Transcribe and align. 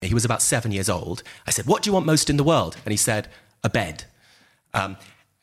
He 0.00 0.14
was 0.14 0.24
about 0.24 0.42
seven 0.42 0.72
years 0.72 0.88
old. 0.88 1.22
I 1.46 1.50
said, 1.50 1.66
What 1.66 1.82
do 1.82 1.88
you 1.88 1.94
want 1.94 2.06
most 2.06 2.28
in 2.28 2.36
the 2.36 2.44
world? 2.44 2.76
And 2.84 2.92
he 2.92 2.96
said, 2.96 3.28
A 3.64 3.70
bed. 3.70 4.04
Um, 4.74 4.96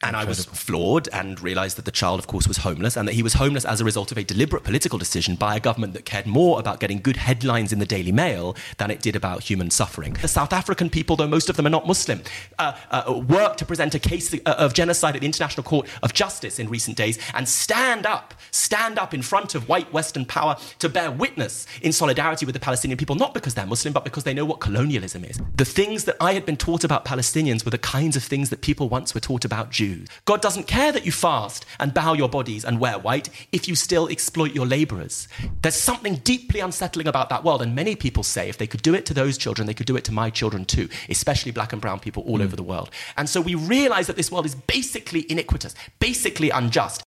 and 0.03 0.15
I 0.15 0.25
was 0.25 0.45
floored 0.45 1.07
and 1.13 1.39
realized 1.41 1.77
that 1.77 1.85
the 1.85 1.91
child, 1.91 2.19
of 2.19 2.27
course, 2.27 2.47
was 2.47 2.57
homeless 2.57 2.97
and 2.97 3.07
that 3.07 3.13
he 3.13 3.23
was 3.23 3.33
homeless 3.33 3.65
as 3.65 3.79
a 3.79 3.85
result 3.85 4.11
of 4.11 4.17
a 4.17 4.23
deliberate 4.23 4.63
political 4.63 4.99
decision 4.99 5.35
by 5.35 5.55
a 5.55 5.59
government 5.59 5.93
that 5.93 6.05
cared 6.05 6.27
more 6.27 6.59
about 6.59 6.79
getting 6.79 6.99
good 6.99 7.17
headlines 7.17 7.71
in 7.71 7.79
the 7.79 7.85
Daily 7.85 8.11
Mail 8.11 8.55
than 8.77 8.91
it 8.91 9.01
did 9.01 9.15
about 9.15 9.43
human 9.43 9.69
suffering. 9.69 10.13
The 10.21 10.27
South 10.27 10.51
African 10.51 10.89
people, 10.89 11.15
though 11.15 11.27
most 11.27 11.49
of 11.49 11.55
them 11.55 11.65
are 11.65 11.71
not 11.71 11.87
Muslim, 11.87 12.21
uh, 12.59 12.77
uh, 12.91 13.21
worked 13.27 13.59
to 13.59 13.65
present 13.65 13.95
a 13.95 13.99
case 13.99 14.33
uh, 14.33 14.37
of 14.45 14.73
genocide 14.73 15.15
at 15.15 15.21
the 15.21 15.27
International 15.27 15.63
Court 15.63 15.87
of 16.01 16.13
Justice 16.13 16.59
in 16.59 16.69
recent 16.69 16.97
days 16.97 17.17
and 17.33 17.47
stand 17.47 18.05
up, 18.05 18.33
stand 18.51 18.99
up 18.99 19.13
in 19.13 19.21
front 19.21 19.55
of 19.55 19.69
white 19.69 19.91
Western 19.93 20.25
power 20.25 20.57
to 20.79 20.89
bear 20.89 21.11
witness 21.11 21.65
in 21.81 21.93
solidarity 21.93 22.45
with 22.45 22.53
the 22.53 22.59
Palestinian 22.59 22.97
people, 22.97 23.15
not 23.15 23.33
because 23.33 23.53
they're 23.53 23.65
Muslim, 23.65 23.93
but 23.93 24.03
because 24.03 24.25
they 24.25 24.33
know 24.33 24.45
what 24.45 24.59
colonialism 24.59 25.23
is. 25.23 25.39
The 25.55 25.65
things 25.65 26.03
that 26.05 26.17
I 26.19 26.33
had 26.33 26.45
been 26.45 26.57
taught 26.57 26.83
about 26.83 27.05
Palestinians 27.05 27.63
were 27.63 27.71
the 27.71 27.77
kinds 27.77 28.15
of 28.15 28.23
things 28.23 28.49
that 28.49 28.61
people 28.61 28.89
once 28.89 29.13
were 29.13 29.21
taught 29.21 29.45
about 29.45 29.71
Jews. 29.71 29.92
God 30.25 30.41
doesn't 30.41 30.67
care 30.67 30.91
that 30.91 31.05
you 31.05 31.11
fast 31.11 31.65
and 31.79 31.93
bow 31.93 32.13
your 32.13 32.29
bodies 32.29 32.65
and 32.65 32.79
wear 32.79 32.97
white 32.99 33.29
if 33.51 33.67
you 33.67 33.75
still 33.75 34.07
exploit 34.07 34.53
your 34.53 34.65
laborers. 34.65 35.27
There's 35.61 35.75
something 35.75 36.15
deeply 36.17 36.59
unsettling 36.59 37.07
about 37.07 37.29
that 37.29 37.43
world, 37.43 37.61
and 37.61 37.75
many 37.75 37.95
people 37.95 38.23
say 38.23 38.49
if 38.49 38.57
they 38.57 38.67
could 38.67 38.81
do 38.81 38.93
it 38.93 39.05
to 39.07 39.13
those 39.13 39.37
children, 39.37 39.67
they 39.67 39.73
could 39.73 39.87
do 39.87 39.95
it 39.95 40.03
to 40.05 40.11
my 40.11 40.29
children 40.29 40.65
too, 40.65 40.89
especially 41.09 41.51
black 41.51 41.73
and 41.73 41.81
brown 41.81 41.99
people 41.99 42.23
all 42.23 42.39
mm. 42.39 42.43
over 42.43 42.55
the 42.55 42.63
world. 42.63 42.89
And 43.17 43.29
so 43.29 43.41
we 43.41 43.55
realize 43.55 44.07
that 44.07 44.15
this 44.15 44.31
world 44.31 44.45
is 44.45 44.55
basically 44.55 45.29
iniquitous, 45.31 45.75
basically 45.99 46.49
unjust. 46.49 47.03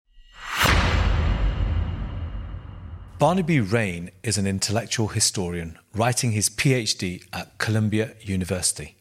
Barnaby 3.19 3.61
Raine 3.61 4.11
is 4.25 4.37
an 4.37 4.49
intellectual 4.49 5.07
historian 5.07 5.79
writing 5.95 6.33
his 6.33 6.51
PhD 6.51 7.25
at 7.33 7.57
Columbia 7.59 8.15
University. 8.21 8.97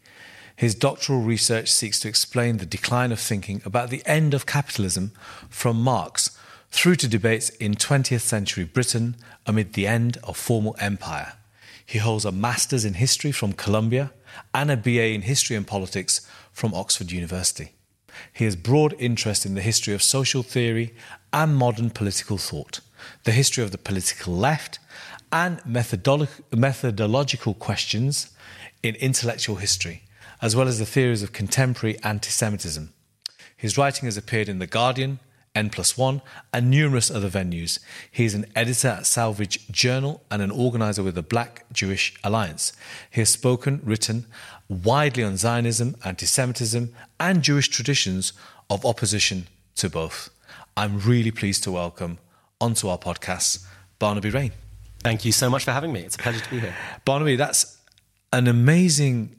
His 0.61 0.75
doctoral 0.75 1.21
research 1.21 1.71
seeks 1.71 1.99
to 2.01 2.07
explain 2.07 2.57
the 2.57 2.67
decline 2.67 3.11
of 3.11 3.19
thinking 3.19 3.63
about 3.65 3.89
the 3.89 4.03
end 4.05 4.35
of 4.35 4.45
capitalism 4.45 5.11
from 5.49 5.81
Marx 5.81 6.37
through 6.69 6.97
to 6.97 7.07
debates 7.07 7.49
in 7.49 7.73
20th 7.73 8.21
century 8.21 8.63
Britain 8.63 9.15
amid 9.47 9.73
the 9.73 9.87
end 9.87 10.19
of 10.23 10.37
formal 10.37 10.75
empire. 10.79 11.33
He 11.83 11.97
holds 11.97 12.25
a 12.25 12.31
master's 12.31 12.85
in 12.85 12.93
history 12.93 13.31
from 13.31 13.53
Columbia 13.53 14.11
and 14.53 14.69
a 14.69 14.77
BA 14.77 15.07
in 15.07 15.23
history 15.23 15.55
and 15.55 15.65
politics 15.65 16.29
from 16.51 16.75
Oxford 16.75 17.11
University. 17.11 17.71
He 18.31 18.45
has 18.45 18.55
broad 18.55 18.93
interest 18.99 19.47
in 19.47 19.55
the 19.55 19.61
history 19.61 19.95
of 19.95 20.03
social 20.03 20.43
theory 20.43 20.93
and 21.33 21.55
modern 21.55 21.89
political 21.89 22.37
thought, 22.37 22.81
the 23.23 23.31
history 23.31 23.63
of 23.63 23.71
the 23.71 23.79
political 23.79 24.35
left, 24.35 24.77
and 25.31 25.57
methodolo- 25.63 26.39
methodological 26.55 27.55
questions 27.55 28.29
in 28.83 28.93
intellectual 28.97 29.55
history 29.55 30.03
as 30.41 30.55
well 30.55 30.67
as 30.67 30.79
the 30.79 30.85
theories 30.85 31.23
of 31.23 31.31
contemporary 31.33 31.97
anti 32.03 32.29
Semitism. 32.29 32.93
His 33.55 33.77
writing 33.77 34.05
has 34.05 34.17
appeared 34.17 34.49
in 34.49 34.59
The 34.59 34.67
Guardian, 34.67 35.19
N 35.53 35.69
plus 35.69 35.97
one, 35.97 36.21
and 36.51 36.71
numerous 36.71 37.11
other 37.11 37.29
venues. 37.29 37.79
He 38.09 38.25
is 38.25 38.33
an 38.33 38.45
editor 38.55 38.87
at 38.87 39.05
Salvage 39.05 39.67
Journal 39.67 40.23
and 40.31 40.41
an 40.41 40.49
organizer 40.49 41.03
with 41.03 41.15
the 41.15 41.21
Black 41.21 41.65
Jewish 41.71 42.15
Alliance. 42.23 42.73
He 43.11 43.21
has 43.21 43.29
spoken, 43.29 43.81
written 43.83 44.25
widely 44.69 45.23
on 45.23 45.37
Zionism, 45.37 45.95
anti 46.03 46.25
Semitism, 46.25 46.93
and 47.19 47.43
Jewish 47.43 47.67
traditions 47.67 48.33
of 48.69 48.85
opposition 48.85 49.47
to 49.75 49.89
both. 49.89 50.29
I'm 50.75 50.99
really 50.99 51.31
pleased 51.31 51.63
to 51.63 51.71
welcome 51.71 52.17
onto 52.59 52.87
our 52.87 52.97
podcast 52.97 53.65
Barnaby 53.99 54.29
Raine. 54.29 54.53
Thank 55.03 55.25
you 55.25 55.31
so 55.31 55.49
much 55.49 55.65
for 55.65 55.71
having 55.71 55.91
me. 55.91 56.01
It's 56.01 56.15
a 56.15 56.19
pleasure 56.19 56.39
to 56.39 56.49
be 56.49 56.59
here. 56.59 56.75
Barnaby, 57.05 57.35
that's 57.35 57.77
an 58.31 58.47
amazing 58.47 59.35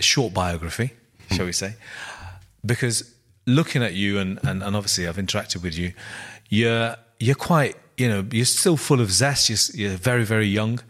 short 0.00 0.34
biography, 0.34 0.92
shall 1.30 1.46
we 1.46 1.52
say? 1.52 1.74
Because 2.64 3.14
looking 3.46 3.82
at 3.82 3.94
you 3.94 4.18
and, 4.18 4.38
and, 4.42 4.62
and 4.62 4.76
obviously 4.76 5.08
I've 5.08 5.16
interacted 5.16 5.62
with 5.62 5.76
you, 5.76 5.92
you're 6.48 6.96
you're 7.18 7.34
quite 7.34 7.76
you 7.96 8.08
know 8.08 8.26
you're 8.30 8.44
still 8.44 8.76
full 8.76 9.00
of 9.00 9.10
zest. 9.10 9.48
You're, 9.48 9.88
you're 9.88 9.98
very 9.98 10.24
very 10.24 10.46
young. 10.46 10.80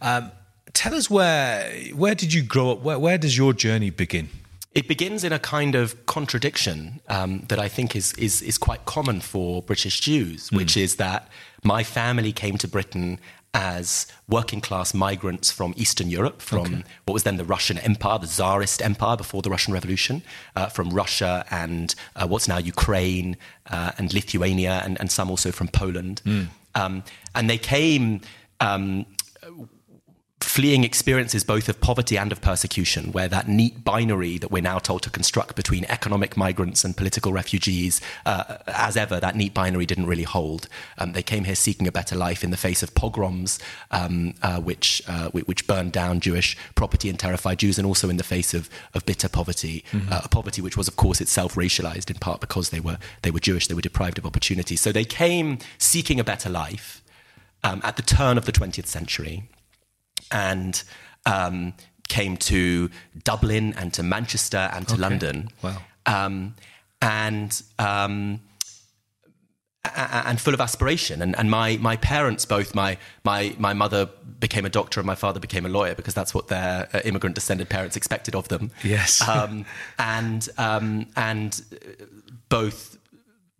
Um, 0.00 0.30
tell 0.72 0.94
us 0.94 1.10
where 1.10 1.70
where 1.94 2.14
did 2.14 2.32
you 2.32 2.42
grow 2.42 2.72
up? 2.72 2.80
Where 2.82 2.98
where 2.98 3.18
does 3.18 3.36
your 3.36 3.52
journey 3.52 3.90
begin? 3.90 4.28
It 4.74 4.86
begins 4.86 5.24
in 5.24 5.32
a 5.32 5.38
kind 5.38 5.74
of 5.74 6.06
contradiction 6.06 7.00
um, 7.08 7.44
that 7.48 7.58
I 7.58 7.68
think 7.68 7.96
is, 7.96 8.12
is 8.14 8.42
is 8.42 8.58
quite 8.58 8.84
common 8.84 9.20
for 9.20 9.62
British 9.62 10.00
Jews, 10.00 10.52
which 10.52 10.74
mm. 10.74 10.82
is 10.82 10.96
that 10.96 11.28
my 11.64 11.82
family 11.82 12.32
came 12.32 12.58
to 12.58 12.68
Britain 12.68 13.18
as 13.54 14.06
working 14.28 14.60
class 14.60 14.92
migrants 14.92 15.50
from 15.50 15.72
Eastern 15.76 16.10
Europe, 16.10 16.42
from 16.42 16.60
okay. 16.60 16.84
what 17.06 17.14
was 17.14 17.22
then 17.22 17.38
the 17.38 17.44
Russian 17.44 17.78
Empire, 17.78 18.18
the 18.18 18.26
Tsarist 18.26 18.82
Empire 18.82 19.16
before 19.16 19.42
the 19.42 19.50
Russian 19.50 19.72
Revolution, 19.72 20.22
uh, 20.54 20.66
from 20.66 20.90
Russia 20.90 21.44
and 21.50 21.94
uh, 22.16 22.26
what's 22.26 22.46
now 22.46 22.58
Ukraine 22.58 23.36
uh, 23.70 23.92
and 23.98 24.12
Lithuania, 24.12 24.82
and, 24.84 24.98
and, 25.00 25.10
some 25.10 25.30
also 25.30 25.50
from 25.50 25.68
Poland. 25.68 26.20
Mm. 26.24 26.48
Um, 26.74 27.02
and 27.34 27.48
they 27.48 27.58
came 27.58 28.20
um, 28.60 29.06
fleeing 30.40 30.84
experiences 30.84 31.42
both 31.42 31.68
of 31.68 31.80
poverty 31.80 32.16
and 32.16 32.30
of 32.30 32.40
persecution, 32.40 33.12
where 33.12 33.28
that 33.28 33.48
neat 33.48 33.82
binary 33.84 34.38
that 34.38 34.50
we're 34.50 34.62
now 34.62 34.78
told 34.78 35.02
to 35.02 35.10
construct 35.10 35.56
between 35.56 35.84
economic 35.86 36.36
migrants 36.36 36.84
and 36.84 36.96
political 36.96 37.32
refugees, 37.32 38.00
uh, 38.24 38.58
as 38.68 38.96
ever, 38.96 39.18
that 39.18 39.34
neat 39.34 39.52
binary 39.52 39.84
didn't 39.84 40.06
really 40.06 40.22
hold. 40.22 40.68
Um, 40.98 41.12
they 41.12 41.22
came 41.22 41.44
here 41.44 41.54
seeking 41.54 41.86
a 41.86 41.92
better 41.92 42.14
life 42.14 42.44
in 42.44 42.50
the 42.50 42.56
face 42.56 42.82
of 42.82 42.94
pogroms, 42.94 43.58
um, 43.90 44.34
uh, 44.42 44.60
which 44.60 45.02
uh, 45.08 45.28
which 45.30 45.66
burned 45.66 45.92
down 45.92 46.20
Jewish 46.20 46.56
property 46.74 47.08
and 47.08 47.18
terrified 47.18 47.58
Jews, 47.58 47.78
and 47.78 47.86
also 47.86 48.08
in 48.08 48.16
the 48.16 48.24
face 48.24 48.54
of, 48.54 48.70
of 48.94 49.04
bitter 49.06 49.28
poverty, 49.28 49.84
mm-hmm. 49.92 50.12
Uh, 50.12 50.20
a 50.24 50.28
poverty 50.28 50.62
which 50.62 50.76
was, 50.76 50.88
of 50.88 50.96
course, 50.96 51.20
itself 51.20 51.54
racialized 51.54 52.10
in 52.10 52.16
part 52.16 52.40
because 52.40 52.70
they 52.70 52.80
were 52.80 52.98
they 53.22 53.30
were 53.30 53.40
Jewish, 53.40 53.66
they 53.66 53.74
were 53.74 53.80
deprived 53.80 54.18
of 54.18 54.26
opportunity. 54.26 54.76
So 54.76 54.92
they 54.92 55.04
came 55.04 55.58
seeking 55.78 56.18
a 56.20 56.24
better 56.24 56.48
life 56.48 57.02
um, 57.64 57.80
at 57.84 57.96
the 57.96 58.02
turn 58.02 58.38
of 58.38 58.44
the 58.44 58.52
20th 58.52 58.86
century 58.86 59.44
and 60.30 60.82
um, 61.26 61.74
came 62.08 62.36
to 62.36 62.90
Dublin 63.24 63.74
and 63.76 63.92
to 63.94 64.02
Manchester 64.02 64.70
and 64.72 64.86
to 64.88 64.94
okay. 64.94 65.02
London. 65.02 65.50
Wow. 65.62 65.82
Um, 66.06 66.54
and 67.00 67.62
um, 67.78 68.40
and 69.96 70.40
full 70.40 70.54
of 70.54 70.60
aspiration. 70.60 71.22
And, 71.22 71.38
and 71.38 71.50
my, 71.50 71.76
my 71.78 71.96
parents, 71.96 72.44
both 72.44 72.74
my, 72.74 72.98
my, 73.24 73.54
my 73.58 73.72
mother 73.72 74.08
became 74.38 74.64
a 74.64 74.68
doctor 74.68 75.00
and 75.00 75.06
my 75.06 75.14
father 75.14 75.40
became 75.40 75.66
a 75.66 75.68
lawyer 75.68 75.94
because 75.94 76.14
that's 76.14 76.34
what 76.34 76.48
their 76.48 76.88
uh, 76.92 77.00
immigrant 77.04 77.34
descended 77.34 77.68
parents 77.68 77.96
expected 77.96 78.34
of 78.34 78.48
them. 78.48 78.70
Yes. 78.82 79.26
Um, 79.26 79.64
and, 79.98 80.48
um, 80.58 81.06
and 81.16 81.60
both 82.48 82.98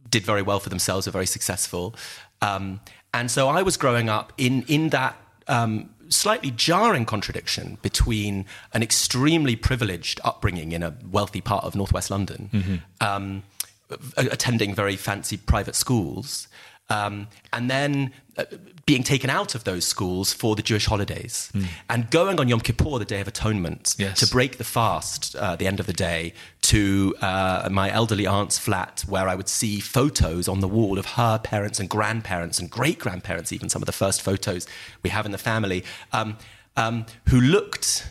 did 0.09 0.25
very 0.25 0.43
well 0.43 0.61
for 0.61 0.69
themselves, 0.71 1.07
were 1.07 1.13
very 1.13 1.27
successful. 1.27 1.95
Um, 2.43 2.81
and 3.15 3.31
so 3.31 3.49
I 3.49 3.63
was 3.63 3.77
growing 3.77 4.09
up 4.09 4.33
in, 4.39 4.65
in 4.69 4.91
that 4.91 5.17
um, 5.47 5.91
slightly 6.09 6.51
jarring 6.51 7.05
contradiction 7.05 7.79
between 7.83 8.47
an 8.73 8.83
extremely 8.83 9.57
privileged 9.57 10.21
upbringing 10.25 10.73
in 10.73 10.83
a 10.83 10.95
wealthy 11.11 11.41
part 11.41 11.65
of 11.65 11.75
northwest 11.75 12.11
London, 12.11 12.51
mm-hmm. 12.53 12.77
um, 13.01 13.43
attending 14.17 14.75
very 14.75 14.97
fancy 14.97 15.37
private 15.37 15.75
schools, 15.75 16.49
um, 16.91 17.29
and 17.53 17.71
then 17.71 18.13
uh, 18.37 18.45
being 18.87 19.03
taken 19.03 19.29
out 19.29 19.55
of 19.55 19.65
those 19.65 19.85
schools 19.85 20.33
for 20.33 20.57
the 20.57 20.63
Jewish 20.63 20.87
holidays 20.87 21.51
mm. 21.55 21.67
and 21.91 22.11
going 22.11 22.41
on 22.41 22.49
Yom 22.49 22.61
Kippur, 22.61 22.99
the 22.99 23.05
Day 23.05 23.21
of 23.21 23.29
Atonement, 23.29 23.95
yes. 23.99 24.19
to 24.21 24.27
break 24.27 24.57
the 24.57 24.65
fast 24.65 25.37
uh, 25.37 25.53
at 25.53 25.59
the 25.59 25.67
end 25.67 25.79
of 25.81 25.87
the 25.87 25.93
day 25.93 26.33
to 26.63 27.15
uh, 27.21 27.69
my 27.71 27.91
elderly 27.91 28.27
aunt's 28.27 28.59
flat 28.59 29.05
where 29.07 29.29
I 29.29 29.35
would 29.35 29.49
see 29.49 29.81
photos 29.81 30.49
on 30.49 30.61
the 30.61 30.69
wall 30.69 30.99
of 30.99 31.05
her 31.05 31.39
parents 31.39 31.79
and 31.79 31.89
grandparents 31.89 32.59
and 32.59 32.71
great 32.71 32.99
grandparents, 32.99 33.53
even 33.53 33.69
some 33.69 33.83
of 33.83 33.87
the 33.87 33.93
first 33.93 34.23
photos 34.23 34.67
we 35.03 35.11
have 35.11 35.27
in 35.27 35.33
the 35.33 35.39
family, 35.39 35.85
um, 36.13 36.39
um, 36.77 37.05
who 37.29 37.41
looked 37.41 38.11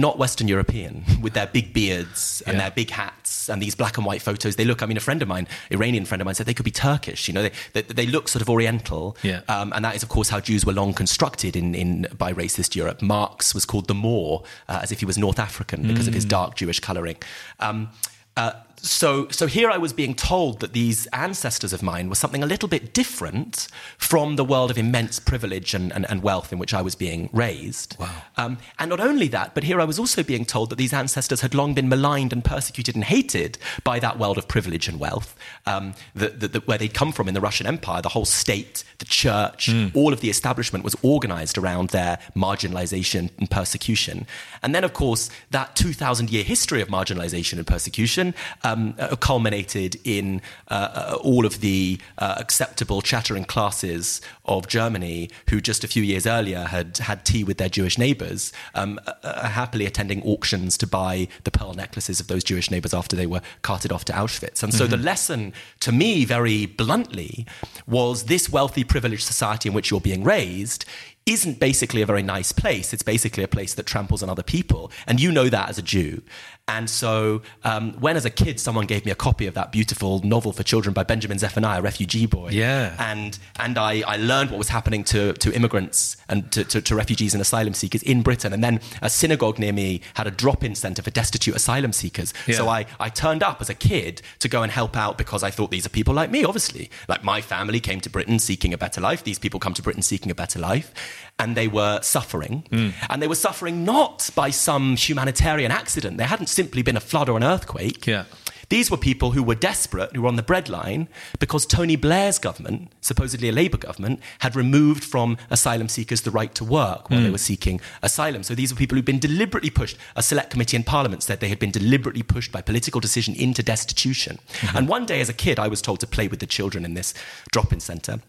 not 0.00 0.18
Western 0.18 0.48
European 0.48 1.04
with 1.20 1.34
their 1.34 1.46
big 1.46 1.72
beards 1.72 2.42
and 2.46 2.56
yeah. 2.56 2.62
their 2.62 2.70
big 2.70 2.90
hats 2.90 3.48
and 3.48 3.62
these 3.62 3.74
black 3.74 3.96
and 3.96 4.06
white 4.06 4.22
photos. 4.22 4.56
They 4.56 4.64
look, 4.64 4.82
I 4.82 4.86
mean, 4.86 4.96
a 4.96 5.00
friend 5.00 5.22
of 5.22 5.28
mine, 5.28 5.48
Iranian 5.70 6.04
friend 6.04 6.20
of 6.20 6.26
mine, 6.26 6.34
said 6.34 6.46
they 6.46 6.54
could 6.54 6.64
be 6.64 6.70
Turkish. 6.70 7.28
You 7.28 7.34
know, 7.34 7.42
they, 7.42 7.52
they, 7.72 7.82
they 7.82 8.06
look 8.06 8.28
sort 8.28 8.42
of 8.42 8.50
Oriental. 8.50 9.16
Yeah. 9.22 9.40
Um, 9.48 9.72
and 9.74 9.84
that 9.84 9.96
is, 9.96 10.02
of 10.02 10.08
course, 10.08 10.28
how 10.28 10.40
Jews 10.40 10.64
were 10.64 10.72
long 10.72 10.94
constructed 10.94 11.56
in, 11.56 11.74
in 11.74 12.06
by 12.16 12.32
racist 12.32 12.74
Europe. 12.74 13.02
Marx 13.02 13.54
was 13.54 13.64
called 13.64 13.88
the 13.88 13.94
Moor, 13.94 14.42
uh, 14.68 14.80
as 14.82 14.92
if 14.92 15.00
he 15.00 15.06
was 15.06 15.18
North 15.18 15.38
African 15.38 15.82
because 15.82 16.04
mm. 16.04 16.08
of 16.08 16.14
his 16.14 16.26
mm. 16.26 16.30
dark 16.30 16.56
Jewish 16.56 16.80
colouring. 16.80 17.16
Um, 17.60 17.90
uh, 18.36 18.52
so, 18.86 19.28
so 19.30 19.46
here 19.46 19.70
I 19.70 19.78
was 19.78 19.92
being 19.92 20.14
told 20.14 20.60
that 20.60 20.72
these 20.72 21.06
ancestors 21.08 21.72
of 21.72 21.82
mine 21.82 22.08
were 22.08 22.14
something 22.14 22.42
a 22.42 22.46
little 22.46 22.68
bit 22.68 22.94
different 22.94 23.66
from 23.98 24.36
the 24.36 24.44
world 24.44 24.70
of 24.70 24.78
immense 24.78 25.18
privilege 25.18 25.74
and, 25.74 25.92
and, 25.92 26.08
and 26.08 26.22
wealth 26.22 26.52
in 26.52 26.58
which 26.58 26.72
I 26.72 26.82
was 26.82 26.94
being 26.94 27.28
raised. 27.32 27.96
Wow. 27.98 28.22
Um, 28.36 28.58
and 28.78 28.88
not 28.88 29.00
only 29.00 29.28
that, 29.28 29.54
but 29.54 29.64
here 29.64 29.80
I 29.80 29.84
was 29.84 29.98
also 29.98 30.22
being 30.22 30.44
told 30.44 30.70
that 30.70 30.76
these 30.76 30.92
ancestors 30.92 31.40
had 31.40 31.54
long 31.54 31.74
been 31.74 31.88
maligned 31.88 32.32
and 32.32 32.44
persecuted 32.44 32.94
and 32.94 33.04
hated 33.04 33.58
by 33.82 33.98
that 33.98 34.18
world 34.18 34.38
of 34.38 34.46
privilege 34.46 34.88
and 34.88 35.00
wealth, 35.00 35.36
um, 35.66 35.94
the, 36.14 36.28
the, 36.28 36.48
the, 36.48 36.60
where 36.60 36.78
they'd 36.78 36.94
come 36.94 37.12
from 37.12 37.28
in 37.28 37.34
the 37.34 37.40
Russian 37.40 37.66
Empire. 37.66 38.00
The 38.02 38.10
whole 38.10 38.24
state, 38.24 38.84
the 38.98 39.04
church, 39.04 39.66
mm. 39.66 39.90
all 39.94 40.12
of 40.12 40.20
the 40.20 40.30
establishment 40.30 40.84
was 40.84 40.94
organized 41.02 41.58
around 41.58 41.90
their 41.90 42.18
marginalization 42.36 43.30
and 43.38 43.50
persecution. 43.50 44.26
And 44.62 44.74
then, 44.74 44.84
of 44.84 44.92
course, 44.92 45.28
that 45.50 45.74
2,000 45.74 46.30
year 46.30 46.44
history 46.44 46.80
of 46.80 46.88
marginalization 46.88 47.54
and 47.54 47.66
persecution 47.66 48.34
um, 48.62 48.75
uh, 48.98 49.16
culminated 49.16 49.98
in 50.04 50.40
uh, 50.68 50.74
uh, 50.74 51.18
all 51.22 51.44
of 51.46 51.60
the 51.60 51.98
uh, 52.18 52.34
acceptable 52.38 53.02
chattering 53.02 53.44
classes 53.44 54.20
of 54.44 54.68
Germany 54.68 55.30
who 55.50 55.60
just 55.60 55.84
a 55.84 55.88
few 55.88 56.02
years 56.02 56.26
earlier 56.26 56.64
had 56.64 56.98
had 56.98 57.24
tea 57.24 57.44
with 57.44 57.58
their 57.58 57.68
Jewish 57.68 57.98
neighbors, 57.98 58.52
um, 58.74 59.00
uh, 59.06 59.12
uh, 59.22 59.48
happily 59.48 59.86
attending 59.86 60.22
auctions 60.22 60.76
to 60.78 60.86
buy 60.86 61.28
the 61.44 61.50
pearl 61.50 61.74
necklaces 61.74 62.20
of 62.20 62.26
those 62.28 62.44
Jewish 62.44 62.70
neighbors 62.70 62.94
after 62.94 63.16
they 63.16 63.26
were 63.26 63.42
carted 63.62 63.92
off 63.92 64.04
to 64.06 64.12
Auschwitz. 64.12 64.62
And 64.62 64.72
so 64.72 64.84
mm-hmm. 64.84 64.90
the 64.92 64.96
lesson 64.98 65.52
to 65.80 65.92
me, 65.92 66.24
very 66.24 66.66
bluntly, 66.66 67.46
was 67.86 68.24
this 68.24 68.48
wealthy, 68.48 68.84
privileged 68.84 69.24
society 69.24 69.68
in 69.68 69.74
which 69.74 69.90
you're 69.90 70.00
being 70.00 70.24
raised 70.24 70.84
isn't 71.26 71.58
basically 71.58 72.02
a 72.02 72.06
very 72.06 72.22
nice 72.22 72.52
place. 72.52 72.92
It's 72.92 73.02
basically 73.02 73.42
a 73.42 73.48
place 73.48 73.74
that 73.74 73.84
tramples 73.84 74.22
on 74.22 74.30
other 74.30 74.44
people. 74.44 74.92
And 75.08 75.20
you 75.20 75.32
know 75.32 75.48
that 75.48 75.68
as 75.68 75.76
a 75.76 75.82
Jew. 75.82 76.22
And 76.68 76.90
so, 76.90 77.42
um, 77.62 77.92
when 78.00 78.16
as 78.16 78.24
a 78.24 78.30
kid 78.30 78.58
someone 78.58 78.86
gave 78.86 79.04
me 79.04 79.12
a 79.12 79.14
copy 79.14 79.46
of 79.46 79.54
that 79.54 79.70
beautiful 79.70 80.20
novel 80.24 80.52
for 80.52 80.64
children 80.64 80.92
by 80.92 81.04
Benjamin 81.04 81.38
Zephaniah, 81.38 81.80
Refugee 81.80 82.26
Boy, 82.26 82.48
yeah, 82.50 82.96
and 82.98 83.38
and 83.60 83.78
I, 83.78 84.02
I 84.04 84.16
learned 84.16 84.50
what 84.50 84.58
was 84.58 84.70
happening 84.70 85.04
to, 85.04 85.32
to 85.34 85.54
immigrants 85.54 86.16
and 86.28 86.50
to, 86.50 86.64
to, 86.64 86.80
to 86.82 86.96
refugees 86.96 87.34
and 87.34 87.40
asylum 87.40 87.72
seekers 87.72 88.02
in 88.02 88.22
Britain, 88.22 88.52
and 88.52 88.64
then 88.64 88.80
a 89.00 89.08
synagogue 89.08 89.60
near 89.60 89.72
me 89.72 90.00
had 90.14 90.26
a 90.26 90.30
drop-in 90.32 90.74
centre 90.74 91.02
for 91.02 91.10
destitute 91.12 91.54
asylum 91.54 91.92
seekers. 91.92 92.34
Yeah. 92.48 92.56
So 92.56 92.68
I, 92.68 92.86
I 92.98 93.10
turned 93.10 93.44
up 93.44 93.60
as 93.60 93.70
a 93.70 93.74
kid 93.74 94.20
to 94.40 94.48
go 94.48 94.64
and 94.64 94.72
help 94.72 94.96
out 94.96 95.18
because 95.18 95.44
I 95.44 95.52
thought 95.52 95.70
these 95.70 95.86
are 95.86 95.90
people 95.90 96.14
like 96.14 96.32
me, 96.32 96.44
obviously, 96.44 96.90
like 97.06 97.22
my 97.22 97.40
family 97.40 97.78
came 97.78 98.00
to 98.00 98.10
Britain 98.10 98.40
seeking 98.40 98.74
a 98.74 98.78
better 98.78 99.00
life. 99.00 99.22
These 99.22 99.38
people 99.38 99.60
come 99.60 99.74
to 99.74 99.82
Britain 99.82 100.02
seeking 100.02 100.32
a 100.32 100.34
better 100.34 100.58
life, 100.58 100.92
and 101.38 101.56
they 101.56 101.68
were 101.68 102.00
suffering, 102.02 102.64
mm. 102.70 102.92
and 103.10 103.22
they 103.22 103.28
were 103.28 103.34
suffering 103.34 103.84
not 103.84 104.30
by 104.34 104.50
some 104.50 104.96
humanitarian 104.96 105.70
accident. 105.70 106.16
There 106.16 106.26
hadn't 106.26 106.48
simply 106.48 106.82
been 106.82 106.96
a 106.96 107.00
flood 107.00 107.28
or 107.28 107.36
an 107.36 107.44
earthquake. 107.44 108.06
Yeah. 108.06 108.24
These 108.68 108.90
were 108.90 108.96
people 108.96 109.30
who 109.30 109.42
were 109.44 109.54
desperate, 109.54 110.14
who 110.14 110.22
were 110.22 110.28
on 110.28 110.36
the 110.36 110.42
breadline, 110.42 111.06
because 111.38 111.66
Tony 111.66 111.94
Blair's 111.94 112.38
government, 112.38 112.92
supposedly 113.00 113.48
a 113.48 113.52
Labour 113.52 113.76
government, 113.76 114.20
had 114.40 114.56
removed 114.56 115.04
from 115.04 115.36
asylum 115.50 115.88
seekers 115.88 116.22
the 116.22 116.32
right 116.32 116.52
to 116.56 116.64
work 116.64 117.08
while 117.08 117.20
mm. 117.20 117.24
they 117.24 117.30
were 117.30 117.38
seeking 117.38 117.80
asylum. 118.02 118.42
So 118.42 118.54
these 118.54 118.72
were 118.72 118.78
people 118.78 118.96
who'd 118.96 119.04
been 119.04 119.20
deliberately 119.20 119.70
pushed. 119.70 119.96
A 120.16 120.22
select 120.22 120.50
committee 120.50 120.76
in 120.76 120.82
Parliament 120.82 121.22
said 121.22 121.38
they 121.38 121.48
had 121.48 121.60
been 121.60 121.70
deliberately 121.70 122.24
pushed 122.24 122.50
by 122.50 122.60
political 122.60 123.00
decision 123.00 123.36
into 123.36 123.62
destitution. 123.62 124.40
Mm-hmm. 124.48 124.76
And 124.76 124.88
one 124.88 125.06
day 125.06 125.20
as 125.20 125.28
a 125.28 125.34
kid, 125.34 125.60
I 125.60 125.68
was 125.68 125.80
told 125.80 126.00
to 126.00 126.06
play 126.06 126.26
with 126.26 126.40
the 126.40 126.46
children 126.46 126.84
in 126.84 126.94
this 126.94 127.14
drop 127.52 127.72
in 127.72 127.78
centre. 127.78 128.20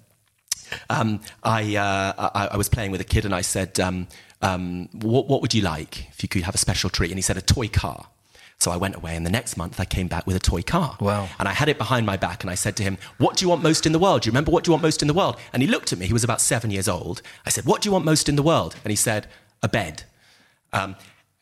Um, 0.90 1.22
I, 1.44 1.75
uh, 1.75 2.30
I, 2.34 2.48
I, 2.52 2.58
was 2.58 2.69
playing 2.69 2.92
with 2.92 3.02
a 3.02 3.06
kid 3.06 3.25
and 3.25 3.34
I 3.34 3.42
said, 3.42 3.80
um, 3.80 4.08
um, 4.42 4.90
what, 4.94 5.28
what 5.28 5.42
would 5.42 5.54
you 5.54 5.62
like 5.62 6.10
if 6.10 6.24
you 6.24 6.30
could 6.30 6.44
have 6.44 6.56
a 6.56 6.60
special 6.60 6.90
treat? 6.90 7.12
And 7.12 7.18
he 7.18 7.22
said, 7.22 7.38
a 7.38 7.42
toy 7.42 7.68
car. 7.68 8.08
So 8.60 8.72
I 8.72 8.78
went 8.78 8.96
away, 8.96 9.16
and 9.16 9.24
the 9.24 9.30
next 9.30 9.56
month 9.56 9.80
I 9.80 9.86
came 9.86 10.08
back 10.08 10.25
with 10.25 10.36
a 10.36 10.40
toy 10.40 10.64
car. 10.64 10.98
Wow. 11.00 11.30
And 11.38 11.48
I 11.48 11.52
had 11.52 11.69
it 11.69 11.78
behind 11.78 12.08
my 12.08 12.18
back, 12.18 12.44
and 12.44 12.50
I 12.50 12.56
said 12.56 12.75
to 12.78 12.84
him, 12.84 12.98
What 13.19 13.38
do 13.38 13.46
you 13.46 13.50
want 13.50 13.62
most 13.62 13.86
in 13.86 13.92
the 13.92 14.00
world? 14.00 14.24
Do 14.24 14.28
you 14.28 14.31
remember 14.31 14.50
what 14.50 14.64
do 14.64 14.69
you 14.69 14.74
want 14.74 14.81
most 14.81 15.04
in 15.04 15.08
the 15.08 15.14
world? 15.14 15.38
And 15.54 15.62
he 15.62 15.68
looked 15.68 15.94
at 15.94 16.00
me, 16.00 16.08
he 16.08 16.14
was 16.14 16.24
about 16.24 16.42
seven 16.42 16.72
years 16.72 16.88
old. 16.88 17.22
I 17.46 17.52
said, 17.52 17.66
What 17.66 17.81
do 17.81 17.88
you 17.88 17.94
want 17.94 18.06
most 18.06 18.28
in 18.28 18.36
the 18.36 18.42
world? 18.42 18.75
And 18.84 18.90
he 18.90 18.96
said, 18.96 19.28
A 19.62 19.68
bed. 19.68 20.04
Um, 20.74 20.96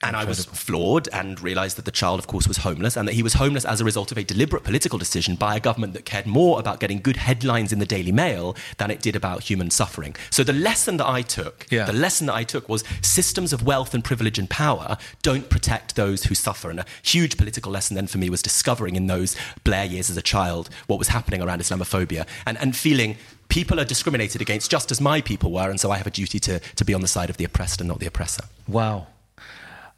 and 0.06 0.16
Incredible. 0.16 0.28
I 0.28 0.30
was 0.30 0.46
floored 0.46 1.10
and 1.12 1.42
realized 1.42 1.78
that 1.78 1.86
the 1.86 1.92
child, 1.92 2.20
of 2.20 2.28
course, 2.28 2.48
was 2.48 2.58
homeless 2.58 2.96
and 2.96 3.08
that 3.08 3.14
he 3.14 3.24
was 3.24 3.34
homeless 3.34 3.66
as 3.66 3.82
a 3.82 3.86
result 3.86 4.12
of 4.12 4.18
a 4.20 4.24
deliberate 4.24 4.64
political 4.64 5.00
decision 5.00 5.36
by 5.36 5.56
a 5.56 5.60
government 5.60 5.94
that 5.94 6.06
cared 6.06 6.28
more 6.28 6.60
about 6.60 6.80
getting 6.80 7.02
good 7.02 7.18
headlines 7.18 7.74
in 7.74 7.80
the 7.80 7.88
Daily 7.88 8.12
Mail 8.12 8.56
than 8.78 8.92
it 8.92 9.02
did 9.02 9.16
about 9.16 9.44
human 9.44 9.72
suffering. 9.72 10.16
So 10.30 10.44
the 10.44 10.54
lesson 10.54 10.98
that 10.98 11.08
I 11.08 11.24
took, 11.24 11.66
yeah. 11.72 11.86
the 11.86 11.94
lesson 11.94 12.28
that 12.28 12.36
I 12.36 12.44
took 12.44 12.70
was 12.70 12.84
systems 13.02 13.52
of 13.52 13.66
wealth 13.66 13.96
and 13.96 14.04
privilege 14.04 14.38
and 14.38 14.48
power 14.48 14.98
don't 15.24 15.50
protect 15.50 15.96
those 15.96 16.26
who 16.26 16.36
suffer. 16.36 16.70
And 16.70 16.80
a 16.80 16.86
huge 17.02 17.36
political 17.36 17.72
lesson 17.72 17.96
then 17.96 18.08
for 18.08 18.20
me 18.20 18.30
was 18.30 18.44
discovering 18.44 18.96
in 18.96 19.08
those 19.08 19.36
Blair 19.64 19.86
years 19.86 20.12
as 20.12 20.18
a 20.18 20.22
child 20.22 20.70
what 20.86 21.00
was 21.00 21.08
happening 21.08 21.42
around 21.42 21.62
Islamophobia 21.62 22.28
and, 22.46 22.60
and 22.60 22.76
feeling 22.76 23.18
people 23.50 23.80
are 23.80 23.86
discriminated 23.86 24.42
against 24.42 24.70
just 24.70 24.92
as 24.92 25.02
my 25.02 25.22
people 25.22 25.52
were. 25.52 25.70
And 25.70 25.80
so 25.80 25.90
I 25.90 25.98
have 25.98 26.08
a 26.08 26.12
duty 26.12 26.40
to, 26.42 26.60
to 26.60 26.86
be 26.86 26.94
on 26.94 27.02
the 27.02 27.08
side 27.08 27.30
of 27.30 27.38
the 27.38 27.44
oppressed 27.44 27.82
and 27.82 27.88
not 27.88 28.00
the 28.00 28.06
oppressor. 28.06 28.44
Wow. 28.68 29.08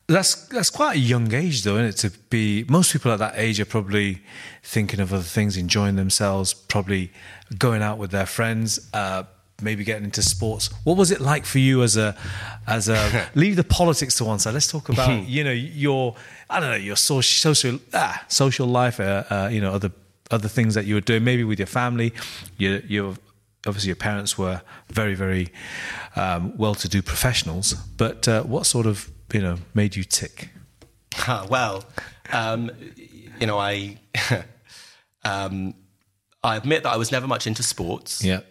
That's 0.08 0.48
that's 0.48 0.70
quite 0.70 0.96
a 0.96 1.00
young 1.00 1.34
age, 1.34 1.64
though, 1.64 1.76
isn't 1.76 1.86
it? 2.06 2.10
To 2.10 2.18
be 2.30 2.64
most 2.70 2.94
people 2.94 3.12
at 3.12 3.20
that 3.20 3.34
age 3.36 3.60
are 3.60 3.66
probably 3.66 4.22
thinking 4.64 5.02
of 5.02 5.14
other 5.14 5.22
things, 5.22 5.58
enjoying 5.58 5.98
themselves, 5.98 6.54
probably 6.54 7.12
going 7.58 7.82
out 7.82 7.98
with 7.98 8.12
their 8.12 8.26
friends, 8.26 8.90
uh, 8.94 9.24
maybe 9.62 9.84
getting 9.84 10.06
into 10.06 10.22
sports. 10.22 10.70
What 10.86 10.96
was 10.96 11.12
it 11.12 11.20
like 11.20 11.46
for 11.46 11.60
you 11.60 11.84
as 11.84 11.98
a 11.98 12.16
as 12.68 12.88
a 12.88 13.30
leave 13.36 13.58
the 13.58 13.66
politics 13.66 14.16
to 14.18 14.24
one 14.26 14.40
side? 14.40 14.54
Let's 14.54 14.72
talk 14.72 14.88
about 14.88 15.28
you 15.28 15.44
know 15.44 15.52
your 15.52 16.16
I 16.50 16.62
don't 16.62 16.70
know 16.70 16.78
your 16.78 16.96
social 16.96 17.54
social 17.54 17.80
ah, 17.94 18.24
social 18.30 18.68
life, 18.68 19.02
uh, 19.02 19.26
uh, 19.30 19.50
you 19.52 19.60
know 19.60 19.74
other 19.74 19.92
other 20.32 20.48
things 20.48 20.74
that 20.76 20.86
you 20.86 20.96
were 20.96 21.02
doing, 21.02 21.26
maybe 21.26 21.44
with 21.44 21.60
your 21.60 21.68
family. 21.68 22.14
Your 22.58 22.80
your 22.80 23.16
obviously 23.66 23.90
your 23.90 23.98
parents 23.98 24.38
were 24.38 24.62
very 24.88 25.16
very 25.16 25.50
um, 26.16 26.56
well 26.58 26.76
to 26.76 26.88
do 26.88 27.02
professionals, 27.02 27.74
but 27.74 28.26
uh, 28.30 28.44
what 28.44 28.66
sort 28.66 28.86
of 28.86 29.12
you 29.34 29.42
know 29.42 29.58
made 29.74 29.96
you 29.96 30.04
tick? 30.04 30.50
well, 31.50 31.84
um, 32.32 32.72
you 33.40 33.48
know, 33.48 33.58
I 33.58 33.98
um, 35.24 35.74
I 36.44 36.56
admit 36.58 36.84
that 36.84 36.94
I 36.94 36.98
was 36.98 37.12
never 37.12 37.28
much 37.28 37.48
into 37.48 37.64
sports. 37.64 38.24
Yeah. 38.24 38.42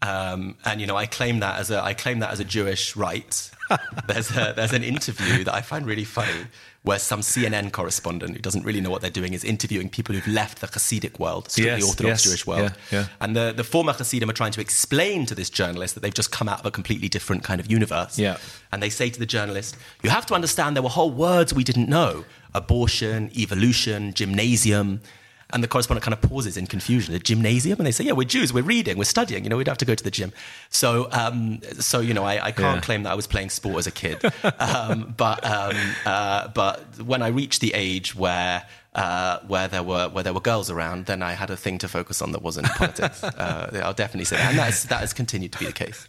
Um, 0.00 0.56
and 0.64 0.80
you 0.80 0.86
know, 0.86 0.96
I 0.96 1.06
claim 1.06 1.40
that 1.40 1.58
as 1.58 1.70
a 1.70 1.82
I 1.82 1.94
claim 1.94 2.20
that 2.20 2.30
as 2.30 2.40
a 2.40 2.44
Jewish 2.44 2.96
right. 2.96 3.50
there's 4.06 4.30
a, 4.30 4.54
there's 4.56 4.72
an 4.72 4.82
interview 4.82 5.44
that 5.44 5.54
I 5.54 5.60
find 5.60 5.84
really 5.84 6.04
funny 6.04 6.46
where 6.82 6.98
some 6.98 7.20
CNN 7.20 7.72
correspondent 7.72 8.34
who 8.34 8.38
doesn't 8.40 8.64
really 8.64 8.80
know 8.80 8.88
what 8.88 9.02
they're 9.02 9.10
doing 9.10 9.34
is 9.34 9.44
interviewing 9.44 9.90
people 9.90 10.14
who've 10.14 10.32
left 10.32 10.60
the 10.60 10.66
Hasidic 10.66 11.18
world, 11.18 11.50
strictly 11.50 11.80
yes, 11.80 11.88
Orthodox 11.88 12.08
yes, 12.08 12.24
Jewish 12.24 12.46
world. 12.46 12.72
Yeah, 12.90 13.00
yeah. 13.00 13.06
And 13.20 13.36
the, 13.36 13.52
the 13.54 13.64
former 13.64 13.92
Hasidim 13.92 14.30
are 14.30 14.32
trying 14.32 14.52
to 14.52 14.60
explain 14.60 15.26
to 15.26 15.34
this 15.34 15.50
journalist 15.50 15.94
that 15.94 16.00
they've 16.00 16.14
just 16.14 16.30
come 16.30 16.48
out 16.48 16.60
of 16.60 16.66
a 16.66 16.70
completely 16.70 17.08
different 17.08 17.42
kind 17.44 17.60
of 17.60 17.70
universe. 17.70 18.18
Yeah. 18.18 18.38
And 18.72 18.82
they 18.82 18.90
say 18.90 19.10
to 19.10 19.18
the 19.18 19.26
journalist, 19.26 19.76
you 20.02 20.08
have 20.08 20.24
to 20.26 20.34
understand 20.34 20.76
there 20.76 20.82
were 20.82 20.88
whole 20.88 21.10
words 21.10 21.52
we 21.52 21.64
didn't 21.64 21.88
know 21.88 22.24
abortion, 22.54 23.30
evolution, 23.36 24.14
gymnasium. 24.14 25.00
And 25.50 25.62
the 25.62 25.68
correspondent 25.68 26.04
kind 26.04 26.12
of 26.12 26.20
pauses 26.20 26.56
in 26.56 26.66
confusion. 26.66 27.14
A 27.14 27.18
gymnasium? 27.18 27.78
And 27.78 27.86
they 27.86 27.92
say, 27.92 28.04
yeah, 28.04 28.12
we're 28.12 28.24
Jews, 28.24 28.52
we're 28.52 28.62
reading, 28.62 28.98
we're 28.98 29.04
studying, 29.04 29.44
you 29.44 29.50
know, 29.50 29.56
we'd 29.56 29.68
have 29.68 29.78
to 29.78 29.86
go 29.86 29.94
to 29.94 30.04
the 30.04 30.10
gym. 30.10 30.32
So, 30.68 31.08
um, 31.12 31.60
so 31.78 32.00
you 32.00 32.12
know, 32.12 32.24
I, 32.24 32.46
I 32.46 32.52
can't 32.52 32.76
yeah. 32.76 32.80
claim 32.80 33.02
that 33.04 33.12
I 33.12 33.14
was 33.14 33.26
playing 33.26 33.50
sport 33.50 33.78
as 33.78 33.86
a 33.86 33.90
kid. 33.90 34.22
um, 34.58 35.14
but, 35.16 35.44
um, 35.44 35.76
uh, 36.04 36.48
but 36.48 36.80
when 37.02 37.22
I 37.22 37.28
reached 37.28 37.60
the 37.60 37.72
age 37.74 38.14
where 38.14 38.64
uh, 38.94 39.38
where 39.46 39.68
there 39.68 39.82
were 39.82 40.08
where 40.08 40.24
there 40.24 40.34
were 40.34 40.40
girls 40.40 40.70
around, 40.70 41.06
then 41.06 41.22
I 41.22 41.32
had 41.32 41.50
a 41.50 41.56
thing 41.56 41.78
to 41.78 41.88
focus 41.88 42.20
on 42.20 42.32
that 42.32 42.42
wasn't 42.42 42.66
politics. 42.68 43.22
Uh, 43.38 43.80
I'll 43.84 43.94
definitely 43.94 44.24
say 44.24 44.36
that, 44.36 44.50
and 44.50 44.58
that, 44.58 44.70
is, 44.70 44.84
that 44.84 45.00
has 45.00 45.12
continued 45.12 45.52
to 45.52 45.58
be 45.58 45.66
the 45.66 45.72
case. 45.72 46.08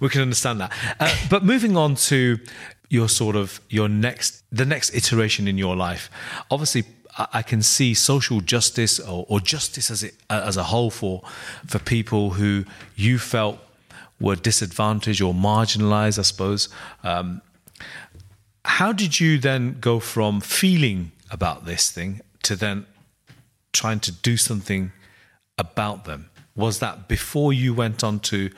We 0.00 0.08
can 0.08 0.22
understand 0.22 0.60
that. 0.60 0.72
Uh, 0.98 1.14
but 1.30 1.44
moving 1.44 1.76
on 1.76 1.94
to 1.94 2.40
your 2.88 3.08
sort 3.08 3.36
of 3.36 3.60
your 3.68 3.88
next 3.88 4.42
the 4.50 4.64
next 4.64 4.92
iteration 4.94 5.46
in 5.46 5.58
your 5.58 5.76
life, 5.76 6.10
obviously 6.50 6.84
I 7.18 7.42
can 7.42 7.62
see 7.62 7.94
social 7.94 8.40
justice 8.40 8.98
or, 8.98 9.26
or 9.28 9.38
justice 9.40 9.90
as 9.90 10.02
it, 10.02 10.14
as 10.30 10.56
a 10.56 10.64
whole 10.64 10.90
for 10.90 11.22
for 11.66 11.78
people 11.78 12.30
who 12.30 12.64
you 12.96 13.18
felt 13.18 13.58
were 14.18 14.36
disadvantaged 14.36 15.20
or 15.20 15.34
marginalized, 15.34 16.18
I 16.18 16.22
suppose. 16.22 16.68
Um, 17.02 17.42
how 18.64 18.92
did 18.92 19.20
you 19.20 19.38
then 19.38 19.76
go 19.80 19.98
from 19.98 20.40
feeling 20.40 21.10
about 21.30 21.66
this 21.66 21.90
thing 21.90 22.20
to 22.44 22.56
then 22.56 22.86
trying 23.72 24.00
to 24.00 24.12
do 24.12 24.36
something 24.36 24.92
about 25.58 26.04
them? 26.04 26.30
Was 26.54 26.78
that 26.78 27.08
before 27.08 27.52
you 27.52 27.74
went 27.74 28.04
on 28.04 28.20
to 28.20 28.50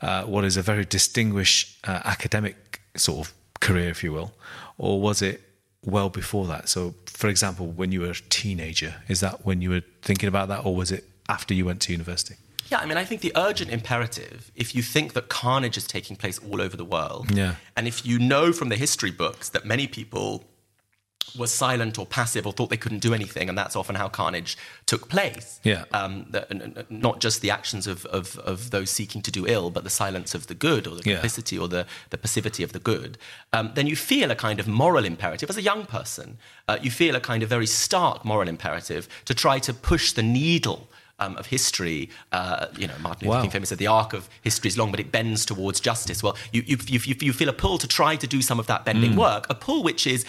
uh, 0.00 0.24
what 0.24 0.44
is 0.44 0.56
a 0.56 0.62
very 0.62 0.84
distinguished 0.84 1.78
uh, 1.86 2.00
academic 2.04 2.80
sort 2.96 3.26
of 3.26 3.34
career, 3.60 3.90
if 3.90 4.04
you 4.04 4.12
will, 4.12 4.32
or 4.78 5.00
was 5.00 5.22
it 5.22 5.40
well 5.84 6.08
before 6.08 6.46
that? 6.46 6.68
So, 6.68 6.94
for 7.06 7.28
example, 7.28 7.66
when 7.66 7.92
you 7.92 8.00
were 8.00 8.10
a 8.10 8.14
teenager, 8.14 8.96
is 9.08 9.20
that 9.20 9.44
when 9.44 9.60
you 9.60 9.70
were 9.70 9.82
thinking 10.02 10.28
about 10.28 10.48
that, 10.48 10.64
or 10.64 10.74
was 10.74 10.90
it 10.90 11.04
after 11.28 11.54
you 11.54 11.64
went 11.64 11.80
to 11.82 11.92
university? 11.92 12.36
Yeah, 12.70 12.78
I 12.78 12.86
mean, 12.86 12.96
I 12.96 13.04
think 13.04 13.20
the 13.20 13.32
urgent 13.36 13.70
imperative, 13.70 14.50
if 14.56 14.74
you 14.74 14.82
think 14.82 15.12
that 15.12 15.28
carnage 15.28 15.76
is 15.76 15.86
taking 15.86 16.16
place 16.16 16.38
all 16.38 16.60
over 16.60 16.74
the 16.74 16.86
world, 16.86 17.30
yeah. 17.30 17.56
and 17.76 17.86
if 17.86 18.06
you 18.06 18.18
know 18.18 18.52
from 18.52 18.70
the 18.70 18.76
history 18.76 19.10
books 19.10 19.50
that 19.50 19.66
many 19.66 19.86
people 19.86 20.44
was 21.36 21.50
silent 21.50 21.98
or 21.98 22.06
passive 22.06 22.46
or 22.46 22.52
thought 22.52 22.70
they 22.70 22.76
couldn't 22.76 22.98
do 22.98 23.14
anything, 23.14 23.48
and 23.48 23.56
that's 23.56 23.74
often 23.76 23.94
how 23.94 24.08
carnage 24.08 24.56
took 24.86 25.08
place. 25.08 25.60
Yeah. 25.62 25.84
Um, 25.92 26.26
the, 26.30 26.86
not 26.90 27.20
just 27.20 27.40
the 27.40 27.50
actions 27.50 27.86
of, 27.86 28.04
of, 28.06 28.38
of, 28.40 28.70
those 28.70 28.90
seeking 28.90 29.22
to 29.22 29.30
do 29.30 29.46
ill, 29.46 29.70
but 29.70 29.84
the 29.84 29.90
silence 29.90 30.34
of 30.34 30.46
the 30.46 30.54
good 30.54 30.86
or 30.86 30.94
the 30.94 31.02
Yeah. 31.04 31.14
complicity 31.14 31.58
or 31.58 31.68
the, 31.68 31.86
the 32.10 32.18
passivity 32.18 32.62
of 32.62 32.72
the 32.72 32.78
good. 32.78 33.18
Um, 33.52 33.72
then 33.74 33.86
you 33.86 33.96
feel 33.96 34.30
a 34.30 34.36
kind 34.36 34.60
of 34.60 34.68
moral 34.68 35.04
imperative 35.04 35.48
as 35.50 35.56
a 35.56 35.62
young 35.62 35.86
person. 35.86 36.38
Uh, 36.68 36.78
you 36.82 36.90
feel 36.90 37.16
a 37.16 37.20
kind 37.20 37.42
of 37.42 37.48
very 37.48 37.66
stark 37.66 38.24
moral 38.24 38.48
imperative 38.48 39.08
to 39.24 39.34
try 39.34 39.58
to 39.60 39.72
push 39.72 40.12
the 40.12 40.22
needle. 40.22 40.88
Um, 41.22 41.36
of 41.36 41.46
history, 41.46 42.00
uh, 42.38 42.66
you 42.80 42.86
know, 42.88 42.98
Martin 43.06 43.22
Luther 43.28 43.36
Wow. 43.38 43.42
King 43.42 43.52
famously 43.56 43.74
said, 43.74 43.82
"The 43.86 43.92
arc 44.02 44.10
of 44.18 44.22
history 44.48 44.68
is 44.72 44.76
long, 44.80 44.90
but 44.94 44.98
it 45.04 45.10
bends 45.18 45.40
towards 45.50 45.78
justice." 45.90 46.18
Well, 46.24 46.36
you, 46.54 46.60
you, 46.70 46.76
you, 46.94 47.00
you- 47.26 47.32
feel 47.40 47.48
a 47.56 47.58
pull 47.64 47.76
to 47.84 47.88
try 48.00 48.12
to 48.16 48.26
do 48.36 48.40
some 48.42 48.58
of 48.62 48.66
that 48.72 48.80
bending 48.88 49.14
work, 49.26 49.42
a 49.54 49.54
pull 49.66 49.80
which 49.90 50.02
is 50.14 50.20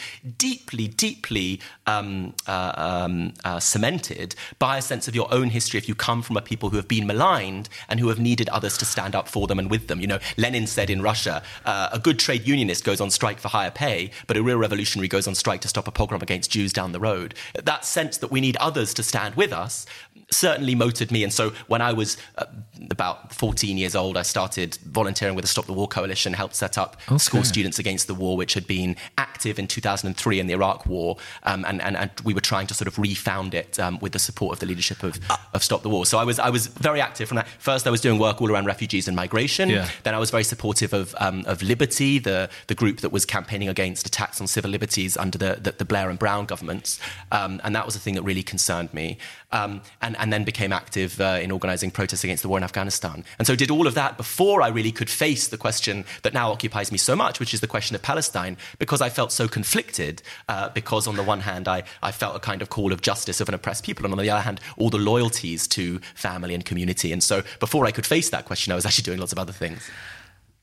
deeply, 0.48 0.86
deeply 1.08 1.50
um, 1.94 2.34
uh, 2.48 2.74
um, 2.90 3.34
uh, 3.44 3.60
cemented 3.60 4.36
by 4.60 4.74
a 4.78 4.82
sense 4.92 5.08
of 5.08 5.16
your 5.20 5.28
own 5.38 5.50
history. 5.50 5.78
If 5.84 5.88
you 5.90 5.96
come 5.96 6.22
from 6.22 6.38
a 6.38 6.42
people 6.42 6.70
who 6.70 6.78
have 6.78 6.88
been 6.88 7.08
maligned 7.08 7.70
and 7.90 8.00
who 8.00 8.10
have 8.10 8.20
needed 8.20 8.48
others 8.50 8.78
to 8.78 8.86
stand 8.86 9.14
up 9.16 9.28
for 9.28 9.48
them 9.48 9.58
and 9.60 9.70
with 9.72 9.88
them, 9.88 10.00
you 10.00 10.08
know, 10.08 10.20
Lenin 10.38 10.68
said 10.68 10.90
in 10.90 11.02
Russia, 11.02 11.36
uh, 11.66 11.90
"A 11.92 12.00
good 12.08 12.20
trade 12.20 12.44
unionist 12.48 12.84
goes 12.84 13.02
on 13.02 13.10
strike 13.10 13.40
for 13.40 13.50
higher 13.50 13.72
pay, 13.72 14.12
but 14.28 14.38
a 14.38 14.44
real 14.44 14.58
revolutionary 14.58 15.08
goes 15.08 15.28
on 15.28 15.36
strike 15.36 15.62
to 15.62 15.68
stop 15.68 15.88
a 15.88 15.92
pogrom 15.92 16.22
against 16.22 16.52
Jews 16.52 16.72
down 16.74 16.92
the 16.92 17.00
road." 17.00 17.34
That 17.72 17.82
sense 17.86 18.18
that 18.18 18.32
we 18.32 18.40
need 18.42 18.58
others 18.58 18.94
to 18.96 19.04
stand 19.04 19.36
with 19.36 19.52
us 19.66 19.86
certainly 20.34 20.75
motored 20.75 21.12
me. 21.12 21.24
And 21.24 21.32
so 21.32 21.52
when 21.68 21.82
I 21.82 21.94
was 21.94 22.18
uh, 22.38 22.46
about 22.92 23.34
14 23.34 23.78
years 23.78 23.96
old, 23.96 24.18
I 24.18 24.22
started 24.24 24.78
volunteering 24.86 25.36
with 25.36 25.44
the 25.44 25.50
Stop 25.50 25.66
the 25.66 25.74
War 25.74 25.88
Coalition, 25.88 26.34
helped 26.34 26.56
set 26.56 26.78
up 26.78 27.00
School 27.18 27.44
Students 27.44 27.80
Against 27.80 28.08
the 28.08 28.13
War, 28.13 28.38
which 28.38 28.54
had 28.54 28.68
been 28.68 28.96
active 29.18 29.60
in 29.60 29.68
2003 29.68 30.40
in 30.40 30.48
the 30.48 30.54
Iraq 30.54 30.86
War. 30.86 31.18
Um, 31.44 31.66
and, 31.66 31.82
and, 31.82 31.96
and 31.96 32.12
we 32.24 32.34
were 32.34 32.42
trying 32.42 32.68
to 32.68 32.74
sort 32.74 32.88
of 32.88 32.98
refound 32.98 33.54
it 33.54 33.80
um, 33.80 34.00
with 34.00 34.13
the 34.13 34.20
support 34.20 34.54
of 34.54 34.60
the 34.60 34.66
leadership 34.66 35.04
of, 35.04 35.20
of 35.54 35.63
Stop 35.63 35.84
the 35.84 35.90
War. 35.90 36.06
So 36.06 36.18
I 36.18 36.24
was, 36.24 36.40
I 36.40 36.50
was 36.50 36.68
very 36.68 37.02
active 37.02 37.28
from 37.28 37.36
that. 37.36 37.48
First, 37.60 37.88
I 37.88 37.90
was 37.90 38.02
doing 38.02 38.20
work 38.20 38.42
all 38.42 38.52
around 38.52 38.66
refugees 38.66 39.08
and 39.08 39.16
migration. 39.16 39.70
Yeah. 39.70 39.90
Then 40.04 40.16
I 40.16 40.20
was 40.20 40.32
very 40.32 40.44
supportive 40.44 40.94
of, 40.94 41.16
um, 41.20 41.44
of 41.46 41.62
Liberty, 41.62 42.20
the, 42.20 42.50
the 42.68 42.75
group 42.75 43.02
that 43.02 43.12
was 43.12 43.25
campaigning 43.25 43.70
against 43.70 44.08
attacks 44.08 44.42
on 44.42 44.48
civil 44.48 44.72
liberties 44.72 45.18
under 45.18 45.38
the, 45.38 45.60
the, 45.62 45.72
the 45.72 45.86
Blair 45.86 46.10
and 46.10 46.20
Brown 46.20 46.46
governments. 46.46 47.00
Um, 47.32 47.62
and 47.63 47.75
that 47.75 47.86
was 47.86 47.96
a 47.96 48.00
thing 48.00 48.16
that 48.16 48.24
really 48.24 48.44
concerned 48.44 48.94
me. 48.94 49.18
Um, 49.53 49.81
and, 50.01 50.17
and 50.17 50.33
then 50.33 50.43
became 50.43 50.74
active 50.74 51.22
uh, 51.22 51.39
in 51.39 51.51
organizing 51.51 51.91
protests 51.91 52.24
against 52.24 52.41
the 52.41 52.50
war 52.50 52.57
in 52.57 52.63
Afghanistan. 52.63 53.24
And 53.38 53.45
so 53.45 53.55
did 53.55 53.69
all 53.69 53.86
of 53.86 53.93
that 53.93 54.17
before 54.17 54.63
I 54.63 54.69
really 54.69 54.91
could 54.91 55.12
face 55.12 55.48
the 55.48 55.57
question 55.57 56.05
that 56.24 56.33
now 56.33 56.51
occupies 56.51 56.91
me 56.91 56.98
so 56.98 57.15
much, 57.15 57.39
which 57.39 57.53
is 57.53 57.62
the 57.62 57.67
question 57.67 57.95
of 57.95 58.01
Palestine, 58.01 58.57
because 58.79 59.00
I 59.00 59.10
felt 59.10 59.31
so 59.31 59.48
conflicted. 59.48 60.24
Uh, 60.50 60.69
because 60.69 61.07
on 61.07 61.15
the 61.15 61.24
one 61.24 61.41
hand, 61.41 61.67
I, 61.67 61.83
I 62.01 62.12
felt 62.12 62.36
a 62.36 62.39
kind 62.39 62.62
of 62.62 62.69
call 62.69 62.91
of 62.91 63.01
justice 63.01 63.39
of 63.39 63.48
an 63.48 63.53
oppressed 63.53 63.86
people, 63.86 64.05
and 64.05 64.13
on 64.13 64.19
the 64.19 64.29
other 64.29 64.41
hand, 64.41 64.60
all 64.77 64.89
the 64.89 64.98
loyalties 64.98 65.67
to 65.69 66.00
family 66.15 66.53
and 66.53 66.65
community. 66.65 67.13
And 67.13 67.24
so 67.24 67.43
before 67.60 67.86
I 67.86 67.91
could 67.91 68.05
face 68.05 68.29
that 68.31 68.45
question, 68.45 68.74
I 68.74 68.75
was 68.75 68.86
actually 68.86 69.03
doing 69.03 69.19
lots 69.19 69.31
of 69.31 69.39
other 69.39 69.53
things. 69.53 69.89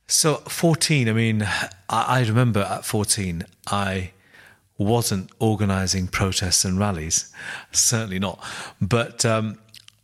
So 0.08 0.36
14, 0.36 1.08
I 1.08 1.12
mean, 1.12 1.42
I, 1.42 1.70
I 1.88 2.20
remember 2.24 2.60
at 2.60 2.84
14, 2.84 3.44
I 3.68 4.10
wasn't 4.80 5.30
organizing 5.38 6.08
protests 6.08 6.64
and 6.64 6.78
rallies, 6.78 7.30
certainly 7.70 8.18
not. 8.18 8.42
But 8.80 9.26
um, 9.26 9.58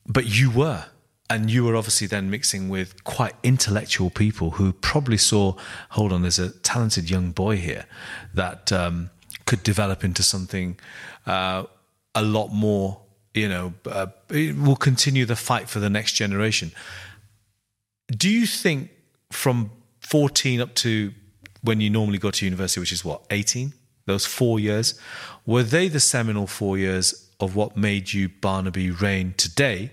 but 0.07 0.27
you 0.27 0.51
were, 0.51 0.85
and 1.31 1.51
you 1.51 1.65
were 1.65 1.75
obviously 1.75 2.07
then 2.07 2.31
mixing 2.31 2.69
with 2.69 3.03
quite 3.03 3.35
intellectual 3.43 4.11
people 4.11 4.53
who 4.53 4.73
probably 4.75 5.17
saw, 5.17 5.55
hold 5.91 6.13
on, 6.13 6.21
there's 6.21 6.39
a 6.39 6.51
talented 6.51 7.09
young 7.09 7.33
boy 7.33 7.57
here 7.57 7.87
that 8.35 8.71
um, 8.71 9.11
could 9.47 9.63
develop 9.63 10.05
into 10.05 10.23
something 10.23 10.79
uh, 11.27 11.65
a 12.15 12.23
lot 12.23 12.49
more. 12.49 13.01
You 13.33 13.49
know, 13.49 13.75
uh, 13.87 14.09
it 14.29 14.57
will 14.59 14.77
continue 14.77 15.25
the 15.25 15.37
fight 15.37 15.71
for 15.71 15.81
the 15.81 15.91
next 15.91 16.13
generation. 16.13 16.73
Do 18.09 18.29
you 18.29 18.47
think 18.47 18.91
from 19.31 19.71
14 20.01 20.61
up 20.61 20.75
to 20.77 21.13
when 21.63 21.81
you 21.81 21.91
normally 21.91 22.19
go 22.19 22.31
to 22.31 22.45
university, 22.45 22.81
which 22.81 22.93
is 22.93 23.05
what, 23.05 23.25
18? 23.31 23.73
Those 24.07 24.25
four 24.25 24.59
years, 24.61 24.99
were 25.45 25.63
they 25.63 25.89
the 25.89 26.01
seminal 26.01 26.47
four 26.47 26.79
years 26.79 27.29
of 27.41 27.55
what 27.55 27.77
made 27.77 28.13
you 28.13 28.29
Barnaby 28.29 28.91
Raine 28.91 29.35
today, 29.37 29.91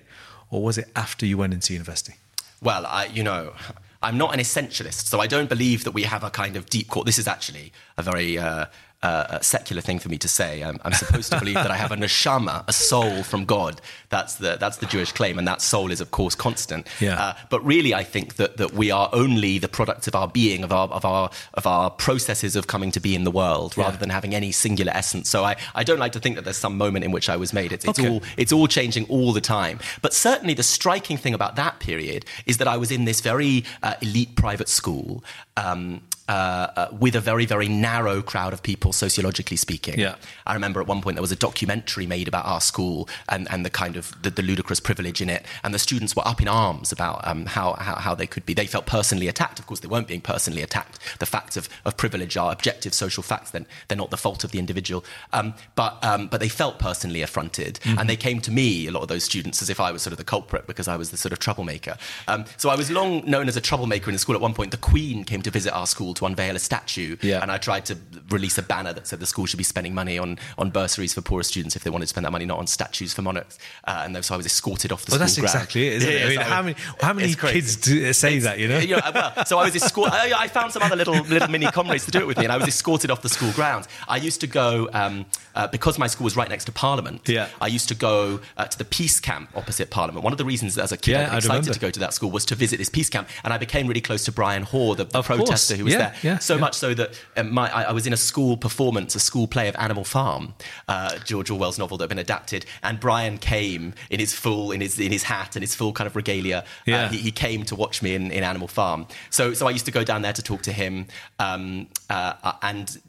or 0.49 0.63
was 0.63 0.77
it 0.77 0.87
after 0.95 1.25
you 1.25 1.37
went 1.37 1.53
into 1.53 1.73
university? 1.73 2.15
Well, 2.61 2.85
I, 2.85 3.05
you 3.05 3.23
know, 3.23 3.53
I'm 4.01 4.17
not 4.17 4.33
an 4.33 4.39
essentialist, 4.39 5.07
so 5.07 5.19
I 5.19 5.27
don't 5.27 5.49
believe 5.49 5.83
that 5.83 5.91
we 5.91 6.03
have 6.03 6.23
a 6.23 6.29
kind 6.29 6.55
of 6.55 6.69
deep 6.69 6.89
core. 6.89 7.03
This 7.03 7.17
is 7.17 7.27
actually 7.27 7.73
a 7.97 8.03
very 8.03 8.37
uh, 8.37 8.67
uh, 9.03 9.39
secular 9.41 9.81
thing 9.81 9.99
for 9.99 10.09
me 10.09 10.17
to 10.17 10.27
say. 10.27 10.63
I'm, 10.63 10.79
I'm 10.83 10.93
supposed 10.93 11.31
to 11.31 11.39
believe 11.39 11.55
that 11.55 11.69
I 11.71 11.75
have 11.75 11.91
a 11.91 11.95
neshama, 11.95 12.63
a 12.67 12.73
soul 12.73 13.21
from 13.23 13.45
God. 13.45 13.81
That's 14.09 14.35
the 14.35 14.57
that's 14.59 14.77
the 14.77 14.85
Jewish 14.87 15.11
claim, 15.11 15.37
and 15.37 15.47
that 15.47 15.61
soul 15.61 15.91
is, 15.91 16.01
of 16.01 16.09
course, 16.11 16.35
constant. 16.35 16.87
Yeah. 16.99 17.21
Uh, 17.21 17.33
but 17.49 17.63
really, 17.65 17.93
I 17.93 18.03
think 18.03 18.35
that 18.35 18.57
that 18.57 18.73
we 18.73 18.91
are 18.91 19.09
only 19.13 19.59
the 19.59 19.67
product 19.67 20.07
of 20.07 20.15
our 20.15 20.27
being, 20.27 20.63
of 20.63 20.71
our 20.71 20.87
of 20.87 21.05
our 21.05 21.29
of 21.55 21.67
our 21.67 21.89
processes 21.89 22.55
of 22.55 22.67
coming 22.67 22.91
to 22.91 22.99
be 22.99 23.13
in 23.13 23.23
the 23.23 23.31
world, 23.31 23.77
rather 23.77 23.93
Yeah. 23.93 23.97
than 23.99 24.09
having 24.09 24.33
any 24.33 24.51
singular 24.51 24.93
essence. 24.95 25.29
So 25.29 25.43
I, 25.43 25.55
I 25.75 25.83
don't 25.83 25.99
like 25.99 26.13
to 26.13 26.19
think 26.19 26.35
that 26.37 26.43
there's 26.45 26.57
some 26.57 26.77
moment 26.77 27.03
in 27.05 27.11
which 27.11 27.29
I 27.29 27.35
was 27.37 27.51
made. 27.53 27.71
It's, 27.71 27.85
it's 27.85 27.99
Okay. 27.99 28.09
all 28.09 28.21
it's 28.37 28.53
all 28.53 28.67
changing 28.67 29.05
all 29.09 29.33
the 29.33 29.41
time. 29.41 29.79
But 30.01 30.13
certainly, 30.13 30.53
the 30.53 30.63
striking 30.63 31.17
thing 31.17 31.33
about 31.33 31.55
that 31.57 31.79
period 31.79 32.25
is 32.45 32.57
that 32.57 32.67
I 32.67 32.77
was 32.77 32.89
in 32.91 33.05
this 33.05 33.21
very 33.21 33.63
uh, 33.81 33.95
elite 34.01 34.35
private 34.35 34.69
school. 34.69 35.23
Um, 35.57 36.01
uh, 36.29 36.67
uh, 36.75 36.87
with 36.97 37.15
a 37.15 37.19
very, 37.19 37.45
very 37.45 37.67
narrow 37.67 38.21
crowd 38.21 38.53
of 38.53 38.63
people, 38.63 38.93
sociologically 38.93 39.57
speaking. 39.57 39.99
Yeah. 39.99 40.15
I 40.47 40.53
remember 40.53 40.79
at 40.79 40.87
one 40.87 41.01
point 41.01 41.15
there 41.15 41.21
was 41.21 41.31
a 41.31 41.35
documentary 41.35 42.05
made 42.05 42.27
about 42.27 42.45
our 42.45 42.61
school 42.61 43.09
and, 43.27 43.49
and 43.51 43.65
the 43.65 43.69
kind 43.69 43.97
of 43.97 44.21
the, 44.21 44.29
the 44.29 44.41
ludicrous 44.41 44.79
privilege 44.79 45.21
in 45.21 45.29
it, 45.29 45.45
and 45.63 45.73
the 45.73 45.79
students 45.79 46.15
were 46.15 46.25
up 46.25 46.41
in 46.41 46.47
arms 46.47 46.91
about 46.91 47.27
um, 47.27 47.45
how, 47.45 47.73
how 47.73 47.95
how 47.95 48.15
they 48.15 48.27
could 48.27 48.45
be. 48.45 48.53
They 48.53 48.67
felt 48.67 48.85
personally 48.85 49.27
attacked. 49.27 49.59
Of 49.59 49.67
course, 49.67 49.81
they 49.81 49.87
weren't 49.87 50.07
being 50.07 50.21
personally 50.21 50.61
attacked. 50.61 50.99
The 51.19 51.25
facts 51.25 51.57
of, 51.57 51.67
of 51.85 51.97
privilege 51.97 52.37
are 52.37 52.51
objective 52.51 52.93
social 52.93 53.23
facts. 53.23 53.51
Then 53.51 53.65
they're 53.87 53.97
not 53.97 54.09
the 54.09 54.17
fault 54.17 54.43
of 54.43 54.51
the 54.51 54.59
individual. 54.59 55.03
Um, 55.33 55.55
but 55.75 56.03
um, 56.03 56.27
but 56.27 56.39
they 56.39 56.49
felt 56.49 56.79
personally 56.79 57.21
affronted, 57.21 57.79
and 57.85 58.09
they 58.09 58.15
came 58.15 58.39
to 58.41 58.51
me. 58.51 58.87
A 58.87 58.91
lot 58.91 59.01
of 59.01 59.07
those 59.09 59.23
students 59.23 59.61
as 59.61 59.69
if 59.69 59.79
I 59.79 59.91
was 59.91 60.01
sort 60.01 60.13
of 60.13 60.17
the 60.17 60.23
culprit 60.23 60.67
because 60.67 60.87
I 60.87 60.95
was 60.95 61.11
the 61.11 61.17
sort 61.17 61.33
of 61.33 61.39
troublemaker. 61.39 61.97
Um, 62.27 62.45
so 62.57 62.69
I 62.69 62.75
was 62.75 62.89
long 62.89 63.29
known 63.29 63.47
as 63.47 63.57
a 63.57 63.61
troublemaker 63.61 64.09
in 64.09 64.13
the 64.13 64.19
school. 64.19 64.35
At 64.35 64.41
one 64.41 64.53
point, 64.53 64.71
the 64.71 64.77
Queen 64.77 65.23
came 65.23 65.41
to 65.41 65.51
visit 65.51 65.73
our 65.73 65.87
school 65.87 66.12
to 66.15 66.25
unveil 66.25 66.55
a 66.55 66.59
statue, 66.59 67.17
Yeah. 67.21 67.41
and 67.41 67.51
I 67.51 67.57
tried 67.57 67.85
to 67.85 67.97
release 68.29 68.57
a 68.57 68.61
banner 68.63 68.93
that 68.93 69.07
said 69.07 69.19
the 69.19 69.25
school 69.25 69.45
should 69.45 69.57
be 69.57 69.63
spending 69.63 69.93
money 69.93 70.17
on, 70.17 70.39
on 70.57 70.69
bursaries 70.71 71.13
for 71.13 71.21
poorer 71.21 71.43
students 71.43 71.75
if 71.75 71.83
they 71.83 71.89
wanted 71.89 72.05
to 72.05 72.09
spend 72.09 72.25
that 72.25 72.31
money, 72.31 72.45
not 72.45 72.59
on 72.59 72.67
statues 72.67 73.13
for 73.13 73.21
monarchs. 73.21 73.57
Uh, 73.85 74.03
and 74.05 74.23
so 74.25 74.33
I 74.33 74.37
was 74.37 74.45
escorted 74.45 74.91
off 74.91 75.05
the 75.05 75.11
school. 75.11 75.19
Well, 75.19 75.27
school 75.27 75.41
that's 75.43 75.53
ground. 75.53 75.63
exactly 75.63 75.87
it, 75.87 75.93
isn't 75.93 76.09
Yeah, 76.11 76.17
it? 76.17 76.25
I 76.25 76.29
mean, 76.29 76.39
how 76.39 76.61
many 76.63 76.75
how 77.01 77.13
many 77.13 77.33
kids 77.35 77.75
do, 77.77 78.13
say 78.13 78.39
that? 78.39 78.59
You 78.59 78.67
know, 78.67 78.79
Yeah, 78.79 79.09
well, 79.13 79.45
so 79.45 79.57
I 79.59 79.65
was 79.65 79.75
escorted. 79.75 80.13
I, 80.13 80.43
I 80.43 80.47
found 80.47 80.71
some 80.73 80.81
other 80.83 80.95
little 80.95 81.15
little 81.25 81.47
mini 81.49 81.65
comrades 81.67 82.05
to 82.05 82.11
do 82.11 82.19
it 82.19 82.27
with 82.27 82.37
me, 82.37 82.43
and 82.45 82.51
I 82.53 82.57
was 82.57 82.67
escorted 82.67 83.11
off 83.11 83.21
the 83.21 83.29
school 83.29 83.51
grounds. 83.53 83.87
I 84.07 84.17
used 84.17 84.41
to 84.41 84.47
go 84.47 84.89
um, 84.93 85.25
uh, 85.55 85.67
because 85.67 85.97
my 85.99 86.07
school 86.07 86.25
was 86.25 86.35
right 86.35 86.49
next 86.49 86.65
to 86.65 86.71
Parliament. 86.71 87.27
Yeah. 87.27 87.47
I 87.61 87.67
used 87.67 87.87
to 87.89 87.95
go 87.95 88.39
uh, 88.57 88.65
to 88.65 88.77
the 88.77 88.85
peace 88.85 89.19
camp 89.19 89.49
opposite 89.55 89.89
Parliament. 89.89 90.23
One 90.23 90.33
of 90.33 90.37
the 90.37 90.45
reasons 90.45 90.77
as 90.77 90.91
a 90.91 90.97
kid 90.97 91.11
Yeah, 91.13 91.29
I 91.31 91.35
I 91.35 91.37
excited 91.37 91.73
to 91.73 91.79
go 91.79 91.91
to 91.91 91.99
that 91.99 92.13
school 92.13 92.31
was 92.31 92.45
to 92.45 92.55
visit 92.55 92.77
this 92.77 92.89
peace 92.89 93.09
camp, 93.09 93.27
and 93.43 93.53
I 93.53 93.57
became 93.57 93.87
really 93.87 94.01
close 94.01 94.23
to 94.25 94.31
Brian 94.31 94.63
Haw, 94.63 94.95
the, 94.95 95.03
the 95.05 95.17
Of 95.19 95.27
course. 95.27 95.37
protester 95.39 95.75
who 95.75 95.85
was 95.85 95.93
Yeah, 95.93 96.02
there. 96.03 96.15
yeah, 96.33 96.37
so 96.39 96.55
yeah. 96.55 96.59
much 96.59 96.75
so 96.75 96.93
that 96.93 97.19
um, 97.37 97.51
my, 97.51 97.71
I, 97.73 97.83
I 97.83 97.91
was 97.91 98.07
in 98.07 98.13
a 98.13 98.17
school 98.17 98.57
performance, 98.57 99.15
a 99.15 99.19
school 99.19 99.47
play 99.47 99.67
of 99.67 99.75
Animal 99.77 100.03
Farm, 100.03 100.53
uh, 100.87 101.17
George 101.19 101.49
Orwell's 101.49 101.79
novel 101.79 101.97
that 101.97 102.03
had 102.03 102.09
been 102.09 102.19
adapted, 102.19 102.65
and 102.81 102.99
Brian 102.99 103.37
came 103.37 103.93
in 104.09 104.19
his 104.19 104.33
full 104.33 104.71
in 104.71 104.81
his 104.81 104.99
in 104.99 105.11
his 105.11 105.23
hat 105.23 105.55
and 105.55 105.63
his 105.63 105.75
full 105.75 105.93
kind 105.93 106.07
of 106.07 106.15
regalia. 106.15 106.63
Yeah. 106.85 107.05
Uh, 107.05 107.09
he, 107.09 107.17
he 107.17 107.31
came 107.31 107.63
to 107.65 107.75
watch 107.75 108.01
me 108.01 108.15
in, 108.15 108.31
in 108.31 108.43
Animal 108.43 108.67
Farm. 108.67 109.07
So 109.29 109.53
so 109.53 109.67
I 109.67 109.71
used 109.71 109.85
to 109.85 109.91
go 109.91 110.03
down 110.03 110.21
there 110.21 110.33
to 110.33 110.41
talk 110.41 110.61
to 110.63 110.71
him, 110.71 111.07
um, 111.39 111.87
uh, 112.09 112.33
uh, 112.43 112.53
and 112.61 112.99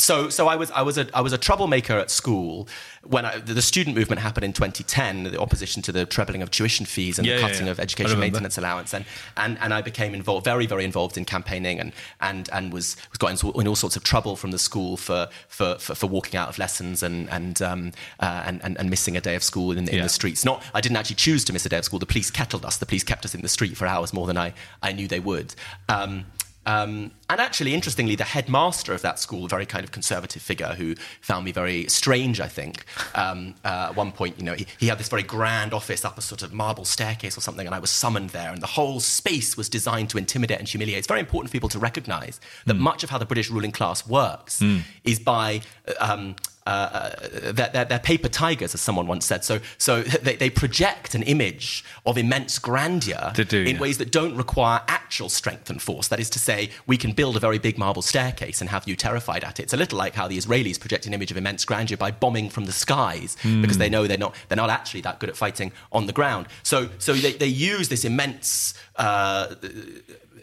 so 0.00 0.28
so 0.30 0.48
I 0.48 0.56
was 0.56 0.70
I 0.70 0.82
was 0.82 0.98
a 0.98 1.06
I 1.14 1.20
was 1.20 1.32
a 1.32 1.38
troublemaker 1.38 1.94
at 1.98 2.10
school 2.10 2.68
when 3.02 3.24
I, 3.24 3.38
the, 3.38 3.54
the 3.54 3.62
student 3.62 3.96
movement 3.96 4.20
happened 4.20 4.44
in 4.44 4.52
2010, 4.52 5.22
the 5.24 5.40
opposition 5.40 5.80
to 5.82 5.92
the 5.92 6.04
trebling 6.04 6.42
of 6.42 6.50
tuition 6.50 6.84
fees 6.84 7.18
and 7.18 7.26
Yeah, 7.26 7.36
the 7.36 7.40
cutting 7.40 7.66
yeah. 7.66 7.72
of 7.72 7.80
education 7.80 8.18
maintenance 8.20 8.58
allowance, 8.58 8.92
and, 8.92 9.04
and 9.36 9.56
and 9.60 9.72
I 9.72 9.80
became 9.82 10.14
involved 10.14 10.44
very 10.44 10.66
very 10.66 10.84
involved 10.84 11.16
in 11.16 11.24
campaigning 11.24 11.80
and 11.80 11.92
and 12.20 12.48
and 12.52 12.72
was 12.72 12.96
was 13.10 13.18
got 13.18 13.30
into 13.30 13.52
in 13.60 13.66
all 13.68 13.76
sorts 13.76 13.96
of 13.96 14.02
trouble 14.04 14.36
from 14.36 14.50
the 14.50 14.58
school 14.58 14.96
for 14.96 15.28
for, 15.48 15.76
for, 15.78 15.94
for 15.94 16.06
walking 16.06 16.36
out 16.38 16.48
of 16.48 16.58
lessons 16.58 17.02
and 17.02 17.28
and, 17.30 17.62
um, 17.62 17.92
uh, 18.20 18.42
and 18.46 18.62
and 18.64 18.78
and 18.78 18.90
missing 18.90 19.16
a 19.16 19.20
day 19.20 19.34
of 19.34 19.42
school 19.42 19.72
in, 19.72 19.88
in 19.88 19.96
Yeah. 19.96 20.02
the 20.02 20.08
streets. 20.08 20.44
Not 20.44 20.62
I 20.74 20.80
didn't 20.80 20.96
actually 20.96 21.16
choose 21.16 21.44
to 21.46 21.52
miss 21.52 21.64
a 21.66 21.68
day 21.68 21.78
of 21.78 21.84
school. 21.84 21.98
The 21.98 22.06
police 22.06 22.30
kettled 22.30 22.64
us. 22.64 22.76
The 22.76 22.86
police 22.86 23.04
kept 23.04 23.24
us 23.24 23.34
in 23.34 23.42
the 23.42 23.48
street 23.48 23.76
for 23.76 23.86
hours 23.86 24.12
more 24.12 24.26
than 24.26 24.36
I 24.36 24.52
I 24.82 24.92
knew 24.92 25.08
they 25.08 25.20
would. 25.20 25.54
Um, 25.88 26.26
um, 26.66 27.10
and 27.30 27.40
actually, 27.40 27.72
interestingly, 27.72 28.16
the 28.16 28.24
headmaster 28.24 28.92
of 28.92 29.00
that 29.02 29.18
school, 29.18 29.46
a 29.46 29.48
very 29.48 29.64
kind 29.64 29.82
of 29.82 29.92
conservative 29.92 30.42
figure 30.42 30.74
who 30.76 30.94
found 31.20 31.44
me 31.44 31.52
very 31.52 31.86
strange, 31.88 32.40
I 32.40 32.48
think. 32.48 32.84
Um, 33.14 33.54
uh, 33.64 33.86
at 33.90 33.96
one 33.96 34.12
point, 34.12 34.38
you 34.38 34.44
know, 34.44 34.54
he, 34.54 34.66
he, 34.78 34.88
had 34.88 34.98
this 34.98 35.08
very 35.08 35.22
grand 35.22 35.72
office 35.72 36.04
up 36.04 36.18
a 36.18 36.20
sort 36.20 36.42
of 36.42 36.52
marble 36.52 36.84
staircase 36.84 37.38
or 37.38 37.40
something, 37.40 37.66
and 37.66 37.74
I 37.74 37.78
was 37.78 37.90
summoned 37.90 38.30
there, 38.30 38.52
and 38.52 38.60
the 38.60 38.66
whole 38.66 39.00
space 39.00 39.56
was 39.56 39.68
designed 39.68 40.10
to 40.10 40.18
intimidate 40.18 40.58
and 40.58 40.68
humiliate. 40.68 40.98
It's 40.98 41.08
very 41.08 41.20
important 41.20 41.50
for 41.50 41.52
people 41.52 41.70
to 41.70 41.78
recognize 41.78 42.40
that 42.66 42.76
mm. 42.76 42.80
much 42.80 43.02
of 43.04 43.10
how 43.10 43.18
the 43.18 43.26
British 43.26 43.50
ruling 43.50 43.72
class 43.72 44.06
works 44.06 44.60
mm. 44.60 44.82
is 45.04 45.18
by 45.18 45.62
um, 45.98 46.36
uh, 46.66 47.10
they're, 47.52 47.70
they're, 47.72 47.84
they're, 47.84 47.98
paper 47.98 48.28
tigers, 48.28 48.74
as 48.74 48.80
someone 48.80 49.06
once 49.06 49.24
said. 49.24 49.44
So, 49.44 49.60
so 49.78 50.02
they, 50.22 50.36
they 50.36 50.50
project 50.50 51.14
an 51.14 51.22
image 51.22 51.84
of 52.06 52.18
immense 52.18 52.58
grandeur 52.58 53.32
do, 53.34 53.62
in 53.62 53.76
yeah. 53.76 53.80
ways 53.80 53.98
that 53.98 54.12
don't 54.12 54.36
require 54.36 54.80
actual 55.10 55.28
strength 55.28 55.68
and 55.70 55.82
force. 55.82 56.06
That 56.06 56.20
is 56.20 56.30
to 56.30 56.38
say, 56.38 56.70
we 56.86 56.96
can 56.96 57.10
build 57.10 57.36
a 57.36 57.40
very 57.40 57.58
big 57.58 57.76
marble 57.76 58.00
staircase 58.00 58.60
and 58.60 58.70
have 58.70 58.86
you 58.86 58.94
terrified 58.94 59.42
at 59.42 59.58
it. 59.58 59.64
It's 59.64 59.72
a 59.72 59.76
little 59.76 59.98
like 59.98 60.14
how 60.14 60.28
the 60.28 60.38
Israelis 60.38 60.78
project 60.78 61.04
an 61.04 61.12
image 61.12 61.32
of 61.32 61.36
immense 61.36 61.64
grandeur 61.64 61.96
by 61.96 62.12
bombing 62.12 62.48
from 62.48 62.66
the 62.66 62.72
skies 62.72 63.36
mm. 63.42 63.60
because 63.60 63.76
they 63.78 63.88
know 63.88 64.06
they're 64.06 64.16
not, 64.16 64.36
they're 64.46 64.62
not 64.64 64.70
actually 64.70 65.00
that 65.00 65.18
good 65.18 65.28
at 65.28 65.36
fighting 65.36 65.72
on 65.90 66.06
the 66.06 66.12
ground. 66.12 66.46
So, 66.62 66.90
so 66.98 67.12
they, 67.14 67.32
they 67.32 67.48
use 67.48 67.88
this 67.88 68.04
immense 68.04 68.74
uh, 68.94 69.56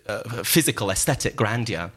uh, 0.06 0.44
physical 0.44 0.92
aesthetic 0.92 1.38
grandeur 1.38 1.92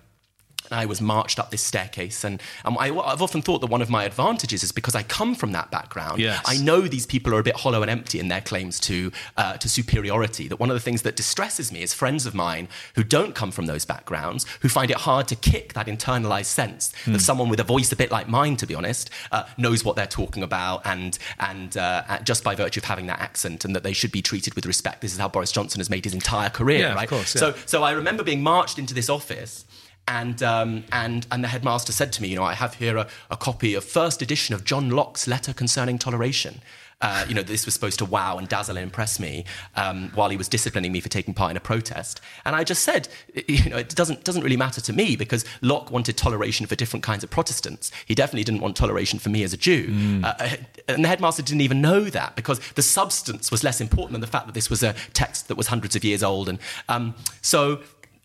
I 0.71 0.87
was 0.87 1.01
marched 1.01 1.39
up 1.39 1.51
this 1.51 1.63
staircase. 1.63 2.25
And 2.25 2.43
um, 2.65 2.77
I, 2.79 2.89
have 2.89 3.23
often 3.23 3.43
thought 3.43 3.61
that 3.61 3.69
one 3.69 3.83
of 3.83 3.91
my 3.91 4.05
advantages 4.05 4.63
is 4.63 4.73
because 4.73 4.95
I 4.95 5.03
come 5.03 5.35
from 5.35 5.53
that 5.53 5.71
background. 5.71 6.21
Yes. 6.21 6.43
I 6.47 6.57
know 6.59 6.83
these 6.83 7.07
people 7.07 7.35
are 7.35 7.41
a 7.41 7.43
bit 7.43 7.57
hollow 7.57 7.83
and 7.83 7.91
empty 7.91 8.19
in 8.19 8.29
their 8.29 8.41
claims 8.41 8.79
to, 8.81 9.13
uh, 9.37 9.57
to 9.57 9.69
superiority. 9.69 10.49
That 10.49 10.57
one 10.57 10.71
of 10.71 10.75
the 10.75 10.81
things 10.81 11.03
that 11.03 11.17
distresses 11.17 11.73
me 11.73 11.83
is 11.83 11.93
friends 11.93 12.27
of 12.27 12.35
mine 12.35 12.69
who 12.95 13.05
don't 13.05 13.35
come 13.35 13.51
from 13.51 13.67
those 13.67 13.85
backgrounds, 13.85 14.47
who 14.61 14.69
find 14.69 14.91
it 14.91 14.99
hard 14.99 15.29
to 15.29 15.37
kick 15.37 15.73
that 15.75 15.87
internalized 15.87 16.47
sense 16.47 16.93
mm. 17.03 17.05
that 17.07 17.13
hmm. 17.13 17.19
someone 17.19 17.49
with 17.49 17.61
a 17.61 17.65
voice 17.65 17.93
a 17.93 17.97
bit 17.97 18.11
like 18.11 18.29
mine, 18.29 18.57
to 18.57 18.67
be 18.67 18.75
honest, 18.75 19.11
uh, 19.33 19.45
knows 19.57 19.85
what 19.85 19.97
they're 19.97 20.07
talking 20.07 20.43
about 20.43 20.87
and, 20.87 21.19
and 21.39 21.77
uh, 21.77 22.19
just 22.23 22.45
by 22.45 22.55
virtue 22.55 22.81
of 22.81 22.85
having 22.85 23.07
that 23.07 23.21
accent 23.21 23.65
and 23.65 23.75
that 23.75 23.83
they 23.83 23.93
should 23.93 24.13
be 24.13 24.23
treated 24.23 24.55
with 24.55 24.67
respect. 24.67 25.01
This 25.01 25.13
is 25.13 25.19
how 25.19 25.29
Boris 25.29 25.53
Johnson 25.53 25.81
has 25.81 25.91
made 25.91 26.05
his 26.05 26.15
entire 26.15 26.51
career, 26.51 26.81
yeah, 26.81 26.95
right? 26.95 27.09
Course, 27.09 27.35
yeah. 27.35 27.41
So, 27.41 27.55
so 27.67 27.83
I 27.83 27.93
remember 27.93 28.23
being 28.23 28.43
marched 28.43 28.79
into 28.79 28.95
this 28.95 29.09
office 29.09 29.65
and, 30.09 30.43
um, 30.43 30.85
and, 30.93 31.27
and 31.31 31.45
the 31.45 31.49
headmaster 31.49 31.93
said 31.93 32.13
to 32.15 32.23
me, 32.23 32.29
you 32.29 32.37
know, 32.37 32.45
I 32.45 32.55
have 32.55 32.75
here 32.75 32.97
a, 32.97 33.07
a 33.31 33.37
copy 33.37 33.75
of 33.75 33.85
first 33.85 34.23
edition 34.23 34.55
of 34.55 34.65
John 34.65 34.91
Locke's 34.91 35.29
letter 35.29 35.53
concerning 35.53 35.99
toleration. 35.99 36.61
Uh, 37.03 37.25
you 37.27 37.35
know, 37.35 37.43
this 37.43 37.65
was 37.65 37.73
supposed 37.73 37.99
to 37.99 38.05
wow 38.05 38.37
and 38.37 38.47
dazzle 38.47 38.77
and 38.77 38.85
impress 38.85 39.19
me 39.19 39.47
um, 39.75 40.11
while 40.15 40.29
he 40.29 40.37
was 40.37 40.49
disciplining 40.49 40.93
me 40.93 41.01
for 41.01 41.09
taking 41.09 41.33
part 41.33 41.51
in 41.51 41.57
a 41.57 41.61
protest. 41.61 42.21
And 42.45 42.55
I 42.55 42.63
just 42.63 42.83
said, 42.83 43.09
you 43.49 43.71
know, 43.71 43.79
it 43.79 43.95
doesn't, 43.95 44.23
doesn't 44.23 44.43
really 44.43 44.57
matter 44.57 44.83
to 44.83 44.93
me 44.93 45.17
because 45.17 45.47
Locke 45.63 45.91
wanted 45.91 46.19
toleration 46.19 46.67
for 46.67 46.77
different 46.77 47.03
kinds 47.03 47.25
of 47.25 47.31
Protestants. 47.31 47.91
He 48.05 48.15
definitely 48.15 48.45
didn't 48.45 48.61
want 48.61 48.77
toleration 48.77 49.19
for 49.19 49.31
me 49.31 49.43
as 49.45 49.55
a 49.55 49.57
Jew. 49.57 49.89
Mm. 49.89 50.25
Uh, 50.25 50.57
and 50.89 51.03
the 51.03 51.09
headmaster 51.09 51.43
didn't 51.43 51.63
even 51.63 51.81
know 51.81 52.05
that 52.05 52.37
because 52.37 52.61
the 52.73 52.83
substance 52.83 53.51
was 53.51 53.65
less 53.65 53.81
important 53.81 54.13
than 54.13 54.21
the 54.21 54.27
fact 54.27 54.45
that 54.47 54.53
this 54.53 54.69
was 54.69 54.83
a 54.83 54.95
text 55.15 55.49
that 55.49 55.57
was 55.57 55.69
hundreds 55.69 55.97
of 55.97 56.05
years 56.05 56.23
old. 56.23 56.51
And 56.51 56.59
um, 56.91 57.15
so 57.41 57.81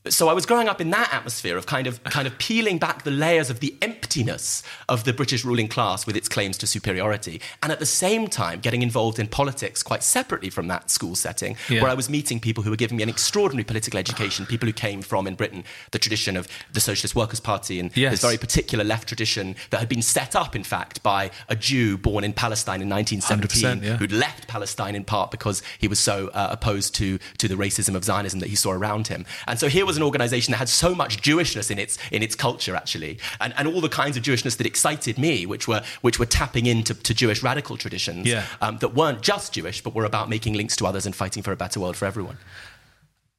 so 0.10 0.28
I 0.28 0.34
was 0.34 0.46
growing 0.46 0.68
up 0.68 0.80
in 0.80 0.90
that 0.92 1.14
atmosphere 1.14 1.58
of 1.58 1.66
kind 1.66 1.88
of 1.88 2.04
kind 2.06 2.28
of 2.28 2.38
peeling 2.38 2.78
back 2.78 3.04
the 3.04 3.12
layers 3.12 3.50
of 3.50 3.60
the 3.60 3.76
emptiness 3.82 4.64
of 4.88 5.04
the 5.04 5.14
British 5.14 5.44
ruling 5.44 5.68
class 5.68 6.06
with 6.06 6.16
its 6.16 6.28
claims 6.28 6.58
to 6.60 6.68
superiority, 6.68 7.42
and 7.64 7.72
at 7.72 7.80
the 7.80 7.86
same 7.86 8.28
time 8.28 8.60
getting 8.60 8.82
involved 8.82 9.20
in 9.20 9.28
politics 9.28 9.84
quite 9.84 10.04
separately 10.04 10.50
from 10.50 10.68
that 10.68 10.90
school 10.90 11.16
setting, 11.16 11.58
yeah. 11.70 11.82
where 11.82 11.92
I 11.92 11.94
was 11.94 12.10
meeting 12.10 12.40
people 12.40 12.64
who 12.64 12.70
were 12.70 12.76
giving 12.76 12.98
me 12.98 13.04
an 13.04 13.10
extraordinary 13.10 13.64
political 13.64 14.00
education, 14.00 14.46
people 14.50 14.68
who 14.68 14.74
came 14.74 15.02
from 15.02 15.28
in 15.28 15.36
Britain 15.36 15.64
the 15.92 16.00
tradition 16.00 16.38
of 16.38 16.48
the 16.72 16.80
Socialist 16.80 17.16
Workers' 17.16 17.40
Party 17.40 17.80
and 17.80 17.96
yes. 17.96 18.14
this 18.14 18.22
very 18.22 18.38
particular 18.38 18.84
left 18.84 19.08
tradition 19.08 19.56
that 19.70 19.80
had 19.80 19.90
been 19.90 20.02
set 20.02 20.36
up, 20.36 20.56
in 20.56 20.64
fact, 20.64 21.02
by 21.04 21.32
a 21.50 21.56
Jew 21.56 21.98
born 21.98 22.24
in 22.24 22.34
Palestine 22.34 22.82
in 22.82 22.90
1917, 22.90 23.84
yeah. 23.84 23.98
who'd 23.98 24.12
left 24.12 24.48
Palestine 24.48 24.96
in 24.96 25.04
part 25.04 25.32
because 25.32 25.62
he 25.78 25.88
was 25.88 26.00
so 26.00 26.30
uh, 26.30 26.50
opposed 26.52 26.96
to 26.96 27.18
to 27.38 27.48
the 27.48 27.56
racism 27.56 27.96
of 27.96 28.04
Zionism 28.04 28.40
that 28.40 28.50
he 28.50 28.56
saw 28.56 28.72
around 28.72 29.08
him, 29.08 29.26
and 29.48 29.60
so 29.60 29.68
here 29.68 29.86
was 29.86 29.95
was 29.96 29.98
an 30.02 30.04
organization 30.04 30.52
that 30.52 30.58
had 30.58 30.70
so 30.70 30.94
much 30.94 31.22
Jewishness 31.22 31.72
in 31.72 31.80
its 31.80 31.98
in 32.12 32.22
its 32.22 32.36
culture, 32.36 32.76
actually, 32.76 33.18
and, 33.40 33.54
and 33.58 33.68
all 33.68 33.82
the 33.82 33.90
kinds 33.90 34.18
of 34.18 34.24
Jewishness 34.24 34.58
that 34.58 34.68
excited 34.68 35.18
me, 35.18 35.46
which 35.46 35.68
were 35.68 35.82
which 36.02 36.20
were 36.20 36.26
tapping 36.26 36.66
into 36.66 36.94
to 36.94 37.14
Jewish 37.14 37.42
radical 37.42 37.78
traditions 37.78 38.28
yeah. 38.28 38.46
um, 38.62 38.78
that 38.80 38.94
weren't 38.94 39.22
just 39.22 39.54
Jewish, 39.54 39.82
but 39.82 39.96
were 39.96 40.06
about 40.06 40.30
making 40.30 40.54
links 40.54 40.76
to 40.78 40.86
others 40.86 41.06
and 41.06 41.16
fighting 41.16 41.44
for 41.44 41.52
a 41.52 41.56
better 41.56 41.80
world 41.80 41.96
for 41.96 42.06
everyone. 42.06 42.38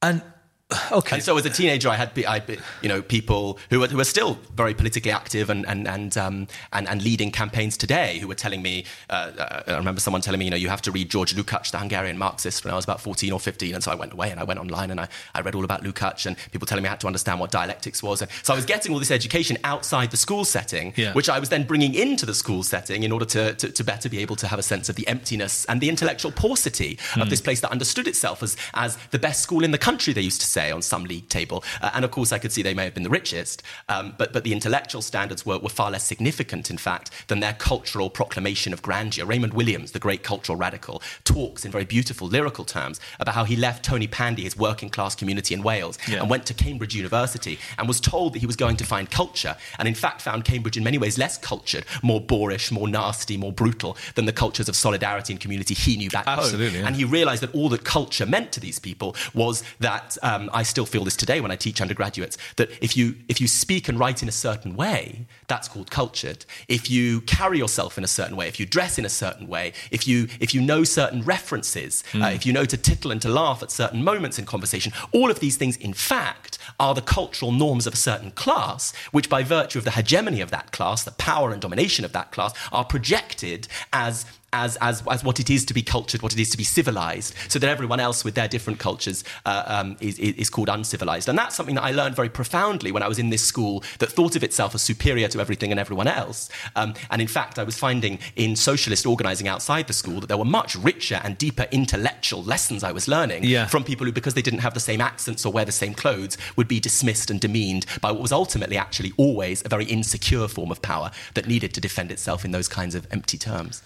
And 0.01 0.23
Okay. 0.93 1.17
And 1.17 1.23
so 1.23 1.37
as 1.37 1.45
a 1.45 1.51
teenager, 1.51 1.89
I 1.89 1.97
had 1.97 2.11
I, 2.27 2.43
you 2.81 2.89
know 2.89 3.03
people 3.03 3.59
who 3.71 3.81
were, 3.81 3.89
who 3.89 4.01
are 4.01 4.05
still 4.05 4.39
very 4.55 4.73
politically 4.73 5.11
active 5.11 5.51
and 5.51 5.67
and 5.67 5.87
and, 5.87 6.17
um, 6.17 6.47
and, 6.73 6.89
and 6.89 7.03
leading 7.03 7.31
campaigns 7.31 7.77
today 7.77 8.19
who 8.19 8.29
were 8.29 8.35
telling 8.35 8.63
me. 8.63 8.85
Uh, 9.11 9.33
uh, 9.37 9.63
I 9.67 9.77
remember 9.77 10.01
someone 10.01 10.23
telling 10.23 10.39
me, 10.39 10.47
you 10.47 10.51
know, 10.51 10.57
you 10.57 10.69
have 10.69 10.83
to 10.83 10.93
read 10.93 11.11
George 11.11 11.35
Lukács, 11.35 11.71
the 11.71 11.79
Hungarian 11.79 12.19
Marxist, 12.19 12.65
when 12.65 12.73
I 12.73 12.77
was 12.77 12.85
about 12.85 13.01
14 13.01 13.33
or 13.33 13.41
15, 13.41 13.75
and 13.75 13.83
so 13.83 13.91
I 13.91 13.95
went 13.95 14.13
away 14.13 14.31
and 14.31 14.41
I 14.41 14.45
went 14.45 14.59
online 14.59 14.91
and 14.91 15.01
I, 15.01 15.09
I 15.35 15.41
read 15.41 15.55
all 15.55 15.65
about 15.65 15.83
Lukács 15.83 16.25
and 16.27 16.37
people 16.53 16.67
telling 16.67 16.83
me 16.83 16.89
I 16.89 16.91
had 16.91 17.01
to 17.01 17.07
understand 17.07 17.41
what 17.41 17.51
dialectics 17.51 18.03
was. 18.03 18.23
And 18.23 18.31
so 18.43 18.53
I 18.53 18.57
was 18.57 18.65
getting 18.65 18.93
all 18.93 18.99
this 18.99 19.11
education 19.11 19.59
outside 19.65 20.11
the 20.11 20.17
school 20.17 20.45
setting, 20.45 20.95
yeah. 20.97 21.13
which 21.13 21.29
I 21.29 21.39
was 21.39 21.49
then 21.49 21.65
bringing 21.65 21.95
into 21.95 22.27
the 22.27 22.35
school 22.35 22.63
setting 22.63 23.03
in 23.03 23.13
order 23.13 23.27
to, 23.27 23.55
to, 23.55 23.71
to 23.71 23.85
better 23.85 24.09
be 24.09 24.19
able 24.19 24.37
to 24.37 24.47
have 24.47 24.59
a 24.59 24.65
sense 24.65 24.89
of 24.89 24.97
the 24.97 25.07
emptiness 25.09 25.65
and 25.67 25.81
the 25.81 25.89
intellectual 25.89 26.33
paucity 26.33 26.97
mm. 26.97 27.17
of 27.21 27.25
hmm. 27.25 27.31
this 27.31 27.41
place 27.41 27.61
that 27.61 27.71
understood 27.71 28.09
itself 28.09 28.43
as 28.43 28.57
as 28.75 28.97
the 29.11 29.19
best 29.19 29.43
school 29.43 29.65
in 29.65 29.71
the 29.73 29.79
country. 29.79 30.13
They 30.13 30.23
used 30.23 30.41
to 30.41 30.47
say 30.57 30.71
on 30.71 30.83
some 30.83 31.05
league 31.05 31.29
table. 31.29 31.59
Uh, 31.83 31.91
and 31.95 32.03
of 32.05 32.11
course, 32.11 32.31
I 32.37 32.39
could 32.39 32.53
see 32.53 32.63
they 32.63 32.79
may 32.81 32.85
have 32.89 32.97
been 32.99 33.09
the 33.11 33.17
richest, 33.23 33.63
um, 33.95 34.15
but, 34.21 34.33
but 34.35 34.43
the 34.47 34.53
intellectual 34.59 35.03
standards 35.03 35.45
were, 35.49 35.59
were 35.65 35.75
far 35.81 35.91
less 35.91 36.05
significant, 36.05 36.71
in 36.75 36.79
fact, 36.79 37.11
than 37.29 37.41
their 37.41 37.57
cultural 37.71 38.09
proclamation 38.09 38.73
of 38.73 38.81
grandeur. 38.81 39.27
Raymond 39.27 39.55
Williams, 39.55 39.93
the 39.93 39.99
great 39.99 40.23
cultural 40.23 40.57
radical, 40.67 41.03
talks 41.25 41.65
in 41.65 41.71
very 41.71 41.85
beautiful 41.85 42.27
lyrical 42.37 42.65
terms 42.65 43.01
about 43.21 43.35
how 43.35 43.45
he 43.45 43.57
left 43.57 43.85
Tonypandy, 43.91 44.45
his 44.49 44.57
working 44.57 44.91
class 44.97 45.15
community 45.15 45.53
in 45.53 45.63
Wales, 45.63 45.99
yeah. 46.09 46.21
and 46.21 46.31
went 46.31 46.47
to 46.47 46.55
Cambridge 46.55 46.95
University 46.95 47.59
and 47.79 47.87
was 47.87 48.01
told 48.01 48.33
that 48.33 48.39
he 48.39 48.47
was 48.47 48.57
going 48.57 48.77
to 48.77 48.85
find 48.85 49.11
culture, 49.11 49.55
and 49.79 49.87
in 49.87 49.95
fact 49.95 50.23
found 50.23 50.45
Cambridge 50.45 50.77
in 50.77 50.85
many 50.85 50.99
ways 50.99 51.19
less 51.19 51.37
cultured, 51.37 51.85
more 52.03 52.21
boorish, 52.21 52.71
more 52.71 52.89
nasty, 52.89 53.37
more 53.37 53.53
brutal 53.53 53.97
than 54.15 54.25
the 54.25 54.33
cultures 54.33 54.69
of 54.69 54.77
solidarity 54.77 55.33
and 55.33 55.41
community 55.41 55.75
he 55.75 55.97
knew 55.97 56.11
back 56.11 56.27
Absolutely, 56.27 56.67
home. 56.67 56.81
Yeah. 56.81 56.87
And 56.87 56.97
he 56.97 57.05
realized 57.05 57.43
that 57.43 57.55
all 57.55 57.69
that 57.71 57.85
culture 57.85 58.27
meant 58.27 58.53
to 58.53 58.61
these 58.61 58.79
people 58.79 59.15
was 59.35 59.63
that 59.81 60.17
um, 60.23 60.46
I 60.53 60.63
still 60.63 60.87
feel 60.87 61.05
this 61.05 61.17
today 61.17 61.41
when 61.41 61.51
I 61.51 61.57
teach 61.57 61.81
undergraduates 61.81 62.37
that 62.57 62.71
if 62.81 62.97
you 62.97 63.17
if 63.29 63.41
you 63.41 63.49
speak 63.49 63.89
and 63.89 63.99
write 63.99 64.23
in 64.23 64.29
a 64.29 64.33
certain 64.33 64.77
way, 64.77 65.27
that's 65.49 65.69
called 65.69 65.91
cultured. 65.91 66.45
If 66.69 66.91
you 66.91 67.21
carry 67.23 67.59
yourself 67.59 67.99
in 67.99 68.05
a 68.05 68.09
certain 68.09 68.37
way, 68.37 68.49
if 68.49 68.59
you 68.61 68.67
dress 68.67 68.99
in 68.99 69.05
a 69.05 69.11
certain 69.11 69.47
way, 69.49 69.73
if 69.91 70.07
you 70.07 70.29
if 70.41 70.55
you 70.55 70.61
know 70.61 70.85
certain 70.85 71.23
references, 71.23 72.03
mm. 72.13 72.23
uh, 72.25 72.29
if 72.29 72.47
you 72.47 72.53
know 72.53 72.65
to 72.65 72.77
tittle 72.77 73.11
and 73.11 73.23
to 73.23 73.29
laugh 73.29 73.63
at 73.63 73.71
certain 73.71 74.03
moments 74.03 74.39
in 74.39 74.47
conversation, 74.47 74.93
all 75.13 75.31
of 75.31 75.41
these 75.41 75.57
things, 75.57 75.77
in 75.77 75.93
fact, 75.93 76.59
are 76.79 76.95
the 76.95 77.03
cultural 77.03 77.53
norms 77.53 77.87
of 77.87 77.95
a 77.95 77.97
certain 77.97 78.31
class, 78.33 78.95
which 79.13 79.29
by 79.29 79.43
virtue 79.43 79.79
of 79.79 79.85
the 79.85 79.93
hegemony 79.93 80.41
of 80.41 80.51
that 80.51 80.73
class, 80.73 81.05
the 81.05 81.11
power 81.13 81.53
and 81.53 81.63
domination 81.63 82.05
of 82.05 82.13
that 82.13 82.33
class, 82.33 82.53
are 82.73 82.85
projected 82.85 83.69
as 83.93 84.27
as, 84.53 84.77
as, 84.81 85.03
as 85.09 85.25
what 85.25 85.41
it 85.41 85.51
is 85.51 85.65
to 85.67 85.75
be 85.75 85.83
cultured, 85.83 86.23
what 86.23 86.33
it 86.33 86.39
is 86.39 86.51
to 86.51 86.57
be 86.57 86.65
civilized, 86.65 87.35
so 87.49 87.59
that 87.59 87.69
everyone 87.69 88.01
else 88.01 88.25
with 88.25 88.35
their 88.35 88.49
different 88.49 88.79
cultures 88.79 89.25
uh, 89.45 89.65
um, 89.67 89.97
is, 90.01 90.19
is 90.19 90.51
called 90.51 90.69
uncivilized. 90.69 91.29
And 91.29 91.39
that's 91.39 91.55
something 91.55 91.75
that 91.75 91.85
I 91.85 91.91
learned 91.91 92.17
very 92.17 92.29
profoundly 92.29 92.93
when 92.93 93.03
I 93.03 93.09
was 93.09 93.19
in 93.19 93.31
this 93.31 93.43
school 93.43 93.83
that 93.99 94.11
thought 94.11 94.37
of 94.37 94.43
itself 94.43 94.75
as 94.75 94.83
superior 94.83 95.29
to 95.29 95.41
everything 95.41 95.71
and 95.71 95.81
everyone 95.81 96.07
else. 96.07 96.49
Um, 96.75 96.95
and 97.11 97.21
in 97.21 97.29
fact, 97.29 97.59
I 97.59 97.65
was 97.65 97.79
finding 97.79 98.19
in 98.37 98.57
socialist 98.57 99.07
organizing 99.07 99.49
outside 99.49 99.87
the 99.89 99.93
school 99.93 100.21
that 100.21 100.29
there 100.29 100.39
were 100.39 100.45
much 100.45 100.77
richer 100.77 101.21
and 101.23 101.37
deeper 101.37 101.67
intellectual 101.71 102.43
lessons 102.43 102.83
I 102.85 102.93
was 102.93 103.09
learning 103.09 103.45
yeah. 103.45 103.67
from 103.67 103.85
people 103.85 104.07
who, 104.07 104.13
because 104.13 104.35
they 104.35 104.43
didn't 104.43 104.61
have 104.61 104.75
the 104.75 104.81
same 104.81 105.01
accents 105.01 105.45
or 105.45 105.53
wear 105.53 105.65
the 105.65 105.73
same 105.73 105.95
clothes, 105.95 106.39
would 106.57 106.69
be 106.69 106.81
dismissed 106.81 107.31
and 107.31 107.41
demeaned 107.41 107.87
by 108.01 108.13
what 108.13 108.23
was 108.23 108.33
ultimately 108.33 108.77
actually 108.77 109.13
always 109.17 109.65
a 109.65 109.69
very 109.69 109.85
insecure 109.85 110.49
form 110.49 110.71
of 110.71 110.81
power 110.83 111.11
that 111.35 111.47
needed 111.47 111.75
to 111.75 111.81
defend 111.81 112.11
itself 112.11 112.45
in 112.45 112.53
those 112.53 112.69
kinds 112.69 112.95
of 112.95 113.07
empty 113.11 113.39
terms. 113.39 113.83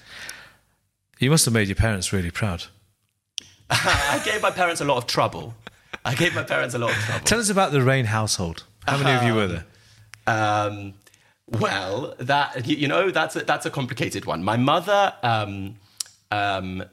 You 1.21 1.31
must 1.31 1.45
have 1.45 1.53
made 1.53 1.69
your 1.69 1.77
parents 1.77 2.15
really 2.15 2.31
proud. 2.31 2.65
I 3.71 4.21
gave 4.25 4.41
my 4.41 4.51
parents 4.51 4.81
a 4.81 4.87
lot 4.87 4.97
of 4.97 5.07
trouble. 5.07 5.55
I 6.03 6.15
gave 6.15 6.35
my 6.35 6.43
parents 6.43 6.75
a 6.75 6.79
lot 6.79 6.91
of 6.91 6.97
trouble. 6.97 7.25
Tell 7.27 7.39
us 7.39 7.51
about 7.51 7.73
the 7.73 7.83
Raine 7.83 8.07
household. 8.07 8.65
How 8.89 8.97
many 8.97 9.17
of 9.17 9.23
you 9.23 9.35
were 9.35 9.47
there? 9.47 9.67
Um, 10.27 10.95
well, 11.47 12.15
that 12.19 12.65
you 12.65 12.87
know, 12.87 13.11
that's 13.11 13.35
a, 13.35 13.41
that's 13.41 13.67
a 13.67 13.71
complicated 13.71 14.27
one. 14.27 14.45
My 14.45 14.57
mother 14.57 15.13
um, 15.25 15.77
um, 16.31 16.85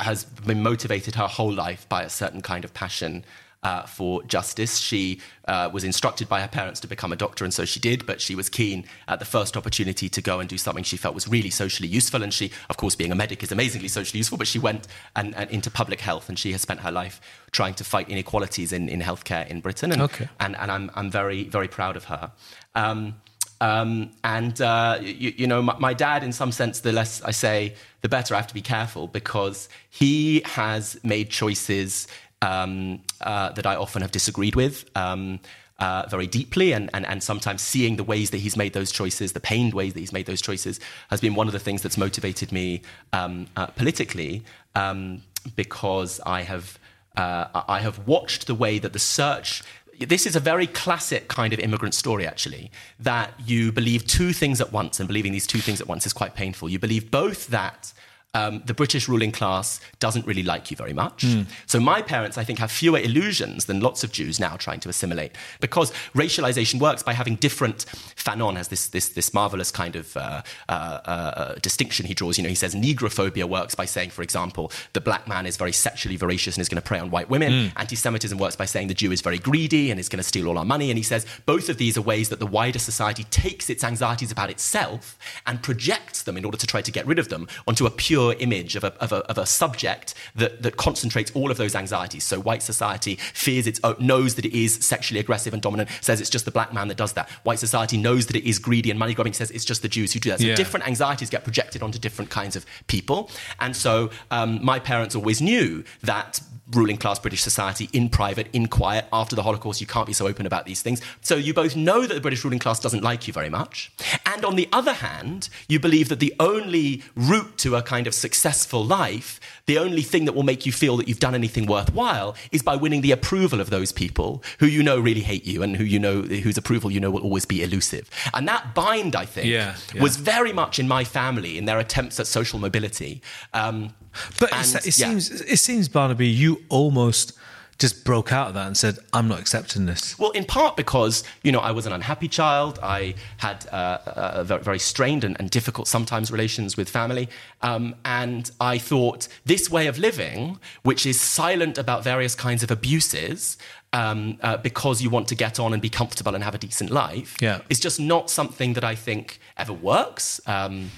has 0.00 0.24
been 0.24 0.62
motivated 0.62 1.14
her 1.14 1.26
whole 1.26 1.52
life 1.52 1.88
by 1.88 2.02
a 2.02 2.10
certain 2.10 2.42
kind 2.42 2.64
of 2.66 2.74
passion 2.74 3.24
uh, 3.66 3.82
for 3.82 4.22
justice. 4.22 4.78
She 4.78 5.20
uh, 5.48 5.68
was 5.72 5.82
instructed 5.82 6.28
by 6.28 6.40
her 6.40 6.46
parents 6.46 6.78
to 6.80 6.86
become 6.86 7.12
a 7.12 7.16
doctor, 7.16 7.42
and 7.42 7.52
so 7.52 7.64
she 7.64 7.80
did, 7.80 8.06
but 8.06 8.20
she 8.20 8.36
was 8.36 8.48
keen 8.48 8.84
at 9.08 9.18
the 9.18 9.24
first 9.24 9.56
opportunity 9.56 10.08
to 10.08 10.22
go 10.22 10.38
and 10.38 10.48
do 10.48 10.56
something 10.56 10.84
she 10.84 10.96
felt 10.96 11.16
was 11.16 11.26
really 11.26 11.50
socially 11.50 11.88
useful. 11.88 12.22
And 12.22 12.32
she, 12.32 12.52
of 12.70 12.76
course, 12.76 12.94
being 12.94 13.10
a 13.10 13.16
medic 13.16 13.42
is 13.42 13.50
amazingly 13.50 13.88
socially 13.88 14.18
useful, 14.18 14.38
but 14.38 14.46
she 14.46 14.60
went 14.60 14.86
and, 15.16 15.34
and 15.34 15.50
into 15.50 15.68
public 15.68 16.00
health, 16.00 16.28
and 16.28 16.38
she 16.38 16.52
has 16.52 16.60
spent 16.60 16.78
her 16.80 16.92
life 16.92 17.20
trying 17.50 17.74
to 17.74 17.82
fight 17.82 18.08
inequalities 18.08 18.72
in, 18.72 18.88
in 18.88 19.00
healthcare 19.00 19.48
in 19.48 19.60
Britain. 19.60 19.90
And, 19.90 20.02
okay. 20.02 20.28
and, 20.38 20.56
and 20.56 20.70
I'm, 20.70 20.88
I'm 20.94 21.10
very, 21.10 21.42
very 21.48 21.66
proud 21.66 21.96
of 21.96 22.04
her. 22.04 22.30
Um, 22.76 23.16
um, 23.60 24.10
and, 24.22 24.60
uh, 24.60 24.98
you, 25.00 25.32
you, 25.36 25.46
know, 25.46 25.62
my, 25.62 25.76
my, 25.78 25.94
dad, 25.94 26.22
in 26.22 26.32
some 26.32 26.52
sense, 26.52 26.80
the 26.80 26.92
less 26.92 27.22
I 27.22 27.30
say, 27.30 27.74
the 28.02 28.08
better. 28.08 28.34
I 28.34 28.36
have 28.36 28.46
to 28.48 28.54
be 28.54 28.60
careful 28.60 29.08
because 29.08 29.68
he 29.88 30.42
has 30.44 31.00
made 31.02 31.30
choices 31.30 32.06
um, 32.42 33.00
uh, 33.20 33.50
that 33.52 33.66
I 33.66 33.76
often 33.76 34.02
have 34.02 34.12
disagreed 34.12 34.54
with. 34.54 34.84
Um, 34.96 35.40
uh, 35.78 36.06
very 36.08 36.26
deeply, 36.26 36.72
and, 36.72 36.88
and, 36.94 37.06
and 37.06 37.22
sometimes 37.22 37.60
seeing 37.60 37.96
the 37.96 38.02
ways 38.02 38.30
that 38.30 38.38
he's 38.38 38.56
made 38.56 38.72
those 38.72 38.90
choices, 38.90 39.34
the 39.34 39.40
pained 39.40 39.74
ways 39.74 39.92
that 39.92 40.00
he's 40.00 40.12
made 40.12 40.24
those 40.24 40.40
choices, 40.40 40.80
has 41.10 41.20
been 41.20 41.34
one 41.34 41.46
of 41.46 41.52
the 41.52 41.58
things 41.58 41.82
that's 41.82 41.98
motivated 41.98 42.50
me 42.50 42.80
um, 43.12 43.46
uh, 43.56 43.66
politically 43.66 44.42
um, 44.74 45.22
because 45.54 46.18
I 46.24 46.42
have, 46.42 46.78
uh, 47.14 47.62
I 47.68 47.80
have 47.80 48.06
watched 48.06 48.46
the 48.46 48.54
way 48.54 48.78
that 48.78 48.94
the 48.94 48.98
search 48.98 49.62
this 49.98 50.26
is 50.26 50.36
a 50.36 50.40
very 50.40 50.66
classic 50.66 51.28
kind 51.28 51.52
of 51.52 51.58
immigrant 51.58 51.94
story, 51.94 52.26
actually, 52.26 52.70
that 53.00 53.32
you 53.44 53.72
believe 53.72 54.06
two 54.06 54.32
things 54.32 54.60
at 54.60 54.72
once, 54.72 55.00
and 55.00 55.06
believing 55.06 55.32
these 55.32 55.46
two 55.46 55.58
things 55.58 55.80
at 55.80 55.86
once 55.86 56.04
is 56.04 56.12
quite 56.12 56.34
painful. 56.34 56.68
You 56.68 56.78
believe 56.78 57.10
both 57.10 57.46
that 57.48 57.92
um, 58.36 58.62
the 58.66 58.74
British 58.74 59.08
ruling 59.08 59.32
class 59.32 59.80
doesn't 59.98 60.26
really 60.26 60.42
like 60.42 60.70
you 60.70 60.76
very 60.76 60.92
much. 60.92 61.24
Mm. 61.24 61.46
So 61.66 61.80
my 61.80 62.02
parents, 62.02 62.36
I 62.36 62.44
think, 62.44 62.58
have 62.58 62.70
fewer 62.70 62.98
illusions 62.98 63.64
than 63.64 63.80
lots 63.80 64.04
of 64.04 64.12
Jews 64.12 64.38
now 64.38 64.56
trying 64.56 64.80
to 64.80 64.88
assimilate 64.88 65.32
because 65.60 65.90
racialization 66.14 66.78
works 66.78 67.02
by 67.02 67.14
having 67.14 67.36
different. 67.36 67.86
Fanon 68.26 68.56
has 68.56 68.68
this 68.68 68.88
this 68.88 69.08
this 69.08 69.32
marvelous 69.32 69.70
kind 69.70 69.96
of 69.96 70.16
uh, 70.16 70.42
uh, 70.68 70.72
uh, 70.72 71.54
distinction 71.68 72.04
he 72.06 72.14
draws. 72.14 72.36
You 72.36 72.44
know, 72.44 72.50
he 72.50 72.60
says 72.64 72.74
negrophobia 72.74 73.48
works 73.48 73.74
by 73.74 73.86
saying, 73.86 74.10
for 74.10 74.22
example, 74.22 74.70
the 74.92 75.00
black 75.00 75.26
man 75.26 75.46
is 75.46 75.56
very 75.56 75.72
sexually 75.72 76.16
voracious 76.16 76.56
and 76.56 76.60
is 76.60 76.68
going 76.68 76.82
to 76.82 76.86
prey 76.86 76.98
on 76.98 77.10
white 77.10 77.30
women. 77.30 77.52
Mm. 77.52 77.72
Anti-Semitism 77.76 78.38
works 78.38 78.56
by 78.56 78.66
saying 78.66 78.88
the 78.88 78.94
Jew 79.02 79.12
is 79.12 79.22
very 79.22 79.38
greedy 79.38 79.90
and 79.90 79.98
is 79.98 80.08
going 80.10 80.18
to 80.18 80.28
steal 80.32 80.48
all 80.48 80.58
our 80.58 80.64
money. 80.64 80.90
And 80.90 80.98
he 80.98 81.02
says 81.02 81.24
both 81.46 81.68
of 81.68 81.78
these 81.78 81.96
are 81.96 82.02
ways 82.02 82.28
that 82.28 82.40
the 82.44 82.46
wider 82.46 82.78
society 82.78 83.24
takes 83.24 83.70
its 83.70 83.82
anxieties 83.82 84.30
about 84.30 84.50
itself 84.50 85.18
and 85.46 85.62
projects 85.62 86.22
them 86.22 86.36
in 86.36 86.44
order 86.44 86.58
to 86.58 86.66
try 86.66 86.82
to 86.82 86.92
get 86.92 87.06
rid 87.06 87.18
of 87.18 87.28
them 87.28 87.48
onto 87.66 87.86
a 87.86 87.90
pure 87.90 88.25
image 88.34 88.76
of 88.76 88.84
a, 88.84 88.92
of 89.02 89.12
a, 89.12 89.16
of 89.30 89.38
a 89.38 89.46
subject 89.46 90.14
that, 90.34 90.62
that 90.62 90.76
concentrates 90.76 91.30
all 91.32 91.50
of 91.50 91.56
those 91.56 91.74
anxieties. 91.74 92.24
So 92.24 92.40
white 92.40 92.62
society 92.62 93.16
fears 93.16 93.66
its 93.66 93.80
own, 93.84 93.96
knows 93.98 94.34
that 94.34 94.44
it 94.44 94.54
is 94.54 94.74
sexually 94.74 95.20
aggressive 95.20 95.52
and 95.52 95.62
dominant, 95.62 95.88
says 96.00 96.20
it's 96.20 96.30
just 96.30 96.44
the 96.44 96.50
black 96.50 96.72
man 96.72 96.88
that 96.88 96.96
does 96.96 97.12
that. 97.14 97.28
White 97.44 97.58
society 97.58 97.96
knows 97.96 98.26
that 98.26 98.36
it 98.36 98.48
is 98.48 98.58
greedy 98.58 98.90
and 98.90 98.98
money 98.98 99.14
grubbing, 99.14 99.32
says 99.32 99.50
it's 99.50 99.64
just 99.64 99.82
the 99.82 99.88
Jews 99.88 100.12
who 100.12 100.20
do 100.20 100.30
that. 100.30 100.40
So 100.40 100.46
yeah. 100.46 100.54
different 100.54 100.86
anxieties 100.86 101.30
get 101.30 101.44
projected 101.44 101.82
onto 101.82 101.98
different 101.98 102.30
kinds 102.30 102.56
of 102.56 102.66
people. 102.86 103.30
And 103.60 103.76
so 103.76 104.10
um, 104.30 104.64
my 104.64 104.78
parents 104.78 105.14
always 105.14 105.40
knew 105.40 105.84
that 106.02 106.40
ruling 106.72 106.96
class 106.96 107.18
British 107.18 107.42
society 107.42 107.88
in 107.92 108.08
private, 108.08 108.48
in 108.52 108.66
quiet. 108.66 109.06
After 109.12 109.36
the 109.36 109.42
Holocaust, 109.42 109.80
you 109.80 109.86
can't 109.86 110.06
be 110.06 110.12
so 110.12 110.26
open 110.26 110.46
about 110.46 110.66
these 110.66 110.82
things. 110.82 111.00
So 111.20 111.36
you 111.36 111.54
both 111.54 111.76
know 111.76 112.06
that 112.06 112.14
the 112.14 112.20
British 112.20 112.44
ruling 112.44 112.58
class 112.58 112.80
doesn't 112.80 113.02
like 113.02 113.26
you 113.26 113.32
very 113.32 113.50
much. 113.50 113.92
And 114.24 114.44
on 114.44 114.56
the 114.56 114.68
other 114.72 114.94
hand, 114.94 115.48
you 115.68 115.78
believe 115.78 116.08
that 116.08 116.20
the 116.20 116.34
only 116.40 117.02
route 117.14 117.56
to 117.58 117.76
a 117.76 117.82
kind 117.82 118.06
of 118.06 118.14
successful 118.14 118.84
life, 118.84 119.40
the 119.66 119.78
only 119.78 120.02
thing 120.02 120.24
that 120.24 120.34
will 120.34 120.44
make 120.44 120.64
you 120.64 120.72
feel 120.72 120.96
that 120.96 121.08
you've 121.08 121.18
done 121.20 121.34
anything 121.34 121.66
worthwhile, 121.66 122.36
is 122.52 122.62
by 122.62 122.76
winning 122.76 123.00
the 123.00 123.12
approval 123.12 123.60
of 123.60 123.70
those 123.70 123.92
people 123.92 124.42
who 124.60 124.66
you 124.66 124.82
know 124.82 124.98
really 124.98 125.20
hate 125.20 125.44
you 125.44 125.62
and 125.62 125.76
who 125.76 125.84
you 125.84 125.98
know 125.98 126.22
whose 126.22 126.56
approval 126.56 126.90
you 126.90 127.00
know 127.00 127.10
will 127.10 127.22
always 127.22 127.44
be 127.44 127.62
elusive. 127.62 128.08
And 128.32 128.46
that 128.48 128.74
bind, 128.74 129.16
I 129.16 129.26
think, 129.26 129.48
yeah, 129.48 129.76
yeah. 129.94 130.02
was 130.02 130.16
very 130.16 130.52
much 130.52 130.78
in 130.78 130.88
my 130.88 131.04
family 131.04 131.58
in 131.58 131.64
their 131.64 131.78
attempts 131.78 132.18
at 132.20 132.26
social 132.26 132.58
mobility. 132.58 133.22
Um, 133.52 133.94
but 134.40 134.52
and, 134.52 134.74
it, 134.76 134.98
yeah. 134.98 135.08
seems 135.08 135.30
it 135.30 135.58
seems 135.58 135.88
Barnaby, 135.88 136.28
you 136.28 136.62
almost 136.68 137.32
just 137.78 138.04
broke 138.04 138.32
out 138.32 138.48
of 138.48 138.54
that 138.54 138.66
and 138.66 138.76
said, 138.76 138.98
"I'm 139.12 139.28
not 139.28 139.38
accepting 139.40 139.86
this." 139.86 140.18
Well, 140.18 140.30
in 140.30 140.44
part 140.44 140.76
because 140.76 141.24
you 141.42 141.52
know 141.52 141.60
I 141.60 141.72
was 141.72 141.86
an 141.86 141.92
unhappy 141.92 142.28
child. 142.28 142.78
I 142.82 143.14
had 143.38 143.66
uh, 143.68 143.98
a 144.06 144.44
very 144.44 144.78
strained 144.78 145.24
and, 145.24 145.36
and, 145.38 145.50
difficult 145.50 145.88
sometimes 145.88 146.30
relations 146.30 146.76
with 146.76 146.88
family, 146.88 147.28
um, 147.62 147.94
and 148.04 148.50
I 148.60 148.78
thought 148.78 149.28
this 149.44 149.70
way 149.70 149.86
of 149.86 149.98
living, 149.98 150.58
which 150.82 151.06
is 151.06 151.20
silent 151.20 151.78
about 151.78 152.04
various 152.04 152.34
kinds 152.34 152.62
of 152.62 152.70
abuses. 152.70 153.58
Um, 153.92 154.36
uh, 154.42 154.58
because 154.58 155.00
you 155.00 155.08
want 155.08 155.28
to 155.28 155.34
get 155.34 155.58
on 155.58 155.72
and 155.72 155.80
be 155.80 155.88
comfortable 155.88 156.34
and 156.34 156.44
have 156.44 156.54
a 156.54 156.58
decent 156.58 156.90
life, 156.90 157.34
yeah. 157.40 157.60
is 157.70 157.80
just 157.80 157.98
not 157.98 158.28
something 158.28 158.74
that 158.74 158.84
I 158.84 158.94
think 158.94 159.38
ever 159.56 159.72
works. 159.72 160.38
Um, 160.46 160.90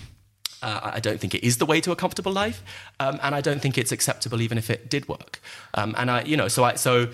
uh, 0.63 0.93
I 0.95 1.01
don't 1.01 1.21
think 1.21 1.35
it 1.35 1.45
is 1.45 1.59
the 1.59 1.67
way 1.67 1.81
to 1.81 1.93
a 1.93 1.97
comfortable 1.97 2.33
life, 2.33 2.63
um, 3.01 3.19
and 3.23 3.35
I 3.35 3.41
don't 3.41 3.61
think 3.61 3.79
it's 3.79 3.93
acceptable 3.93 4.41
even 4.41 4.59
if 4.59 4.71
it 4.71 4.89
did 4.89 5.09
work. 5.09 5.41
Um, 5.75 5.95
and 5.99 6.11
I, 6.11 6.23
you 6.23 6.37
know, 6.37 6.49
so 6.49 6.65
I, 6.65 6.75
so 6.75 7.09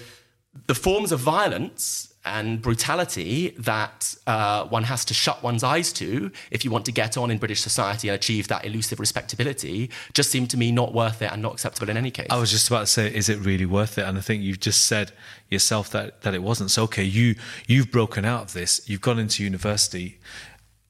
the 0.67 0.75
forms 0.75 1.13
of 1.13 1.21
violence 1.21 2.15
and 2.25 2.63
brutality 2.63 3.51
that 3.59 4.15
uh, 4.27 4.65
one 4.67 4.85
has 4.85 5.05
to 5.05 5.13
shut 5.13 5.43
one's 5.43 5.63
eyes 5.63 5.93
to 5.93 6.31
if 6.51 6.65
you 6.65 6.71
want 6.71 6.87
to 6.87 6.93
get 6.93 7.19
on 7.19 7.31
in 7.31 7.37
British 7.37 7.61
society 7.61 8.09
and 8.09 8.15
achieve 8.15 8.49
that 8.49 8.65
elusive 8.65 8.99
respectability 8.99 9.91
just 10.15 10.31
seem 10.31 10.47
to 10.47 10.57
me 10.57 10.73
not 10.73 10.95
worth 10.95 11.21
it 11.21 11.31
and 11.31 11.43
not 11.43 11.53
acceptable 11.53 11.91
in 11.91 11.97
any 11.97 12.11
case. 12.11 12.29
I 12.31 12.39
was 12.39 12.51
just 12.51 12.69
about 12.69 12.81
to 12.81 12.87
say, 12.87 13.15
is 13.15 13.29
it 13.29 13.39
really 13.41 13.67
worth 13.67 13.99
it? 13.99 14.07
And 14.07 14.17
I 14.17 14.23
think 14.23 14.43
you've 14.43 14.61
just 14.61 14.85
said 14.85 15.13
yourself 15.51 15.91
that 15.91 16.23
that 16.23 16.35
it 16.35 16.43
wasn't. 16.43 16.71
So 16.71 16.85
okay, 16.85 17.05
you 17.05 17.35
you've 17.67 17.91
broken 17.91 18.25
out 18.25 18.43
of 18.43 18.53
this. 18.55 18.89
You've 18.89 19.03
gone 19.03 19.19
into 19.19 19.45
university, 19.45 20.19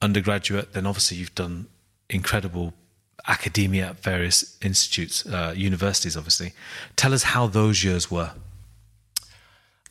undergraduate. 0.01 0.71
Then 0.71 0.85
obviously 0.85 1.17
you've 1.17 1.35
done 1.35 1.67
incredible 2.09 2.73
academia 3.27 3.89
at 3.89 3.99
various 3.99 4.57
institutes, 4.61 5.25
uh, 5.25 5.53
universities, 5.55 6.15
obviously. 6.15 6.53
Tell 6.95 7.13
us 7.13 7.23
how 7.23 7.47
those 7.47 7.83
years 7.83 8.11
were. 8.11 8.31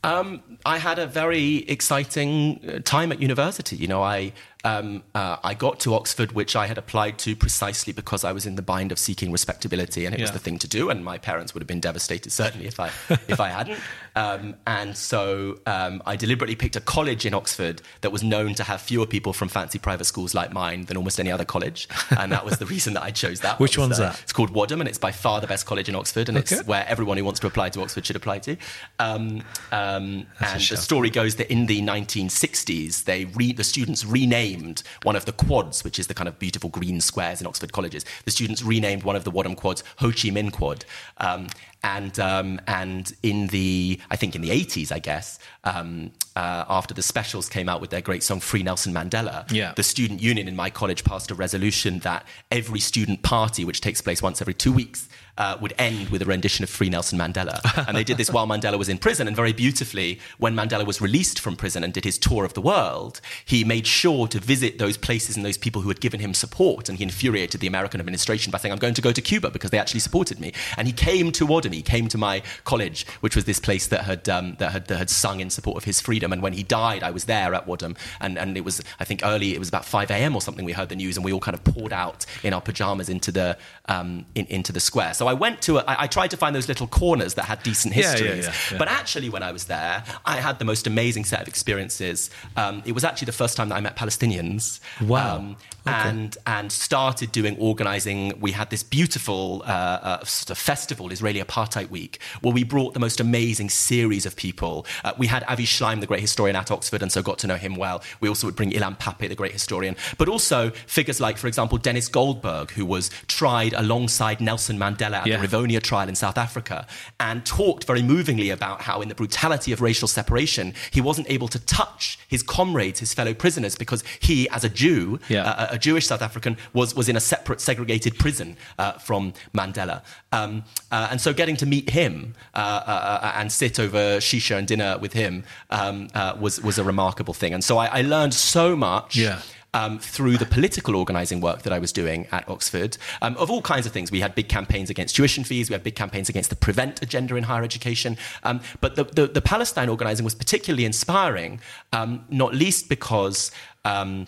Um, 0.05 0.43
I 0.67 0.79
had 0.79 0.99
a 0.99 1.07
very 1.07 1.65
exciting 1.69 2.61
uh, 2.69 2.79
time 2.85 3.11
at 3.11 3.21
university. 3.21 3.77
You 3.77 3.89
know, 3.89 4.03
I 4.03 4.33
um, 4.65 5.03
uh, 5.15 5.37
I 5.45 5.53
got 5.55 5.79
to 5.81 5.95
Oxford, 5.95 6.33
which 6.33 6.57
I 6.57 6.67
had 6.67 6.79
applied 6.79 7.19
to 7.21 7.37
precisely 7.37 7.93
because 7.93 8.25
I 8.25 8.33
was 8.33 8.47
in 8.47 8.57
the 8.57 8.63
bind 8.63 8.91
of 8.93 8.99
seeking 8.99 9.31
respectability, 9.31 10.07
and 10.07 10.15
it 10.15 10.19
yeah. 10.19 10.25
was 10.25 10.33
the 10.33 10.39
thing 10.39 10.59
to 10.61 10.69
do. 10.69 10.89
And 10.89 11.05
my 11.05 11.19
parents 11.19 11.53
would 11.53 11.61
have 11.61 11.69
been 11.69 11.81
devastated 11.81 12.31
certainly 12.31 12.67
if 12.67 12.81
I 12.81 12.87
if 13.29 13.41
I 13.41 13.51
hadn't. 13.51 13.79
Um, 14.17 14.55
and 14.67 14.97
so 14.97 15.59
um, 15.67 16.03
I 16.07 16.17
deliberately 16.17 16.57
picked 16.57 16.77
a 16.77 16.81
college 16.81 17.27
in 17.27 17.35
Oxford 17.35 17.83
that 18.01 18.11
was 18.11 18.23
known 18.23 18.55
to 18.55 18.65
have 18.65 18.81
fewer 18.81 19.07
people 19.07 19.33
from 19.33 19.49
fancy 19.49 19.79
private 19.79 20.05
schools 20.05 20.35
like 20.35 20.53
mine 20.53 20.87
than 20.87 20.97
almost 20.97 21.21
any 21.21 21.31
other 21.31 21.45
college, 21.45 21.89
and 22.19 22.33
that 22.33 22.45
was 22.45 22.59
the 22.59 22.67
reason 22.67 22.95
that 22.95 23.03
I 23.03 23.11
chose 23.11 23.41
that. 23.41 23.61
Which 23.65 23.77
one's 23.77 24.01
uh, 24.01 24.11
that? 24.11 24.23
It's 24.23 24.33
called 24.33 24.51
Wadham, 24.51 24.81
and 24.81 24.89
it's 24.89 24.99
by 24.99 25.13
far 25.13 25.41
the 25.41 25.47
best 25.47 25.67
college 25.67 25.89
in 25.89 25.95
Oxford, 25.95 26.29
and 26.31 26.39
okay. 26.39 26.57
it's 26.57 26.67
where 26.67 26.87
everyone 26.89 27.19
who 27.19 27.25
wants 27.25 27.41
to 27.41 27.47
apply 27.47 27.69
to 27.71 27.83
Oxford 27.83 28.07
should 28.07 28.17
apply 28.17 28.39
to. 28.41 28.57
Um, 28.99 29.43
um, 29.73 30.27
and 30.41 30.61
the 30.61 30.77
story 30.77 31.11
goes 31.11 31.37
that 31.37 31.53
in 31.53 31.67
the 31.67 31.83
1960s, 31.83 33.05
they 33.05 33.27
re- 33.27 33.53
the 33.53 33.65
students 33.65 34.05
renamed 34.05 34.54
renamed 34.55 34.83
one 35.03 35.17
of 35.17 35.25
the 35.25 35.33
quads, 35.33 35.85
which 35.85 35.99
is 35.99 36.07
the 36.07 36.15
kind 36.15 36.29
of 36.29 36.39
beautiful 36.39 36.71
green 36.71 37.01
squares 37.01 37.41
in 37.41 37.47
Oxford 37.47 37.73
colleges. 37.73 38.05
The 38.25 38.31
students 38.31 38.63
renamed 38.63 39.03
one 39.03 39.17
of 39.17 39.25
the 39.25 39.31
Wadham 39.31 39.55
quads 39.55 39.83
Ho 39.99 40.09
Chi 40.09 40.31
Minh 40.31 40.53
Quad. 40.53 40.85
Um, 41.19 41.49
and 41.85 42.19
um, 42.19 42.61
and 42.67 43.15
in 43.23 43.49
the 43.49 44.01
I 44.11 44.17
think 44.17 44.35
in 44.35 44.43
the 44.43 44.49
80s, 44.49 44.91
I 44.91 44.99
guess, 44.99 45.39
um, 45.63 46.11
uh, 46.35 46.65
after 46.69 46.95
the 46.95 47.03
specials 47.03 47.49
came 47.49 47.69
out 47.69 47.81
with 47.81 47.91
their 47.91 48.01
great 48.01 48.23
song 48.23 48.41
"Free 48.41 48.63
Nelson 48.63 48.93
Mandela," 48.93 49.51
yeah. 49.53 49.75
the 49.77 49.83
student 49.83 50.21
union 50.23 50.49
in 50.49 50.57
my 50.57 50.71
college 50.71 51.05
passed 51.05 51.31
a 51.31 51.35
resolution 51.35 52.01
that 52.01 52.27
every 52.51 52.81
student 52.81 53.23
party, 53.23 53.65
which 53.65 53.81
takes 53.83 54.01
place 54.01 54.23
once 54.23 54.41
every 54.41 54.55
two 54.55 54.73
weeks, 54.73 55.09
uh, 55.37 55.57
would 55.61 55.75
end 55.79 56.11
with 56.11 56.23
a 56.23 56.25
rendition 56.25 56.63
of 56.63 56.71
Free 56.71 56.89
Nelson 56.89 57.19
Mandela. 57.19 57.61
and 57.89 57.97
they 57.97 58.05
did 58.05 58.17
this 58.17 58.31
while 58.31 58.47
Mandela 58.47 58.79
was 58.79 58.89
in 58.89 58.99
prison. 58.99 59.27
And 59.27 59.37
very 59.37 59.53
beautifully, 59.53 60.21
when 60.39 60.55
Mandela 60.55 60.87
was 60.87 61.01
released 61.01 61.41
from 61.41 61.57
prison 61.57 61.83
and 61.83 61.93
did 61.93 62.05
his 62.05 62.19
tour 62.19 62.45
of 62.45 62.55
the 62.55 62.61
world, 62.61 63.21
he 63.45 63.65
made 63.65 63.87
sure 63.87 64.29
to 64.29 64.39
visit 64.39 64.79
those 64.79 64.97
places 64.97 65.37
and 65.37 65.45
those 65.45 65.59
people 65.59 65.83
who 65.83 65.89
had 65.89 66.01
given 66.01 66.21
him 66.21 66.35
support. 66.35 66.89
And 66.89 66.99
he 66.99 67.05
infuriated 67.05 67.61
the 67.61 67.67
American 67.67 68.01
administration 68.01 68.51
by 68.51 68.59
saying, 68.59 68.73
I'm 68.73 68.79
going 68.79 68.95
to 68.95 69.03
go 69.03 69.13
to 69.13 69.23
Cuba 69.23 69.51
because 69.51 69.71
they 69.71 69.79
actually 69.79 70.01
supported 70.01 70.39
me. 70.39 70.53
And 70.77 70.87
he 70.87 70.93
came 70.93 71.33
to 71.33 71.47
Wadham, 71.47 71.74
he 71.75 71.83
came 71.83 72.09
to 72.09 72.19
my 72.19 72.43
college, 72.65 73.07
which 73.21 73.35
was 73.35 73.45
this 73.45 73.59
place 73.59 73.89
that 73.89 74.05
had, 74.05 74.29
um, 74.29 74.55
that 74.59 74.71
had, 74.73 74.87
that 74.87 74.99
had 74.99 75.11
sung 75.11 75.41
in 75.41 75.51
support 75.51 75.77
of 75.77 75.85
his 75.85 76.01
freedom. 76.01 76.33
And 76.33 76.43
when 76.43 76.53
he 76.53 76.63
died, 76.63 77.03
I 77.03 77.11
was 77.11 77.25
there 77.25 77.55
at 77.55 77.67
Wadham. 77.67 77.97
And, 78.21 78.39
and 78.39 78.57
it 78.57 78.65
was, 78.65 78.83
I 79.01 79.05
think 79.05 79.21
early, 79.25 79.55
it 79.55 79.59
was 79.59 79.69
about 79.69 79.85
5 79.85 80.11
a.m. 80.13 80.37
or 80.37 80.41
something, 80.41 80.65
we 80.65 80.73
heard 80.73 80.91
the 80.91 80.97
news, 80.97 81.17
and 81.17 81.25
we 81.25 81.33
all 81.33 81.41
kind 81.41 81.55
of 81.55 81.65
poured 81.65 81.93
out 81.93 82.25
in 82.45 82.53
our 82.53 82.61
pajamas 82.61 83.09
into 83.09 83.33
the, 83.33 83.59
um, 83.89 84.25
in, 84.35 84.47
into 84.47 84.73
the 84.73 84.81
square. 84.81 85.13
So 85.15 85.25
so 85.25 85.29
I 85.29 85.33
went 85.33 85.63
to, 85.63 85.79
a, 85.79 85.81
I, 85.85 86.03
I 86.05 86.07
tried 86.07 86.31
to 86.33 86.37
find 86.37 86.55
those 86.55 86.69
little 86.69 86.87
corners 86.87 87.33
that 87.35 87.47
had 87.47 87.63
decent 87.63 87.95
histories. 87.95 88.45
Yeah, 88.45 88.53
yeah, 88.53 88.73
yeah, 88.73 88.79
but 88.79 88.89
actually, 88.89 89.31
when 89.31 89.43
I 89.43 89.53
was 89.53 89.65
there, 89.65 90.05
I 90.27 90.37
had 90.37 90.59
the 90.59 90.67
most 90.67 90.87
amazing 90.87 91.25
set 91.25 91.41
of 91.41 91.49
experiences. 91.49 92.29
Um, 92.59 92.83
it 92.85 92.93
was 92.93 93.05
actually 93.05 93.25
the 93.25 93.33
first 93.33 93.57
time 93.57 93.71
that 93.71 93.77
I 93.77 93.81
met 93.81 93.97
Palestinians. 93.97 94.81
Wow. 95.01 95.39
Um, 95.39 95.57
okay. 95.87 95.97
And, 95.97 96.37
and 96.47 96.71
started 96.71 97.33
doing 97.33 97.57
organizing. 97.59 98.39
We 98.39 98.53
had 98.53 98.69
this 98.69 98.83
beautiful 98.83 99.63
uh, 99.65 99.71
uh, 99.71 100.25
sort 100.25 100.51
of 100.51 100.59
festival, 100.59 101.11
Israeli 101.11 101.41
apartheid 101.41 101.64
Apartheid 101.65 101.91
Week, 101.91 102.19
where 102.41 102.53
we 102.53 102.65
brought 102.65 102.95
the 102.95 103.01
most 103.01 103.21
amazing 103.21 103.71
series 103.71 104.27
of 104.27 104.37
people. 104.37 104.87
Uh, 105.03 105.13
we 105.19 105.27
had 105.27 105.45
Avi 105.45 105.65
Shlaim, 105.65 106.01
the 106.01 106.07
great 106.07 106.21
historian 106.21 106.57
at 106.57 106.71
Oxford, 106.71 107.03
and 107.03 107.11
so 107.11 107.23
got 107.23 107.39
to 107.39 107.47
know 107.47 107.57
him 107.57 107.77
well. 107.77 108.03
We 108.21 108.29
also 108.29 108.47
would 108.47 108.57
bring 108.57 108.71
Ilan 108.71 108.99
Pappé, 108.99 109.29
the 109.29 109.35
great 109.35 109.53
historian, 109.53 109.97
but 110.19 110.29
also 110.29 110.71
figures 110.71 111.21
like, 111.21 111.39
for 111.39 111.47
example, 111.47 111.79
Denis 111.79 112.09
Goldberg, 112.09 112.71
who 112.73 112.85
was 112.85 113.11
tried 113.27 113.73
alongside 113.73 114.41
Nelson 114.41 114.79
Mandela 114.79 115.19
at 115.19 115.27
yeah. 115.27 115.37
the 115.39 115.47
Rivonia 115.47 115.83
trial 115.83 116.09
in 116.09 116.15
South 116.15 116.39
Africa, 116.39 116.87
and 117.21 117.45
talked 117.47 117.85
very 117.85 118.03
movingly 118.03 118.51
about 118.51 118.83
how, 118.83 119.01
in 119.01 119.09
the 119.09 119.15
brutality 119.15 119.73
of 119.73 119.81
racial 119.81 120.09
separation, 120.09 120.75
he 120.91 121.01
wasn't 121.01 121.31
able 121.31 121.49
to 121.49 121.59
touch 121.67 122.19
his 122.29 122.43
comrades, 122.43 123.01
his 123.01 123.15
fellow 123.15 123.35
prisoners, 123.35 123.77
because 123.77 124.05
he, 124.21 124.49
as 124.51 124.65
a 124.65 124.69
Jew, 124.69 125.19
yeah. 125.29 125.45
uh, 125.45 125.69
a 125.73 125.79
Jewish 125.79 126.07
South 126.07 126.23
African, 126.23 126.57
was, 126.73 126.95
was 126.95 127.09
in 127.09 127.17
a 127.17 127.21
separate, 127.21 127.61
segregated 127.61 128.19
prison 128.19 128.57
uh, 128.79 128.93
from 128.93 129.33
Mandela. 129.55 130.03
Um, 130.33 130.65
uh, 130.91 131.09
and 131.11 131.21
so 131.21 131.33
getting 131.33 131.54
to 131.57 131.67
meet 131.67 131.91
him 131.91 132.35
uh, 132.55 132.59
uh, 132.59 132.91
uh, 133.23 133.33
and 133.37 133.51
sit 133.51 133.79
over 133.79 134.19
shisha 134.19 134.57
and 134.57 134.67
dinner 134.67 134.99
with 134.99 135.13
him 135.13 135.45
um, 135.71 136.09
was, 136.39 136.61
was 136.61 136.79
a 136.79 136.85
remarkable 136.85 137.35
thing. 137.35 137.55
And 137.55 137.63
so 137.63 137.79
I, 137.79 137.87
I 137.87 138.03
learned 138.03 138.35
so 138.35 138.77
much. 138.77 139.17
Yeah 139.17 139.41
um, 139.75 139.99
through 139.99 140.39
the 140.39 140.47
political 140.47 140.97
organising 140.97 141.41
work 141.41 141.63
that 141.63 141.73
I 141.73 141.79
was 141.79 141.93
doing 141.93 142.27
at 142.33 142.49
Oxford 142.49 142.97
um, 143.21 143.37
of 143.37 143.51
all 143.51 143.61
kinds 143.61 143.85
of 143.85 143.93
things. 143.93 144.11
We 144.11 144.21
had 144.21 144.35
big 144.35 144.49
campaigns 144.49 144.89
against 144.89 145.17
tuition 145.17 145.45
fees, 145.45 145.69
we 145.69 145.75
had 145.75 145.83
big 145.83 145.97
campaigns 145.97 146.29
against 146.29 146.49
the 146.49 146.57
prevent 146.57 147.03
agenda 147.03 147.37
in 147.37 147.45
higher 147.45 147.65
education. 147.65 148.17
Um, 148.45 148.61
but 148.81 148.95
the, 148.95 149.05
the, 149.05 149.27
the, 149.27 149.43
Palestine 149.43 149.89
organising 149.89 150.25
was 150.25 150.35
particularly 150.35 150.85
inspiring, 150.85 151.61
um, 151.93 152.25
not 152.31 152.55
least 152.55 152.89
because 152.89 153.51
um, 153.85 154.27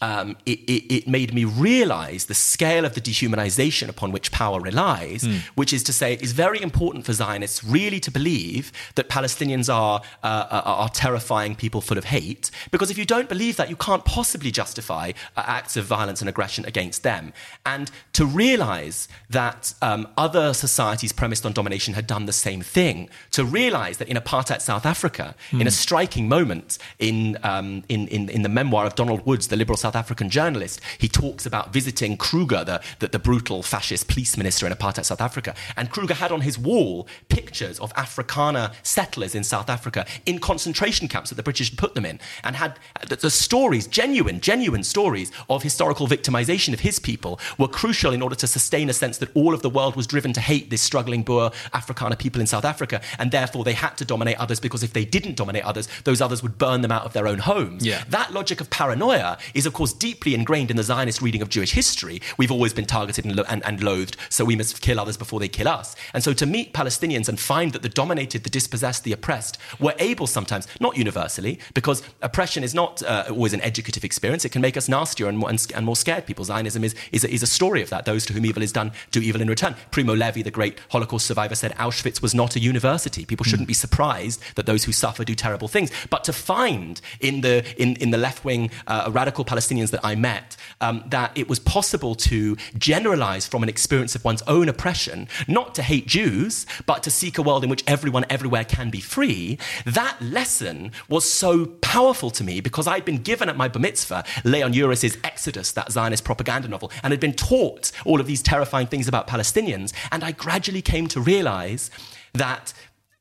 um, 0.00 0.36
it, 0.46 0.60
it, 0.60 0.94
it, 0.94 1.08
made 1.08 1.34
me 1.34 1.44
realize 1.44 2.26
the 2.26 2.34
scale 2.34 2.84
of 2.84 2.94
the 2.94 3.00
dehumanization 3.00 3.88
upon 3.88 4.12
which 4.12 4.32
power 4.32 4.60
relies, 4.60 5.24
mm. 5.24 5.40
which 5.56 5.72
is 5.72 5.82
to 5.84 5.92
say, 5.92 6.14
it 6.14 6.22
is 6.22 6.32
very 6.32 6.60
important 6.62 7.04
for 7.04 7.12
Zionists 7.12 7.62
really 7.62 8.00
to 8.00 8.10
believe 8.10 8.72
that 8.94 9.08
Palestinians 9.08 9.72
are, 9.72 10.00
uh, 10.22 10.46
are, 10.50 10.62
are 10.62 10.88
terrifying 10.88 11.54
people 11.54 11.80
full 11.80 11.98
of 11.98 12.04
hate, 12.04 12.50
because 12.70 12.90
if 12.90 12.96
you 12.96 13.04
don't 13.04 13.28
believe 13.28 13.56
that, 13.56 13.68
you 13.68 13.76
can't 13.76 14.04
possibly 14.04 14.50
justify 14.50 15.12
uh, 15.36 15.42
acts 15.46 15.76
of 15.76 15.84
violence 15.84 16.20
and 16.20 16.28
aggression 16.28 16.64
against 16.64 17.02
them. 17.02 17.32
And 17.66 17.90
to 18.14 18.24
realize 18.24 19.06
that 19.28 19.74
um, 19.82 20.08
other 20.16 20.54
societies 20.54 21.12
premised 21.12 21.44
on 21.44 21.52
domination 21.52 21.94
had 21.94 22.06
done 22.06 22.24
the 22.24 22.32
same 22.32 22.62
thing, 22.62 23.10
to 23.32 23.44
realize 23.44 23.98
that 23.98 24.08
in 24.08 24.16
apartheid 24.16 24.62
South 24.62 24.86
Africa, 24.86 25.34
mm. 25.50 25.60
in 25.60 25.66
a 25.66 25.70
hmm. 25.70 25.74
striking 25.74 26.28
moment 26.28 26.78
in, 26.98 27.36
um, 27.42 27.82
in, 27.88 28.08
in, 28.08 28.28
in 28.30 28.42
the 28.42 28.48
memoir 28.48 28.86
of 28.86 28.94
Donald 28.94 29.26
Woods, 29.26 29.48
the 29.48 29.56
liberal 29.56 29.76
South 29.76 29.89
South 29.90 29.96
African 29.96 30.30
journalist, 30.30 30.80
he 30.98 31.08
talks 31.08 31.44
about 31.44 31.72
visiting 31.72 32.16
Kruger, 32.16 32.62
the, 32.62 32.80
the, 33.00 33.08
the, 33.08 33.18
brutal 33.18 33.60
fascist 33.60 34.06
police 34.06 34.36
minister 34.36 34.64
in 34.64 34.72
apartheid 34.72 35.04
South 35.04 35.20
Africa. 35.20 35.52
And 35.76 35.90
Kruger 35.90 36.14
had 36.14 36.30
on 36.30 36.42
his 36.42 36.56
wall 36.56 37.08
pictures 37.28 37.80
of 37.80 37.92
Afrikaner 37.94 38.72
settlers 38.84 39.34
in 39.34 39.42
South 39.42 39.68
Africa 39.68 40.06
in 40.26 40.38
concentration 40.38 41.08
camps 41.08 41.30
that 41.30 41.34
the 41.34 41.42
British 41.42 41.76
put 41.76 41.96
them 41.96 42.04
in, 42.04 42.20
and 42.44 42.54
had 42.54 42.78
the, 43.08 43.16
the 43.16 43.30
stories, 43.30 43.88
genuine, 43.88 44.40
genuine 44.40 44.84
stories 44.84 45.32
of 45.48 45.64
historical 45.64 46.06
victimization 46.06 46.72
of 46.72 46.78
his 46.78 47.00
people 47.00 47.40
were 47.58 47.66
crucial 47.66 48.12
in 48.12 48.22
order 48.22 48.36
to 48.36 48.46
sustain 48.46 48.88
a 48.88 48.92
sense 48.92 49.18
that 49.18 49.34
all 49.34 49.54
of 49.54 49.62
the 49.62 49.70
world 49.70 49.96
was 49.96 50.06
driven 50.06 50.32
to 50.34 50.40
hate 50.40 50.70
this 50.70 50.82
struggling 50.82 51.24
Boer 51.24 51.50
Afrikaner 51.74 52.16
people 52.16 52.40
in 52.40 52.46
South 52.46 52.64
Africa, 52.64 53.00
and 53.18 53.32
therefore 53.32 53.64
they 53.64 53.72
had 53.72 53.96
to 53.96 54.04
dominate 54.04 54.38
others 54.38 54.60
because 54.60 54.84
if 54.84 54.92
they 54.92 55.04
didn't 55.04 55.34
dominate 55.34 55.64
others, 55.64 55.88
those 56.04 56.20
others 56.20 56.44
would 56.44 56.58
burn 56.58 56.80
them 56.82 56.92
out 56.92 57.04
of 57.04 57.12
their 57.12 57.26
own 57.26 57.40
homes. 57.40 57.84
Yeah. 57.84 58.04
That 58.08 58.32
logic 58.32 58.60
of 58.60 58.70
paranoia 58.70 59.36
is, 59.52 59.66
of 59.66 59.72
course, 59.72 59.79
deeply 59.88 60.34
ingrained 60.34 60.70
in 60.70 60.76
the 60.76 60.82
Zionist 60.82 61.22
reading 61.22 61.42
of 61.42 61.48
Jewish 61.48 61.72
history. 61.72 62.20
We've 62.36 62.52
always 62.52 62.74
been 62.74 62.84
targeted 62.84 63.24
and, 63.24 63.36
lo- 63.36 63.44
and, 63.48 63.64
and 63.64 63.82
loathed, 63.82 64.16
so 64.28 64.44
we 64.44 64.56
must 64.56 64.80
kill 64.80 65.00
others 65.00 65.16
before 65.16 65.40
they 65.40 65.48
kill 65.48 65.68
us. 65.68 65.96
And 66.12 66.22
so 66.22 66.32
to 66.34 66.46
meet 66.46 66.72
Palestinians 66.72 67.28
and 67.28 67.38
find 67.38 67.72
that 67.72 67.82
the 67.82 67.88
dominated, 67.88 68.44
the 68.44 68.50
dispossessed, 68.50 69.04
the 69.04 69.12
oppressed 69.12 69.58
were 69.78 69.94
able 69.98 70.26
sometimes, 70.26 70.66
not 70.80 70.96
universally, 70.96 71.58
because 71.74 72.02
oppression 72.22 72.62
is 72.62 72.74
not 72.74 73.02
uh, 73.02 73.24
always 73.30 73.52
an 73.52 73.60
educative 73.62 74.04
experience. 74.04 74.44
It 74.44 74.52
can 74.52 74.62
make 74.62 74.76
us 74.76 74.88
nastier 74.88 75.28
and 75.28 75.38
more, 75.38 75.48
and, 75.50 75.66
and 75.74 75.86
more 75.86 75.96
scared 75.96 76.26
people. 76.26 76.44
Zionism 76.44 76.84
is, 76.84 76.94
is, 77.12 77.24
a, 77.24 77.32
is 77.32 77.42
a 77.42 77.46
story 77.46 77.82
of 77.82 77.90
that. 77.90 78.04
Those 78.04 78.26
to 78.26 78.32
whom 78.32 78.44
evil 78.44 78.62
is 78.62 78.72
done 78.72 78.92
do 79.10 79.20
evil 79.20 79.40
in 79.40 79.48
return. 79.48 79.74
Primo 79.90 80.14
Levi, 80.14 80.42
the 80.42 80.50
great 80.50 80.78
Holocaust 80.90 81.26
survivor, 81.26 81.54
said 81.54 81.72
Auschwitz 81.76 82.20
was 82.22 82.34
not 82.34 82.56
a 82.56 82.60
university. 82.60 83.24
People 83.24 83.44
shouldn't 83.44 83.68
be 83.68 83.74
surprised 83.74 84.42
that 84.56 84.66
those 84.66 84.84
who 84.84 84.92
suffer 84.92 85.24
do 85.24 85.34
terrible 85.34 85.68
things. 85.68 85.90
But 86.10 86.24
to 86.24 86.32
find 86.32 87.00
in 87.20 87.40
the, 87.40 87.64
in, 87.80 87.96
in 87.96 88.10
the 88.10 88.18
left 88.18 88.44
wing 88.44 88.70
uh, 88.86 89.10
radical 89.12 89.44
Palestinians 89.70 89.90
that 89.90 90.00
I 90.04 90.14
met 90.14 90.56
um, 90.80 91.04
that 91.08 91.32
it 91.36 91.48
was 91.48 91.58
possible 91.58 92.14
to 92.14 92.56
generalize 92.76 93.46
from 93.46 93.62
an 93.62 93.68
experience 93.68 94.14
of 94.14 94.24
one's 94.24 94.42
own 94.42 94.68
oppression, 94.68 95.28
not 95.46 95.74
to 95.76 95.82
hate 95.82 96.06
Jews, 96.06 96.66
but 96.86 97.02
to 97.02 97.10
seek 97.10 97.38
a 97.38 97.42
world 97.42 97.64
in 97.64 97.70
which 97.70 97.84
everyone 97.86 98.24
everywhere 98.28 98.64
can 98.64 98.90
be 98.90 99.00
free, 99.00 99.58
that 99.84 100.16
lesson 100.20 100.92
was 101.08 101.28
so 101.28 101.66
powerful 101.82 102.30
to 102.30 102.44
me 102.44 102.60
because 102.60 102.86
I'd 102.86 103.04
been 103.04 103.22
given 103.22 103.48
at 103.48 103.56
my 103.56 103.68
bar 103.68 103.80
mitzvah 103.80 104.24
Leon 104.44 104.72
Uris's 104.74 105.16
Exodus, 105.24 105.72
that 105.72 105.92
Zionist 105.92 106.24
propaganda 106.24 106.68
novel, 106.68 106.90
and 107.02 107.12
had 107.12 107.20
been 107.20 107.34
taught 107.34 107.92
all 108.04 108.20
of 108.20 108.26
these 108.26 108.42
terrifying 108.42 108.86
things 108.86 109.08
about 109.08 109.26
Palestinians. 109.26 109.92
And 110.12 110.24
I 110.24 110.32
gradually 110.32 110.82
came 110.82 111.08
to 111.08 111.20
realize 111.20 111.90
that 112.32 112.72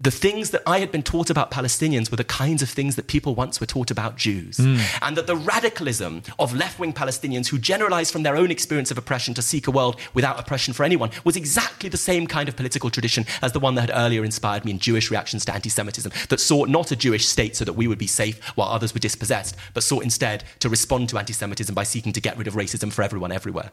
the 0.02 0.12
things 0.12 0.52
that 0.52 0.64
I 0.66 0.80
had 0.80 0.94
been 0.94 1.04
taught 1.04 1.30
about 1.30 1.52
Palestinians 1.52 2.10
were 2.10 2.16
the 2.16 2.24
kinds 2.24 2.62
of 2.62 2.70
things 2.70 2.96
that 2.96 3.08
people 3.08 3.36
once 3.36 3.60
were 3.60 3.66
taught 3.66 3.92
about 3.92 4.16
Jews. 4.16 4.56
Mm. 4.56 4.80
And 5.02 5.18
that 5.18 5.28
the 5.28 5.36
radicalism 5.36 6.24
of 6.40 6.56
left 6.56 6.80
wing 6.80 6.94
Palestinians 6.94 7.48
who 7.48 7.60
generalized 7.60 8.14
from 8.14 8.24
their 8.24 8.38
own 8.38 8.50
experience 8.50 8.92
of 8.92 8.98
oppression 8.98 9.34
to 9.34 9.42
seek 9.42 9.68
a 9.68 9.72
world 9.72 10.00
without 10.14 10.40
oppression 10.40 10.74
for 10.74 10.86
anyone 10.86 11.12
was 11.26 11.36
exactly 11.36 11.90
the 11.90 11.98
same 11.98 12.28
kind 12.28 12.48
of 12.48 12.56
political 12.56 12.90
tradition 12.90 13.26
as 13.42 13.52
the 13.52 13.60
one 13.60 13.76
that 13.76 13.90
had 13.90 13.92
earlier 13.94 14.24
inspired 14.24 14.64
me 14.64 14.72
in 14.72 14.80
Jewish 14.80 15.12
reactions 15.12 15.44
to 15.46 15.54
anti 15.54 15.70
Semitism, 15.70 16.14
that 16.30 16.40
sought 16.40 16.70
not 16.70 16.92
a 16.92 16.96
Jewish 16.96 17.28
state 17.28 17.58
so 17.58 17.66
that 17.66 17.74
we 17.74 17.88
would 17.88 18.00
be 18.00 18.08
safe 18.08 18.42
while 18.56 18.70
others 18.70 18.94
were 18.94 19.02
dispossessed, 19.02 19.58
but 19.74 19.84
sought 19.84 20.04
instead 20.04 20.46
to 20.60 20.70
respond 20.70 21.10
to 21.10 21.18
anti 21.18 21.34
Semitism 21.34 21.76
by 21.76 21.84
seeking 21.84 22.14
to 22.14 22.22
get 22.22 22.38
rid 22.38 22.48
of 22.48 22.54
racism 22.54 22.90
for 22.92 23.04
everyone 23.04 23.34
everywhere. 23.34 23.72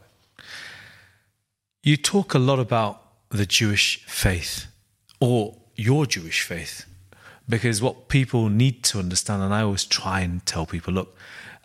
You 1.83 1.95
talk 1.95 2.33
a 2.33 2.39
lot 2.39 2.59
about 2.59 3.01
the 3.29 3.45
Jewish 3.45 4.03
faith 4.05 4.67
or 5.21 5.55
your 5.77 6.05
Jewish 6.05 6.41
faith. 6.41 6.85
Because 7.47 7.81
what 7.81 8.09
people 8.09 8.49
need 8.49 8.83
to 8.85 8.99
understand, 8.99 9.41
and 9.41 9.53
I 9.53 9.61
always 9.61 9.85
try 9.85 10.19
and 10.19 10.45
tell 10.45 10.65
people 10.65 10.93
look, 10.93 11.17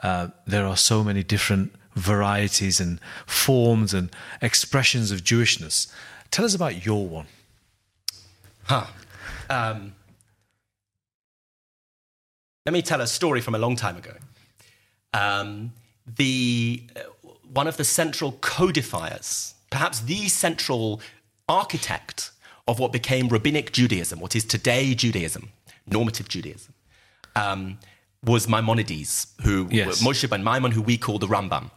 uh, 0.03 0.29
there 0.47 0.67
are 0.67 0.77
so 0.77 1.03
many 1.03 1.25
different 1.25 1.75
varieties 1.95 2.81
and 2.81 3.01
forms 3.27 3.93
and 3.93 4.11
expressions 4.41 5.11
of 5.11 5.23
Jewishness. 5.25 5.93
Tell 6.31 6.45
us 6.45 6.55
about 6.55 6.87
your 6.87 7.07
one. 7.07 7.27
Huh. 8.65 8.87
Um, 9.51 9.95
let 12.65 12.73
me 12.73 12.83
tell 12.83 13.01
a 13.01 13.07
story 13.07 13.41
from 13.41 13.55
a 13.55 13.59
long 13.59 13.77
time 13.77 13.97
ago. 13.97 14.15
Um, 15.13 15.73
the 16.07 16.83
uh, 16.97 17.01
one 17.53 17.67
of 17.67 17.77
the 17.77 17.85
central 17.85 18.33
codifiers, 18.41 19.55
perhaps 19.71 20.01
the 20.01 20.29
central 20.29 21.01
architect 21.49 22.32
of 22.69 22.79
what 22.79 22.93
became 22.93 23.29
rabbinic 23.29 23.73
Judaism, 23.73 24.21
what 24.21 24.37
is 24.37 24.45
today 24.45 24.95
Judaism, 24.95 25.51
normative 25.87 26.29
Judaism, 26.29 26.75
um, 27.35 27.79
was 28.25 28.49
Maimonides, 28.49 29.27
who 29.43 29.69
yes. 29.71 30.03
Moshe 30.03 30.29
ben 30.29 30.45
Maimon, 30.45 30.73
who 30.73 30.83
we 30.83 30.97
call 30.97 31.19
the 31.19 31.27
Rambam. 31.27 31.71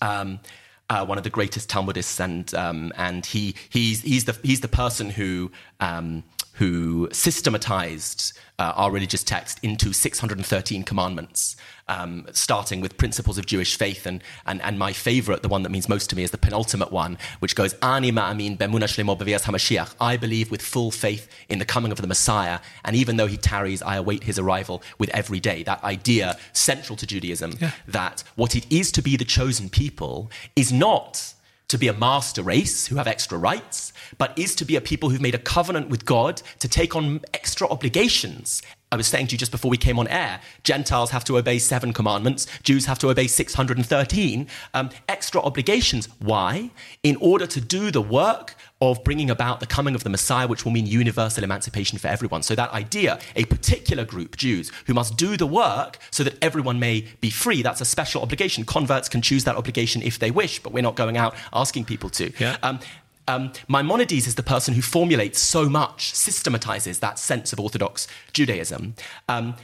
Um, 0.00 0.40
uh, 0.88 1.04
one 1.04 1.18
of 1.18 1.24
the 1.24 1.30
greatest 1.30 1.68
Talmudists, 1.68 2.18
and 2.18 2.52
um, 2.54 2.92
and 2.96 3.24
he 3.24 3.54
he's 3.68 4.02
he's 4.02 4.24
the 4.24 4.36
he's 4.42 4.60
the 4.60 4.68
person 4.68 5.10
who 5.10 5.50
um, 5.78 6.24
who 6.60 7.08
systematized 7.10 8.34
uh, 8.58 8.74
our 8.76 8.90
religious 8.90 9.24
text 9.24 9.58
into 9.62 9.94
613 9.94 10.82
commandments, 10.82 11.56
um, 11.88 12.26
starting 12.32 12.82
with 12.82 12.98
principles 12.98 13.38
of 13.38 13.46
Jewish 13.46 13.78
faith. 13.78 14.04
And, 14.04 14.22
and, 14.44 14.60
and 14.60 14.78
my 14.78 14.92
favorite, 14.92 15.40
the 15.40 15.48
one 15.48 15.62
that 15.62 15.70
means 15.70 15.88
most 15.88 16.10
to 16.10 16.16
me, 16.16 16.22
is 16.22 16.32
the 16.32 16.36
penultimate 16.36 16.92
one, 16.92 17.16
which 17.38 17.56
goes, 17.56 17.72
Ani 17.80 18.12
ma'amin 18.12 18.58
bemuna 18.58 18.84
shlemo 18.84 19.16
hamashiach. 19.16 19.94
I 19.98 20.18
believe 20.18 20.50
with 20.50 20.60
full 20.60 20.90
faith 20.90 21.30
in 21.48 21.60
the 21.60 21.64
coming 21.64 21.92
of 21.92 22.02
the 22.02 22.06
Messiah, 22.06 22.58
and 22.84 22.94
even 22.94 23.16
though 23.16 23.26
he 23.26 23.38
tarries, 23.38 23.80
I 23.80 23.96
await 23.96 24.24
his 24.24 24.38
arrival 24.38 24.82
with 24.98 25.08
every 25.14 25.40
day. 25.40 25.62
That 25.62 25.82
idea, 25.82 26.36
central 26.52 26.94
to 26.96 27.06
Judaism, 27.06 27.54
yeah. 27.58 27.70
that 27.88 28.22
what 28.36 28.54
it 28.54 28.70
is 28.70 28.92
to 28.92 29.00
be 29.00 29.16
the 29.16 29.24
chosen 29.24 29.70
people 29.70 30.30
is 30.54 30.70
not 30.70 31.32
to 31.70 31.78
be 31.78 31.86
a 31.86 31.92
master 31.92 32.42
race 32.42 32.88
who 32.88 32.96
have 32.96 33.06
extra 33.06 33.38
rights, 33.38 33.92
but 34.18 34.36
is 34.36 34.56
to 34.56 34.64
be 34.64 34.74
a 34.74 34.80
people 34.80 35.08
who've 35.08 35.20
made 35.20 35.36
a 35.36 35.38
covenant 35.38 35.88
with 35.88 36.04
God 36.04 36.42
to 36.58 36.68
take 36.68 36.96
on 36.96 37.20
extra 37.32 37.68
obligations. 37.68 38.60
I 38.90 38.96
was 38.96 39.06
saying 39.06 39.28
to 39.28 39.34
you 39.34 39.38
just 39.38 39.52
before 39.52 39.70
we 39.70 39.76
came 39.76 40.00
on 40.00 40.08
air, 40.08 40.40
Gentiles 40.64 41.10
have 41.10 41.24
to 41.26 41.38
obey 41.38 41.60
seven 41.60 41.92
commandments, 41.92 42.48
Jews 42.64 42.86
have 42.86 42.98
to 42.98 43.08
obey 43.08 43.28
613 43.28 44.48
um, 44.74 44.90
extra 45.08 45.40
obligations. 45.40 46.08
Why? 46.18 46.70
In 47.04 47.14
order 47.16 47.46
to 47.46 47.60
do 47.60 47.92
the 47.92 48.02
work 48.02 48.56
of 48.80 49.02
bringing 49.04 49.30
about 49.30 49.60
the 49.60 49.66
coming 49.66 49.94
of 49.94 50.04
the 50.04 50.10
Messiah, 50.10 50.46
which 50.46 50.64
will 50.64 50.72
mean 50.72 50.86
universal 50.86 51.44
emancipation 51.44 51.98
for 51.98 52.08
everyone. 52.08 52.42
So, 52.42 52.54
that 52.54 52.72
idea, 52.72 53.18
a 53.36 53.44
particular 53.44 54.04
group, 54.04 54.36
Jews, 54.36 54.72
who 54.86 54.94
must 54.94 55.16
do 55.16 55.36
the 55.36 55.46
work 55.46 55.98
so 56.10 56.24
that 56.24 56.36
everyone 56.42 56.78
may 56.80 57.06
be 57.20 57.30
free, 57.30 57.62
that's 57.62 57.80
a 57.80 57.84
special 57.84 58.22
obligation. 58.22 58.64
Converts 58.64 59.08
can 59.08 59.22
choose 59.22 59.44
that 59.44 59.56
obligation 59.56 60.02
if 60.02 60.18
they 60.18 60.30
wish, 60.30 60.60
but 60.62 60.72
we're 60.72 60.82
not 60.82 60.96
going 60.96 61.16
out 61.16 61.34
asking 61.52 61.84
people 61.84 62.10
to. 62.10 62.32
Yeah. 62.38 62.56
Um, 62.62 62.80
um, 63.28 63.52
Maimonides 63.68 64.26
is 64.26 64.34
the 64.34 64.42
person 64.42 64.74
who 64.74 64.82
formulates 64.82 65.38
so 65.38 65.68
much, 65.68 66.14
systematizes 66.14 66.98
that 66.98 67.18
sense 67.18 67.52
of 67.52 67.60
Orthodox 67.60 68.08
Judaism. 68.32 68.94
Um, 69.28 69.54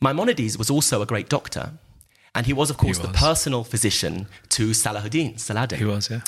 Maimonides 0.00 0.58
was 0.58 0.70
also 0.70 1.02
a 1.02 1.06
great 1.06 1.28
doctor. 1.28 1.72
And 2.34 2.46
he 2.46 2.52
was, 2.52 2.70
of 2.70 2.76
course, 2.76 2.98
was. 2.98 3.08
the 3.08 3.12
personal 3.12 3.64
physician 3.64 4.28
to 4.50 4.70
Salahuddin, 4.70 5.38
Saladin. 5.40 5.78
He 5.78 5.84
was, 5.84 6.10
yeah. 6.10 6.20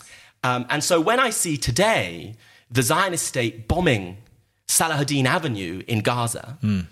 Um, 0.44 0.66
and 0.70 0.82
so 0.82 1.00
when 1.00 1.20
I 1.20 1.30
see 1.30 1.56
today 1.56 2.34
the 2.70 2.82
Zionist 2.82 3.26
state 3.26 3.68
bombing 3.68 4.18
Salahuddin 4.66 5.24
Avenue 5.26 5.82
in 5.86 6.00
Gaza, 6.00 6.58
Mm. 6.62 6.86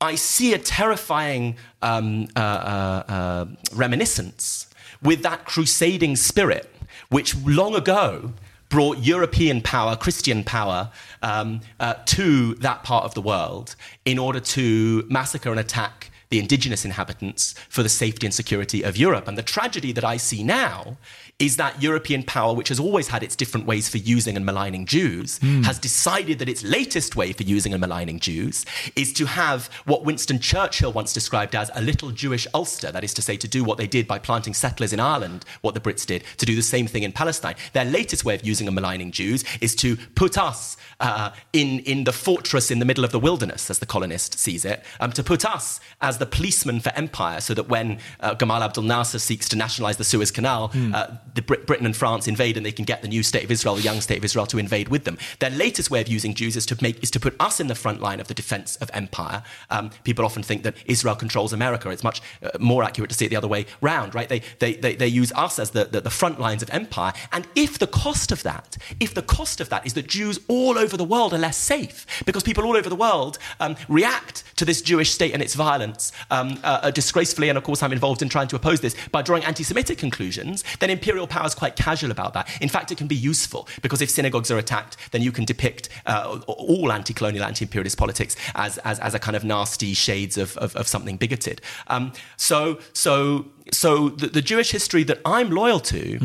I 0.00 0.14
see 0.14 0.52
a 0.52 0.58
terrifying 0.58 1.56
um, 1.80 2.28
uh, 2.36 2.40
uh, 2.40 3.12
uh, 3.12 3.46
reminiscence 3.74 4.68
with 5.02 5.22
that 5.22 5.46
crusading 5.46 6.16
spirit, 6.16 6.70
which 7.08 7.34
long 7.46 7.74
ago 7.74 8.34
brought 8.68 8.98
European 8.98 9.62
power, 9.62 9.96
Christian 9.96 10.44
power, 10.44 10.90
um, 11.22 11.60
uh, 11.80 11.94
to 12.06 12.54
that 12.56 12.82
part 12.82 13.04
of 13.04 13.14
the 13.14 13.22
world 13.22 13.74
in 14.04 14.18
order 14.18 14.40
to 14.40 15.06
massacre 15.08 15.50
and 15.50 15.60
attack 15.60 16.10
the 16.30 16.38
indigenous 16.38 16.84
inhabitants 16.84 17.54
for 17.68 17.82
the 17.82 17.88
safety 17.88 18.26
and 18.26 18.34
security 18.34 18.82
of 18.82 18.96
Europe. 18.96 19.28
And 19.28 19.38
the 19.38 19.42
tragedy 19.42 19.92
that 19.92 20.04
I 20.04 20.16
see 20.16 20.42
now 20.42 20.96
is 21.38 21.56
that 21.56 21.82
European 21.82 22.22
power, 22.22 22.54
which 22.54 22.68
has 22.68 22.80
always 22.80 23.08
had 23.08 23.22
its 23.22 23.36
different 23.36 23.66
ways 23.66 23.90
for 23.90 23.98
using 23.98 24.36
and 24.36 24.46
maligning 24.46 24.86
Jews, 24.86 25.38
has 25.64 25.78
decided 25.78 26.38
that 26.38 26.48
its 26.48 26.62
latest 26.62 27.14
way 27.14 27.32
for 27.32 27.42
using 27.42 27.74
and 27.74 27.80
maligning 27.80 28.20
Jews 28.20 28.64
is 28.96 29.12
to 29.14 29.26
have 29.26 29.66
what 29.84 30.04
Winston 30.04 30.38
Churchill 30.38 30.92
once 30.92 31.12
described 31.12 31.54
as 31.54 31.70
a 31.74 31.82
little 31.82 32.10
Jewish 32.10 32.46
Ulster. 32.54 32.90
That 32.90 33.04
is 33.04 33.12
to 33.14 33.22
say, 33.22 33.36
to 33.36 33.48
do 33.48 33.64
what 33.64 33.76
they 33.76 33.86
did 33.86 34.08
by 34.08 34.18
planting 34.18 34.54
settlers 34.54 34.94
in 34.94 35.00
Ireland, 35.00 35.44
what 35.60 35.74
the 35.74 35.80
Brits 35.80 36.06
did, 36.06 36.24
to 36.38 36.46
do 36.46 36.56
the 36.56 36.62
same 36.62 36.86
thing 36.86 37.02
in 37.02 37.12
Palestine. 37.12 37.56
Their 37.74 37.84
latest 37.84 38.24
way 38.24 38.34
of 38.34 38.46
using 38.46 38.66
and 38.66 38.74
maligning 38.74 39.12
Jews 39.12 39.44
is 39.60 39.74
to 39.76 39.96
put 40.14 40.38
us 40.38 40.78
uh, 41.00 41.32
in, 41.52 41.80
in 41.80 42.04
the 42.04 42.12
fortress 42.12 42.70
in 42.70 42.78
the 42.78 42.86
middle 42.86 43.04
of 43.04 43.12
the 43.12 43.20
wilderness, 43.20 43.68
as 43.68 43.78
the 43.78 43.86
colonist 43.86 44.38
sees 44.38 44.64
it, 44.64 44.82
um, 45.00 45.12
to 45.12 45.22
put 45.22 45.44
us 45.44 45.80
as 46.00 46.15
the 46.18 46.26
policeman 46.26 46.80
for 46.80 46.92
empire, 46.94 47.40
so 47.40 47.54
that 47.54 47.68
when 47.68 47.98
uh, 48.20 48.34
Gamal 48.34 48.60
Abdel 48.60 48.84
Nasser 48.84 49.18
seeks 49.18 49.48
to 49.50 49.56
nationalize 49.56 49.96
the 49.96 50.04
Suez 50.04 50.30
Canal, 50.30 50.70
uh, 50.94 51.06
the 51.34 51.42
Brit- 51.42 51.66
Britain 51.66 51.86
and 51.86 51.96
France 51.96 52.28
invade 52.28 52.56
and 52.56 52.64
they 52.64 52.72
can 52.72 52.84
get 52.84 53.02
the 53.02 53.08
new 53.08 53.22
state 53.22 53.44
of 53.44 53.50
Israel, 53.50 53.74
the 53.76 53.82
young 53.82 54.00
state 54.00 54.18
of 54.18 54.24
Israel, 54.24 54.46
to 54.46 54.58
invade 54.58 54.88
with 54.88 55.04
them. 55.04 55.18
Their 55.38 55.50
latest 55.50 55.90
way 55.90 56.00
of 56.00 56.08
using 56.08 56.34
Jews 56.34 56.56
is 56.56 56.66
to, 56.66 56.76
make, 56.80 57.02
is 57.02 57.10
to 57.12 57.20
put 57.20 57.34
us 57.40 57.60
in 57.60 57.66
the 57.66 57.74
front 57.74 58.00
line 58.00 58.20
of 58.20 58.28
the 58.28 58.34
defense 58.34 58.76
of 58.76 58.90
empire. 58.92 59.42
Um, 59.70 59.90
people 60.04 60.24
often 60.24 60.42
think 60.42 60.62
that 60.62 60.74
Israel 60.86 61.14
controls 61.14 61.52
America. 61.52 61.90
It's 61.90 62.04
much 62.04 62.22
uh, 62.42 62.50
more 62.58 62.84
accurate 62.84 63.10
to 63.10 63.16
see 63.16 63.26
it 63.26 63.28
the 63.28 63.36
other 63.36 63.48
way 63.48 63.66
round, 63.80 64.14
right? 64.14 64.28
They, 64.28 64.42
they, 64.58 64.74
they, 64.74 64.94
they 64.94 65.08
use 65.08 65.32
us 65.32 65.58
as 65.58 65.70
the, 65.70 65.84
the, 65.84 66.00
the 66.00 66.10
front 66.10 66.40
lines 66.40 66.62
of 66.62 66.70
empire. 66.70 67.12
And 67.32 67.46
if 67.54 67.78
the 67.78 67.86
cost 67.86 68.32
of 68.32 68.42
that, 68.42 68.76
if 69.00 69.14
the 69.14 69.22
cost 69.22 69.60
of 69.60 69.68
that 69.68 69.86
is 69.86 69.94
that 69.94 70.06
Jews 70.06 70.38
all 70.48 70.78
over 70.78 70.96
the 70.96 71.04
world 71.04 71.32
are 71.32 71.38
less 71.38 71.56
safe, 71.56 72.06
because 72.24 72.42
people 72.42 72.64
all 72.64 72.76
over 72.76 72.88
the 72.88 72.96
world 72.96 73.38
um, 73.60 73.76
react 73.88 74.44
to 74.56 74.64
this 74.64 74.82
Jewish 74.82 75.10
state 75.10 75.32
and 75.32 75.42
its 75.42 75.54
violence 75.54 76.05
um, 76.30 76.58
uh, 76.62 76.80
uh, 76.82 76.90
disgracefully, 76.90 77.48
and 77.48 77.58
of 77.58 77.64
course 77.64 77.82
I'm 77.82 77.92
involved 77.92 78.22
in 78.22 78.28
trying 78.28 78.48
to 78.48 78.56
oppose 78.56 78.80
this 78.80 78.94
by 79.12 79.22
drawing 79.22 79.44
anti-Semitic 79.44 79.98
conclusions, 79.98 80.64
then 80.80 80.90
imperial 80.90 81.26
power 81.26 81.46
is 81.46 81.54
quite 81.54 81.76
casual 81.76 82.10
about 82.10 82.34
that. 82.34 82.48
In 82.60 82.68
fact, 82.68 82.90
it 82.92 82.98
can 82.98 83.06
be 83.06 83.14
useful 83.14 83.68
because 83.82 84.00
if 84.02 84.10
synagogues 84.10 84.50
are 84.50 84.58
attacked, 84.58 84.96
then 85.12 85.22
you 85.22 85.32
can 85.32 85.44
depict 85.44 85.88
uh, 86.06 86.40
all 86.46 86.92
anti-colonial, 86.92 87.44
anti-imperialist 87.44 87.98
politics 87.98 88.36
as, 88.54 88.78
as, 88.78 88.98
as 89.00 89.14
a 89.14 89.18
kind 89.18 89.36
of 89.36 89.44
nasty 89.44 89.94
shades 89.94 90.36
of, 90.38 90.56
of, 90.58 90.74
of 90.76 90.86
something 90.88 91.16
bigoted. 91.16 91.60
Um, 91.88 92.12
so, 92.36 92.78
so, 92.92 93.46
so 93.72 94.08
the, 94.08 94.28
the 94.28 94.42
Jewish 94.42 94.70
history 94.70 95.04
that 95.04 95.20
I'm 95.24 95.50
loyal 95.50 95.80
to 95.80 96.18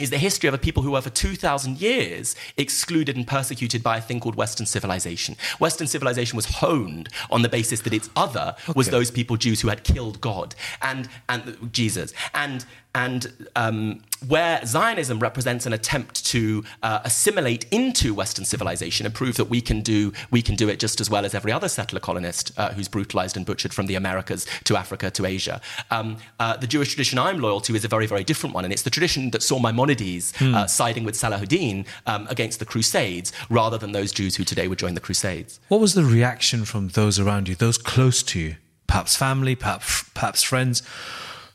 is 0.00 0.10
the 0.10 0.18
history 0.18 0.48
of 0.48 0.54
a 0.54 0.58
people 0.58 0.82
who 0.82 0.92
were 0.92 1.00
for 1.00 1.10
2,000 1.10 1.80
years 1.80 2.34
excluded 2.56 3.16
and 3.16 3.26
persecuted 3.26 3.82
by 3.82 3.98
a 3.98 4.00
thing 4.00 4.20
called 4.20 4.34
Western 4.34 4.66
civilization. 4.66 5.36
Western 5.58 5.86
civilization 5.86 6.36
was 6.36 6.46
honed 6.46 7.08
on 7.30 7.42
the 7.42 7.48
basis 7.48 7.80
that 7.82 7.92
its 7.92 8.08
other 8.16 8.54
was 8.74 8.88
those 8.88 9.10
people, 9.10 9.36
Jews, 9.36 9.60
who 9.60 9.68
had 9.68 9.84
killed 9.84 10.20
God 10.20 10.54
and, 10.82 11.08
and 11.28 11.72
Jesus. 11.72 12.12
And, 12.34 12.64
and 12.94 13.48
um, 13.56 14.02
where 14.26 14.64
Zionism 14.66 15.18
represents 15.18 15.64
an 15.64 15.72
attempt 15.72 16.24
to 16.26 16.64
uh, 16.82 17.00
assimilate 17.04 17.64
into 17.70 18.14
Western 18.14 18.44
civilization 18.44 19.06
and 19.06 19.14
prove 19.14 19.36
that 19.36 19.46
we 19.46 19.60
can 19.60 19.80
do, 19.80 20.12
we 20.30 20.42
can 20.42 20.56
do 20.56 20.68
it 20.68 20.78
just 20.78 21.00
as 21.00 21.08
well 21.08 21.24
as 21.24 21.34
every 21.34 21.52
other 21.52 21.68
settler 21.68 22.00
colonist 22.00 22.52
uh, 22.58 22.72
who's 22.72 22.88
brutalized 22.88 23.36
and 23.36 23.46
butchered 23.46 23.72
from 23.72 23.86
the 23.86 23.94
Americas 23.94 24.46
to 24.64 24.76
Africa 24.76 25.10
to 25.10 25.24
Asia. 25.24 25.60
Um, 25.90 26.18
uh, 26.38 26.56
the 26.56 26.66
Jewish 26.66 26.88
tradition 26.88 27.18
I'm 27.18 27.38
loyal 27.38 27.60
to 27.62 27.74
is 27.74 27.84
a 27.84 27.88
very, 27.88 28.06
very 28.06 28.24
different 28.24 28.54
one. 28.54 28.64
And 28.64 28.72
it's 28.72 28.82
the 28.82 28.90
tradition 28.90 29.30
that 29.30 29.42
saw 29.42 29.58
Maimonides 29.58 30.34
uh, 30.40 30.66
siding 30.66 31.04
with 31.04 31.14
Salahuddin 31.14 31.86
um, 32.06 32.26
against 32.28 32.58
the 32.58 32.66
Crusades 32.66 33.32
rather 33.48 33.78
than 33.78 33.92
those 33.92 34.12
Jews 34.12 34.36
who 34.36 34.44
today 34.44 34.68
would 34.68 34.78
join 34.78 34.94
the 34.94 35.00
Crusades. 35.00 35.60
What 35.68 35.80
was 35.80 35.94
the 35.94 36.04
reaction 36.04 36.64
from 36.64 36.88
those 36.88 37.18
around 37.18 37.48
you, 37.48 37.54
those 37.54 37.78
close 37.78 38.22
to 38.24 38.40
you, 38.40 38.56
perhaps 38.86 39.16
family, 39.16 39.54
perhaps, 39.54 40.04
perhaps 40.14 40.42
friends, 40.42 40.82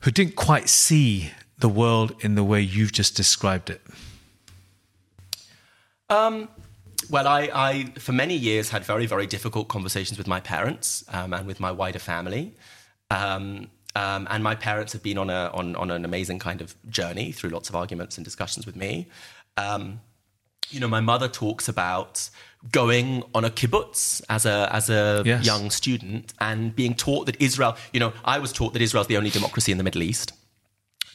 who 0.05 0.11
didn't 0.11 0.35
quite 0.35 0.69
see 0.69 1.31
the 1.57 1.67
world 1.67 2.15
in 2.21 2.35
the 2.35 2.43
way 2.43 2.61
you've 2.61 2.91
just 2.91 3.15
described 3.15 3.71
it? 3.71 3.81
Well, 7.09 7.27
I, 7.27 7.49
I, 7.51 7.83
for 7.97 8.11
many 8.11 8.35
years, 8.35 8.69
had 8.69 8.85
very, 8.85 9.07
very 9.07 9.25
difficult 9.25 9.67
conversations 9.67 10.19
with 10.19 10.27
my 10.27 10.39
parents 10.39 11.03
um, 11.11 11.33
and 11.33 11.47
with 11.47 11.59
my 11.59 11.71
wider 11.71 11.97
family. 11.97 12.53
Um, 13.09 13.71
um, 13.95 14.27
and 14.29 14.43
my 14.43 14.53
parents 14.53 14.93
have 14.93 15.01
been 15.01 15.17
on, 15.17 15.31
a, 15.31 15.49
on, 15.55 15.75
on 15.75 15.89
an 15.89 16.05
amazing 16.05 16.37
kind 16.37 16.61
of 16.61 16.75
journey 16.87 17.31
through 17.31 17.49
lots 17.49 17.69
of 17.69 17.75
arguments 17.75 18.17
and 18.17 18.23
discussions 18.23 18.67
with 18.67 18.75
me. 18.75 19.07
Um, 19.57 20.01
you 20.69 20.79
know, 20.79 20.87
my 20.87 21.01
mother 21.01 21.27
talks 21.27 21.67
about 21.67 22.29
going 22.71 23.23
on 23.35 23.45
a 23.45 23.49
kibbutz 23.49 24.21
as 24.29 24.45
a, 24.45 24.69
as 24.71 24.89
a 24.89 25.21
Yes. 25.25 25.45
young 25.45 25.69
student 25.69 26.33
and 26.39 26.75
being 26.75 26.95
taught 26.95 27.25
that 27.27 27.39
Israel, 27.41 27.77
you 27.93 27.99
know, 27.99 28.13
I 28.23 28.39
was 28.39 28.51
taught 28.51 28.73
that 28.73 28.81
Israel's 28.81 29.07
the 29.07 29.17
only 29.17 29.29
democracy 29.29 29.71
in 29.71 29.77
the 29.77 29.83
Middle 29.83 30.01
East. 30.03 30.33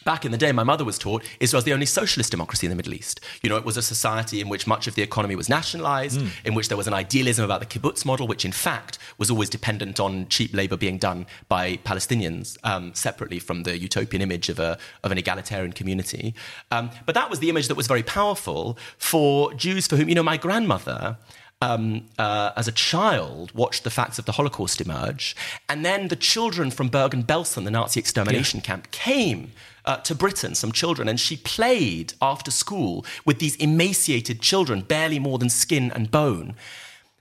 Back 0.04 0.24
in 0.24 0.32
the 0.32 0.38
day, 0.38 0.50
my 0.52 0.62
mother 0.62 0.84
was 0.84 0.98
taught 0.98 1.22
Israel's 1.40 1.64
the 1.64 1.74
only 1.74 1.84
socialist 1.84 2.30
democracy 2.30 2.66
in 2.66 2.70
the 2.70 2.76
Middle 2.76 2.94
East. 2.94 3.20
You 3.42 3.50
know, 3.50 3.56
it 3.56 3.64
was 3.64 3.76
a 3.76 3.82
society 3.82 4.40
in 4.40 4.48
which 4.48 4.66
much 4.66 4.86
of 4.86 4.94
the 4.94 5.02
economy 5.02 5.36
was 5.36 5.48
nationalized, 5.48 6.20
in 6.44 6.54
which 6.54 6.68
there 6.68 6.76
was 6.76 6.86
an 6.86 6.94
idealism 6.94 7.44
about 7.44 7.60
the 7.60 7.66
kibbutz 7.66 8.06
model, 8.06 8.26
which 8.26 8.44
in 8.44 8.52
fact 8.52 8.98
was 9.18 9.30
always 9.30 9.50
dependent 9.50 10.00
on 10.00 10.26
cheap 10.28 10.54
labor 10.54 10.76
being 10.76 10.96
done 10.96 11.26
by 11.48 11.76
Palestinians 11.78 12.56
um, 12.64 12.94
separately 12.94 13.38
from 13.38 13.64
the 13.64 13.78
utopian 13.78 14.22
image 14.22 14.48
of, 14.48 14.58
a, 14.58 14.78
of 15.04 15.12
an 15.12 15.18
egalitarian 15.18 15.72
community. 15.72 16.34
Um, 16.70 16.90
but 17.04 17.14
that 17.14 17.28
was 17.28 17.40
the 17.40 17.50
image 17.50 17.68
that 17.68 17.76
was 17.76 17.86
very 17.86 18.02
powerful 18.02 18.78
for 18.96 19.52
Jews 19.54 19.86
for 19.86 19.96
whom, 19.96 20.08
you 20.08 20.14
know, 20.14 20.22
my 20.22 20.38
grandmother 20.38 21.18
um, 21.62 22.06
uh, 22.18 22.52
as 22.56 22.66
a 22.68 22.72
child, 22.72 23.52
watched 23.52 23.84
the 23.84 23.90
facts 23.90 24.18
of 24.18 24.24
the 24.24 24.32
Holocaust 24.32 24.80
emerge, 24.80 25.36
and 25.68 25.84
then 25.84 26.08
the 26.08 26.16
children 26.16 26.70
from 26.70 26.88
Bergen-Belsen, 26.88 27.64
the 27.64 27.70
Nazi 27.70 28.00
extermination 28.00 28.62
camp, 28.62 28.90
came 28.92 29.52
uh, 29.84 29.96
to 29.98 30.14
Britain, 30.14 30.54
some 30.54 30.72
children, 30.72 31.08
and 31.08 31.18
she 31.18 31.36
played 31.36 32.14
after 32.20 32.50
school 32.50 33.04
with 33.24 33.38
these 33.38 33.56
emaciated 33.56 34.40
children, 34.40 34.82
barely 34.82 35.18
more 35.18 35.38
than 35.38 35.50
skin 35.50 35.90
and 35.92 36.10
bone. 36.10 36.54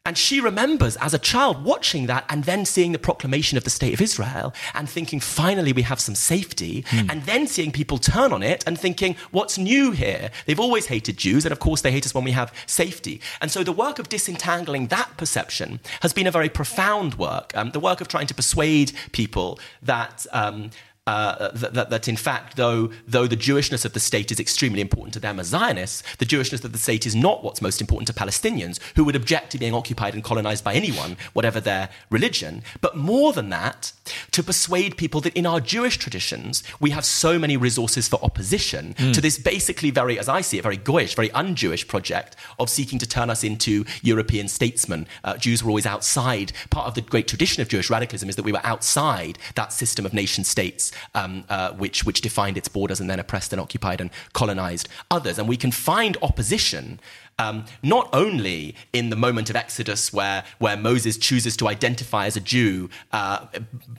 And 0.06 0.18
she 0.18 0.40
remembers 0.40 0.96
as 0.98 1.14
a 1.14 1.20
child 1.20 1.64
watching 1.64 2.08
that 2.08 2.26
and 2.30 2.46
then 2.46 2.66
seeing 2.66 2.94
the 2.94 2.98
proclamation 3.00 3.58
of 3.58 3.64
the 3.64 3.70
state 3.70 3.94
of 3.94 4.02
Israel 4.02 4.54
and 4.74 4.90
thinking, 4.90 5.20
finally, 5.20 5.74
we 5.74 5.84
have 5.84 6.00
some 6.00 6.16
safety. 6.16 6.84
And 6.92 7.24
then 7.26 7.46
seeing 7.48 7.72
people 7.72 7.98
turn 7.98 8.32
on 8.32 8.42
it 8.42 8.64
and 8.66 8.80
thinking, 8.80 9.18
what's 9.30 9.58
new 9.58 9.92
here? 9.92 10.32
They've 10.46 10.60
always 10.60 10.88
hated 10.88 11.18
Jews. 11.18 11.46
And 11.46 11.52
of 11.52 11.60
course, 11.60 11.82
they 11.82 11.92
hate 11.92 12.06
us 12.06 12.16
when 12.16 12.24
we 12.24 12.32
have 12.32 12.52
safety. 12.66 13.22
And 13.42 13.52
so 13.52 13.64
the 13.64 13.72
work 13.72 14.00
of 14.00 14.10
disentangling 14.10 14.88
that 14.88 15.16
perception 15.18 15.80
has 16.02 16.14
been 16.14 16.26
a 16.28 16.32
very 16.32 16.50
profound 16.50 17.16
work. 17.16 17.56
Um, 17.56 17.72
the 17.72 17.80
work 17.80 18.02
of 18.02 18.08
trying 18.08 18.28
to 18.28 18.34
persuade 18.34 18.94
people 19.12 19.60
that. 19.84 20.26
Um, 20.32 20.72
uh, 21.10 21.50
that, 21.56 21.74
that, 21.74 21.90
that 21.90 22.08
in 22.08 22.16
fact, 22.16 22.56
though, 22.56 22.92
though 23.08 23.26
the 23.26 23.36
Jewishness 23.36 23.84
of 23.84 23.94
the 23.94 24.00
state 24.00 24.32
is 24.32 24.40
extremely 24.40 24.80
important 24.80 25.12
to 25.16 25.20
them 25.20 25.40
as 25.40 25.48
Zionists, 25.48 26.04
the 26.20 26.26
Jewishness 26.26 26.64
of 26.64 26.72
the 26.72 26.78
state 26.78 27.08
is 27.08 27.16
not 27.16 27.44
what's 27.44 27.64
most 27.64 27.82
important 27.82 28.06
to 28.10 28.14
Palestinians, 28.14 28.80
who 28.96 29.04
would 29.04 29.16
object 29.16 29.52
to 29.52 29.58
being 29.58 29.74
occupied 29.74 30.14
and 30.14 30.24
colonized 30.24 30.64
by 30.64 30.76
anyone, 30.76 31.18
whatever 31.34 31.60
their 31.60 31.90
religion. 32.12 32.62
But 32.80 32.96
more 32.96 33.34
than 33.34 33.50
that, 33.50 33.92
to 34.32 34.44
persuade 34.44 34.98
people 34.98 35.20
that 35.22 35.36
in 35.36 35.48
our 35.48 35.60
Jewish 35.60 35.98
traditions, 35.98 36.62
we 36.80 36.92
have 36.92 37.06
so 37.06 37.40
many 37.40 37.58
resources 37.58 38.08
for 38.08 38.24
opposition 38.24 38.94
to 38.94 39.20
this 39.20 39.40
basically 39.40 39.90
very, 39.90 40.20
as 40.20 40.30
I 40.30 40.42
see 40.42 40.60
it, 40.60 40.62
very 40.62 40.78
Goyish, 40.78 41.16
very 41.16 41.32
un 41.32 41.56
Jewish 41.56 41.88
project 41.88 42.36
of 42.60 42.70
seeking 42.70 43.00
to 43.00 43.08
turn 43.08 43.32
us 43.32 43.44
into 43.44 43.84
European 44.04 44.48
statesmen. 44.48 45.08
Uh, 45.24 45.38
Jews 45.38 45.64
were 45.64 45.70
always 45.70 45.88
outside. 45.88 46.52
Part 46.70 46.88
of 46.88 46.94
the 46.94 47.02
great 47.02 47.28
tradition 47.28 47.64
of 47.64 47.68
Jewish 47.68 47.90
radicalism 47.90 48.30
is 48.30 48.36
that 48.36 48.44
we 48.46 48.52
were 48.52 48.62
outside 48.64 49.40
that 49.56 49.74
system 49.74 50.06
of 50.06 50.14
nation 50.14 50.44
states 50.44 50.92
um, 51.16 51.44
uh, 51.50 51.72
which, 51.74 52.06
which 52.06 52.22
defined 52.22 52.58
its 52.58 52.68
borders 52.68 53.00
and 53.00 53.10
then 53.10 53.20
oppressed 53.20 53.54
and 53.54 53.62
occupied 53.62 54.02
and 54.02 54.10
colonized 54.34 54.90
others. 55.12 55.38
And 55.40 55.48
we 55.48 55.58
can 55.58 55.72
find 55.72 56.18
opposition 56.22 57.00
um, 57.40 57.66
not 57.82 58.10
only 58.14 58.76
in 58.94 59.10
the 59.10 59.16
moment 59.16 59.50
of 59.50 59.56
Exodus 59.56 60.14
where, 60.14 60.44
where 60.60 60.78
Moses 60.78 61.18
chooses 61.18 61.56
to 61.58 61.68
identify 61.68 62.26
as 62.26 62.36
a 62.36 62.42
Jew 62.42 62.90
uh, 63.12 63.48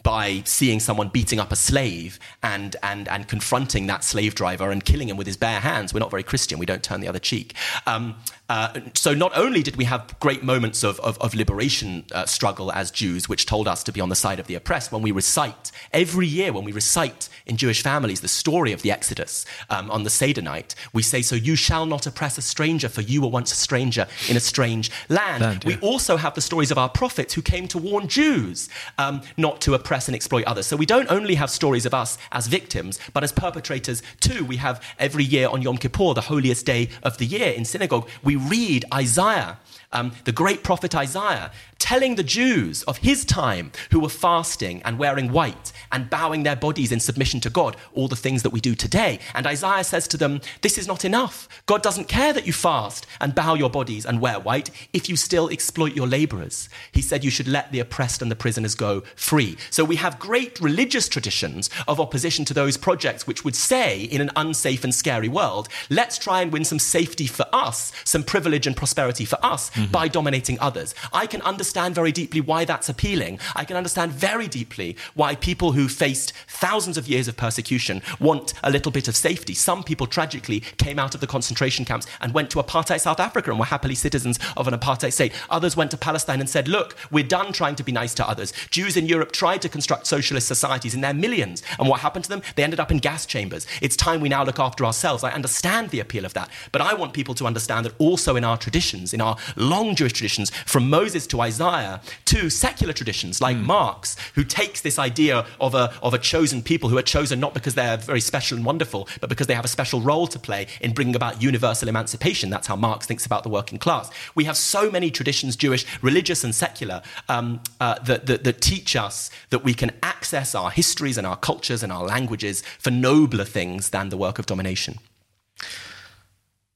by 0.03 0.43
seeing 0.45 0.79
someone 0.79 1.09
beating 1.09 1.41
up 1.41 1.51
a 1.51 1.57
slave 1.57 2.19
and, 2.43 2.77
and, 2.83 3.09
and 3.09 3.27
confronting 3.27 3.87
that 3.87 4.05
slave 4.05 4.35
driver 4.35 4.71
and 4.71 4.85
killing 4.85 5.09
him 5.09 5.17
with 5.17 5.27
his 5.27 5.39
bare 5.39 5.61
hands. 5.61 5.95
We're 5.95 6.01
not 6.01 6.11
very 6.11 6.23
Christian, 6.23 6.59
we 6.59 6.67
don't 6.67 6.83
turn 6.83 7.01
the 7.01 7.09
other 7.09 7.19
cheek. 7.19 7.55
Um, 7.87 8.17
uh, 8.51 8.81
so 8.95 9.15
not 9.15 9.31
only 9.37 9.63
did 9.63 9.77
we 9.77 9.85
have 9.85 10.19
great 10.19 10.43
moments 10.43 10.83
of, 10.83 10.99
of, 11.01 11.17
of 11.19 11.35
liberation 11.37 12.05
uh, 12.11 12.27
struggle 12.27 12.73
as 12.73 12.91
Jews, 12.91 13.29
which 13.29 13.47
told 13.47 13.69
us 13.69 13.85
to 13.85 13.93
be 13.93 14.01
on 14.01 14.09
the 14.09 14.17
side 14.17 14.41
of 14.41 14.49
the 14.49 14.57
oppressed, 14.57 14.91
when 14.91 15.03
we 15.03 15.13
recite 15.13 15.71
every 15.93 16.27
year, 16.27 16.53
when 16.53 16.65
we 16.65 16.73
recite 16.73 17.29
in 17.47 17.57
Jewish 17.57 17.81
families 17.81 18.23
the 18.23 18.29
story 18.29 18.73
of 18.73 18.83
the 18.83 18.91
Exodus 18.91 19.47
um, 19.71 19.89
on 19.89 20.03
the 20.03 20.11
Seder 20.11 20.43
night, 20.43 20.75
we 20.93 21.01
say, 21.01 21.23
"So 21.23 21.37
you 21.37 21.55
shall 21.55 21.87
not 21.87 22.09
oppress 22.09 22.39
a 22.39 22.43
stranger, 22.43 22.89
for 22.89 23.03
you 23.03 23.23
were 23.23 23.29
once 23.29 23.53
a 23.53 23.55
stranger 23.55 24.09
in 24.29 24.37
a 24.37 24.41
strange 24.41 24.91
land." 25.09 25.43
land 25.43 25.63
yeah. 25.65 25.77
We 25.77 25.89
also 25.89 26.17
have 26.17 26.35
the 26.35 26.41
stories 26.41 26.73
of 26.73 26.79
our 26.79 26.89
prophets 26.89 27.35
who 27.35 27.43
came 27.43 27.69
to 27.69 27.79
warn 27.79 28.09
Jews 28.09 28.69
um, 28.99 29.23
not 29.37 29.61
to 29.61 29.75
oppress 29.75 30.09
and 30.09 30.17
exploit 30.17 30.45
others. 30.47 30.67
So 30.67 30.77
we 30.77 30.87
don't 30.87 31.09
only 31.09 31.37
have 31.37 31.51
stories 31.51 31.87
of 31.87 31.95
us 31.95 32.19
as 32.33 32.49
victims, 32.49 32.99
but 33.15 33.23
as 33.23 33.31
perpetrators 33.31 34.03
too. 34.19 34.45
We 34.45 34.57
have 34.57 34.83
every 34.99 35.23
year 35.23 35.49
on 35.49 35.63
Yom 35.63 35.79
Kippur, 35.79 36.15
the 36.15 36.23
holiest 36.23 36.67
day 36.67 36.89
of 37.05 37.19
the 37.19 37.27
year 37.27 37.53
in 37.53 37.65
synagogue, 37.65 38.09
we 38.25 38.40
read 38.49 38.85
Isaiah, 38.93 39.59
um, 39.93 40.13
the 40.25 40.33
great 40.33 40.63
prophet 40.63 40.95
Isaiah, 40.95 41.51
telling 41.79 42.15
the 42.15 42.23
Jews 42.23 42.83
of 42.85 42.99
his 42.99 43.25
time 43.25 43.73
who 43.91 44.01
were 44.01 44.09
fasting 44.09 44.83
and 44.85 44.99
wearing 44.99 45.33
white 45.33 45.73
and 45.91 46.11
bowing 46.11 46.43
their 46.43 46.55
bodies 46.55 46.93
in 46.93 47.01
submission 47.01 47.41
to 47.41 47.51
God, 47.51 47.77
all 47.95 48.07
the 48.07 48.15
things 48.15 48.43
that 48.43 48.51
we 48.51 48.61
do 48.61 48.75
today. 48.75 49.19
And 49.35 49.47
Isaiah 49.47 49.83
says 49.83 50.07
to 50.09 50.17
them, 50.17 50.41
This 50.61 50.79
is 50.79 50.87
not 50.87 51.05
enough. 51.05 51.49
God 51.67 51.83
doesn't 51.83 52.07
care 52.07 52.33
that 52.33 52.47
you 52.47 52.53
fast 52.53 53.07
and 53.21 53.35
bow 53.35 53.55
your 53.55 53.71
bodies 53.71 54.07
and 54.07 54.21
wear 54.21 54.39
white 54.39 54.71
if 54.93 55.09
you 55.09 55.17
still 55.17 55.49
exploit 55.49 55.97
your 55.97 56.07
laborers. 56.07 56.69
He 56.93 57.03
said 57.03 57.25
you 57.25 57.31
should 57.31 57.49
let 57.49 57.73
the 57.73 57.81
oppressed 57.81 58.23
and 58.23 58.31
the 58.31 58.37
prisoners 58.37 58.75
go 58.75 59.01
free. 59.17 59.57
So 59.71 59.85
we 59.85 59.97
have 59.97 60.21
great 60.21 60.61
religious 60.61 61.09
traditions 61.09 61.71
of 61.89 61.99
opposition 61.99 62.45
to 62.45 62.55
those 62.55 62.77
projects 62.77 63.27
which 63.27 63.45
would 63.45 63.57
say, 63.57 64.03
in 64.03 64.21
an 64.21 64.31
unsafe 64.37 64.85
and 64.85 64.95
scary 64.95 65.29
world, 65.29 65.69
let's 65.89 66.19
try 66.19 66.43
and 66.43 66.53
win 66.53 66.65
some 66.65 66.79
safety 66.79 67.27
for 67.27 67.47
us, 67.53 67.93
some 68.05 68.23
privilege 68.23 68.67
and 68.67 68.77
prosperity 68.77 69.25
for 69.25 69.45
us 69.45 69.71
mm-hmm. 69.83 69.93
by 69.93 70.09
dominating 70.09 70.59
others. 70.61 70.95
I 71.13 71.27
can 71.27 71.43
understand 71.43 71.95
very 71.95 72.13
deeply 72.13 72.41
why 72.41 72.65
that's 72.65 72.89
appealing. 72.89 73.39
I 73.55 73.65
can 73.65 73.77
understand 73.77 74.13
very 74.13 74.49
deeply 74.49 74.97
why 75.15 75.35
people 75.35 75.73
who 75.73 75.89
faced 75.89 76.33
thousands 76.47 76.97
of 76.97 77.09
years 77.09 77.29
of 77.29 77.37
persecution 77.37 78.03
want 78.19 78.53
a 78.63 78.71
little 78.71 78.93
bit 78.93 79.09
of 79.09 79.17
safety. 79.17 79.55
Some 79.55 79.83
people 79.83 80.07
tragically 80.07 80.61
came 80.61 80.99
out 80.99 81.15
of 81.15 81.21
the 81.21 81.27
concentration 81.27 81.85
camps 81.85 82.07
and 82.21 82.35
went 82.35 82.51
to 82.51 82.59
apartheid 82.59 83.01
South 83.01 83.21
Africa 83.21 83.51
and 83.51 83.59
were 83.59 83.67
happily 83.67 83.95
citizens 83.95 84.39
of 84.57 84.69
an 84.69 84.75
apartheid 84.75 85.13
state. 85.13 85.33
Others 85.49 85.77
went 85.77 85.91
to 85.93 85.97
Palestine 85.97 86.41
and 86.41 86.49
said, 86.49 86.69
Look, 86.69 86.97
we're 87.11 87.25
done 87.25 87.53
trying 87.53 87.77
to 87.77 87.85
be 87.85 87.93
nice 87.93 88.15
to 88.15 88.29
others. 88.29 88.53
Jews 88.71 88.97
in 88.97 89.07
Europe 89.07 89.33
tried 89.33 89.63
to 89.63 89.69
construct 89.69 90.07
socialist 90.07 90.47
societies 90.47 90.95
in 90.95 91.01
their 91.01 91.15
millions. 91.15 91.63
And 91.79 91.89
what 91.89 92.01
happened 92.01 92.25
to 92.25 92.31
them? 92.31 92.43
They 92.57 92.63
ended 92.65 92.81
up 92.81 92.91
in 92.91 92.99
gas 92.99 93.27
chambers. 93.27 93.67
It's 93.81 93.97
time 93.97 94.21
we 94.21 94.29
now 94.29 94.45
look 94.45 94.59
after 94.59 94.85
ourselves. 94.85 95.25
I 95.25 95.33
understand 95.33 95.91
the 95.91 96.01
appeal 96.01 96.25
of 96.25 96.35
that. 96.35 96.51
But 96.73 96.83
I 96.83 96.95
want 96.95 97.13
people 97.13 97.35
to 97.37 97.47
understand 97.47 97.87
that 97.87 97.95
also 97.99 98.37
in 98.37 98.45
our 98.45 98.57
traditions, 98.57 99.13
in 99.15 99.21
our 99.21 99.37
long 99.71 99.95
Jewish 99.95 100.13
traditions, 100.13 100.51
from 100.67 100.91
Moses 100.91 101.27
to 101.29 101.41
Isaiah, 101.41 102.03
to 102.27 102.51
secular 102.51 102.93
traditions 102.93 103.41
like 103.41 103.57
mm. 103.57 103.65
Marx, 103.65 104.17
who 104.35 104.45
takes 104.45 104.83
this 104.83 104.99
idea 104.99 105.47
of 105.61 105.75
a, 105.75 105.95
of 106.03 106.13
a 106.13 106.19
chosen 106.19 106.63
people 106.63 106.91
who 106.91 106.99
are 106.99 107.03
chosen 107.03 107.41
not 107.41 107.55
because 107.55 107.75
they're 107.75 107.97
very 107.97 108.21
special 108.21 108.57
and 108.57 108.67
wonderful, 108.67 109.09
but 109.21 109.31
because 109.31 109.47
they 109.47 109.55
have 109.55 109.65
a 109.65 109.69
special 109.69 110.01
role 110.01 110.27
to 110.27 110.39
play 110.39 110.67
in 110.81 110.93
bringing 110.93 111.17
about 111.17 111.43
universal 111.43 111.89
emancipation. 111.89 112.51
That's 112.51 112.67
how 112.67 112.77
Marx 112.77 113.07
thinks 113.07 113.25
about 113.25 113.43
the 113.43 113.49
working 113.49 113.79
class. 113.79 114.11
We 114.35 114.45
have 114.45 114.57
so 114.57 114.91
many 114.91 115.11
traditions, 115.11 115.57
Jewish, 115.57 115.87
religious, 116.03 116.45
and 116.45 116.55
secular, 116.55 117.03
um, 117.29 117.61
uh, 117.81 117.99
that, 118.01 118.27
that, 118.27 118.45
that 118.45 118.61
teach 118.61 118.97
us 118.97 119.31
that 119.51 119.65
we 119.65 119.75
can 119.75 119.93
access 120.03 120.55
our 120.55 120.71
histories 120.71 121.17
and 121.17 121.27
our 121.27 121.37
cultures 121.37 121.83
and 121.83 121.93
our 121.93 122.05
languages 122.05 122.63
for 122.79 122.91
nobler 122.91 123.45
things 123.45 123.91
than 123.91 124.09
the 124.09 124.17
work 124.17 124.39
of 124.39 124.47
domination. 124.47 124.99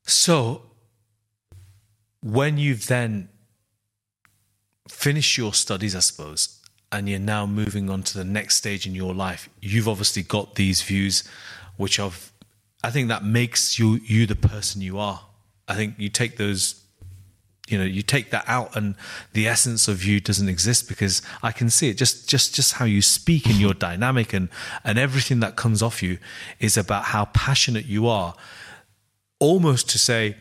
So, 0.06 0.62
when 2.24 2.56
you've 2.56 2.86
then 2.86 3.28
finished 4.88 5.36
your 5.36 5.52
studies, 5.52 5.94
I 5.94 6.00
suppose, 6.00 6.58
and 6.90 7.06
you're 7.06 7.18
now 7.18 7.44
moving 7.44 7.90
on 7.90 8.02
to 8.04 8.16
the 8.16 8.24
next 8.24 8.56
stage 8.56 8.86
in 8.86 8.94
your 8.94 9.12
life, 9.12 9.50
you've 9.60 9.86
obviously 9.86 10.22
got 10.22 10.54
these 10.54 10.80
views, 10.80 11.22
which 11.76 12.00
I've, 12.00 12.32
I 12.82 12.90
think 12.90 13.08
that 13.08 13.24
makes 13.24 13.78
you 13.78 14.00
you 14.06 14.24
the 14.24 14.36
person 14.36 14.80
you 14.80 14.98
are. 14.98 15.20
I 15.68 15.74
think 15.74 15.96
you 15.98 16.08
take 16.08 16.38
those 16.38 16.80
you 17.68 17.76
know 17.78 17.84
you 17.84 18.02
take 18.02 18.30
that 18.30 18.44
out 18.46 18.74
and 18.76 18.94
the 19.32 19.46
essence 19.46 19.88
of 19.88 20.04
you 20.04 20.20
doesn't 20.20 20.50
exist 20.50 20.86
because 20.86 21.22
i 21.42 21.50
can 21.50 21.70
see 21.70 21.88
it 21.88 21.96
just 21.96 22.28
just 22.28 22.54
just 22.54 22.74
how 22.74 22.84
you 22.84 23.00
speak 23.00 23.46
and 23.46 23.54
your 23.54 23.72
dynamic 23.72 24.34
and 24.34 24.50
and 24.84 24.98
everything 24.98 25.40
that 25.40 25.56
comes 25.56 25.82
off 25.82 26.02
you 26.02 26.18
is 26.60 26.76
about 26.76 27.04
how 27.04 27.24
passionate 27.32 27.86
you 27.86 28.06
are 28.06 28.34
almost 29.38 29.88
to 29.88 29.98
say 29.98 30.36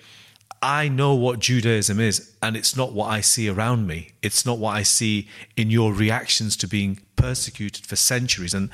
I 0.63 0.87
know 0.87 1.13
what 1.13 1.39
Judaism 1.39 1.99
is, 1.99 2.31
and 2.41 2.55
it's 2.55 2.77
not 2.77 2.93
what 2.93 3.07
I 3.07 3.19
see 3.19 3.49
around 3.49 3.85
me. 3.85 4.11
It's 4.21 4.45
not 4.45 4.59
what 4.59 4.77
I 4.77 4.83
see 4.83 5.27
in 5.57 5.69
your 5.69 5.93
reactions 5.93 6.55
to 6.57 6.67
being 6.67 7.01
persecuted 7.17 7.85
for 7.85 7.97
centuries. 7.97 8.53
And, 8.53 8.69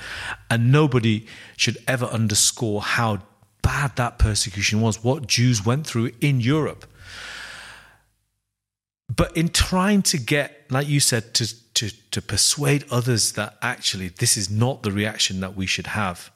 and 0.52 0.72
nobody 0.72 1.26
should 1.58 1.80
ever 1.88 2.06
underscore 2.06 2.84
how 2.84 3.24
bad 3.64 3.96
that 3.96 4.20
persecution 4.20 4.82
was, 4.82 5.04
what 5.04 5.26
Jews 5.26 5.66
went 5.66 5.88
through 5.88 6.12
in 6.22 6.40
Europe. 6.40 6.86
But 9.14 9.36
in 9.36 9.50
trying 9.50 10.04
to 10.04 10.20
get, 10.20 10.66
like 10.70 10.88
you 10.88 11.00
said, 11.00 11.34
to, 11.34 11.74
to, 11.74 11.90
to 12.12 12.22
persuade 12.22 12.86
others 12.92 13.32
that 13.32 13.58
actually 13.64 14.10
this 14.10 14.38
is 14.38 14.48
not 14.48 14.84
the 14.84 14.92
reaction 14.92 15.40
that 15.40 15.56
we 15.56 15.66
should 15.66 15.88
have, 15.88 16.30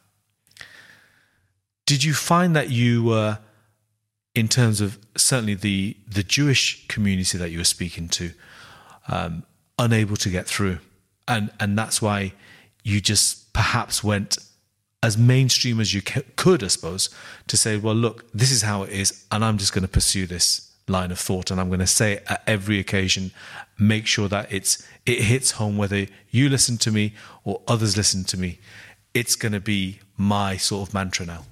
did 1.86 2.04
you 2.04 2.16
find 2.16 2.56
that 2.56 2.72
you 2.72 3.04
were 3.04 3.38
in 4.36 4.47
terms 4.47 4.81
of 4.81 4.97
certainly 5.15 5.53
the 5.55 5.95
the 6.07 6.23
Jewish 6.23 6.88
community 6.88 7.38
that 7.38 7.51
you 7.51 7.59
were 7.59 7.63
speaking 7.63 8.09
to, 8.09 8.31
um, 9.07 9.43
unable 9.77 10.15
to 10.17 10.29
get 10.29 10.47
through, 10.47 10.79
and 11.27 11.51
and 11.59 11.77
that's 11.77 12.01
why 12.01 12.34
you 12.84 12.99
just 12.99 13.53
perhaps 13.53 14.03
went 14.03 14.38
as 15.01 15.17
mainstream 15.17 15.81
as 15.81 15.93
you 15.93 16.01
could, 16.01 16.63
I 16.63 16.67
suppose, 16.67 17.09
to 17.47 17.57
say, 17.57 17.75
well, 17.75 17.93
look, 17.93 18.25
this 18.34 18.51
is 18.51 18.61
how 18.61 18.84
it 18.84 18.89
is, 18.89 19.25
and 19.31 19.43
I'm 19.43 19.57
just 19.57 19.73
going 19.73 19.81
to 19.81 19.89
pursue 19.89 20.25
this 20.25 20.71
line 20.88 21.11
of 21.11 21.19
thought, 21.19 21.51
and 21.51 21.59
I'm 21.59 21.67
going 21.67 21.79
to 21.81 21.88
say 21.88 22.13
it 22.13 22.23
at 22.27 22.41
every 22.47 22.79
occasion, 22.79 23.31
make 23.77 24.07
sure 24.07 24.27
that 24.29 24.51
it's 24.51 24.86
it 25.05 25.21
hits 25.23 25.51
home, 25.51 25.77
whether 25.77 26.07
you 26.31 26.49
listen 26.49 26.77
to 26.77 26.91
me 26.91 27.13
or 27.43 27.61
others 27.67 27.97
listen 27.97 28.23
to 28.25 28.38
me. 28.38 28.59
It's 29.13 29.36
going 29.36 29.51
to 29.51 29.59
be 29.59 29.99
my 30.17 30.57
sort 30.57 30.88
of 30.88 30.93
mantra 30.93 31.25
now. 31.25 31.45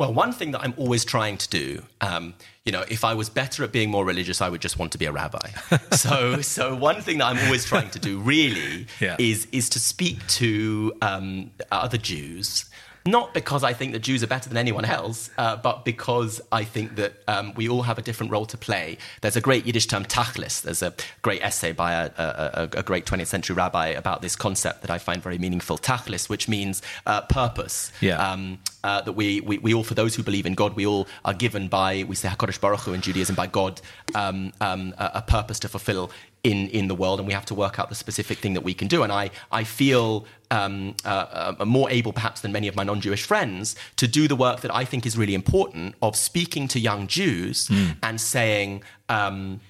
Well, 0.00 0.14
one 0.14 0.32
thing 0.32 0.52
that 0.52 0.62
I'm 0.62 0.72
always 0.78 1.04
trying 1.04 1.36
to 1.36 1.48
do, 1.50 1.82
um, 2.00 2.32
you 2.64 2.72
know, 2.72 2.86
if 2.88 3.04
I 3.04 3.12
was 3.12 3.28
better 3.28 3.64
at 3.64 3.70
being 3.70 3.90
more 3.90 4.02
religious, 4.02 4.40
I 4.40 4.48
would 4.48 4.62
just 4.62 4.78
want 4.78 4.92
to 4.92 4.98
be 4.98 5.04
a 5.04 5.12
rabbi. 5.12 5.50
so, 5.92 6.40
so 6.40 6.74
one 6.74 7.02
thing 7.02 7.18
that 7.18 7.26
I'm 7.26 7.44
always 7.44 7.66
trying 7.66 7.90
to 7.90 7.98
do, 7.98 8.18
really, 8.18 8.86
yeah. 8.98 9.16
is 9.18 9.46
is 9.52 9.68
to 9.68 9.78
speak 9.78 10.26
to 10.40 10.94
um, 11.02 11.50
other 11.70 11.98
Jews 11.98 12.64
not 13.06 13.32
because 13.32 13.64
I 13.64 13.72
think 13.72 13.92
that 13.92 14.00
Jews 14.00 14.22
are 14.22 14.26
better 14.26 14.48
than 14.48 14.58
anyone 14.58 14.84
else, 14.84 15.30
uh, 15.38 15.56
but 15.56 15.84
because 15.84 16.40
I 16.52 16.64
think 16.64 16.96
that 16.96 17.14
um, 17.28 17.54
we 17.54 17.68
all 17.68 17.82
have 17.82 17.98
a 17.98 18.02
different 18.02 18.32
role 18.32 18.46
to 18.46 18.58
play. 18.58 18.98
There's 19.22 19.36
a 19.36 19.40
great 19.40 19.66
Yiddish 19.66 19.86
term, 19.86 20.04
tachlis. 20.04 20.62
There's 20.62 20.82
a 20.82 20.92
great 21.22 21.42
essay 21.42 21.72
by 21.72 21.92
a, 21.92 22.10
a, 22.16 22.68
a, 22.74 22.82
great 22.82 23.06
20th 23.06 23.26
century 23.26 23.56
rabbi 23.56 23.88
about 23.88 24.22
this 24.22 24.36
concept 24.36 24.82
that 24.82 24.90
I 24.90 24.98
find 24.98 25.22
very 25.22 25.38
meaningful, 25.38 25.78
tachlis, 25.78 26.28
which 26.28 26.48
means 26.48 26.82
uh, 27.06 27.22
purpose. 27.22 27.92
Yeah. 28.00 28.16
Um, 28.18 28.58
uh, 28.82 29.02
that 29.02 29.12
we, 29.12 29.40
we, 29.42 29.58
we, 29.58 29.74
all, 29.74 29.84
for 29.84 29.94
those 29.94 30.14
who 30.14 30.22
believe 30.22 30.46
in 30.46 30.54
God, 30.54 30.74
we 30.74 30.86
all 30.86 31.06
are 31.24 31.34
given 31.34 31.68
by, 31.68 32.04
we 32.04 32.16
say 32.16 32.28
HaKadosh 32.28 32.60
Baruch 32.60 32.80
Hu 32.80 32.94
in 32.94 33.02
Judaism, 33.02 33.34
by 33.34 33.46
God, 33.46 33.80
um, 34.14 34.52
um, 34.60 34.94
a, 34.96 35.10
a, 35.16 35.22
purpose 35.22 35.58
to 35.60 35.68
fulfill 35.68 36.10
in, 36.42 36.68
in 36.68 36.88
the 36.88 36.94
world, 36.94 37.20
and 37.20 37.26
we 37.26 37.34
have 37.34 37.46
to 37.46 37.54
work 37.54 37.78
out 37.78 37.88
the 37.88 37.94
specific 37.94 38.38
thing 38.38 38.54
that 38.54 38.62
we 38.62 38.74
can 38.74 38.88
do. 38.88 39.02
And 39.02 39.12
I, 39.12 39.30
I 39.52 39.64
feel 39.64 40.26
um, 40.50 40.94
uh, 41.04 41.54
uh, 41.58 41.64
more 41.64 41.90
able, 41.90 42.12
perhaps, 42.12 42.40
than 42.40 42.52
many 42.52 42.68
of 42.68 42.76
my 42.76 42.84
non 42.84 43.00
Jewish 43.00 43.24
friends 43.24 43.76
to 43.96 44.08
do 44.08 44.26
the 44.26 44.36
work 44.36 44.60
that 44.60 44.74
I 44.74 44.84
think 44.84 45.06
is 45.06 45.16
really 45.16 45.34
important 45.34 45.94
of 46.02 46.16
speaking 46.16 46.68
to 46.68 46.80
young 46.80 47.06
Jews 47.06 47.68
mm. 47.68 47.96
and 48.02 48.20
saying, 48.20 48.82
um, 49.08 49.60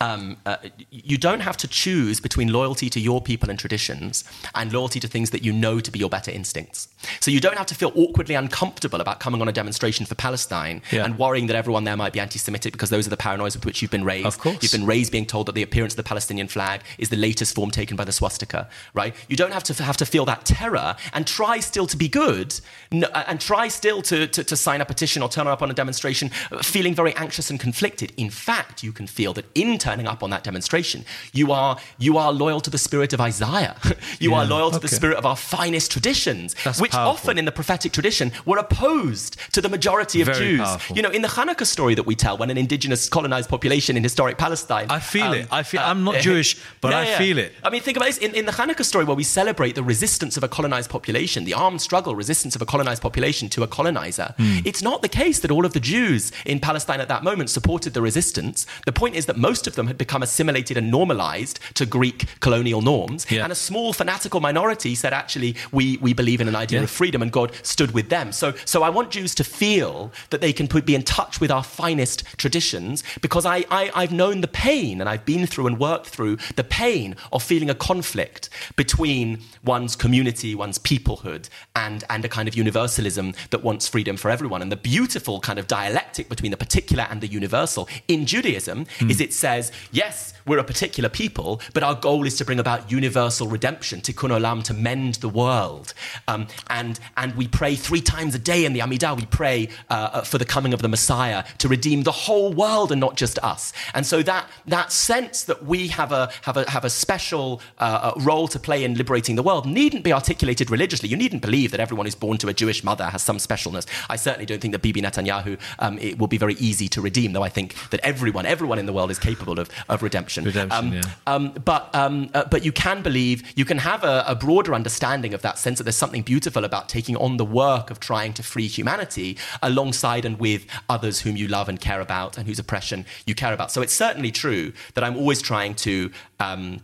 um, 0.00 0.36
uh, 0.44 0.56
you 0.90 1.16
don't 1.16 1.40
have 1.40 1.56
to 1.56 1.68
choose 1.68 2.20
between 2.20 2.52
loyalty 2.52 2.90
to 2.90 3.00
your 3.00 3.20
people 3.22 3.48
and 3.50 3.58
traditions 3.58 4.22
and 4.54 4.72
loyalty 4.72 5.00
to 5.00 5.08
things 5.08 5.30
that 5.30 5.42
you 5.42 5.52
know 5.52 5.80
to 5.80 5.90
be 5.90 5.98
your 5.98 6.10
better 6.10 6.30
instincts. 6.30 6.88
So 7.20 7.30
you 7.30 7.40
don't 7.40 7.56
have 7.56 7.66
to 7.66 7.74
feel 7.74 7.92
awkwardly 7.94 8.34
uncomfortable 8.34 9.00
about 9.00 9.18
coming 9.18 9.40
on 9.40 9.48
a 9.48 9.52
demonstration 9.52 10.04
for 10.06 10.14
Palestine 10.14 10.82
Yeah. 10.92 11.04
and 11.04 11.18
worrying 11.18 11.46
that 11.46 11.56
everyone 11.56 11.84
there 11.84 11.96
might 11.96 12.12
be 12.12 12.20
anti-Semitic 12.20 12.72
because 12.72 12.90
those 12.90 13.06
are 13.06 13.10
the 13.10 13.16
paranoias 13.16 13.54
with 13.54 13.64
which 13.64 13.80
you've 13.80 13.90
been 13.90 14.04
raised. 14.04 14.26
Of 14.26 14.38
course. 14.38 14.58
You've 14.62 14.72
been 14.72 14.86
raised 14.86 15.10
being 15.10 15.26
told 15.26 15.46
that 15.46 15.54
the 15.54 15.62
appearance 15.62 15.94
of 15.94 15.96
the 15.96 16.02
Palestinian 16.02 16.48
flag 16.48 16.82
is 16.98 17.08
the 17.08 17.16
latest 17.16 17.54
form 17.54 17.70
taken 17.70 17.96
by 17.96 18.04
the 18.04 18.12
swastika, 18.12 18.68
right? 18.94 19.14
You 19.28 19.36
don't 19.36 19.52
have 19.52 19.64
to 19.64 19.82
have 19.82 19.96
to 19.96 20.06
feel 20.06 20.26
that 20.26 20.44
terror 20.44 20.96
and 21.14 21.26
try 21.26 21.60
still 21.60 21.86
to 21.86 21.96
be 21.96 22.08
good 22.08 22.54
uh, 22.92 23.24
and 23.26 23.40
try 23.40 23.68
still 23.68 24.02
to, 24.02 24.26
to, 24.26 24.44
to 24.44 24.56
sign 24.56 24.80
a 24.80 24.84
petition 24.84 25.22
or 25.22 25.28
turn 25.30 25.46
up 25.46 25.62
on 25.62 25.70
a 25.70 25.74
demonstration 25.74 26.30
uh, 26.52 26.58
feeling 26.62 26.94
very 26.94 27.14
anxious 27.16 27.48
and 27.50 27.58
conflicted. 27.58 28.12
In 28.16 28.28
fact, 28.28 28.82
you 28.82 28.92
can 28.92 29.06
feel 29.06 29.32
that 29.34 29.46
in 29.54 29.77
turning 29.78 30.06
up 30.06 30.22
on 30.22 30.30
that 30.30 30.44
demonstration, 30.44 31.04
you 31.32 31.52
are, 31.52 31.78
you 31.98 32.18
are 32.18 32.32
loyal 32.32 32.60
to 32.60 32.70
the 32.70 32.78
spirit 32.78 33.12
of 33.12 33.20
Isaiah. 33.20 33.76
you 34.20 34.34
are 34.34 34.44
loyal 34.44 34.70
to 34.70 34.78
the 34.78 34.88
spirit 34.88 35.16
of 35.16 35.26
our 35.26 35.36
finest 35.36 35.90
traditions, 35.92 36.54
That's 36.64 36.80
which 36.80 36.92
powerful. 36.92 37.12
often 37.12 37.38
in 37.38 37.44
the 37.44 37.52
prophetic 37.52 37.92
tradition 37.92 38.32
were 38.44 38.58
opposed 38.58 39.36
to 39.52 39.60
the 39.60 39.68
majority 39.68 40.20
of 40.20 40.26
Very 40.26 40.38
Jews. 40.38 40.60
powerful. 40.60 40.96
You 40.96 41.02
know, 41.02 41.10
in 41.10 41.22
the 41.22 41.28
Hanukkah 41.28 41.66
story 41.66 41.94
that 41.94 42.04
we 42.06 42.14
tell, 42.14 42.36
when 42.38 42.50
an 42.50 42.58
indigenous 42.58 43.08
colonized 43.08 43.48
population 43.48 43.96
in 43.96 44.02
historic 44.02 44.38
Palestine. 44.38 44.86
I 44.90 45.00
feel 45.00 45.24
um, 45.26 45.34
it. 45.34 45.48
I 45.50 45.62
feel. 45.62 45.80
uh, 45.80 45.84
I'm 45.90 46.04
not 46.04 46.16
Jewish, 46.28 46.60
but 46.80 46.90
yeah, 46.92 46.98
I 46.98 47.04
yeah. 47.06 47.18
feel 47.18 47.38
it. 47.38 47.52
I 47.64 47.70
mean, 47.70 47.80
think 47.82 47.96
about 47.96 48.06
this. 48.06 48.18
In, 48.18 48.34
in 48.34 48.46
the 48.46 48.52
Hanukkah 48.52 48.84
story, 48.84 49.04
where 49.04 49.16
we 49.16 49.24
celebrate 49.24 49.74
the 49.74 49.82
resistance 49.82 50.36
of 50.36 50.42
a 50.44 50.48
colonized 50.48 50.90
population, 50.90 51.44
the 51.44 51.54
armed 51.54 51.80
struggle, 51.80 52.14
resistance 52.16 52.54
of 52.56 52.62
a 52.62 52.66
colonized 52.66 53.02
population 53.02 53.48
to 53.50 53.62
a 53.62 53.66
colonizer, 53.66 54.34
Hmm. 54.38 54.58
it's 54.64 54.82
not 54.82 55.02
the 55.02 55.08
case 55.08 55.38
that 55.40 55.50
all 55.50 55.64
of 55.64 55.72
the 55.72 55.80
Jews 55.80 56.32
in 56.44 56.60
Palestine 56.60 57.00
at 57.00 57.08
that 57.08 57.22
moment 57.24 57.50
supported 57.50 57.94
the 57.94 58.02
resistance. 58.02 58.66
The 58.86 58.92
point 58.92 59.14
is 59.16 59.26
that 59.26 59.36
most 59.36 59.66
of 59.68 59.76
them 59.76 59.86
had 59.86 59.98
become 59.98 60.22
assimilated 60.22 60.76
and 60.76 60.90
normalized 60.90 61.60
to 61.74 61.86
Greek 61.86 62.26
colonial 62.40 62.82
norms, 62.82 63.26
Yeah. 63.30 63.44
and 63.44 63.52
a 63.52 63.56
small 63.56 63.92
fanatical 63.92 64.40
minority 64.40 64.94
said, 64.94 65.12
actually, 65.12 65.54
we, 65.72 65.96
we 65.98 66.12
believe 66.12 66.40
in 66.40 66.48
an 66.48 66.56
idea 66.56 66.80
Yeah. 66.80 66.84
of 66.84 66.90
freedom, 66.90 67.22
and 67.22 67.30
God 67.30 67.52
stood 67.62 67.92
with 67.92 68.08
them. 68.08 68.32
So, 68.32 68.54
so 68.64 68.82
I 68.82 68.90
want 68.90 69.10
Jews 69.10 69.34
to 69.36 69.44
feel 69.44 70.12
that 70.30 70.40
they 70.40 70.52
can 70.52 70.66
put, 70.68 70.84
be 70.86 70.94
in 70.94 71.02
touch 71.02 71.40
with 71.40 71.50
our 71.50 71.62
finest 71.62 72.24
traditions 72.36 73.04
because 73.20 73.44
I, 73.46 73.58
I, 73.70 73.82
I've 73.94 74.12
known 74.12 74.40
the 74.40 74.48
pain 74.48 75.00
and 75.00 75.08
I've 75.08 75.24
been 75.24 75.46
through 75.46 75.66
and 75.68 75.78
worked 75.78 76.08
through 76.08 76.38
the 76.56 76.64
pain 76.64 77.16
of 77.32 77.42
feeling 77.42 77.70
a 77.70 77.74
conflict 77.74 78.48
between 78.76 79.40
one's 79.64 79.94
community, 79.96 80.54
one's 80.54 80.78
peoplehood, 80.78 81.48
and, 81.76 82.04
and 82.10 82.24
a 82.24 82.28
kind 82.28 82.48
of 82.48 82.54
universalism 82.54 83.34
that 83.50 83.62
wants 83.62 83.88
freedom 83.88 84.16
for 84.16 84.30
everyone. 84.30 84.62
And 84.62 84.70
the 84.72 84.76
beautiful 84.94 85.40
kind 85.40 85.58
of 85.58 85.66
dialectic 85.66 86.28
between 86.28 86.50
the 86.50 86.56
particular 86.56 87.06
and 87.10 87.20
the 87.20 87.26
universal 87.26 87.88
in 88.06 88.26
Judaism 88.26 88.86
hmm. 88.98 89.10
is 89.10 89.20
it 89.20 89.32
says, 89.32 89.57
yes, 89.92 90.34
we're 90.46 90.58
a 90.58 90.64
particular 90.64 91.08
people, 91.08 91.60
but 91.74 91.82
our 91.82 91.94
goal 91.94 92.26
is 92.26 92.36
to 92.36 92.44
bring 92.44 92.58
about 92.58 92.90
universal 92.90 93.46
redemption, 93.48 94.00
tikkun 94.00 94.30
olam, 94.30 94.62
to 94.64 94.74
mend 94.74 95.16
the 95.16 95.28
world. 95.28 95.94
Um, 96.26 96.48
and, 96.70 96.98
and 97.16 97.34
we 97.36 97.46
pray 97.48 97.74
three 97.74 98.00
times 98.00 98.34
a 98.34 98.38
day 98.38 98.64
in 98.64 98.72
the 98.72 98.80
Amidah, 98.80 99.16
we 99.16 99.26
pray 99.26 99.68
uh, 99.90 100.10
uh, 100.12 100.22
for 100.22 100.38
the 100.38 100.44
coming 100.44 100.72
of 100.72 100.80
the 100.82 100.88
Messiah 100.88 101.44
to 101.58 101.68
redeem 101.68 102.02
the 102.02 102.12
whole 102.12 102.52
world 102.52 102.92
and 102.92 103.00
not 103.00 103.16
just 103.16 103.38
us. 103.40 103.72
And 103.94 104.06
so 104.06 104.22
that, 104.22 104.48
that 104.66 104.92
sense 104.92 105.44
that 105.44 105.64
we 105.64 105.88
have 105.88 106.12
a, 106.12 106.30
have 106.42 106.56
a, 106.56 106.68
have 106.70 106.84
a 106.84 106.90
special 106.90 107.60
uh, 107.78 108.12
uh, 108.16 108.20
role 108.20 108.48
to 108.48 108.58
play 108.58 108.84
in 108.84 108.94
liberating 108.94 109.36
the 109.36 109.42
world 109.42 109.66
needn't 109.66 110.04
be 110.04 110.12
articulated 110.12 110.70
religiously. 110.70 111.08
You 111.08 111.16
needn't 111.16 111.42
believe 111.42 111.70
that 111.72 111.80
everyone 111.80 112.06
who's 112.06 112.14
born 112.14 112.38
to 112.38 112.48
a 112.48 112.54
Jewish 112.54 112.82
mother 112.82 113.04
has 113.06 113.22
some 113.22 113.38
specialness. 113.38 113.86
I 114.08 114.16
certainly 114.16 114.46
don't 114.46 114.60
think 114.60 114.72
that 114.72 114.82
Bibi 114.82 115.02
Netanyahu 115.02 115.58
um, 115.78 115.98
it 115.98 116.18
will 116.18 116.26
be 116.26 116.38
very 116.38 116.54
easy 116.54 116.88
to 116.88 117.00
redeem, 117.00 117.32
though 117.32 117.42
I 117.42 117.48
think 117.48 117.74
that 117.90 118.00
everyone, 118.00 118.46
everyone 118.46 118.78
in 118.78 118.86
the 118.86 118.92
world 118.92 119.10
is 119.10 119.18
capable 119.18 119.47
of, 119.56 119.70
of 119.88 120.02
redemption. 120.02 120.44
Redemption, 120.44 120.78
Um, 120.78 120.92
yeah. 120.92 121.02
um, 121.28 121.52
but 121.64 121.94
um, 121.94 122.28
uh, 122.34 122.44
but 122.50 122.64
you 122.64 122.72
can 122.72 123.02
believe 123.02 123.44
you 123.56 123.64
can 123.64 123.78
have 123.78 124.02
a, 124.02 124.24
a 124.26 124.34
broader 124.34 124.74
understanding 124.74 125.32
of 125.32 125.42
that 125.42 125.58
sense 125.58 125.78
that 125.78 125.84
there's 125.84 125.96
something 125.96 126.22
beautiful 126.22 126.64
about 126.64 126.88
taking 126.88 127.16
on 127.16 127.36
the 127.36 127.44
work 127.44 127.90
of 127.92 128.00
trying 128.00 128.32
to 128.34 128.42
free 128.42 128.66
humanity 128.66 129.38
alongside 129.62 130.24
and 130.24 130.40
with 130.40 130.66
others 130.88 131.20
whom 131.20 131.36
you 131.36 131.46
love 131.46 131.68
and 131.68 131.80
care 131.80 132.00
about 132.00 132.36
and 132.36 132.48
whose 132.48 132.58
oppression 132.58 133.06
you 133.26 133.34
care 133.34 133.52
about. 133.54 133.70
So 133.70 133.80
it's 133.82 133.94
certainly 133.94 134.32
true 134.32 134.72
that 134.94 135.04
I'm 135.04 135.16
always 135.16 135.40
trying 135.40 135.74
to. 135.76 136.10
Um, 136.40 136.80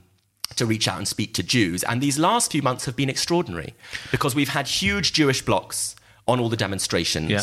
to 0.56 0.66
reach 0.66 0.86
out 0.86 0.98
and 0.98 1.08
speak 1.08 1.34
to 1.34 1.42
Jews. 1.42 1.82
And 1.82 2.00
these 2.00 2.16
last 2.16 2.52
few 2.52 2.62
months 2.62 2.84
have 2.84 2.94
been 2.94 3.10
extraordinary 3.10 3.74
because 4.12 4.36
we've 4.36 4.50
had 4.50 4.68
huge 4.68 5.12
Jewish 5.12 5.42
blocks 5.42 5.96
on 6.28 6.38
all 6.38 6.48
the 6.48 6.56
demonstrations. 6.56 7.28
Yeah. 7.30 7.40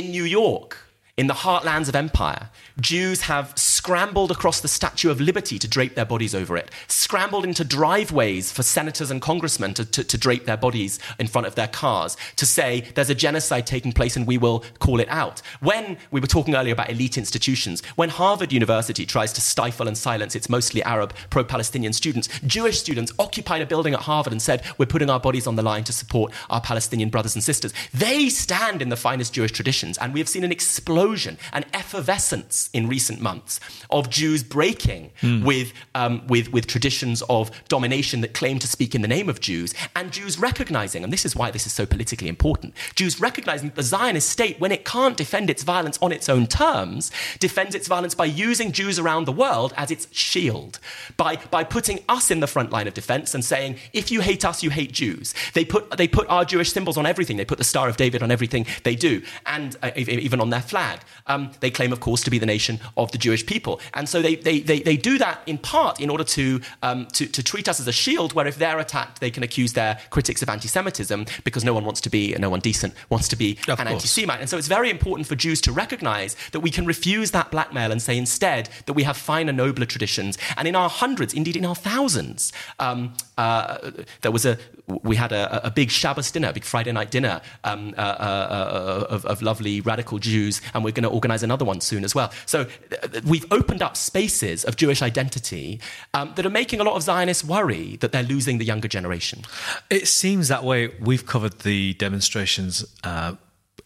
In 0.00 0.10
New 0.10 0.24
York, 0.24 0.78
in 1.20 1.26
the 1.26 1.34
heartlands 1.34 1.86
of 1.86 1.94
empire, 1.94 2.48
Jews 2.80 3.20
have 3.22 3.52
scrambled 3.54 4.30
across 4.30 4.60
the 4.60 4.68
Statue 4.68 5.10
of 5.10 5.20
Liberty 5.20 5.58
to 5.58 5.68
drape 5.68 5.94
their 5.94 6.06
bodies 6.06 6.34
over 6.34 6.56
it, 6.56 6.70
scrambled 6.88 7.44
into 7.44 7.62
driveways 7.62 8.50
for 8.50 8.62
senators 8.62 9.10
and 9.10 9.20
congressmen 9.20 9.74
to, 9.74 9.84
to, 9.84 10.02
to 10.02 10.16
drape 10.16 10.46
their 10.46 10.56
bodies 10.56 10.98
in 11.18 11.26
front 11.26 11.46
of 11.46 11.56
their 11.56 11.68
cars, 11.68 12.16
to 12.36 12.46
say 12.46 12.90
there's 12.94 13.10
a 13.10 13.14
genocide 13.14 13.66
taking 13.66 13.92
place 13.92 14.16
and 14.16 14.26
we 14.26 14.38
will 14.38 14.64
call 14.78 14.98
it 14.98 15.10
out. 15.10 15.42
When 15.60 15.98
we 16.10 16.22
were 16.22 16.26
talking 16.26 16.54
earlier 16.54 16.72
about 16.72 16.88
elite 16.88 17.18
institutions, 17.18 17.84
when 17.96 18.08
Harvard 18.08 18.50
University 18.50 19.04
tries 19.04 19.34
to 19.34 19.42
stifle 19.42 19.88
and 19.88 19.98
silence 19.98 20.34
its 20.34 20.48
mostly 20.48 20.82
Arab 20.84 21.12
pro 21.28 21.44
Palestinian 21.44 21.92
students, 21.92 22.30
Jewish 22.46 22.80
students 22.80 23.12
occupied 23.18 23.60
a 23.60 23.66
building 23.66 23.92
at 23.92 24.00
Harvard 24.00 24.32
and 24.32 24.40
said, 24.40 24.64
We're 24.78 24.86
putting 24.86 25.10
our 25.10 25.20
bodies 25.20 25.46
on 25.46 25.56
the 25.56 25.62
line 25.62 25.84
to 25.84 25.92
support 25.92 26.32
our 26.48 26.62
Palestinian 26.62 27.10
brothers 27.10 27.34
and 27.34 27.44
sisters. 27.44 27.74
They 27.92 28.30
stand 28.30 28.80
in 28.80 28.88
the 28.88 28.96
finest 28.96 29.34
Jewish 29.34 29.52
traditions, 29.52 29.98
and 29.98 30.14
we 30.14 30.20
have 30.20 30.28
seen 30.28 30.44
an 30.44 30.52
explosion, 30.52 31.09
an 31.52 31.64
effervescence 31.72 32.70
in 32.72 32.88
recent 32.88 33.20
months 33.20 33.60
of 33.90 34.10
Jews 34.10 34.42
breaking 34.42 35.10
with, 35.22 35.72
um, 35.94 36.26
with, 36.26 36.52
with 36.52 36.66
traditions 36.66 37.22
of 37.28 37.50
domination 37.68 38.20
that 38.20 38.34
claim 38.34 38.58
to 38.58 38.66
speak 38.66 38.94
in 38.94 39.02
the 39.02 39.08
name 39.08 39.28
of 39.28 39.40
Jews, 39.40 39.74
and 39.96 40.12
Jews 40.12 40.38
recognizing, 40.38 41.04
and 41.04 41.12
this 41.12 41.24
is 41.24 41.34
why 41.34 41.50
this 41.50 41.66
is 41.66 41.72
so 41.72 41.86
politically 41.86 42.28
important, 42.28 42.74
Jews 42.94 43.20
recognizing 43.20 43.68
that 43.68 43.76
the 43.76 43.82
Zionist 43.82 44.28
state, 44.28 44.60
when 44.60 44.72
it 44.72 44.84
can't 44.84 45.16
defend 45.16 45.50
its 45.50 45.62
violence 45.62 45.98
on 46.00 46.12
its 46.12 46.28
own 46.28 46.46
terms, 46.46 47.10
defends 47.38 47.74
its 47.74 47.88
violence 47.88 48.14
by 48.14 48.24
using 48.24 48.72
Jews 48.72 48.98
around 48.98 49.24
the 49.26 49.32
world 49.32 49.72
as 49.76 49.90
its 49.90 50.06
shield, 50.12 50.78
by, 51.16 51.36
by 51.50 51.64
putting 51.64 52.00
us 52.08 52.30
in 52.30 52.40
the 52.40 52.46
front 52.46 52.70
line 52.70 52.86
of 52.86 52.94
defense 52.94 53.34
and 53.34 53.44
saying, 53.44 53.76
if 53.92 54.10
you 54.10 54.20
hate 54.20 54.44
us, 54.44 54.62
you 54.62 54.70
hate 54.70 54.92
Jews. 54.92 55.34
They 55.54 55.64
put, 55.64 55.96
they 55.96 56.08
put 56.08 56.28
our 56.28 56.44
Jewish 56.44 56.72
symbols 56.72 56.96
on 56.96 57.06
everything. 57.06 57.36
They 57.36 57.44
put 57.44 57.58
the 57.58 57.64
Star 57.64 57.88
of 57.88 57.96
David 57.96 58.22
on 58.22 58.30
everything 58.30 58.66
they 58.84 58.94
do, 58.94 59.22
and 59.46 59.76
uh, 59.82 59.90
even 59.96 60.40
on 60.40 60.50
their 60.50 60.60
flag. 60.60 60.99
Um, 61.26 61.50
they 61.60 61.70
claim, 61.70 61.92
of 61.92 62.00
course, 62.00 62.22
to 62.24 62.30
be 62.30 62.38
the 62.38 62.46
nation 62.46 62.80
of 62.96 63.12
the 63.12 63.18
Jewish 63.18 63.44
people. 63.46 63.80
And 63.94 64.08
so 64.08 64.22
they, 64.22 64.36
they, 64.36 64.60
they, 64.60 64.80
they 64.80 64.96
do 64.96 65.18
that 65.18 65.40
in 65.46 65.58
part 65.58 66.00
in 66.00 66.10
order 66.10 66.24
to, 66.24 66.60
um, 66.82 67.06
to, 67.12 67.26
to 67.26 67.42
treat 67.42 67.68
us 67.68 67.80
as 67.80 67.88
a 67.88 67.92
shield, 67.92 68.32
where 68.32 68.46
if 68.46 68.56
they're 68.56 68.78
attacked, 68.78 69.20
they 69.20 69.30
can 69.30 69.42
accuse 69.42 69.72
their 69.72 69.98
critics 70.10 70.42
of 70.42 70.48
anti 70.48 70.68
Semitism 70.68 71.26
because 71.44 71.64
no 71.64 71.74
one 71.74 71.84
wants 71.84 72.00
to 72.02 72.10
be, 72.10 72.34
no 72.38 72.50
one 72.50 72.60
decent 72.60 72.94
wants 73.08 73.28
to 73.28 73.36
be 73.36 73.58
Of 73.68 73.80
an 73.80 73.88
anti 73.88 74.08
Semite. 74.08 74.40
And 74.40 74.48
so 74.48 74.56
it's 74.56 74.68
very 74.68 74.90
important 74.90 75.26
for 75.26 75.34
Jews 75.34 75.60
to 75.62 75.72
recognize 75.72 76.36
that 76.52 76.60
we 76.60 76.70
can 76.70 76.86
refuse 76.86 77.30
that 77.32 77.50
blackmail 77.50 77.92
and 77.92 78.00
say 78.00 78.16
instead 78.16 78.68
that 78.86 78.92
we 78.92 79.02
have 79.04 79.16
finer, 79.16 79.52
nobler 79.52 79.86
traditions. 79.86 80.38
And 80.56 80.66
in 80.66 80.76
our 80.76 80.88
hundreds, 80.88 81.34
indeed 81.34 81.56
in 81.56 81.64
our 81.64 81.74
thousands, 81.74 82.52
um, 82.78 83.14
uh, 83.40 83.90
there 84.20 84.30
was 84.30 84.44
a, 84.44 84.58
we 85.02 85.16
had 85.16 85.32
a, 85.32 85.66
a 85.66 85.70
big 85.70 85.90
Shabbos 85.90 86.30
dinner, 86.30 86.48
a 86.48 86.52
big 86.52 86.64
Friday 86.64 86.92
night 86.92 87.10
dinner 87.10 87.40
um, 87.64 87.94
uh, 87.96 88.00
uh, 88.00 89.06
of, 89.08 89.24
of 89.24 89.40
lovely 89.40 89.80
radical 89.80 90.18
Jews, 90.18 90.60
and 90.74 90.84
we're 90.84 90.92
going 90.92 91.04
to 91.04 91.14
organize 91.18 91.42
another 91.42 91.64
one 91.64 91.80
soon 91.80 92.04
as 92.04 92.14
well. 92.14 92.30
So 92.44 92.66
uh, 93.02 93.20
we've 93.24 93.50
opened 93.50 93.82
up 93.82 93.96
spaces 93.96 94.62
of 94.64 94.76
Jewish 94.76 95.00
identity 95.00 95.80
um, 96.12 96.34
that 96.36 96.44
are 96.44 96.50
making 96.50 96.80
a 96.80 96.84
lot 96.84 96.96
of 96.96 97.02
Zionists 97.02 97.42
worry 97.42 97.96
that 97.96 98.12
they're 98.12 98.30
losing 98.34 98.58
the 98.58 98.66
younger 98.66 98.88
generation. 98.88 99.42
It 99.88 100.06
seems 100.06 100.48
that 100.48 100.62
way. 100.62 100.88
We've 101.00 101.24
covered 101.24 101.60
the 101.60 101.94
demonstrations 101.94 102.84
uh, 103.04 103.36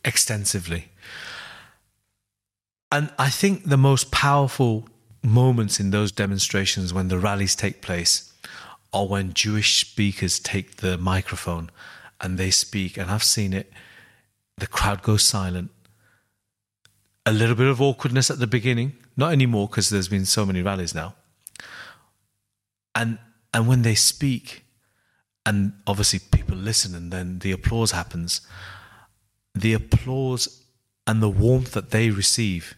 extensively. 0.05 0.89
And 2.91 3.13
I 3.21 3.31
think 3.31 3.65
the 3.65 3.77
most 3.77 4.11
powerful 4.11 4.89
moments 5.23 5.79
in 5.79 5.91
those 5.91 6.11
demonstrations 6.11 6.93
when 6.93 7.07
the 7.07 7.19
rallies 7.19 7.55
take 7.55 7.83
place 7.83 8.34
are 8.95 9.07
when 9.07 9.35
Jewish 9.35 9.81
speakers 9.81 10.39
take 10.39 10.77
the 10.77 10.97
microphone 10.97 11.71
and 12.21 12.39
they 12.39 12.51
speak. 12.51 12.97
And 12.97 13.11
I've 13.11 13.23
seen 13.23 13.53
it. 13.53 13.71
The 14.57 14.67
crowd 14.67 15.03
goes 15.03 15.23
silent. 15.23 15.71
A 17.27 17.33
little 17.33 17.57
bit 17.57 17.67
of 17.67 17.83
awkwardness 17.83 18.31
at 18.31 18.39
the 18.39 18.47
beginning, 18.47 18.93
not 19.17 19.33
anymore 19.33 19.69
because 19.69 19.91
there's 19.91 20.09
been 20.09 20.25
so 20.25 20.47
many 20.47 20.63
rallies 20.63 20.95
now. 20.95 21.15
And 22.95 23.19
and 23.53 23.69
when 23.69 23.83
they 23.83 23.95
speak, 23.95 24.65
and 25.45 25.75
obviously 25.87 26.19
people 26.19 26.57
listen 26.57 26.95
and 26.95 27.13
then 27.13 27.39
the 27.41 27.53
applause 27.53 27.93
happens 27.93 28.41
the 29.55 29.73
applause 29.73 30.65
and 31.07 31.23
the 31.23 31.29
warmth 31.29 31.73
that 31.73 31.91
they 31.91 32.11
receive 32.11 32.75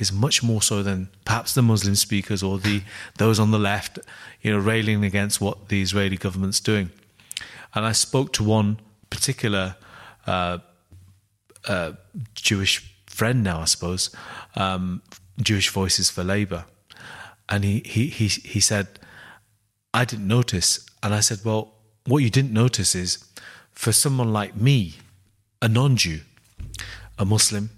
is 0.00 0.12
much 0.12 0.42
more 0.42 0.62
so 0.62 0.82
than 0.82 1.08
perhaps 1.24 1.54
the 1.54 1.62
muslim 1.62 1.94
speakers 1.94 2.42
or 2.42 2.58
the 2.58 2.82
those 3.18 3.38
on 3.38 3.50
the 3.50 3.58
left 3.58 3.98
you 4.42 4.52
know 4.52 4.58
railing 4.58 5.04
against 5.04 5.40
what 5.40 5.68
the 5.68 5.80
israeli 5.80 6.16
government's 6.16 6.60
doing 6.60 6.90
and 7.74 7.84
i 7.84 7.92
spoke 7.92 8.32
to 8.32 8.42
one 8.42 8.78
particular 9.10 9.76
uh, 10.26 10.58
uh, 11.68 11.92
jewish 12.34 12.92
friend 13.06 13.44
now 13.44 13.60
i 13.60 13.64
suppose 13.64 14.10
um, 14.56 15.02
jewish 15.40 15.68
voices 15.70 16.10
for 16.10 16.24
labor 16.24 16.64
and 17.50 17.64
he, 17.64 17.82
he, 17.84 18.06
he, 18.06 18.28
he 18.28 18.60
said, 18.60 18.86
I 19.92 20.04
didn't 20.04 20.28
notice. 20.28 20.86
And 21.02 21.12
I 21.12 21.20
said, 21.20 21.40
Well, 21.44 21.74
what 22.06 22.18
you 22.18 22.30
didn't 22.30 22.52
notice 22.52 22.94
is 22.94 23.24
for 23.72 23.92
someone 23.92 24.32
like 24.32 24.56
me, 24.56 24.94
a 25.60 25.68
non 25.68 25.96
Jew, 25.96 26.20
a 27.18 27.24
Muslim, 27.24 27.70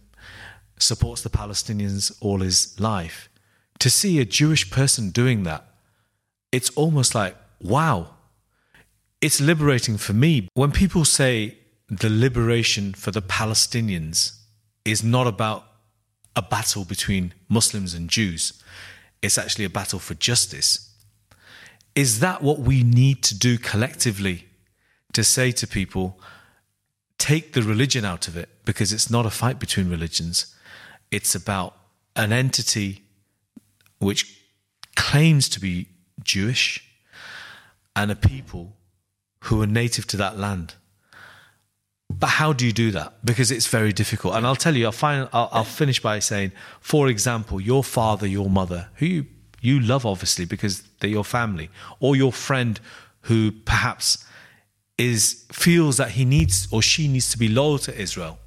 supports 0.82 1.22
the 1.22 1.30
Palestinians 1.30 2.12
all 2.20 2.40
his 2.40 2.78
life, 2.80 3.28
to 3.78 3.90
see 3.90 4.18
a 4.18 4.24
Jewish 4.24 4.70
person 4.70 5.10
doing 5.10 5.42
that, 5.44 5.64
it's 6.52 6.70
almost 6.70 7.14
like, 7.14 7.36
wow. 7.60 8.10
It's 9.20 9.40
liberating 9.40 9.96
for 9.96 10.12
me. 10.12 10.48
When 10.54 10.72
people 10.72 11.04
say 11.04 11.58
the 11.88 12.10
liberation 12.10 12.94
for 12.94 13.10
the 13.10 13.22
Palestinians 13.22 14.38
is 14.84 15.02
not 15.02 15.26
about 15.26 15.64
a 16.34 16.42
battle 16.42 16.84
between 16.84 17.34
Muslims 17.48 17.94
and 17.94 18.08
Jews, 18.08 18.62
it's 19.20 19.38
actually 19.38 19.64
a 19.64 19.70
battle 19.70 19.98
for 19.98 20.14
justice. 20.14 20.90
Is 21.94 22.20
that 22.20 22.42
what 22.42 22.58
we 22.58 22.82
need 22.82 23.22
to 23.24 23.38
do 23.38 23.58
collectively 23.58 24.46
to 25.12 25.22
say 25.22 25.52
to 25.52 25.66
people, 25.66 26.18
take 27.18 27.52
the 27.52 27.62
religion 27.62 28.04
out 28.04 28.28
of 28.28 28.36
it 28.36 28.48
because 28.64 28.92
it's 28.92 29.10
not 29.10 29.26
a 29.26 29.30
fight 29.30 29.58
between 29.58 29.90
religions? 29.90 30.54
It's 31.12 31.34
about 31.36 31.76
an 32.16 32.32
entity 32.32 33.04
which 33.98 34.40
claims 34.96 35.48
to 35.50 35.60
be 35.60 35.86
Jewish 36.24 36.84
and 37.94 38.10
a 38.10 38.16
people 38.16 38.74
who 39.44 39.62
are 39.62 39.66
native 39.66 40.06
to 40.08 40.16
that 40.16 40.38
land. 40.38 40.74
But 42.10 42.28
how 42.28 42.52
do 42.52 42.66
you 42.66 42.72
do 42.72 42.90
that? 42.92 43.24
Because 43.24 43.50
it's 43.50 43.66
very 43.66 43.92
difficult. 43.92 44.34
And 44.34 44.46
I'll 44.46 44.56
tell 44.56 44.74
you, 44.74 44.86
I'll, 44.86 44.92
find, 44.92 45.28
I'll, 45.32 45.48
I'll 45.52 45.64
finish 45.64 46.00
by 46.00 46.18
saying, 46.18 46.52
for 46.80 47.08
example, 47.08 47.60
your 47.60 47.84
father, 47.84 48.26
your 48.26 48.48
mother, 48.48 48.88
who 48.94 49.06
you, 49.06 49.26
you 49.60 49.80
love 49.80 50.06
obviously 50.06 50.46
because 50.46 50.82
they're 51.00 51.10
your 51.10 51.24
family, 51.24 51.70
or 52.00 52.16
your 52.16 52.32
friend 52.32 52.80
who 53.22 53.52
perhaps 53.52 54.24
is 54.98 55.44
feels 55.52 55.96
that 55.96 56.12
he 56.12 56.24
needs 56.24 56.68
or 56.70 56.82
she 56.82 57.08
needs 57.08 57.30
to 57.30 57.38
be 57.38 57.48
loyal 57.48 57.78
to 57.78 57.98
Israel 57.98 58.38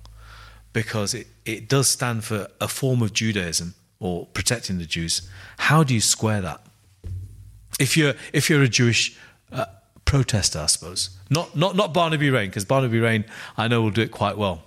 because 0.74 1.14
it, 1.14 1.28
it 1.46 1.70
does 1.70 1.88
stand 1.88 2.24
for 2.24 2.48
a 2.60 2.68
form 2.68 3.02
of 3.02 3.14
Judaism 3.14 3.76
or 4.00 4.26
protecting 4.28 4.78
the 4.78 4.86
Jews. 4.86 5.30
How 5.58 5.84
do 5.84 5.94
you 5.94 6.02
square 6.02 6.42
that? 6.42 6.62
If 7.80 7.96
you're 7.98 8.14
if 8.34 8.50
you're 8.50 8.64
a 8.64 8.70
Jewish 8.70 9.18
uh, 9.52 9.66
protester, 10.06 10.60
I 10.60 10.66
suppose 10.68 11.18
not 11.30 11.56
not 11.56 11.76
not 11.76 11.94
Barnaby 11.94 12.30
Raine 12.30 12.50
because 12.50 12.66
Barnaby 12.66 13.00
Raine 13.00 13.26
I 13.58 13.68
know 13.68 13.82
will 13.82 13.92
do 13.92 14.02
it 14.02 14.12
quite 14.12 14.38
well. 14.38 14.64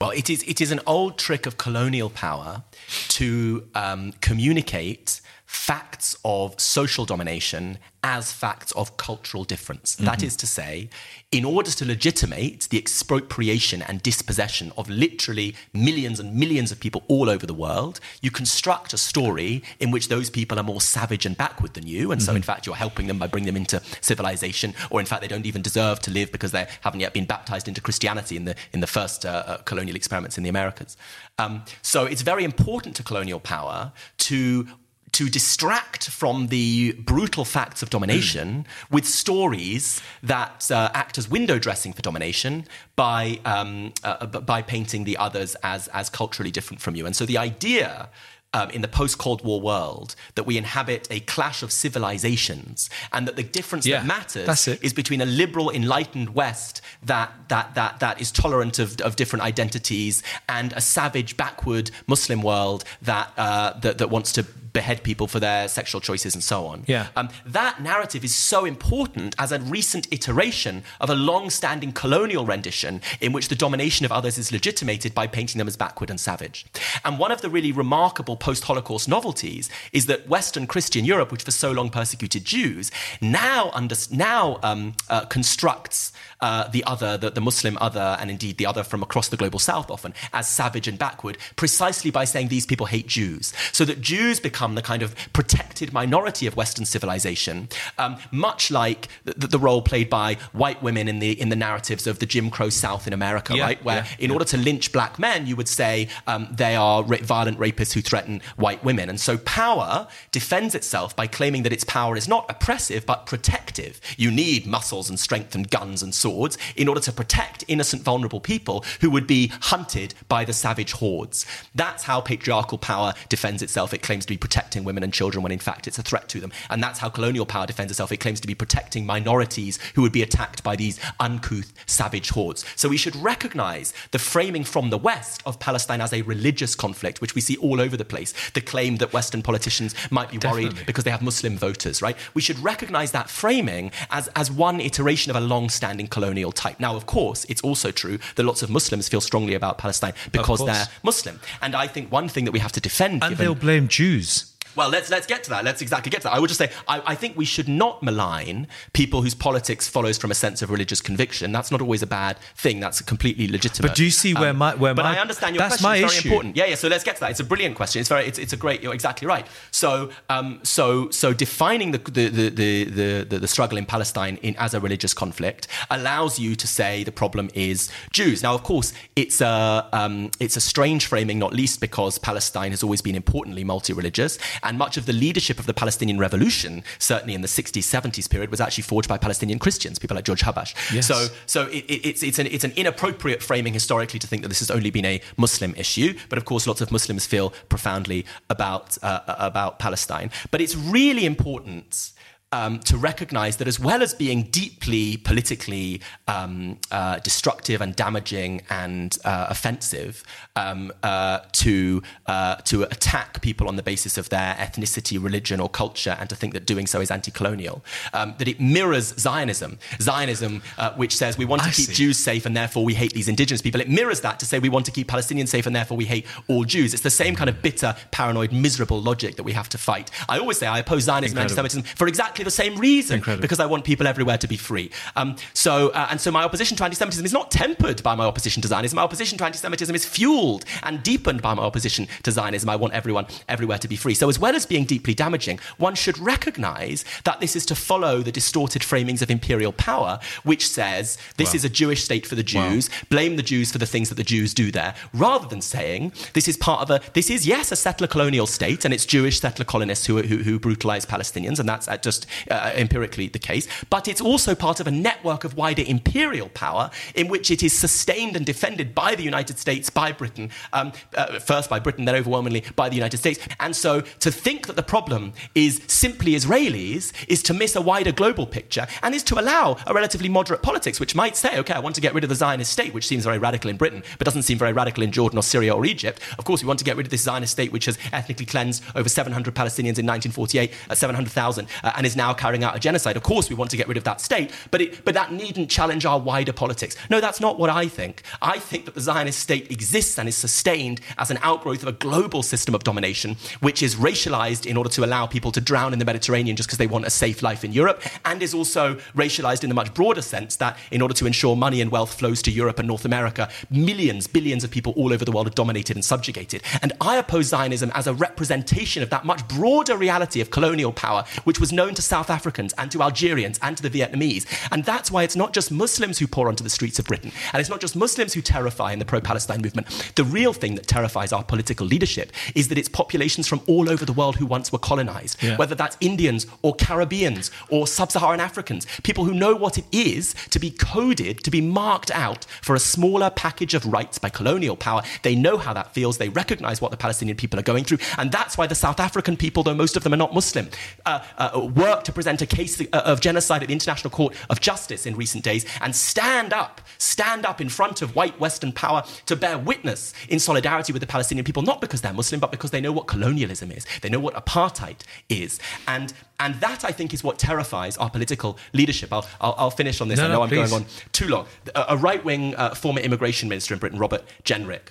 Well, 0.00 0.10
it 0.10 0.28
is 0.28 0.42
it 0.44 0.60
is 0.60 0.72
an 0.72 0.80
old 0.86 1.18
trick 1.18 1.46
of 1.46 1.56
colonial 1.58 2.10
power 2.10 2.64
to 3.08 3.68
um, 3.74 4.12
communicate 4.20 5.20
facts 5.52 6.16
of 6.24 6.58
social 6.58 7.04
domination 7.04 7.78
as 8.02 8.32
facts 8.32 8.72
of 8.72 8.96
cultural 8.96 9.44
difference. 9.44 9.94
Mm-hmm. 9.94 10.06
That 10.06 10.22
is 10.22 10.34
to 10.36 10.46
say, 10.46 10.88
in 11.30 11.44
order 11.44 11.70
to 11.70 11.84
legitimate 11.84 12.68
the 12.70 12.78
expropriation 12.78 13.82
and 13.82 14.02
dispossession 14.02 14.72
of 14.76 14.88
literally 14.88 15.54
millions 15.72 16.18
and 16.18 16.34
millions 16.34 16.72
of 16.72 16.80
people 16.80 17.04
all 17.06 17.28
over 17.28 17.46
the 17.46 17.54
world, 17.54 18.00
you 18.22 18.30
construct 18.30 18.92
a 18.94 18.98
story 18.98 19.62
in 19.78 19.90
which 19.90 20.08
those 20.08 20.30
people 20.30 20.58
are 20.58 20.64
more 20.64 20.80
savage 20.80 21.26
and 21.26 21.36
backward 21.36 21.74
than 21.74 21.86
you. 21.86 22.10
And 22.10 22.20
mm-hmm. 22.20 22.30
so, 22.30 22.34
in 22.34 22.42
fact, 22.42 22.66
you're 22.66 22.74
helping 22.74 23.06
them 23.06 23.18
by 23.18 23.26
bringing 23.26 23.46
them 23.46 23.56
into 23.56 23.80
civilization, 24.00 24.74
or 24.90 25.00
in 25.00 25.06
fact, 25.06 25.20
they 25.20 25.28
don't 25.28 25.46
even 25.46 25.62
deserve 25.62 26.00
to 26.00 26.10
live 26.10 26.32
because 26.32 26.52
they 26.52 26.66
haven't 26.80 27.00
yet 27.00 27.12
been 27.12 27.26
baptized 27.26 27.68
into 27.68 27.82
Christianity 27.82 28.36
in 28.36 28.46
the, 28.46 28.56
in 28.72 28.80
the 28.80 28.86
first 28.86 29.26
uh, 29.26 29.44
uh, 29.46 29.56
colonial 29.58 29.96
experiments 29.96 30.38
in 30.38 30.44
the 30.44 30.50
Americas. 30.50 30.96
Um, 31.38 31.62
so, 31.82 32.06
it's 32.06 32.22
very 32.22 32.42
important 32.42 32.96
to 32.96 33.02
colonial 33.04 33.38
power 33.38 33.92
to 34.18 34.66
to 35.12 35.28
distract 35.28 36.08
from 36.08 36.48
the 36.48 36.92
brutal 36.92 37.44
facts 37.44 37.82
of 37.82 37.90
domination 37.90 38.64
mm. 38.64 38.90
with 38.90 39.06
stories 39.06 40.00
that 40.22 40.70
uh, 40.70 40.90
act 40.94 41.18
as 41.18 41.28
window 41.28 41.58
dressing 41.58 41.92
for 41.92 42.02
domination 42.02 42.64
by 42.96 43.38
um, 43.44 43.92
uh, 44.04 44.26
by 44.26 44.62
painting 44.62 45.04
the 45.04 45.16
others 45.16 45.54
as 45.62 45.88
as 45.88 46.08
culturally 46.08 46.50
different 46.50 46.80
from 46.80 46.94
you. 46.94 47.06
And 47.06 47.14
so 47.14 47.26
the 47.26 47.38
idea 47.38 48.08
um, 48.54 48.70
in 48.70 48.82
the 48.82 48.88
post 48.88 49.18
Cold 49.18 49.44
War 49.44 49.60
world 49.60 50.14
that 50.34 50.44
we 50.44 50.58
inhabit 50.58 51.08
a 51.10 51.20
clash 51.20 51.62
of 51.62 51.72
civilizations 51.72 52.90
and 53.12 53.26
that 53.26 53.36
the 53.36 53.42
difference 53.42 53.86
yeah, 53.86 54.00
that 54.00 54.06
matters 54.06 54.68
is 54.68 54.92
between 54.92 55.20
a 55.20 55.26
liberal, 55.26 55.70
enlightened 55.70 56.34
West 56.34 56.82
that, 57.02 57.32
that, 57.48 57.74
that, 57.74 58.00
that 58.00 58.20
is 58.20 58.30
tolerant 58.30 58.78
of, 58.78 59.00
of 59.00 59.16
different 59.16 59.42
identities 59.42 60.22
and 60.48 60.72
a 60.74 60.80
savage, 60.80 61.36
backward 61.36 61.90
Muslim 62.06 62.42
world 62.42 62.84
that, 63.00 63.32
uh, 63.36 63.78
that, 63.80 63.98
that 63.98 64.10
wants 64.10 64.32
to 64.32 64.44
behead 64.72 65.02
people 65.02 65.26
for 65.26 65.40
their 65.40 65.68
sexual 65.68 66.00
choices 66.00 66.34
and 66.34 66.42
so 66.42 66.66
on. 66.66 66.84
Yeah. 66.86 67.08
Um, 67.16 67.28
that 67.46 67.82
narrative 67.82 68.24
is 68.24 68.34
so 68.34 68.64
important 68.64 69.34
as 69.38 69.52
a 69.52 69.58
recent 69.58 70.06
iteration 70.10 70.82
of 71.00 71.10
a 71.10 71.14
long 71.14 71.50
standing 71.50 71.92
colonial 71.92 72.46
rendition 72.46 73.00
in 73.20 73.32
which 73.32 73.48
the 73.48 73.54
domination 73.54 74.06
of 74.06 74.12
others 74.12 74.38
is 74.38 74.52
legitimated 74.52 75.14
by 75.14 75.26
painting 75.26 75.58
them 75.58 75.68
as 75.68 75.76
backward 75.76 76.10
and 76.10 76.20
savage. 76.20 76.66
And 77.04 77.18
one 77.18 77.32
of 77.32 77.40
the 77.40 77.50
really 77.50 77.72
remarkable 77.72 78.36
post 78.36 78.64
Holocaust 78.64 79.08
novelties 79.08 79.70
is 79.92 80.06
that 80.06 80.28
Western 80.28 80.66
Christian 80.66 81.04
Europe, 81.04 81.32
which 81.32 81.42
for 81.42 81.50
so 81.50 81.70
long 81.72 81.90
persecuted 81.90 82.44
Jews, 82.44 82.90
now, 83.20 83.70
under, 83.74 83.96
now 84.10 84.58
um, 84.62 84.94
uh, 85.08 85.24
constructs 85.26 86.12
uh, 86.40 86.68
the 86.68 86.82
other, 86.84 87.16
the, 87.16 87.30
the 87.30 87.40
Muslim 87.40 87.78
other, 87.80 88.16
and 88.20 88.30
indeed 88.30 88.58
the 88.58 88.66
other 88.66 88.82
from 88.82 89.02
across 89.02 89.28
the 89.28 89.36
global 89.36 89.58
south 89.58 89.90
often, 89.90 90.12
as 90.32 90.48
savage 90.48 90.88
and 90.88 90.98
backward, 90.98 91.38
precisely 91.56 92.10
by 92.10 92.24
saying 92.24 92.48
these 92.48 92.66
people 92.66 92.86
hate 92.86 93.06
Jews. 93.06 93.52
So 93.72 93.84
that 93.84 94.00
Jews 94.00 94.40
become 94.40 94.61
the 94.74 94.82
kind 94.82 95.02
of 95.02 95.14
protected 95.32 95.92
minority 95.92 96.46
of 96.46 96.56
Western 96.56 96.84
civilization, 96.84 97.68
um, 97.98 98.16
much 98.30 98.70
like 98.70 99.08
the, 99.24 99.46
the, 99.46 99.58
role 99.58 99.82
played 99.82 100.10
by 100.10 100.36
white 100.52 100.82
women 100.82 101.06
in 101.08 101.18
the, 101.18 101.40
in 101.40 101.48
the 101.48 101.56
narratives 101.56 102.06
of 102.06 102.18
the 102.18 102.26
Jim 102.26 102.50
Crow 102.50 102.68
South 102.68 103.06
in 103.06 103.12
America, 103.12 103.56
yeah, 103.56 103.64
right? 103.64 103.84
Where 103.84 103.96
yeah, 103.96 104.06
in 104.18 104.30
yeah. 104.30 104.34
order 104.34 104.44
to 104.46 104.56
lynch 104.56 104.92
black 104.92 105.18
men, 105.18 105.46
you 105.46 105.56
would 105.56 105.68
say 105.68 106.08
um, 106.26 106.48
they 106.50 106.74
are 106.74 107.04
ra- 107.04 107.18
violent 107.22 107.58
rapists 107.58 107.92
who 107.92 108.00
threaten 108.00 108.40
white 108.56 108.82
women. 108.84 109.08
And 109.08 109.20
so 109.20 109.38
power 109.38 110.08
defends 110.30 110.74
itself 110.74 111.14
by 111.14 111.26
claiming 111.26 111.62
that 111.62 111.72
its 111.72 111.84
power 111.84 112.16
is 112.16 112.28
not 112.28 112.46
oppressive 112.48 113.06
but 113.06 113.26
protective. 113.26 114.00
You 114.16 114.30
need 114.30 114.66
muscles 114.66 115.08
and 115.08 115.18
strength 115.18 115.54
and 115.54 115.70
guns 115.70 116.02
and 116.02 116.14
swords 116.14 116.58
in 116.76 116.88
order 116.88 117.00
to 117.02 117.12
protect 117.12 117.64
innocent, 117.68 118.02
vulnerable 118.02 118.40
people 118.40 118.84
who 119.00 119.10
would 119.10 119.26
be 119.26 119.52
hunted 119.62 120.14
by 120.28 120.44
the 120.44 120.52
savage 120.52 120.92
hordes. 120.92 121.46
That's 121.74 122.04
how 122.04 122.20
patriarchal 122.20 122.78
power 122.78 123.14
defends 123.28 123.62
itself. 123.62 123.94
It 123.94 124.02
claims 124.02 124.24
to 124.26 124.32
be 124.32 124.36
protecting 124.52 124.84
women 124.84 125.02
and 125.02 125.14
children 125.14 125.42
when 125.42 125.50
in 125.50 125.58
fact 125.58 125.86
it's 125.86 125.96
a 125.96 126.02
threat 126.02 126.28
to 126.28 126.38
them. 126.38 126.52
And 126.68 126.82
that's 126.82 126.98
how 126.98 127.08
colonial 127.08 127.46
power 127.46 127.66
defends 127.66 127.90
itself. 127.90 128.12
It 128.12 128.18
claims 128.18 128.38
to 128.40 128.46
be 128.46 128.54
protecting 128.54 129.06
minorities 129.06 129.78
who 129.94 130.02
would 130.02 130.12
be 130.12 130.22
attacked 130.22 130.62
by 130.62 130.76
these 130.76 131.00
uncouth, 131.18 131.72
savage 131.86 132.28
hordes. 132.28 132.62
So 132.76 132.90
we 132.90 132.98
should 132.98 133.16
recognize 133.16 133.94
the 134.10 134.18
framing 134.18 134.64
from 134.64 134.90
the 134.90 134.98
West 134.98 135.42
of 135.46 135.58
Palestine 135.58 136.02
as 136.02 136.12
a 136.12 136.20
religious 136.20 136.74
conflict, 136.74 137.22
which 137.22 137.34
we 137.34 137.40
see 137.40 137.56
all 137.56 137.80
over 137.80 137.96
the 137.96 138.04
place. 138.04 138.34
The 138.50 138.60
claim 138.60 138.96
that 138.96 139.14
Western 139.14 139.40
politicians 139.40 139.94
might 140.10 140.28
be 140.30 140.36
worried 140.36 140.64
Definitely. 140.64 140.84
because 140.84 141.04
they 141.04 141.10
have 141.10 141.22
Muslim 141.22 141.56
voters, 141.56 142.02
right? 142.02 142.16
We 142.34 142.42
should 142.42 142.58
recognize 142.58 143.12
that 143.12 143.30
framing 143.30 143.90
as, 144.10 144.28
as 144.36 144.50
one 144.50 144.82
iteration 144.82 145.30
of 145.30 145.36
a 145.36 145.40
long 145.40 145.70
standing 145.70 146.08
colonial 146.08 146.52
type. 146.52 146.78
Now, 146.78 146.94
of 146.94 147.06
course, 147.06 147.46
it's 147.48 147.62
also 147.62 147.90
true 147.90 148.18
that 148.34 148.42
lots 148.42 148.62
of 148.62 148.68
Muslims 148.68 149.08
feel 149.08 149.22
strongly 149.22 149.54
about 149.54 149.78
Palestine 149.78 150.12
because 150.30 150.62
they're 150.62 150.88
Muslim. 151.02 151.40
And 151.62 151.74
I 151.74 151.86
think 151.86 152.12
one 152.12 152.28
thing 152.28 152.44
that 152.44 152.52
we 152.52 152.58
have 152.58 152.72
to 152.72 152.82
defend. 152.82 153.22
And 153.22 153.30
given, 153.30 153.46
they'll 153.46 153.54
blame 153.54 153.88
Jews. 153.88 154.41
Well, 154.76 154.88
let's 154.88 155.10
let's 155.10 155.26
get 155.26 155.44
to 155.44 155.50
that. 155.50 155.64
Let's 155.64 155.82
exactly 155.82 156.10
get 156.10 156.22
to 156.22 156.28
that. 156.28 156.34
I 156.34 156.38
would 156.38 156.48
just 156.48 156.58
say 156.58 156.70
I, 156.88 157.02
I, 157.06 157.14
think 157.14 157.36
we 157.36 157.44
should 157.44 157.68
not 157.68 158.02
malign 158.02 158.68
people 158.92 159.22
whose 159.22 159.34
politics 159.34 159.88
follows 159.88 160.18
from 160.18 160.30
a 160.30 160.34
sense 160.34 160.62
of 160.62 160.70
religious 160.70 161.00
conviction. 161.00 161.52
That's 161.52 161.70
not 161.70 161.80
always 161.80 162.02
a 162.02 162.06
bad 162.06 162.38
thing. 162.56 162.80
That's 162.80 163.00
completely 163.02 163.48
legitimate. 163.48 163.88
But 163.88 163.96
do 163.96 164.04
you 164.04 164.10
see 164.10 164.34
where 164.34 164.50
um, 164.50 164.58
my 164.58 164.74
where 164.74 164.94
but 164.94 165.04
my, 165.04 165.16
I 165.16 165.20
understand 165.20 165.56
your 165.56 165.66
question. 165.66 165.86
It's 165.90 166.00
very 166.00 166.04
issue. 166.04 166.28
important. 166.28 166.56
Yeah, 166.56 166.66
yeah. 166.66 166.74
So 166.76 166.88
let's 166.88 167.04
get 167.04 167.16
to 167.16 167.20
that. 167.20 167.30
It's 167.30 167.40
a 167.40 167.44
brilliant 167.44 167.76
question. 167.76 168.00
It's 168.00 168.08
very 168.08 168.26
it's, 168.26 168.38
it's 168.38 168.52
a 168.52 168.56
great. 168.56 168.82
You're 168.82 168.94
exactly 168.94 169.26
right. 169.26 169.46
So 169.70 170.10
um, 170.30 170.60
so 170.62 171.10
so 171.10 171.32
defining 171.32 171.92
the 171.92 171.98
the 171.98 172.28
the 172.28 172.84
the, 172.84 173.24
the, 173.24 173.38
the 173.38 173.48
struggle 173.48 173.78
in 173.78 173.86
Palestine 173.86 174.38
in, 174.42 174.56
as 174.56 174.74
a 174.74 174.80
religious 174.80 175.14
conflict 175.14 175.68
allows 175.90 176.38
you 176.38 176.56
to 176.56 176.66
say 176.66 177.04
the 177.04 177.12
problem 177.12 177.50
is 177.54 177.90
Jews. 178.12 178.42
Now, 178.42 178.54
of 178.54 178.62
course, 178.62 178.92
it's 179.16 179.40
a 179.40 179.88
um, 179.92 180.30
it's 180.40 180.56
a 180.56 180.60
strange 180.60 181.06
framing, 181.06 181.38
not 181.38 181.52
least 181.52 181.80
because 181.80 182.18
Palestine 182.18 182.70
has 182.70 182.82
always 182.82 183.02
been 183.02 183.14
importantly 183.14 183.64
multi-religious 183.64 184.38
and 184.62 184.78
much 184.78 184.96
of 184.96 185.06
the 185.06 185.12
leadership 185.12 185.58
of 185.58 185.66
the 185.66 185.74
Palestinian 185.74 186.18
revolution, 186.18 186.84
certainly 186.98 187.34
in 187.34 187.40
the 187.40 187.48
60s, 187.48 187.82
70s 187.82 188.28
period, 188.28 188.50
was 188.50 188.60
actually 188.60 188.82
forged 188.82 189.08
by 189.08 189.18
Palestinian 189.18 189.58
Christians, 189.58 189.98
people 189.98 190.14
like 190.14 190.24
George 190.24 190.42
Habash. 190.42 190.74
Yes. 190.92 191.06
So, 191.06 191.28
so 191.46 191.66
it, 191.66 191.84
it, 191.88 192.06
it's, 192.06 192.22
it's, 192.22 192.38
an, 192.38 192.46
it's 192.46 192.64
an 192.64 192.72
inappropriate 192.76 193.42
framing 193.42 193.74
historically 193.74 194.18
to 194.18 194.26
think 194.26 194.42
that 194.42 194.48
this 194.48 194.60
has 194.60 194.70
only 194.70 194.90
been 194.90 195.04
a 195.04 195.20
Muslim 195.36 195.74
issue. 195.76 196.14
But 196.28 196.38
of 196.38 196.44
course, 196.44 196.66
lots 196.66 196.80
of 196.80 196.90
Muslims 196.90 197.26
feel 197.26 197.50
profoundly 197.68 198.24
about, 198.48 198.98
uh, 199.02 199.20
about 199.26 199.78
Palestine. 199.78 200.30
But 200.50 200.60
it's 200.60 200.76
really 200.76 201.26
important 201.26 202.12
um, 202.52 202.78
to 202.80 202.96
recognize 202.96 203.56
that 203.56 203.66
as 203.66 203.80
well 203.80 204.02
as 204.02 204.14
being 204.14 204.44
deeply 204.44 205.16
politically 205.16 206.00
um, 206.28 206.78
uh, 206.90 207.18
destructive 207.20 207.80
and 207.80 207.96
damaging 207.96 208.62
and 208.70 209.18
uh, 209.24 209.46
offensive, 209.48 210.22
um, 210.56 210.92
uh, 211.02 211.40
to 211.52 212.02
uh, 212.26 212.56
to 212.56 212.84
attack 212.84 213.40
people 213.42 213.68
on 213.68 213.76
the 213.76 213.82
basis 213.82 214.18
of 214.18 214.28
their 214.28 214.54
ethnicity, 214.54 215.22
religion, 215.22 215.60
or 215.60 215.68
culture, 215.68 216.16
and 216.20 216.28
to 216.28 216.36
think 216.36 216.52
that 216.52 216.66
doing 216.66 216.86
so 216.86 217.00
is 217.00 217.10
anti-colonial. 217.10 217.84
Um, 218.12 218.34
that 218.38 218.48
it 218.48 218.60
mirrors 218.60 219.14
Zionism, 219.18 219.78
Zionism, 220.00 220.62
uh, 220.78 220.92
which 220.94 221.16
says 221.16 221.38
we 221.38 221.44
want 221.44 221.62
to 221.62 221.68
I 221.68 221.72
keep 221.72 221.86
see. 221.86 221.94
Jews 221.94 222.18
safe 222.18 222.46
and 222.46 222.56
therefore 222.56 222.84
we 222.84 222.94
hate 222.94 223.14
these 223.14 223.28
indigenous 223.28 223.62
people. 223.62 223.80
It 223.80 223.88
mirrors 223.88 224.20
that 224.20 224.38
to 224.40 224.46
say 224.46 224.58
we 224.58 224.68
want 224.68 224.86
to 224.86 224.92
keep 224.92 225.08
Palestinians 225.08 225.48
safe 225.48 225.66
and 225.66 225.74
therefore 225.74 225.96
we 225.96 226.04
hate 226.04 226.26
all 226.48 226.64
Jews. 226.64 226.92
It's 226.92 227.02
the 227.02 227.10
same 227.10 227.34
kind 227.34 227.48
of 227.48 227.62
bitter, 227.62 227.96
paranoid, 228.10 228.52
miserable 228.52 229.00
logic 229.00 229.36
that 229.36 229.42
we 229.42 229.52
have 229.52 229.68
to 229.70 229.78
fight. 229.78 230.10
I 230.28 230.38
always 230.38 230.58
say 230.58 230.66
I 230.66 230.80
oppose 230.80 231.04
Zionism 231.04 231.38
and 231.38 231.44
anti-Semitism 231.44 231.82
for 231.82 232.06
exactly 232.08 232.41
the 232.42 232.50
same 232.50 232.76
reason, 232.76 233.16
Incredible. 233.16 233.42
because 233.42 233.60
I 233.60 233.66
want 233.66 233.84
people 233.84 234.06
everywhere 234.06 234.38
to 234.38 234.48
be 234.48 234.56
free. 234.56 234.90
Um, 235.16 235.36
so, 235.54 235.88
uh, 235.90 236.08
and 236.10 236.20
so 236.20 236.30
my 236.30 236.42
opposition 236.44 236.76
to 236.78 236.84
anti-Semitism 236.84 237.24
is 237.24 237.32
not 237.32 237.50
tempered 237.50 238.02
by 238.02 238.14
my 238.14 238.24
opposition 238.24 238.60
to 238.62 238.68
Zionism. 238.68 238.96
My 238.96 239.02
opposition 239.02 239.38
to 239.38 239.44
anti-Semitism 239.44 239.94
is 239.94 240.04
fueled 240.04 240.64
and 240.82 241.02
deepened 241.02 241.42
by 241.42 241.54
my 241.54 241.62
opposition 241.62 242.08
to 242.22 242.30
Zionism. 242.32 242.68
I 242.68 242.76
want 242.76 242.92
everyone 242.94 243.26
everywhere 243.48 243.78
to 243.78 243.88
be 243.88 243.96
free. 243.96 244.14
So, 244.14 244.28
as 244.28 244.38
well 244.38 244.54
as 244.54 244.66
being 244.66 244.84
deeply 244.84 245.14
damaging, 245.14 245.58
one 245.78 245.94
should 245.94 246.18
recognise 246.18 247.04
that 247.24 247.40
this 247.40 247.56
is 247.56 247.64
to 247.66 247.74
follow 247.74 248.20
the 248.22 248.32
distorted 248.32 248.82
framings 248.82 249.22
of 249.22 249.30
imperial 249.30 249.72
power, 249.72 250.18
which 250.44 250.68
says 250.68 251.18
this 251.36 251.50
Wow. 251.50 251.54
is 251.56 251.64
a 251.64 251.68
Jewish 251.68 252.02
state 252.04 252.26
for 252.26 252.34
the 252.34 252.42
Jews. 252.42 252.88
Blame 253.10 253.36
the 253.36 253.42
Jews 253.42 253.70
for 253.72 253.78
the 253.78 253.86
things 253.86 254.08
that 254.08 254.14
the 254.16 254.24
Jews 254.24 254.54
do 254.54 254.70
there, 254.70 254.94
rather 255.12 255.46
than 255.48 255.60
saying 255.60 256.12
this 256.32 256.48
is 256.48 256.56
part 256.56 256.80
of 256.82 256.90
a. 256.90 257.00
This 257.12 257.30
is 257.30 257.46
yes 257.46 257.70
a 257.72 257.76
settler 257.76 258.06
colonial 258.06 258.46
state, 258.46 258.84
and 258.84 258.92
it's 258.94 259.04
Jewish 259.06 259.40
settler 259.40 259.64
colonists 259.64 260.06
who 260.06 260.22
who, 260.22 260.38
who 260.38 260.58
brutalize 260.58 261.04
Palestinians, 261.06 261.58
and 261.58 261.68
that's 261.68 261.88
uh, 261.88 261.96
just 261.96 262.26
uh, 262.50 262.72
empirically 262.74 263.28
the 263.28 263.38
case. 263.38 263.66
But 263.90 264.08
it's 264.08 264.20
also 264.20 264.54
part 264.54 264.80
of 264.80 264.86
a 264.86 264.90
network 264.90 265.44
of 265.44 265.56
wider 265.56 265.82
imperial 265.86 266.48
power 266.50 266.90
in 267.14 267.28
which 267.28 267.50
it 267.50 267.62
is 267.62 267.72
sustained 267.72 268.36
and 268.36 268.46
defended 268.46 268.94
by 268.94 269.14
the 269.14 269.22
United 269.22 269.58
States, 269.58 269.90
by 269.90 270.12
Britain, 270.12 270.50
um, 270.72 270.92
uh, 271.14 271.38
first 271.38 271.68
by 271.68 271.78
Britain, 271.78 272.04
then 272.04 272.14
overwhelmingly 272.14 272.64
by 272.76 272.88
the 272.88 272.96
United 272.96 273.18
States. 273.18 273.38
And 273.60 273.74
so 273.74 274.00
to 274.00 274.30
think 274.30 274.66
that 274.66 274.76
the 274.76 274.82
problem 274.82 275.32
is 275.54 275.82
simply 275.86 276.32
Israelis 276.32 277.12
is 277.28 277.42
to 277.44 277.54
miss 277.54 277.76
a 277.76 277.80
wider 277.80 278.12
global 278.12 278.46
picture 278.46 278.86
and 279.02 279.14
is 279.14 279.22
to 279.24 279.40
allow 279.40 279.76
a 279.86 279.94
relatively 279.94 280.28
moderate 280.28 280.62
politics, 280.62 281.00
which 281.00 281.14
might 281.14 281.36
say, 281.36 281.58
okay, 281.58 281.74
I 281.74 281.80
want 281.80 281.94
to 281.96 282.00
get 282.00 282.14
rid 282.14 282.24
of 282.24 282.30
the 282.30 282.36
Zionist 282.36 282.72
state, 282.72 282.94
which 282.94 283.06
seems 283.06 283.24
very 283.24 283.38
radical 283.38 283.70
in 283.70 283.76
Britain, 283.76 284.02
but 284.18 284.24
doesn't 284.24 284.42
seem 284.42 284.58
very 284.58 284.72
radical 284.72 285.02
in 285.02 285.12
Jordan 285.12 285.38
or 285.38 285.42
Syria 285.42 285.74
or 285.74 285.84
Egypt. 285.84 286.20
Of 286.38 286.44
course, 286.44 286.62
we 286.62 286.68
want 286.68 286.78
to 286.78 286.84
get 286.84 286.96
rid 286.96 287.06
of 287.06 287.10
this 287.10 287.22
Zionist 287.22 287.52
state, 287.52 287.72
which 287.72 287.86
has 287.86 287.98
ethnically 288.12 288.46
cleansed 288.46 288.82
over 288.94 289.08
700 289.08 289.54
Palestinians 289.54 289.98
in 289.98 290.06
1948, 290.06 290.72
uh, 290.88 290.94
700,000, 290.94 291.66
uh, 291.82 291.92
and 291.96 292.06
is 292.06 292.16
now 292.16 292.21
carrying 292.30 292.62
out 292.62 292.76
a 292.76 292.78
genocide. 292.78 293.16
Of 293.16 293.24
course, 293.24 293.50
we 293.50 293.56
want 293.56 293.70
to 293.72 293.76
get 293.76 293.88
rid 293.88 293.96
of 293.96 294.04
that 294.04 294.20
state, 294.20 294.52
but, 294.70 294.80
it, 294.80 295.04
but 295.04 295.14
that 295.14 295.32
needn't 295.32 295.68
challenge 295.68 296.06
our 296.06 296.20
wider 296.20 296.52
politics. 296.52 296.96
No, 297.10 297.20
that's 297.20 297.40
not 297.40 297.58
what 297.58 297.70
I 297.70 297.88
think. 297.88 298.22
I 298.40 298.58
think 298.58 298.84
that 298.84 298.94
the 298.94 299.00
Zionist 299.00 299.40
state 299.40 299.70
exists 299.70 300.18
and 300.18 300.28
is 300.28 300.36
sustained 300.36 301.00
as 301.18 301.30
an 301.30 301.38
outgrowth 301.42 301.82
of 301.82 301.88
a 301.88 301.92
global 301.92 302.42
system 302.44 302.74
of 302.74 302.84
domination, 302.84 303.36
which 303.60 303.82
is 303.82 303.96
racialized 303.96 304.64
in 304.64 304.76
order 304.76 304.90
to 304.90 305.04
allow 305.04 305.26
people 305.26 305.50
to 305.52 305.60
drown 305.60 305.92
in 305.92 305.98
the 305.98 306.04
Mediterranean 306.04 306.56
just 306.56 306.68
because 306.68 306.78
they 306.78 306.86
want 306.86 307.04
a 307.06 307.10
safe 307.10 307.42
life 307.42 307.64
in 307.64 307.72
Europe, 307.72 308.02
and 308.24 308.42
is 308.42 308.54
also 308.54 308.94
racialized 309.16 309.64
in 309.64 309.68
the 309.68 309.74
much 309.74 309.92
broader 309.94 310.22
sense 310.22 310.56
that 310.56 310.78
in 310.90 311.02
order 311.02 311.14
to 311.14 311.26
ensure 311.26 311.56
money 311.56 311.80
and 311.80 311.90
wealth 311.90 312.14
flows 312.14 312.42
to 312.42 312.50
Europe 312.50 312.78
and 312.78 312.86
North 312.86 313.04
America, 313.04 313.48
millions, 313.70 314.26
billions 314.26 314.64
of 314.64 314.70
people 314.70 314.92
all 314.96 315.12
over 315.12 315.24
the 315.24 315.32
world 315.32 315.46
are 315.46 315.50
dominated 315.50 315.96
and 315.96 316.04
subjugated. 316.04 316.62
And 316.82 316.92
I 317.00 317.16
oppose 317.16 317.46
Zionism 317.46 317.90
as 317.94 318.06
a 318.06 318.14
representation 318.14 319.02
of 319.02 319.10
that 319.10 319.24
much 319.24 319.46
broader 319.48 319.96
reality 319.96 320.40
of 320.40 320.50
colonial 320.50 320.92
power, 320.92 321.24
which 321.44 321.60
was 321.60 321.72
known 321.72 321.94
to 321.94 322.02
South 322.14 322.28
Africans 322.28 322.74
and 322.76 322.90
to 322.92 323.00
Algerians 323.02 323.58
and 323.62 323.74
to 323.78 323.82
the 323.82 323.88
Vietnamese. 323.98 324.44
And 324.70 324.84
that's 324.84 325.10
why 325.10 325.22
it's 325.22 325.34
not 325.42 325.54
just 325.54 325.70
Muslims 325.70 326.18
who 326.18 326.26
pour 326.26 326.46
onto 326.48 326.62
the 326.62 326.68
streets 326.78 326.98
of 326.98 327.06
Britain, 327.06 327.32
and 327.52 327.60
it's 327.60 327.70
not 327.70 327.80
just 327.80 327.96
Muslims 327.96 328.34
who 328.34 328.42
terrify 328.42 328.92
in 328.92 328.98
the 328.98 329.04
pro 329.12 329.20
Palestine 329.20 329.62
movement. 329.62 329.86
The 330.14 330.24
real 330.24 330.52
thing 330.52 330.74
that 330.74 330.86
terrifies 330.86 331.32
our 331.32 331.42
political 331.42 331.86
leadership 331.86 332.28
is 332.54 332.68
that 332.68 332.76
it's 332.76 332.88
populations 333.02 333.48
from 333.48 333.60
all 333.66 333.88
over 333.88 334.04
the 334.04 334.12
world 334.12 334.36
who 334.36 334.44
once 334.44 334.70
were 334.72 334.78
colonized, 334.90 335.42
Yeah. 335.42 335.56
whether 335.56 335.74
that's 335.74 335.96
Indians 336.00 336.46
or 336.60 336.74
Caribbeans 336.74 337.50
or 337.70 337.86
sub 337.86 338.12
Saharan 338.12 338.40
Africans, 338.40 338.86
people 339.02 339.24
who 339.24 339.32
know 339.32 339.54
what 339.64 339.78
it 339.78 339.86
is 339.90 340.34
to 340.50 340.58
be 340.58 340.70
coded, 340.70 341.42
to 341.44 341.50
be 341.50 341.62
marked 341.62 342.10
out 342.10 342.44
for 342.60 342.74
a 342.74 342.80
smaller 342.94 343.30
package 343.30 343.72
of 343.72 343.86
rights 343.86 344.18
by 344.18 344.28
colonial 344.28 344.76
power. 344.76 345.02
They 345.22 345.34
know 345.34 345.56
how 345.56 345.72
that 345.72 345.94
feels. 345.94 346.18
They 346.18 346.28
recognize 346.28 346.80
what 346.82 346.90
the 346.90 346.98
Palestinian 346.98 347.38
people 347.38 347.58
are 347.58 347.62
going 347.72 347.84
through. 347.84 347.98
And 348.18 348.30
that's 348.30 348.58
why 348.58 348.66
the 348.66 348.74
South 348.74 349.00
African 349.00 349.36
people, 349.44 349.62
though 349.62 349.74
most 349.84 349.96
of 349.96 350.02
them 350.04 350.12
are 350.12 350.22
not 350.24 350.34
Muslim, 350.34 350.68
uh, 351.06 351.20
uh, 351.38 351.50
work 351.92 352.04
to 352.04 352.12
present 352.12 352.40
a 352.40 352.46
case 352.46 352.80
uh, 352.80 352.84
of 353.04 353.20
genocide 353.20 353.62
at 353.62 353.68
the 353.68 353.74
International 353.74 354.10
Court 354.10 354.34
of 354.48 354.60
Justice 354.60 355.04
in 355.04 355.14
recent 355.14 355.44
days 355.44 355.66
and 355.80 355.94
stand 355.94 356.52
up, 356.52 356.80
stand 356.98 357.44
up 357.44 357.60
in 357.60 357.68
front 357.68 358.00
of 358.02 358.16
white 358.16 358.38
Western 358.40 358.72
power 358.72 359.04
to 359.26 359.36
bear 359.36 359.58
witness 359.58 360.14
in 360.28 360.38
solidarity 360.38 360.92
with 360.92 361.00
the 361.00 361.06
Palestinian 361.06 361.44
people, 361.44 361.62
not 361.62 361.80
because 361.80 362.00
they're 362.00 362.12
Muslim, 362.12 362.40
but 362.40 362.50
because 362.50 362.70
they 362.70 362.80
know 362.80 362.92
what 362.92 363.06
colonialism 363.06 363.70
is. 363.70 363.86
They 364.00 364.08
know 364.08 364.20
what 364.20 364.34
apartheid 364.34 365.00
is. 365.28 365.60
And 365.86 366.12
and 366.40 366.54
that, 366.56 366.84
I 366.84 366.90
think, 366.90 367.14
is 367.14 367.22
what 367.22 367.38
terrifies 367.38 367.96
our 367.98 368.10
political 368.10 368.58
leadership. 368.72 369.12
I'll, 369.12 369.26
I'll, 369.40 369.54
I'll 369.58 369.70
finish 369.70 370.00
on 370.00 370.08
this. 370.08 370.18
No, 370.18 370.24
I 370.24 370.28
know 370.28 370.34
no, 370.34 370.42
I'm 370.42 370.48
please. 370.48 370.70
going 370.70 370.82
on 370.82 370.88
too 371.12 371.28
long. 371.28 371.46
A, 371.74 371.84
a 371.90 371.96
right 371.96 372.24
wing 372.24 372.56
uh, 372.56 372.74
former 372.74 373.00
immigration 373.00 373.48
minister 373.48 373.74
in 373.74 373.80
Britain, 373.80 373.98
Robert 374.00 374.24
Jenrick, 374.42 374.90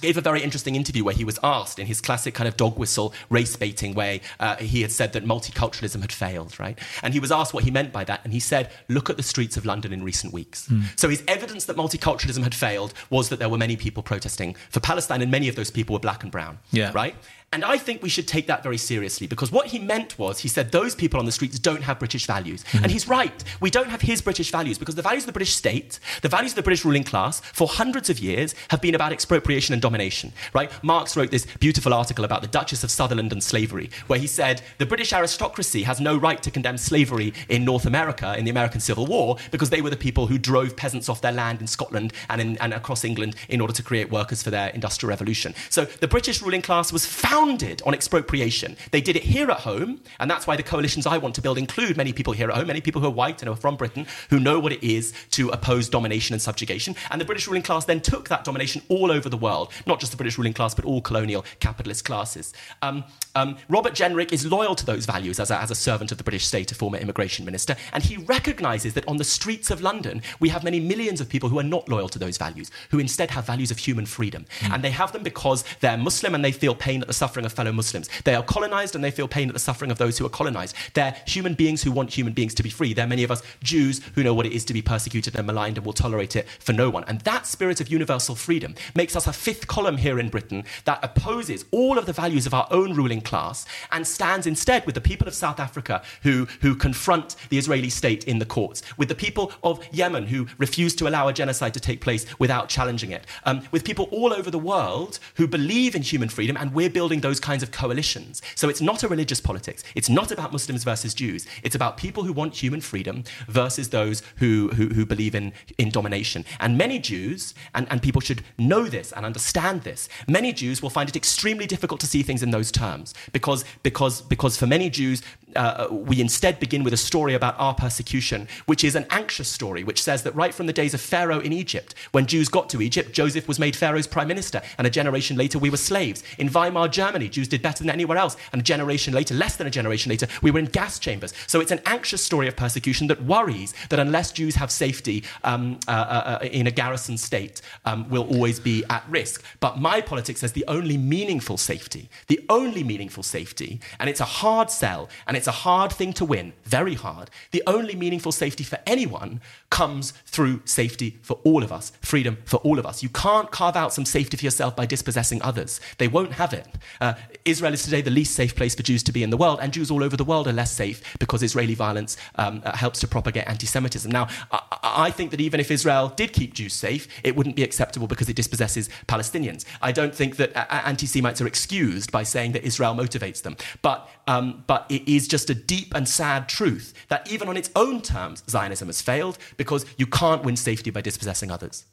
gave 0.00 0.16
a 0.16 0.20
very 0.20 0.42
interesting 0.42 0.74
interview 0.76 1.04
where 1.04 1.14
he 1.14 1.24
was 1.24 1.38
asked 1.42 1.78
in 1.78 1.86
his 1.86 2.00
classic 2.00 2.34
kind 2.34 2.48
of 2.48 2.56
dog 2.56 2.78
whistle 2.78 3.12
race 3.30 3.56
baiting 3.56 3.94
way 3.94 4.20
uh, 4.40 4.56
he 4.56 4.82
had 4.82 4.92
said 4.92 5.12
that 5.12 5.24
multiculturalism 5.24 6.00
had 6.00 6.12
failed 6.12 6.58
right 6.58 6.78
and 7.02 7.14
he 7.14 7.20
was 7.20 7.30
asked 7.32 7.52
what 7.54 7.64
he 7.64 7.70
meant 7.70 7.92
by 7.92 8.04
that 8.04 8.20
and 8.24 8.32
he 8.32 8.40
said 8.40 8.70
look 8.88 9.08
at 9.10 9.16
the 9.16 9.22
streets 9.22 9.56
of 9.56 9.64
london 9.66 9.92
in 9.92 10.02
recent 10.04 10.32
weeks 10.32 10.66
Hmm. 10.68 10.82
so 10.96 11.08
his 11.08 11.22
evidence 11.28 11.64
that 11.66 11.76
multiculturalism 11.76 12.42
had 12.42 12.54
failed 12.54 12.92
was 13.10 13.28
that 13.30 13.38
there 13.38 13.48
were 13.48 13.58
many 13.58 13.76
people 13.76 14.02
protesting 14.02 14.54
for 14.70 14.80
palestine 14.80 15.22
and 15.22 15.30
many 15.30 15.48
of 15.48 15.56
those 15.56 15.70
people 15.70 15.92
were 15.94 16.00
black 16.00 16.22
and 16.22 16.32
brown 16.32 16.58
Yeah. 16.70 16.90
right 16.94 17.14
and 17.50 17.64
I 17.64 17.78
think 17.78 18.02
we 18.02 18.10
should 18.10 18.28
take 18.28 18.46
that 18.48 18.62
very 18.62 18.76
seriously 18.76 19.26
because 19.26 19.50
what 19.50 19.68
he 19.68 19.78
meant 19.78 20.18
was 20.18 20.40
he 20.40 20.48
said 20.48 20.70
those 20.70 20.94
people 20.94 21.18
on 21.18 21.24
the 21.24 21.32
streets 21.32 21.58
don't 21.58 21.82
have 21.82 21.98
British 21.98 22.26
values. 22.26 22.62
Hmm. 22.72 22.82
And 22.82 22.92
he's 22.92 23.08
right. 23.08 23.42
We 23.58 23.70
don't 23.70 23.88
have 23.88 24.02
his 24.02 24.20
British 24.20 24.50
values 24.50 24.76
because 24.76 24.96
the 24.96 25.02
values 25.02 25.22
of 25.22 25.28
the 25.28 25.32
British 25.32 25.54
state, 25.54 25.98
the 26.20 26.28
values 26.28 26.52
of 26.52 26.56
the 26.56 26.62
British 26.62 26.84
ruling 26.84 27.04
class 27.04 27.40
for 27.40 27.66
hundreds 27.66 28.10
of 28.10 28.18
years 28.18 28.54
have 28.68 28.82
been 28.82 28.94
about 28.94 29.12
expropriation 29.12 29.72
and 29.72 29.80
domination, 29.80 30.34
right? 30.52 30.70
Marx 30.84 31.16
wrote 31.16 31.30
this 31.30 31.46
beautiful 31.58 31.94
article 31.94 32.26
about 32.26 32.42
the 32.42 32.48
Duchess 32.48 32.84
of 32.84 32.90
Sutherland 32.90 33.32
and 33.32 33.42
slavery 33.42 33.88
where 34.08 34.18
he 34.18 34.26
said 34.26 34.60
the 34.76 34.84
British 34.84 35.14
aristocracy 35.14 35.84
has 35.84 36.02
no 36.02 36.18
right 36.18 36.42
to 36.42 36.50
condemn 36.50 36.76
slavery 36.76 37.32
in 37.48 37.64
North 37.64 37.86
America 37.86 38.36
in 38.36 38.44
the 38.44 38.50
American 38.50 38.80
Civil 38.80 39.06
War 39.06 39.38
because 39.50 39.70
they 39.70 39.80
were 39.80 39.90
the 39.90 39.96
people 39.96 40.26
who 40.26 40.36
drove 40.36 40.76
peasants 40.76 41.08
off 41.08 41.22
their 41.22 41.32
land 41.32 41.62
in 41.62 41.66
Scotland 41.66 42.12
and, 42.28 42.42
in, 42.42 42.58
and 42.58 42.74
across 42.74 43.04
England 43.04 43.36
in 43.48 43.62
order 43.62 43.72
to 43.72 43.82
create 43.82 44.10
workers 44.10 44.42
for 44.42 44.50
their 44.50 44.68
industrial 44.68 45.08
revolution. 45.08 45.54
So 45.70 45.86
the 45.86 46.08
British 46.08 46.42
ruling 46.42 46.60
class 46.60 46.92
was 46.92 47.06
founded 47.06 47.37
on 47.38 47.94
expropriation. 47.94 48.76
They 48.90 49.00
did 49.00 49.16
it 49.16 49.22
here 49.22 49.50
at 49.50 49.60
home, 49.60 50.00
and 50.18 50.30
that's 50.30 50.46
why 50.46 50.56
the 50.56 50.62
coalitions 50.62 51.06
I 51.06 51.18
want 51.18 51.34
to 51.36 51.42
build 51.42 51.56
include 51.56 51.96
many 51.96 52.12
people 52.12 52.32
here 52.32 52.50
at 52.50 52.56
home, 52.56 52.66
many 52.66 52.80
people 52.80 53.00
who 53.00 53.06
are 53.06 53.12
white 53.12 53.40
and 53.40 53.48
who 53.48 53.52
are 53.52 53.56
from 53.56 53.76
Britain, 53.76 54.06
who 54.30 54.40
know 54.40 54.58
what 54.58 54.72
it 54.72 54.82
is 54.82 55.12
to 55.32 55.48
oppose 55.50 55.88
domination 55.88 56.34
and 56.34 56.42
subjugation. 56.42 56.96
And 57.10 57.20
the 57.20 57.24
British 57.24 57.46
ruling 57.46 57.62
class 57.62 57.84
then 57.84 58.00
took 58.00 58.28
that 58.28 58.44
domination 58.44 58.82
all 58.88 59.12
over 59.12 59.28
the 59.28 59.36
world, 59.36 59.72
not 59.86 60.00
just 60.00 60.12
the 60.12 60.16
British 60.16 60.36
ruling 60.36 60.52
class, 60.52 60.74
but 60.74 60.84
all 60.84 61.00
colonial 61.00 61.44
capitalist 61.60 62.04
classes. 62.04 62.52
Um, 62.82 63.04
um, 63.34 63.56
Robert 63.68 63.94
Jenrick 63.94 64.32
is 64.32 64.44
loyal 64.44 64.74
to 64.74 64.84
those 64.84 65.06
values 65.06 65.38
as 65.38 65.50
a, 65.52 65.60
as 65.60 65.70
a 65.70 65.76
servant 65.76 66.10
of 66.10 66.18
the 66.18 66.24
British 66.24 66.46
state, 66.46 66.72
a 66.72 66.74
former 66.74 66.98
immigration 66.98 67.44
minister, 67.44 67.76
and 67.92 68.02
he 68.02 68.16
recognises 68.16 68.94
that 68.94 69.06
on 69.06 69.16
the 69.16 69.24
streets 69.24 69.70
of 69.70 69.80
London, 69.80 70.22
we 70.40 70.48
have 70.48 70.64
many 70.64 70.80
millions 70.80 71.20
of 71.20 71.28
people 71.28 71.48
who 71.48 71.58
are 71.58 71.64
not 71.64 71.88
loyal 71.88 72.08
to 72.08 72.18
those 72.18 72.36
values, 72.36 72.70
who 72.90 72.98
instead 72.98 73.30
have 73.30 73.46
values 73.46 73.70
of 73.70 73.78
human 73.78 74.06
freedom. 74.06 74.44
And 74.62 74.82
they 74.82 74.90
have 74.90 75.12
them 75.12 75.22
because 75.22 75.64
they're 75.80 75.96
Muslim 75.96 76.34
and 76.34 76.44
they 76.44 76.52
feel 76.52 76.74
pain 76.74 77.00
at 77.00 77.06
the 77.06 77.12
suffering 77.12 77.27
of 77.36 77.52
fellow 77.52 77.72
Muslims. 77.72 78.08
They 78.24 78.34
are 78.34 78.42
colonized 78.42 78.94
and 78.94 79.04
they 79.04 79.10
feel 79.10 79.28
pain 79.28 79.48
at 79.48 79.54
the 79.54 79.60
suffering 79.60 79.90
of 79.90 79.98
those 79.98 80.18
who 80.18 80.26
are 80.26 80.30
colonized. 80.30 80.74
They're 80.94 81.16
human 81.26 81.54
beings 81.54 81.82
who 81.82 81.92
want 81.92 82.12
human 82.12 82.32
beings 82.32 82.54
to 82.54 82.62
be 82.62 82.70
free. 82.70 82.94
There 82.94 83.04
are 83.04 83.08
many 83.08 83.24
of 83.24 83.30
us 83.30 83.42
Jews 83.62 84.00
who 84.14 84.22
know 84.22 84.34
what 84.34 84.46
it 84.46 84.52
is 84.52 84.64
to 84.66 84.72
be 84.72 84.82
persecuted 84.82 85.36
and 85.36 85.46
maligned 85.46 85.76
and 85.76 85.86
will 85.86 85.92
tolerate 85.92 86.36
it 86.36 86.48
for 86.48 86.72
no 86.72 86.90
one. 86.90 87.04
And 87.04 87.20
that 87.22 87.46
spirit 87.46 87.80
of 87.80 87.88
universal 87.88 88.34
freedom 88.34 88.74
makes 88.94 89.14
us 89.16 89.26
a 89.26 89.32
fifth 89.32 89.66
column 89.66 89.98
here 89.98 90.18
in 90.18 90.28
Britain 90.28 90.64
that 90.84 91.00
opposes 91.02 91.64
all 91.70 91.98
of 91.98 92.06
the 92.06 92.12
values 92.12 92.46
of 92.46 92.54
our 92.54 92.66
own 92.70 92.94
ruling 92.94 93.20
class 93.20 93.66
and 93.92 94.06
stands 94.06 94.46
instead 94.46 94.86
with 94.86 94.94
the 94.94 95.00
people 95.00 95.28
of 95.28 95.34
South 95.34 95.60
Africa 95.60 96.02
who, 96.22 96.46
who 96.60 96.74
confront 96.74 97.36
the 97.50 97.58
Israeli 97.58 97.90
state 97.90 98.24
in 98.24 98.38
the 98.38 98.46
courts, 98.46 98.82
with 98.96 99.08
the 99.08 99.14
people 99.14 99.52
of 99.62 99.84
Yemen 99.92 100.26
who 100.26 100.46
refuse 100.58 100.94
to 100.96 101.08
allow 101.08 101.28
a 101.28 101.32
genocide 101.32 101.74
to 101.74 101.80
take 101.80 102.00
place 102.00 102.26
without 102.38 102.68
challenging 102.68 103.10
it, 103.10 103.26
um, 103.44 103.62
with 103.70 103.84
people 103.84 104.08
all 104.10 104.32
over 104.32 104.50
the 104.50 104.58
world 104.58 105.18
who 105.36 105.46
believe 105.46 105.94
in 105.94 106.02
human 106.02 106.28
freedom, 106.28 106.56
and 106.56 106.72
we're 106.72 106.90
building 106.90 107.17
those 107.20 107.40
kinds 107.40 107.62
of 107.62 107.70
coalitions. 107.70 108.42
So 108.54 108.68
it's 108.68 108.80
not 108.80 109.02
a 109.02 109.08
religious 109.08 109.40
politics. 109.40 109.82
It's 109.94 110.08
not 110.08 110.30
about 110.30 110.52
Muslims 110.52 110.84
versus 110.84 111.14
Jews. 111.14 111.46
It's 111.62 111.74
about 111.74 111.96
people 111.96 112.24
who 112.24 112.32
want 112.32 112.54
human 112.54 112.80
freedom 112.80 113.24
versus 113.48 113.90
those 113.90 114.22
who, 114.36 114.68
who, 114.74 114.88
who 114.88 115.06
believe 115.06 115.34
in, 115.34 115.52
in 115.78 115.90
domination. 115.90 116.44
And 116.60 116.78
many 116.78 116.98
Jews, 116.98 117.54
and, 117.74 117.86
and 117.90 118.02
people 118.02 118.20
should 118.20 118.42
know 118.58 118.84
this 118.84 119.12
and 119.12 119.24
understand 119.24 119.82
this, 119.82 120.08
many 120.28 120.52
Jews 120.52 120.82
will 120.82 120.90
find 120.90 121.08
it 121.08 121.16
extremely 121.16 121.66
difficult 121.66 122.00
to 122.00 122.06
see 122.06 122.22
things 122.22 122.42
in 122.42 122.50
those 122.50 122.70
terms 122.70 123.14
because, 123.32 123.64
because, 123.82 124.22
because 124.22 124.56
for 124.56 124.66
many 124.66 124.90
Jews, 124.90 125.22
uh, 125.56 125.88
we 125.90 126.20
instead 126.20 126.60
begin 126.60 126.84
with 126.84 126.92
a 126.92 126.96
story 126.96 127.34
about 127.34 127.54
our 127.58 127.74
persecution, 127.74 128.48
which 128.66 128.84
is 128.84 128.94
an 128.94 129.06
anxious 129.10 129.48
story, 129.48 129.84
which 129.84 130.02
says 130.02 130.22
that 130.22 130.34
right 130.34 130.54
from 130.54 130.66
the 130.66 130.72
days 130.72 130.94
of 130.94 131.00
Pharaoh 131.00 131.40
in 131.40 131.52
Egypt, 131.52 131.94
when 132.12 132.26
Jews 132.26 132.48
got 132.48 132.68
to 132.70 132.82
Egypt, 132.82 133.12
Joseph 133.12 133.48
was 133.48 133.58
made 133.58 133.74
Pharaoh's 133.74 134.06
prime 134.06 134.28
minister, 134.28 134.60
and 134.76 134.86
a 134.86 134.90
generation 134.90 135.36
later 135.36 135.58
we 135.58 135.70
were 135.70 135.76
slaves. 135.76 136.22
In 136.38 136.48
Weimar 136.48 136.88
Germany, 136.88 137.28
Jews 137.28 137.48
did 137.48 137.62
better 137.62 137.82
than 137.82 137.90
anywhere 137.90 138.18
else, 138.18 138.36
and 138.52 138.60
a 138.60 138.64
generation 138.64 139.14
later, 139.14 139.34
less 139.34 139.56
than 139.56 139.66
a 139.66 139.70
generation 139.70 140.10
later, 140.10 140.26
we 140.42 140.50
were 140.50 140.58
in 140.58 140.66
gas 140.66 140.98
chambers. 140.98 141.32
So 141.46 141.60
it's 141.60 141.72
an 141.72 141.80
anxious 141.86 142.22
story 142.22 142.48
of 142.48 142.56
persecution 142.56 143.06
that 143.08 143.22
worries 143.24 143.74
that 143.88 143.98
unless 143.98 144.32
Jews 144.32 144.54
have 144.56 144.70
safety 144.70 145.24
um, 145.44 145.78
uh, 145.88 145.90
uh, 145.90 146.38
uh 146.42 146.44
in 146.44 146.66
a 146.66 146.70
garrison 146.70 147.16
state, 147.16 147.60
um, 147.84 148.08
will 148.08 148.26
always 148.28 148.60
be 148.60 148.84
at 148.90 149.02
risk. 149.08 149.42
But 149.60 149.78
my 149.78 150.00
politics 150.00 150.40
says 150.40 150.52
the 150.52 150.64
only 150.68 150.96
meaningful 150.96 151.56
safety, 151.56 152.08
the 152.26 152.40
only 152.48 152.84
meaningful 152.84 153.22
safety, 153.22 153.80
and 153.98 154.08
it's 154.08 154.20
a 154.20 154.24
hard 154.24 154.70
sell, 154.70 155.08
and 155.26 155.36
it's 155.36 155.47
a 155.48 155.52
hard 155.52 155.92
thing 155.92 156.12
to 156.14 156.24
win, 156.24 156.52
very 156.64 156.94
hard. 156.94 157.30
The 157.50 157.62
only 157.66 157.96
meaningful 157.96 158.32
safety 158.32 158.64
for 158.64 158.78
anyone 158.86 159.40
comes 159.70 160.12
through 160.26 160.62
safety 160.64 161.18
for 161.22 161.40
all 161.44 161.62
of 161.62 161.72
us, 161.72 161.92
freedom 162.00 162.38
for 162.44 162.58
all 162.58 162.78
of 162.78 162.86
us. 162.86 163.02
You 163.02 163.08
can't 163.08 163.50
carve 163.50 163.76
out 163.76 163.92
some 163.92 164.04
safety 164.04 164.36
for 164.36 164.44
yourself 164.44 164.76
by 164.76 164.86
dispossessing 164.86 165.42
others. 165.42 165.80
They 165.98 166.08
won't 166.08 166.32
have 166.32 166.52
it. 166.52 166.66
Uh, 167.00 167.14
Israel 167.44 167.72
is 167.72 167.82
today 167.82 168.00
the 168.00 168.10
least 168.10 168.34
safe 168.34 168.54
place 168.54 168.74
for 168.74 168.82
Jews 168.82 169.02
to 169.04 169.12
be 169.12 169.22
in 169.22 169.30
the 169.30 169.36
world, 169.36 169.58
and 169.60 169.72
Jews 169.72 169.90
all 169.90 170.04
over 170.04 170.16
the 170.16 170.24
world 170.24 170.46
are 170.46 170.52
less 170.52 170.72
safe 170.72 171.02
because 171.18 171.42
Israeli 171.42 171.74
violence 171.74 172.16
um, 172.36 172.62
uh, 172.64 172.76
helps 172.76 173.00
to 173.00 173.08
propagate 173.08 173.48
anti 173.48 173.66
Semitism. 173.66 174.10
Now, 174.10 174.28
I, 174.52 174.60
I 174.82 175.10
think 175.10 175.30
that 175.30 175.40
even 175.40 175.60
if 175.60 175.70
Israel 175.70 176.12
did 176.14 176.32
keep 176.32 176.54
Jews 176.54 176.74
safe, 176.74 177.08
it 177.24 177.36
wouldn't 177.36 177.56
be 177.56 177.62
acceptable 177.62 178.06
because 178.06 178.28
it 178.28 178.36
dispossesses 178.36 178.88
Palestinians. 179.06 179.64
I 179.82 179.92
don't 179.92 180.14
think 180.14 180.36
that 180.36 180.56
uh, 180.56 180.66
anti 180.84 181.06
Semites 181.06 181.40
are 181.40 181.46
excused 181.46 182.12
by 182.12 182.22
saying 182.22 182.52
that 182.52 182.64
Israel 182.64 182.94
motivates 182.94 183.42
them. 183.42 183.56
But, 183.82 184.08
um, 184.28 184.62
but 184.66 184.84
it 184.90 185.08
is 185.08 185.26
just 185.26 185.48
a 185.48 185.54
deep 185.54 185.94
and 185.94 186.06
sad 186.06 186.50
truth 186.50 186.92
that 187.08 187.32
even 187.32 187.48
on 187.48 187.56
its 187.56 187.70
own 187.74 188.02
terms, 188.02 188.44
Zionism 188.48 188.88
has 188.88 189.00
failed 189.00 189.38
because 189.56 189.86
you 189.96 190.06
can't 190.06 190.44
win 190.44 190.54
safety 190.54 190.90
by 190.90 191.00
dispossessing 191.00 191.50
others. 191.50 191.86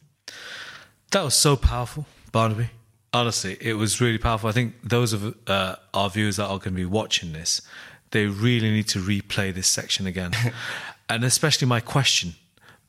That 1.11 1.23
was 1.23 1.33
so 1.33 1.55
powerful, 1.55 2.05
Barnaby. 2.33 2.71
Honestly, 3.13 3.57
it 3.61 3.75
was 3.75 4.01
really 4.01 4.17
powerful. 4.17 4.49
I 4.49 4.51
think 4.51 4.73
those 4.83 5.13
of 5.13 5.33
uh, 5.47 5.77
our 5.93 6.09
viewers 6.09 6.35
that 6.35 6.47
are 6.47 6.57
going 6.57 6.73
to 6.73 6.81
be 6.81 6.85
watching 6.85 7.31
this, 7.31 7.61
they 8.11 8.25
really 8.25 8.69
need 8.69 8.89
to 8.89 8.99
replay 8.99 9.53
this 9.53 9.69
section 9.69 10.05
again. 10.05 10.33
and 11.09 11.23
especially 11.23 11.69
my 11.69 11.79
question, 11.79 12.33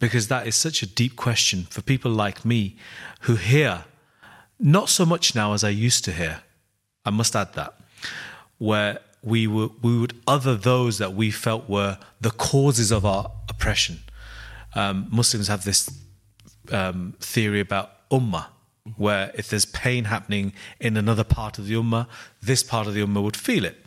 because 0.00 0.26
that 0.26 0.48
is 0.48 0.56
such 0.56 0.82
a 0.82 0.86
deep 0.86 1.14
question 1.14 1.68
for 1.70 1.82
people 1.82 2.10
like 2.10 2.44
me 2.44 2.76
who 3.20 3.36
hear 3.36 3.84
not 4.58 4.88
so 4.88 5.06
much 5.06 5.36
now 5.36 5.52
as 5.52 5.62
I 5.62 5.68
used 5.68 6.04
to 6.06 6.12
hear. 6.12 6.42
I 7.04 7.10
must 7.10 7.36
add 7.36 7.52
that, 7.54 7.78
where 8.58 8.98
we 9.26 9.48
would, 9.48 9.72
we 9.82 9.98
would 9.98 10.14
other 10.26 10.54
those 10.54 10.98
that 10.98 11.12
we 11.12 11.32
felt 11.32 11.68
were 11.68 11.98
the 12.20 12.30
causes 12.30 12.92
of 12.92 13.04
our 13.04 13.32
oppression. 13.48 13.98
Um, 14.74 15.08
Muslims 15.10 15.48
have 15.48 15.64
this 15.64 15.90
um, 16.70 17.14
theory 17.18 17.58
about 17.58 18.08
ummah, 18.10 18.46
where 18.96 19.32
if 19.34 19.48
there's 19.50 19.64
pain 19.64 20.04
happening 20.04 20.52
in 20.78 20.96
another 20.96 21.24
part 21.24 21.58
of 21.58 21.66
the 21.66 21.74
ummah, 21.74 22.06
this 22.40 22.62
part 22.62 22.86
of 22.86 22.94
the 22.94 23.00
ummah 23.00 23.20
would 23.20 23.36
feel 23.36 23.64
it. 23.64 23.84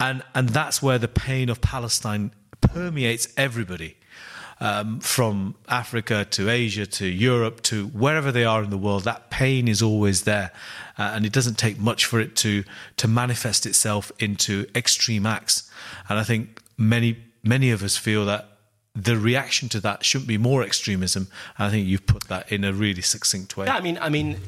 And, 0.00 0.24
and 0.34 0.48
that's 0.48 0.82
where 0.82 0.98
the 0.98 1.08
pain 1.08 1.48
of 1.48 1.60
Palestine 1.60 2.32
permeates 2.60 3.28
everybody 3.36 3.98
um, 4.60 5.00
from 5.00 5.54
Africa 5.68 6.26
to 6.30 6.48
Asia 6.48 6.86
to 6.86 7.06
Europe 7.06 7.62
to 7.62 7.86
wherever 7.88 8.32
they 8.32 8.44
are 8.44 8.62
in 8.62 8.70
the 8.70 8.78
world, 8.78 9.04
that 9.04 9.30
pain 9.30 9.68
is 9.68 9.82
always 9.82 10.22
there. 10.22 10.52
Uh, 10.98 11.12
and 11.14 11.24
it 11.24 11.32
doesn't 11.32 11.58
take 11.58 11.78
much 11.78 12.04
for 12.04 12.20
it 12.20 12.34
to, 12.36 12.64
to 12.96 13.06
manifest 13.06 13.66
itself 13.66 14.10
into 14.18 14.66
extreme 14.74 15.26
acts. 15.26 15.70
And 16.08 16.18
I 16.18 16.24
think 16.24 16.60
many, 16.76 17.18
many 17.42 17.70
of 17.70 17.82
us 17.82 17.96
feel 17.96 18.24
that 18.26 18.48
the 18.94 19.16
reaction 19.16 19.68
to 19.68 19.80
that 19.80 20.04
shouldn't 20.04 20.26
be 20.28 20.38
more 20.38 20.62
extremism. 20.62 21.28
And 21.56 21.68
I 21.68 21.70
think 21.70 21.86
you've 21.86 22.06
put 22.06 22.24
that 22.24 22.50
in 22.50 22.64
a 22.64 22.72
really 22.72 23.02
succinct 23.02 23.56
way. 23.56 23.66
Yeah, 23.66 23.76
I 23.76 23.80
mean, 23.80 23.98
I 24.00 24.08
mean, 24.08 24.40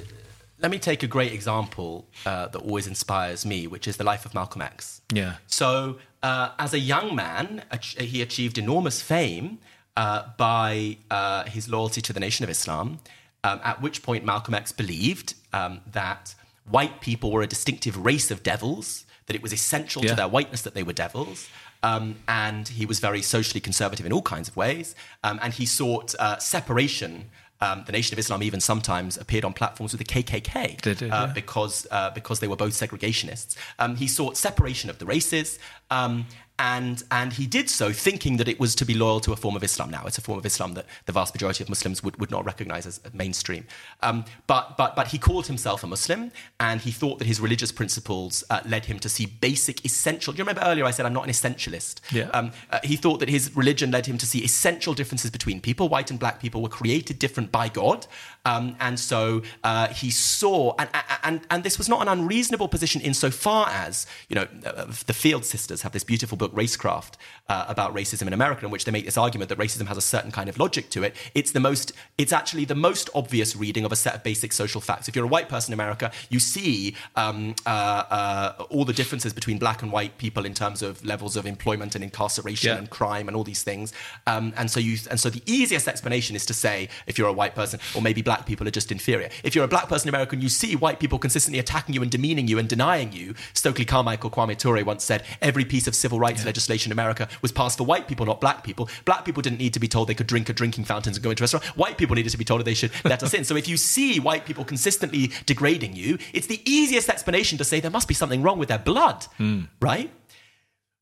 let 0.58 0.72
me 0.72 0.78
take 0.78 1.02
a 1.04 1.06
great 1.06 1.32
example 1.32 2.08
uh, 2.26 2.48
that 2.48 2.58
always 2.58 2.86
inspires 2.86 3.46
me, 3.46 3.68
which 3.68 3.86
is 3.86 3.96
the 3.96 4.04
life 4.04 4.26
of 4.26 4.34
Malcolm 4.34 4.62
X. 4.62 5.02
Yeah. 5.12 5.36
So, 5.46 5.98
uh, 6.22 6.50
as 6.58 6.74
a 6.74 6.78
young 6.78 7.14
man, 7.14 7.62
he 7.96 8.20
achieved 8.20 8.58
enormous 8.58 9.00
fame 9.00 9.58
uh, 9.96 10.24
by 10.36 10.96
uh, 11.10 11.44
his 11.44 11.68
loyalty 11.68 12.00
to 12.00 12.12
the 12.12 12.20
Nation 12.20 12.44
of 12.44 12.50
Islam, 12.50 13.00
um, 13.44 13.60
at 13.64 13.80
which 13.80 14.02
point 14.02 14.24
Malcolm 14.24 14.54
X 14.54 14.72
believed 14.72 15.34
um, 15.52 15.80
that 15.90 16.34
white 16.68 17.00
people 17.00 17.30
were 17.30 17.42
a 17.42 17.46
distinctive 17.46 17.96
race 17.96 18.30
of 18.30 18.42
devils, 18.42 19.04
that 19.26 19.36
it 19.36 19.42
was 19.42 19.52
essential 19.52 20.02
yeah. 20.02 20.10
to 20.10 20.16
their 20.16 20.28
whiteness 20.28 20.62
that 20.62 20.74
they 20.74 20.82
were 20.82 20.92
devils. 20.92 21.48
Um, 21.82 22.16
and 22.28 22.68
he 22.68 22.84
was 22.84 23.00
very 23.00 23.22
socially 23.22 23.60
conservative 23.60 24.04
in 24.04 24.12
all 24.12 24.22
kinds 24.22 24.48
of 24.48 24.56
ways. 24.56 24.94
Um, 25.24 25.38
and 25.42 25.54
he 25.54 25.64
sought 25.64 26.14
uh, 26.18 26.38
separation 26.38 27.30
um, 27.60 27.84
the 27.86 27.92
Nation 27.92 28.14
of 28.14 28.18
Islam 28.18 28.42
even 28.42 28.60
sometimes 28.60 29.18
appeared 29.18 29.44
on 29.44 29.52
platforms 29.52 29.92
with 29.92 29.98
the 29.98 30.22
KKK 30.22 30.80
did, 30.80 31.02
uh, 31.02 31.06
yeah. 31.06 31.26
because 31.34 31.86
uh, 31.90 32.10
because 32.10 32.40
they 32.40 32.48
were 32.48 32.56
both 32.56 32.72
segregationists. 32.72 33.56
Um, 33.78 33.96
he 33.96 34.06
sought 34.06 34.36
separation 34.36 34.88
of 34.88 34.98
the 34.98 35.04
races, 35.04 35.58
um, 35.90 36.26
and, 36.60 37.02
and 37.10 37.32
he 37.32 37.46
did 37.46 37.70
so 37.70 37.90
thinking 37.90 38.36
that 38.36 38.46
it 38.46 38.60
was 38.60 38.74
to 38.74 38.84
be 38.84 38.92
loyal 38.92 39.18
to 39.20 39.32
a 39.32 39.36
form 39.36 39.56
of 39.56 39.64
Islam. 39.64 39.90
Now, 39.90 40.04
it's 40.04 40.18
a 40.18 40.20
form 40.20 40.38
of 40.38 40.44
Islam 40.44 40.74
that 40.74 40.84
the 41.06 41.12
vast 41.12 41.34
majority 41.34 41.64
of 41.64 41.70
Muslims 41.70 42.04
would, 42.04 42.20
would 42.20 42.30
not 42.30 42.44
recognize 42.44 42.84
as 42.86 43.00
mainstream. 43.14 43.66
Um, 44.02 44.26
but, 44.46 44.76
but, 44.76 44.94
but 44.94 45.06
he 45.06 45.18
called 45.18 45.46
himself 45.46 45.82
a 45.82 45.86
Muslim, 45.86 46.32
and 46.60 46.82
he 46.82 46.90
thought 46.90 47.18
that 47.18 47.26
his 47.26 47.40
religious 47.40 47.72
principles 47.72 48.44
uh, 48.50 48.60
led 48.66 48.84
him 48.84 48.98
to 48.98 49.08
see 49.08 49.24
basic, 49.24 49.86
essential. 49.86 50.34
Do 50.34 50.38
you 50.38 50.44
remember 50.44 50.60
earlier 50.62 50.84
I 50.84 50.90
said 50.90 51.06
I'm 51.06 51.14
not 51.14 51.24
an 51.24 51.30
essentialist? 51.30 52.00
Yeah. 52.12 52.28
Um, 52.34 52.52
uh, 52.68 52.80
he 52.84 52.96
thought 52.96 53.20
that 53.20 53.30
his 53.30 53.56
religion 53.56 53.90
led 53.90 54.04
him 54.04 54.18
to 54.18 54.26
see 54.26 54.40
essential 54.40 54.92
differences 54.92 55.30
between 55.30 55.62
people. 55.62 55.88
White 55.88 56.10
and 56.10 56.20
black 56.20 56.40
people 56.40 56.60
were 56.60 56.68
created 56.68 57.18
different 57.18 57.50
by 57.50 57.70
God. 57.70 58.06
Um, 58.44 58.76
and 58.80 58.98
so 58.98 59.42
uh, 59.64 59.88
he 59.88 60.10
saw, 60.10 60.74
and, 60.78 60.88
and, 61.22 61.40
and 61.50 61.62
this 61.62 61.78
was 61.78 61.88
not 61.88 62.02
an 62.02 62.08
unreasonable 62.08 62.68
position 62.68 63.00
insofar 63.00 63.68
as, 63.68 64.06
you 64.28 64.36
know, 64.36 64.46
uh, 64.64 64.86
the 65.06 65.12
Field 65.12 65.44
sisters 65.44 65.82
have 65.82 65.92
this 65.92 66.04
beautiful 66.04 66.38
book, 66.38 66.54
Racecraft, 66.54 67.14
uh, 67.50 67.64
about 67.68 67.92
racism 67.92 68.26
in 68.28 68.32
America, 68.32 68.64
in 68.64 68.70
which 68.70 68.84
they 68.84 68.92
make 68.92 69.04
this 69.04 69.18
argument 69.18 69.48
that 69.48 69.58
racism 69.58 69.86
has 69.88 69.96
a 69.96 70.06
certain 70.14 70.30
kind 70.30 70.48
of 70.48 70.56
logic 70.58 70.88
to 70.90 71.02
it. 71.02 71.16
It's 71.34 71.50
the 71.50 71.58
most, 71.60 71.92
it's 72.16 72.32
actually 72.32 72.64
the 72.64 72.76
most 72.76 73.10
obvious 73.12 73.56
reading 73.56 73.84
of 73.84 73.90
a 73.90 73.96
set 73.96 74.14
of 74.14 74.22
basic 74.22 74.52
social 74.52 74.80
facts. 74.80 75.08
If 75.08 75.16
you're 75.16 75.24
a 75.24 75.34
white 75.36 75.48
person 75.48 75.72
in 75.72 75.80
America, 75.80 76.12
you 76.28 76.38
see 76.38 76.94
um, 77.16 77.56
uh, 77.66 77.68
uh, 77.68 78.64
all 78.70 78.84
the 78.84 78.92
differences 78.92 79.32
between 79.32 79.58
black 79.58 79.82
and 79.82 79.90
white 79.90 80.16
people 80.16 80.46
in 80.46 80.54
terms 80.54 80.80
of 80.80 81.04
levels 81.04 81.34
of 81.36 81.44
employment 81.44 81.96
and 81.96 82.04
incarceration 82.04 82.70
yeah. 82.70 82.78
and 82.78 82.88
crime 82.88 83.26
and 83.26 83.36
all 83.36 83.42
these 83.42 83.64
things. 83.64 83.92
Um, 84.28 84.52
and 84.56 84.70
so 84.70 84.78
you, 84.78 84.96
and 85.10 85.18
so 85.18 85.28
the 85.28 85.42
easiest 85.46 85.88
explanation 85.88 86.36
is 86.36 86.46
to 86.46 86.54
say, 86.54 86.88
if 87.08 87.18
you're 87.18 87.28
a 87.28 87.32
white 87.32 87.56
person, 87.56 87.80
or 87.96 88.00
maybe 88.00 88.22
black 88.22 88.46
people 88.46 88.68
are 88.68 88.70
just 88.70 88.92
inferior. 88.92 89.28
If 89.42 89.56
you're 89.56 89.64
a 89.64 89.68
black 89.68 89.88
person 89.88 90.08
in 90.08 90.14
America 90.14 90.36
and 90.36 90.42
you 90.42 90.48
see 90.48 90.76
white 90.76 91.00
people 91.00 91.18
consistently 91.18 91.58
attacking 91.58 91.96
you 91.96 92.02
and 92.02 92.10
demeaning 92.12 92.46
you 92.46 92.60
and 92.60 92.68
denying 92.68 93.10
you, 93.12 93.34
Stokely 93.54 93.84
Carmichael 93.84 94.30
Kwame 94.30 94.56
Ture 94.56 94.84
once 94.84 95.02
said 95.02 95.24
every 95.42 95.64
piece 95.64 95.88
of 95.88 95.96
civil 95.96 96.20
rights 96.20 96.42
yeah. 96.42 96.46
legislation 96.46 96.92
in 96.92 96.92
America 96.92 97.28
was 97.42 97.52
passed 97.52 97.78
for 97.78 97.84
white 97.84 98.08
people, 98.08 98.26
not 98.26 98.40
black 98.40 98.64
people. 98.64 98.88
Black 99.04 99.24
people 99.24 99.42
didn't 99.42 99.58
need 99.58 99.74
to 99.74 99.80
be 99.80 99.88
told 99.88 100.08
they 100.08 100.14
could 100.14 100.26
drink 100.26 100.50
at 100.50 100.56
drinking 100.56 100.84
fountains 100.84 101.16
and 101.16 101.24
go 101.24 101.30
into 101.30 101.42
a 101.42 101.44
restaurant. 101.44 101.64
White 101.76 101.98
people 101.98 102.16
needed 102.16 102.30
to 102.30 102.38
be 102.38 102.44
told 102.44 102.60
that 102.60 102.64
they 102.64 102.74
should 102.74 102.92
let 103.04 103.22
us 103.22 103.34
in. 103.34 103.44
So 103.44 103.56
if 103.56 103.68
you 103.68 103.76
see 103.76 104.20
white 104.20 104.44
people 104.44 104.64
consistently 104.64 105.30
degrading 105.46 105.94
you, 105.94 106.18
it's 106.32 106.46
the 106.46 106.60
easiest 106.64 107.08
explanation 107.08 107.58
to 107.58 107.64
say 107.64 107.80
there 107.80 107.90
must 107.90 108.08
be 108.08 108.14
something 108.14 108.42
wrong 108.42 108.58
with 108.58 108.68
their 108.68 108.78
blood, 108.78 109.26
mm. 109.38 109.68
right? 109.80 110.10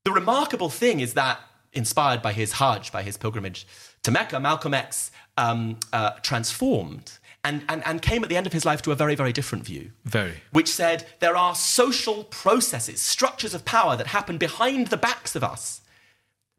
The 0.04 0.12
remarkable 0.12 0.70
thing 0.70 1.00
is 1.00 1.14
that, 1.14 1.40
inspired 1.72 2.22
by 2.22 2.32
his 2.32 2.52
Hajj, 2.52 2.92
by 2.92 3.02
his 3.02 3.16
pilgrimage 3.16 3.66
to 4.02 4.10
Mecca, 4.10 4.40
Malcolm 4.40 4.74
X 4.74 5.10
um, 5.36 5.78
uh, 5.92 6.12
transformed 6.22 7.18
and, 7.44 7.64
and, 7.68 7.82
and 7.86 8.02
came 8.02 8.22
at 8.22 8.28
the 8.28 8.36
end 8.36 8.46
of 8.46 8.52
his 8.52 8.64
life 8.64 8.82
to 8.82 8.92
a 8.92 8.94
very, 8.94 9.14
very 9.14 9.32
different 9.32 9.64
view. 9.64 9.92
Very. 10.04 10.34
Which 10.52 10.68
said 10.68 11.06
there 11.20 11.36
are 11.36 11.54
social 11.54 12.24
processes, 12.24 13.00
structures 13.00 13.54
of 13.54 13.64
power 13.64 13.96
that 13.96 14.08
happen 14.08 14.38
behind 14.38 14.88
the 14.88 14.96
backs 14.96 15.36
of 15.36 15.44
us, 15.44 15.80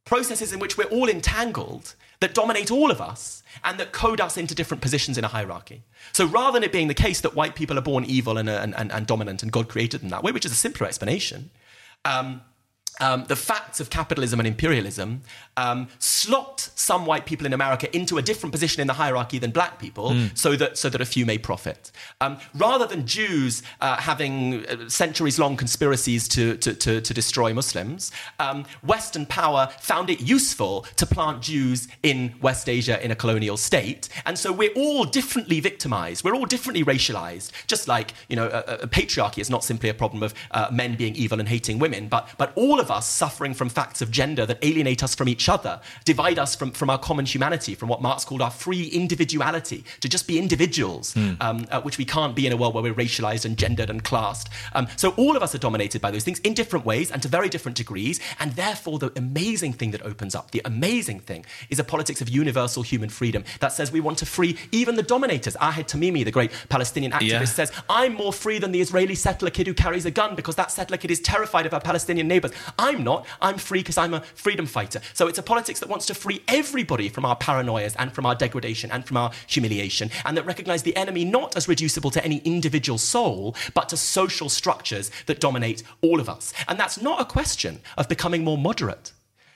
processes 0.09 0.51
in 0.51 0.59
which 0.59 0.75
we're 0.75 0.85
all 0.85 1.07
entangled 1.07 1.93
that 2.19 2.33
dominate 2.33 2.71
all 2.71 2.89
of 2.89 2.99
us 2.99 3.43
and 3.63 3.79
that 3.79 3.91
code 3.91 4.19
us 4.19 4.37
into 4.37 4.55
different 4.55 4.81
positions 4.81 5.19
in 5.19 5.23
a 5.23 5.27
hierarchy. 5.27 5.83
So 6.13 6.25
rather 6.25 6.53
than 6.55 6.63
it 6.63 6.71
being 6.71 6.87
the 6.87 6.95
case 6.95 7.21
that 7.21 7.35
white 7.35 7.53
people 7.53 7.77
are 7.77 7.81
born 7.81 8.05
evil 8.05 8.37
and, 8.39 8.49
and, 8.49 8.75
and, 8.75 8.91
and 8.91 9.05
dominant 9.05 9.43
and 9.43 9.51
God 9.51 9.69
created 9.69 10.01
them 10.01 10.09
that 10.09 10.23
way, 10.23 10.31
which 10.31 10.45
is 10.45 10.51
a 10.51 10.55
simpler 10.55 10.87
explanation, 10.87 11.51
um, 12.05 12.41
um, 12.99 13.25
the 13.27 13.35
facts 13.35 13.79
of 13.79 13.89
capitalism 13.89 14.39
and 14.39 14.47
imperialism 14.47 15.21
um, 15.57 15.87
slot 15.99 16.69
some 16.75 17.05
white 17.05 17.25
people 17.25 17.45
in 17.45 17.53
America 17.53 17.93
into 17.95 18.17
a 18.17 18.21
different 18.21 18.51
position 18.51 18.81
in 18.81 18.87
the 18.87 18.93
hierarchy 18.93 19.39
than 19.39 19.51
black 19.51 19.79
people, 19.79 20.11
mm. 20.11 20.37
so 20.37 20.55
that 20.55 20.77
so 20.77 20.89
that 20.89 21.01
a 21.01 21.05
few 21.05 21.25
may 21.25 21.37
profit. 21.37 21.91
Um, 22.21 22.37
rather 22.55 22.85
than 22.85 23.05
Jews 23.05 23.63
uh, 23.81 23.97
having 23.97 24.65
uh, 24.65 24.89
centuries-long 24.89 25.57
conspiracies 25.57 26.27
to, 26.29 26.57
to, 26.57 26.73
to, 26.73 27.01
to 27.01 27.13
destroy 27.13 27.53
Muslims, 27.53 28.11
um, 28.39 28.65
Western 28.83 29.25
power 29.25 29.69
found 29.79 30.09
it 30.09 30.21
useful 30.21 30.85
to 30.95 31.05
plant 31.05 31.41
Jews 31.41 31.87
in 32.03 32.35
West 32.41 32.69
Asia 32.69 33.03
in 33.03 33.11
a 33.11 33.15
colonial 33.15 33.57
state, 33.57 34.09
and 34.25 34.37
so 34.37 34.51
we're 34.51 34.73
all 34.75 35.05
differently 35.05 35.59
victimized. 35.59 36.23
We're 36.23 36.35
all 36.35 36.45
differently 36.45 36.83
racialized. 36.83 37.51
Just 37.67 37.87
like 37.87 38.13
you 38.27 38.35
know, 38.35 38.47
a, 38.47 38.83
a 38.83 38.87
patriarchy 38.87 39.39
is 39.39 39.49
not 39.49 39.63
simply 39.63 39.89
a 39.89 39.93
problem 39.93 40.23
of 40.23 40.33
uh, 40.51 40.69
men 40.71 40.95
being 40.95 41.15
evil 41.15 41.39
and 41.39 41.47
hating 41.47 41.79
women, 41.79 42.07
but 42.07 42.29
but 42.37 42.51
all 42.55 42.79
of 42.79 42.88
of 42.89 42.97
us 42.97 43.07
suffering 43.07 43.53
from 43.53 43.69
facts 43.69 44.01
of 44.01 44.11
gender 44.11 44.45
that 44.45 44.57
alienate 44.63 45.03
us 45.03 45.15
from 45.15 45.29
each 45.29 45.47
other, 45.47 45.79
divide 46.05 46.39
us 46.39 46.55
from, 46.55 46.71
from 46.71 46.89
our 46.89 46.97
common 46.97 47.25
humanity, 47.25 47.75
from 47.75 47.89
what 47.89 48.01
Marx 48.01 48.25
called 48.25 48.41
our 48.41 48.51
free 48.51 48.87
individuality, 48.87 49.83
to 50.01 50.09
just 50.09 50.27
be 50.27 50.39
individuals, 50.39 51.13
mm. 51.13 51.37
um, 51.41 51.65
uh, 51.71 51.81
which 51.81 51.97
we 51.97 52.05
can't 52.05 52.35
be 52.35 52.47
in 52.47 52.53
a 52.53 52.57
world 52.57 52.73
where 52.73 52.83
we're 52.83 52.93
racialized 52.93 53.45
and 53.45 53.57
gendered 53.57 53.89
and 53.89 54.03
classed. 54.03 54.49
Um, 54.73 54.87
so 54.95 55.11
all 55.11 55.35
of 55.35 55.43
us 55.43 55.53
are 55.53 55.59
dominated 55.59 56.01
by 56.01 56.11
those 56.11 56.23
things 56.23 56.39
in 56.39 56.53
different 56.53 56.85
ways 56.85 57.11
and 57.11 57.21
to 57.21 57.27
very 57.27 57.49
different 57.49 57.77
degrees. 57.77 58.19
And 58.39 58.53
therefore, 58.53 58.99
the 58.99 59.11
amazing 59.15 59.73
thing 59.73 59.91
that 59.91 60.03
opens 60.03 60.35
up, 60.35 60.51
the 60.51 60.61
amazing 60.65 61.19
thing, 61.19 61.45
is 61.69 61.79
a 61.79 61.83
politics 61.83 62.21
of 62.21 62.29
universal 62.29 62.83
human 62.83 63.09
freedom 63.09 63.43
that 63.59 63.69
says 63.69 63.91
we 63.91 63.99
want 63.99 64.17
to 64.19 64.25
free 64.25 64.57
even 64.71 64.95
the 64.95 65.03
dominators. 65.03 65.55
Ahed 65.61 65.87
Tamimi, 65.87 66.25
the 66.25 66.31
great 66.31 66.51
Palestinian 66.69 67.11
activist, 67.11 67.29
yeah. 67.29 67.45
says, 67.45 67.71
I'm 67.89 68.13
more 68.13 68.33
free 68.33 68.59
than 68.59 68.71
the 68.71 68.81
Israeli 68.81 69.15
settler 69.15 69.49
kid 69.49 69.67
who 69.67 69.73
carries 69.73 70.05
a 70.05 70.11
gun 70.11 70.35
because 70.35 70.55
that 70.55 70.71
settler 70.71 70.97
kid 70.97 71.11
is 71.11 71.19
terrified 71.19 71.65
of 71.65 71.73
our 71.73 71.81
Palestinian 71.81 72.27
neighbors. 72.27 72.51
I'm 72.79 73.03
not. 73.03 73.27
I'm 73.41 73.57
free 73.57 73.81
because 73.81 73.97
I'm 73.97 74.13
a 74.13 74.21
freedom 74.21 74.65
fighter. 74.65 75.01
So 75.13 75.27
it's 75.27 75.37
a 75.37 75.43
politics 75.43 75.81
that 75.81 75.89
wants 75.89 76.05
to 76.05 76.13
free 76.13 76.41
everybody 76.47 77.09
from 77.09 77.25
our 77.25 77.35
paranoias 77.35 77.93
and 77.99 78.13
from 78.13 78.25
our 78.25 78.35
degradation 78.35 78.89
and 78.89 79.05
from 79.05 79.17
our 79.17 79.31
humiliation, 79.47 80.09
and 80.23 80.37
that 80.37 80.45
recognize 80.45 80.83
the 80.83 80.95
enemy 80.95 81.25
not 81.25 81.57
as 81.57 81.67
reducible 81.67 82.09
to 82.11 82.23
any 82.23 82.37
individual 82.37 82.97
soul, 82.97 83.53
but 83.73 83.89
to 83.89 83.97
social 83.97 84.47
structures 84.47 85.11
that 85.25 85.41
dominate 85.41 85.83
all 86.01 86.21
of 86.21 86.29
us. 86.29 86.53
And 86.69 86.79
that's 86.79 87.01
not 87.01 87.19
a 87.19 87.25
question 87.25 87.81
of 87.97 88.07
becoming 88.07 88.45
more 88.45 88.57
moderate. 88.57 89.11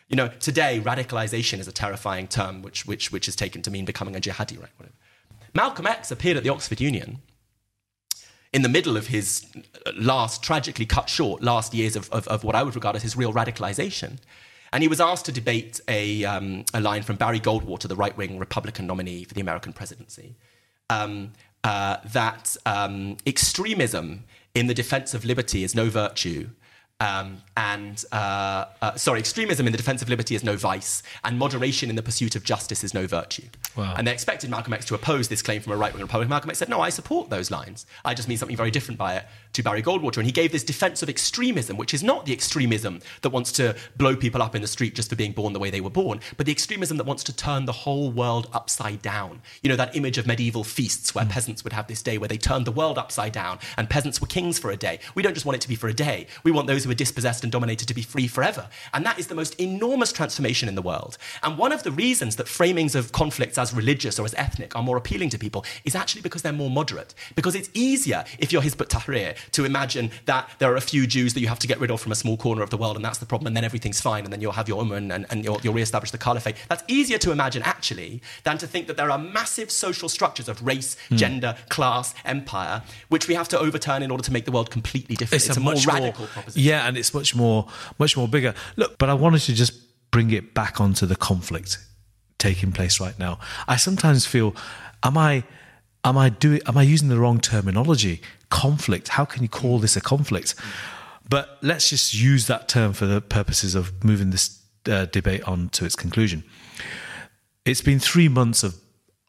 You 0.09 0.17
know, 0.17 0.27
today, 0.27 0.81
radicalization 0.83 1.59
is 1.59 1.67
a 1.67 1.71
terrifying 1.71 2.27
term 2.27 2.61
which, 2.61 2.85
which, 2.85 3.11
which 3.11 3.29
is 3.29 3.37
taken 3.37 3.61
to 3.61 3.71
mean 3.71 3.85
becoming 3.85 4.17
a 4.17 4.19
jihadi, 4.19 4.59
right? 4.59 4.69
Whatever. 4.75 4.95
Malcolm 5.53 5.87
X 5.87 6.11
appeared 6.11 6.35
at 6.35 6.43
the 6.43 6.49
Oxford 6.49 6.81
Union 6.81 7.21
in 8.53 8.61
the 8.61 8.69
middle 8.69 8.95
of 8.95 9.07
his 9.07 9.45
last, 9.95 10.43
tragically 10.43 10.85
cut 10.85 11.09
short, 11.09 11.41
last 11.41 11.73
years 11.73 11.95
of, 11.95 12.09
of, 12.11 12.27
of 12.27 12.43
what 12.43 12.55
I 12.55 12.63
would 12.63 12.75
regard 12.75 12.95
as 12.95 13.01
his 13.01 13.17
real 13.17 13.33
radicalization. 13.33 14.19
And 14.71 14.81
he 14.81 14.87
was 14.87 15.01
asked 15.01 15.25
to 15.25 15.31
debate 15.31 15.81
a, 15.87 16.23
um, 16.23 16.65
a 16.73 16.79
line 16.79 17.03
from 17.03 17.15
Barry 17.15 17.39
Goldwater, 17.39 17.87
the 17.87 17.95
right 17.95 18.15
wing 18.15 18.39
Republican 18.39 18.87
nominee 18.87 19.23
for 19.23 19.33
the 19.33 19.41
American 19.41 19.73
presidency, 19.73 20.35
um, 20.89 21.33
uh, 21.63 21.97
that 22.11 22.55
um, 22.65 23.17
extremism 23.25 24.23
in 24.53 24.67
the 24.67 24.73
defense 24.73 25.13
of 25.13 25.25
liberty 25.25 25.63
is 25.63 25.73
no 25.75 25.89
virtue, 25.89 26.49
um, 26.99 27.41
and 27.57 28.03
uh, 28.11 28.65
uh, 28.81 28.95
sorry, 28.95 29.19
extremism 29.19 29.65
in 29.65 29.71
the 29.71 29.77
defense 29.77 30.01
of 30.01 30.09
liberty 30.09 30.35
is 30.35 30.43
no 30.43 30.55
vice, 30.55 31.03
and 31.23 31.37
moderation 31.37 31.89
in 31.89 31.95
the 31.95 32.03
pursuit 32.03 32.35
of 32.35 32.43
justice 32.43 32.83
is 32.83 32.93
no 32.93 33.07
virtue. 33.07 33.43
Wow. 33.75 33.95
And 33.97 34.07
they 34.07 34.13
expected 34.13 34.49
Malcolm 34.49 34.73
X 34.73 34.85
to 34.85 34.95
oppose 34.95 35.27
this 35.27 35.41
claim 35.41 35.61
from 35.61 35.73
a 35.73 35.77
right 35.77 35.91
wing 35.93 36.01
Republican. 36.01 36.29
Malcolm 36.29 36.49
X 36.49 36.59
said, 36.59 36.69
No, 36.69 36.79
I 36.79 36.89
support 36.89 37.29
those 37.29 37.51
lines. 37.51 37.85
I 38.05 38.13
just 38.13 38.27
mean 38.27 38.37
something 38.37 38.57
very 38.57 38.71
different 38.71 38.97
by 38.97 39.15
it 39.15 39.25
to 39.53 39.63
Barry 39.63 39.81
Goldwater. 39.81 40.17
And 40.17 40.25
he 40.25 40.31
gave 40.31 40.51
this 40.51 40.63
defense 40.63 41.01
of 41.01 41.09
extremism, 41.09 41.77
which 41.77 41.93
is 41.93 42.03
not 42.03 42.25
the 42.25 42.33
extremism 42.33 42.99
that 43.21 43.29
wants 43.29 43.51
to 43.53 43.75
blow 43.97 44.15
people 44.15 44.41
up 44.41 44.55
in 44.55 44.61
the 44.61 44.67
street 44.67 44.95
just 44.95 45.09
for 45.09 45.15
being 45.15 45.31
born 45.31 45.53
the 45.53 45.59
way 45.59 45.69
they 45.69 45.81
were 45.81 45.89
born, 45.89 46.19
but 46.37 46.45
the 46.45 46.51
extremism 46.51 46.97
that 46.97 47.05
wants 47.05 47.23
to 47.23 47.35
turn 47.35 47.65
the 47.65 47.71
whole 47.71 48.11
world 48.11 48.49
upside 48.53 49.01
down. 49.01 49.41
You 49.61 49.69
know, 49.69 49.75
that 49.75 49.95
image 49.95 50.17
of 50.17 50.27
medieval 50.27 50.63
feasts 50.63 51.13
where 51.15 51.25
mm. 51.25 51.29
peasants 51.29 51.63
would 51.63 51.73
have 51.73 51.87
this 51.87 52.01
day 52.01 52.17
where 52.17 52.27
they 52.27 52.37
turned 52.37 52.65
the 52.65 52.71
world 52.71 52.97
upside 52.97 53.31
down 53.31 53.59
and 53.77 53.89
peasants 53.89 54.19
were 54.19 54.27
kings 54.27 54.59
for 54.59 54.71
a 54.71 54.77
day. 54.77 54.99
We 55.15 55.23
don't 55.23 55.33
just 55.33 55.45
want 55.45 55.55
it 55.55 55.61
to 55.61 55.69
be 55.69 55.75
for 55.75 55.87
a 55.87 55.93
day. 55.93 56.27
We 56.43 56.51
want 56.51 56.67
those 56.67 56.83
who 56.83 56.91
are 56.91 56.95
dispossessed 56.95 57.43
and 57.43 57.51
dominated 57.51 57.87
to 57.87 57.93
be 57.93 58.01
free 58.01 58.27
forever. 58.27 58.69
And 58.93 59.05
that 59.05 59.19
is 59.19 59.27
the 59.27 59.35
most 59.35 59.59
enormous 59.59 60.11
transformation 60.11 60.67
in 60.67 60.75
the 60.75 60.81
world. 60.81 61.17
And 61.43 61.57
one 61.57 61.71
of 61.71 61.83
the 61.83 61.91
reasons 61.91 62.35
that 62.37 62.47
framings 62.47 62.95
of 62.95 63.11
conflicts 63.11 63.57
as 63.57 63.73
religious 63.73 64.19
or 64.19 64.25
as 64.25 64.33
ethnic 64.35 64.75
are 64.75 64.83
more 64.83 64.97
appealing 64.97 65.29
to 65.29 65.37
people 65.37 65.65
is 65.83 65.95
actually 65.95 66.21
because 66.21 66.41
they're 66.41 66.53
more 66.53 66.69
moderate. 66.69 67.13
Because 67.35 67.55
it's 67.55 67.69
easier 67.73 68.23
if 68.39 68.51
you're 68.51 68.61
Hizb 68.61 68.81
ut-Tahrir 68.81 69.37
to 69.51 69.65
imagine 69.65 70.11
that 70.25 70.49
there 70.59 70.71
are 70.71 70.75
a 70.75 70.81
few 70.81 71.05
Jews 71.05 71.33
that 71.33 71.41
you 71.41 71.47
have 71.47 71.59
to 71.59 71.67
get 71.67 71.79
rid 71.79 71.91
of 71.91 72.01
from 72.01 72.11
a 72.11 72.15
small 72.15 72.37
corner 72.37 72.61
of 72.61 72.69
the 72.69 72.77
world 72.77 72.95
and 72.95 73.05
that's 73.05 73.17
the 73.17 73.25
problem 73.25 73.47
and 73.47 73.57
then 73.57 73.63
everything's 73.63 74.01
fine 74.01 74.23
and 74.23 74.33
then 74.33 74.41
you'll 74.41 74.53
have 74.53 74.67
your 74.67 74.81
Ummah 74.81 74.97
and, 74.97 75.11
and, 75.11 75.25
and 75.29 75.43
you'll, 75.43 75.59
you'll 75.61 75.73
re-establish 75.73 76.11
the 76.11 76.17
caliphate. 76.17 76.55
That's 76.69 76.83
easier 76.87 77.17
to 77.19 77.31
imagine 77.31 77.63
actually 77.63 78.21
than 78.43 78.57
to 78.57 78.67
think 78.67 78.87
that 78.87 78.97
there 78.97 79.11
are 79.11 79.17
massive 79.17 79.71
social 79.71 80.09
structures 80.09 80.47
of 80.47 80.65
race, 80.65 80.95
mm. 81.09 81.17
gender, 81.17 81.55
class, 81.69 82.13
empire, 82.25 82.83
which 83.09 83.27
we 83.27 83.35
have 83.35 83.47
to 83.49 83.59
overturn 83.59 84.03
in 84.03 84.11
order 84.11 84.23
to 84.23 84.31
make 84.31 84.45
the 84.45 84.51
world 84.51 84.69
completely 84.71 85.15
different. 85.15 85.41
It's, 85.41 85.49
it's 85.49 85.57
a, 85.57 85.59
a, 85.59 85.63
more 85.63 85.73
radical 85.73 86.21
more, 86.21 86.27
proposition. 86.29 86.67
Yeah, 86.67 86.87
and 86.87 86.97
it's 86.97 87.13
much 87.13 87.35
more, 87.35 87.67
much 87.99 88.17
more 88.17 88.27
bigger. 88.27 88.53
Look, 88.75 88.97
but 88.97 89.09
I 89.09 89.13
wanted 89.13 89.41
to 89.41 89.53
just 89.53 89.73
bring 90.11 90.31
it 90.31 90.53
back 90.53 90.79
onto 90.79 91.05
the 91.05 91.15
conflict 91.15 91.77
taking 92.37 92.71
place 92.71 92.99
right 92.99 93.17
now. 93.17 93.39
I 93.67 93.77
sometimes 93.77 94.25
feel, 94.25 94.55
am 95.01 95.17
I, 95.17 95.43
am 96.03 96.17
I 96.17 96.29
doing, 96.29 96.61
am 96.67 96.77
I 96.77 96.83
using 96.83 97.09
the 97.09 97.17
wrong 97.17 97.39
terminology? 97.39 98.21
Conflict. 98.53 99.07
How 99.09 99.25
can 99.25 99.41
you 99.41 99.49
call 99.49 99.79
this 99.79 99.97
a 99.97 100.01
conflict? 100.01 100.53
But 101.27 101.57
let's 101.61 101.89
just 101.89 102.13
use 102.13 102.45
that 102.47 102.67
term 102.67 102.93
for 102.93 103.07
the 103.07 103.19
purposes 103.19 103.73
of 103.73 104.03
moving 104.03 104.29
this 104.29 104.61
uh, 104.87 105.05
debate 105.05 105.43
on 105.43 105.69
to 105.69 105.85
its 105.85 105.95
conclusion. 105.95 106.43
It's 107.65 107.81
been 107.81 107.99
three 107.99 108.27
months 108.29 108.63
of 108.63 108.75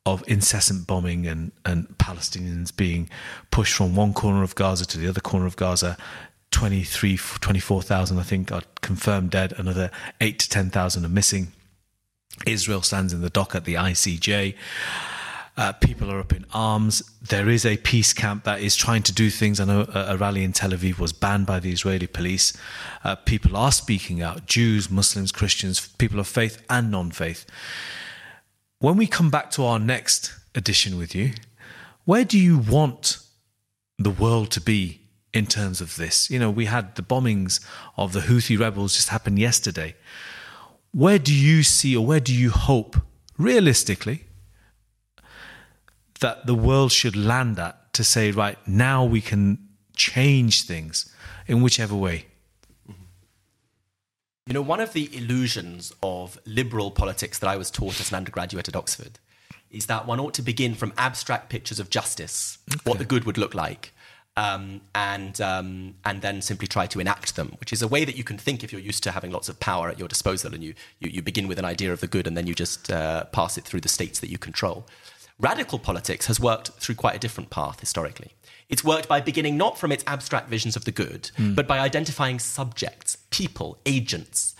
of 0.06 0.22
incessant 0.26 0.86
bombing 0.86 1.26
and, 1.26 1.50
and 1.64 1.88
Palestinians 1.96 2.76
being 2.76 3.08
pushed 3.50 3.74
from 3.74 3.96
one 3.96 4.12
corner 4.12 4.42
of 4.42 4.54
Gaza 4.54 4.84
to 4.84 4.98
the 4.98 5.08
other 5.08 5.22
corner 5.22 5.46
of 5.46 5.56
Gaza, 5.56 5.96
23, 6.50 7.16
24,000, 7.16 8.18
I 8.18 8.22
think, 8.22 8.52
are 8.52 8.60
confirmed 8.82 9.30
dead. 9.30 9.54
Another 9.56 9.90
8 10.20 10.38
to 10.40 10.48
10,000 10.50 11.06
are 11.06 11.08
missing. 11.08 11.52
Israel 12.46 12.82
stands 12.82 13.14
in 13.14 13.22
the 13.22 13.30
dock 13.30 13.54
at 13.54 13.64
the 13.64 13.74
ICJ. 13.74 14.54
Uh, 15.56 15.72
people 15.72 16.10
are 16.10 16.18
up 16.18 16.32
in 16.32 16.44
arms. 16.52 17.02
There 17.22 17.48
is 17.48 17.64
a 17.64 17.76
peace 17.76 18.12
camp 18.12 18.44
that 18.44 18.60
is 18.60 18.74
trying 18.74 19.04
to 19.04 19.12
do 19.12 19.30
things. 19.30 19.60
I 19.60 19.64
know 19.64 19.86
a, 19.94 20.14
a 20.14 20.16
rally 20.16 20.42
in 20.42 20.52
Tel 20.52 20.70
Aviv 20.70 20.98
was 20.98 21.12
banned 21.12 21.46
by 21.46 21.60
the 21.60 21.70
Israeli 21.70 22.08
police. 22.08 22.52
Uh, 23.04 23.14
people 23.14 23.56
are 23.56 23.70
speaking 23.70 24.20
out 24.20 24.46
Jews, 24.46 24.90
Muslims, 24.90 25.30
Christians, 25.30 25.86
people 25.98 26.18
of 26.18 26.26
faith 26.26 26.62
and 26.68 26.90
non 26.90 27.12
faith. 27.12 27.46
When 28.80 28.96
we 28.96 29.06
come 29.06 29.30
back 29.30 29.50
to 29.52 29.64
our 29.64 29.78
next 29.78 30.34
edition 30.54 30.98
with 30.98 31.14
you, 31.14 31.32
where 32.04 32.24
do 32.24 32.38
you 32.38 32.58
want 32.58 33.18
the 33.98 34.10
world 34.10 34.50
to 34.50 34.60
be 34.60 35.00
in 35.32 35.46
terms 35.46 35.80
of 35.80 35.96
this. 35.96 36.30
You 36.30 36.38
know, 36.38 36.50
we 36.50 36.66
had 36.66 36.94
the 36.94 37.02
bombings 37.02 37.60
of 37.96 38.12
the 38.12 38.20
Houthi 38.20 38.58
rebels 38.58 38.94
just 38.94 39.08
happen 39.08 39.36
yesterday. 39.36 39.96
Where 40.92 41.18
do 41.18 41.34
you 41.34 41.64
see 41.64 41.96
or 41.96 42.06
where 42.06 42.20
do 42.20 42.32
you 42.32 42.50
hope, 42.50 42.96
realistically, 43.36 44.24
that 46.24 46.46
the 46.46 46.54
world 46.54 46.90
should 46.90 47.14
land 47.14 47.58
at 47.58 47.92
to 47.92 48.02
say, 48.02 48.30
right, 48.30 48.56
now 48.66 49.04
we 49.04 49.20
can 49.20 49.58
change 49.94 50.62
things 50.62 51.12
in 51.46 51.60
whichever 51.60 51.94
way? 51.94 52.24
You 54.46 54.54
know, 54.54 54.62
one 54.62 54.80
of 54.80 54.94
the 54.94 55.14
illusions 55.14 55.92
of 56.02 56.38
liberal 56.46 56.90
politics 56.90 57.38
that 57.40 57.48
I 57.48 57.56
was 57.58 57.70
taught 57.70 58.00
as 58.00 58.10
an 58.10 58.16
undergraduate 58.16 58.68
at 58.68 58.74
Oxford 58.74 59.18
is 59.70 59.84
that 59.86 60.06
one 60.06 60.18
ought 60.18 60.32
to 60.34 60.42
begin 60.42 60.74
from 60.74 60.94
abstract 60.96 61.50
pictures 61.50 61.78
of 61.78 61.90
justice, 61.90 62.56
okay. 62.72 62.80
what 62.84 62.96
the 62.96 63.04
good 63.04 63.24
would 63.24 63.36
look 63.36 63.54
like, 63.54 63.92
um, 64.36 64.80
and 64.94 65.40
um, 65.42 65.94
and 66.06 66.22
then 66.22 66.40
simply 66.40 66.66
try 66.66 66.86
to 66.86 67.00
enact 67.00 67.36
them, 67.36 67.48
which 67.60 67.72
is 67.72 67.82
a 67.82 67.88
way 67.88 68.04
that 68.06 68.16
you 68.16 68.24
can 68.24 68.38
think 68.38 68.64
if 68.64 68.72
you're 68.72 68.80
used 68.80 69.02
to 69.02 69.10
having 69.10 69.30
lots 69.30 69.48
of 69.50 69.60
power 69.60 69.88
at 69.88 69.98
your 69.98 70.08
disposal, 70.08 70.54
and 70.54 70.64
you 70.64 70.74
you, 71.00 71.10
you 71.10 71.22
begin 71.22 71.48
with 71.48 71.58
an 71.58 71.66
idea 71.66 71.92
of 71.92 72.00
the 72.00 72.06
good, 72.06 72.26
and 72.26 72.36
then 72.36 72.46
you 72.46 72.54
just 72.54 72.90
uh, 72.90 73.24
pass 73.26 73.58
it 73.58 73.64
through 73.64 73.82
the 73.82 73.88
states 73.88 74.20
that 74.20 74.30
you 74.30 74.38
control. 74.38 74.86
Radical 75.40 75.78
politics 75.78 76.26
has 76.26 76.38
worked 76.38 76.68
through 76.70 76.94
quite 76.94 77.16
a 77.16 77.18
different 77.18 77.50
path 77.50 77.80
historically. 77.80 78.32
It's 78.68 78.84
worked 78.84 79.08
by 79.08 79.20
beginning 79.20 79.56
not 79.56 79.78
from 79.78 79.92
its 79.92 80.04
abstract 80.06 80.48
visions 80.48 80.76
of 80.76 80.84
the 80.84 80.92
good, 80.92 81.30
mm. 81.36 81.54
but 81.54 81.66
by 81.66 81.80
identifying 81.80 82.38
subjects, 82.38 83.18
people, 83.30 83.78
agents, 83.84 84.54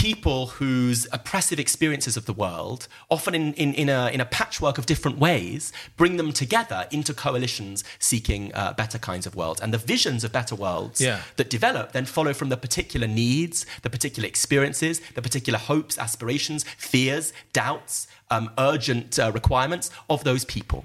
people 0.00 0.46
whose 0.46 1.06
oppressive 1.12 1.58
experiences 1.60 2.16
of 2.16 2.24
the 2.24 2.32
world, 2.32 2.88
often 3.10 3.34
in, 3.34 3.52
in, 3.54 3.74
in, 3.74 3.88
a, 3.90 4.08
in 4.08 4.20
a 4.20 4.24
patchwork 4.24 4.78
of 4.78 4.86
different 4.86 5.18
ways, 5.18 5.74
bring 5.96 6.16
them 6.16 6.32
together 6.32 6.86
into 6.90 7.12
coalitions 7.12 7.84
seeking 7.98 8.52
uh, 8.54 8.72
better 8.72 8.98
kinds 8.98 9.26
of 9.26 9.34
worlds. 9.36 9.60
And 9.60 9.74
the 9.74 9.78
visions 9.78 10.24
of 10.24 10.32
better 10.32 10.54
worlds 10.54 11.02
yeah. 11.02 11.20
that 11.36 11.50
develop 11.50 11.92
then 11.92 12.06
follow 12.06 12.32
from 12.32 12.48
the 12.48 12.56
particular 12.56 13.06
needs, 13.06 13.66
the 13.82 13.90
particular 13.90 14.26
experiences, 14.26 15.00
the 15.14 15.22
particular 15.22 15.58
hopes, 15.58 15.98
aspirations, 15.98 16.64
fears, 16.78 17.34
doubts, 17.52 18.06
um, 18.30 18.50
urgent 18.58 19.18
uh, 19.18 19.30
requirements 19.32 19.90
of 20.08 20.24
those 20.24 20.44
people. 20.44 20.84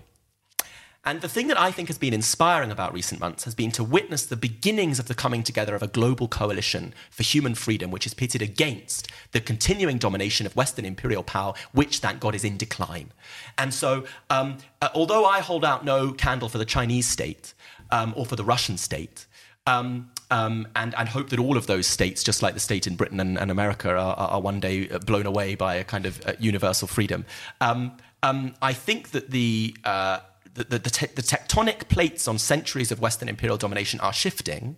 And 1.08 1.22
the 1.22 1.30
thing 1.30 1.48
that 1.50 1.60
I 1.60 1.72
think 1.72 1.88
has 1.88 2.00
been 2.00 2.16
inspiring 2.16 2.72
about 2.72 2.92
recent 2.92 3.22
months 3.22 3.44
has 3.44 3.54
been 3.54 3.72
to 3.74 3.84
witness 3.84 4.26
the 4.26 4.36
beginnings 4.36 4.98
of 4.98 5.08
the 5.08 5.14
coming 5.14 5.44
together 5.44 5.76
of 5.76 5.84
a 5.84 5.88
global 5.88 6.28
coalition 6.28 6.96
for 7.12 7.22
human 7.22 7.54
freedom, 7.54 7.92
which 7.92 8.08
is 8.08 8.16
pitted 8.16 8.42
against 8.42 9.08
the 9.32 9.40
continuing 9.40 10.00
domination 10.00 10.48
of 10.48 10.56
Western 10.56 10.84
imperial 10.84 11.22
power, 11.22 11.54
which, 11.74 12.00
thank 12.00 12.20
God, 12.20 12.34
is 12.34 12.44
in 12.44 12.58
decline. 12.58 13.12
And 13.56 13.72
so, 13.72 14.06
um, 14.32 14.58
uh, 14.82 14.90
although 14.96 15.26
I 15.26 15.42
hold 15.42 15.64
out 15.64 15.86
no 15.86 16.12
candle 16.12 16.50
for 16.50 16.58
the 16.58 16.66
Chinese 16.66 17.08
state 17.08 17.54
um, 17.92 18.16
or 18.18 18.26
for 18.26 18.36
the 18.36 18.44
Russian 18.44 18.78
state, 18.78 19.28
um, 19.68 20.10
um, 20.32 20.68
and, 20.76 20.96
and, 20.98 21.10
hope 21.10 21.30
that 21.30 21.40
all 21.40 21.58
of 21.58 21.68
those 21.68 21.86
states, 21.86 22.24
just 22.24 22.42
like 22.42 22.54
the 22.54 22.60
state 22.60 22.88
in 22.88 22.96
Britain 22.96 23.20
and, 23.20 23.38
and 23.38 23.52
America, 23.52 23.90
are, 23.90 24.16
are, 24.16 24.42
one 24.42 24.60
day 24.60 24.88
blown 25.06 25.26
away 25.26 25.56
by 25.56 25.76
a 25.76 25.84
kind 25.84 26.06
of 26.06 26.26
uh, 26.26 26.34
universal 26.40 26.88
freedom. 26.88 27.26
Um, 27.62 27.98
um, 28.24 28.56
I 28.62 28.74
think 28.74 29.12
that 29.12 29.30
the 29.30 29.76
uh, 29.84 30.20
the, 30.56 30.64
the, 30.64 30.80
the, 30.80 30.90
te- 30.90 31.14
the, 31.14 31.22
tectonic 31.22 31.90
plates 31.90 32.28
on 32.28 32.40
centuries 32.40 32.92
of 32.92 33.00
Western 33.02 33.30
imperial 33.30 33.58
domination 33.58 34.00
are 34.00 34.14
shifting. 34.14 34.78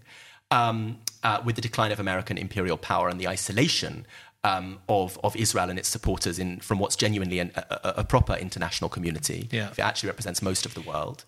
Um, 0.50 1.00
uh, 1.24 1.28
uh, 1.28 1.42
with 1.44 1.56
the 1.56 1.62
decline 1.62 1.92
of 1.92 2.00
American 2.00 2.38
imperial 2.38 2.78
power 2.78 3.10
and 3.10 3.20
the 3.20 3.28
isolation 3.28 4.06
um, 4.44 4.80
of, 4.88 5.20
of 5.24 5.36
Israel 5.36 5.70
and 5.70 5.78
its 5.78 5.90
supporters 5.90 6.40
in, 6.40 6.60
from 6.60 6.80
what's 6.80 6.96
genuinely 6.96 7.40
an, 7.40 7.52
a, 7.56 7.96
a, 7.98 8.04
proper 8.04 8.34
international 8.36 8.90
community. 8.90 9.50
Yeah. 9.52 9.72
It 9.72 9.80
actually 9.80 10.08
represents 10.08 10.42
most 10.42 10.66
of 10.66 10.74
the 10.74 10.82
world. 10.82 11.26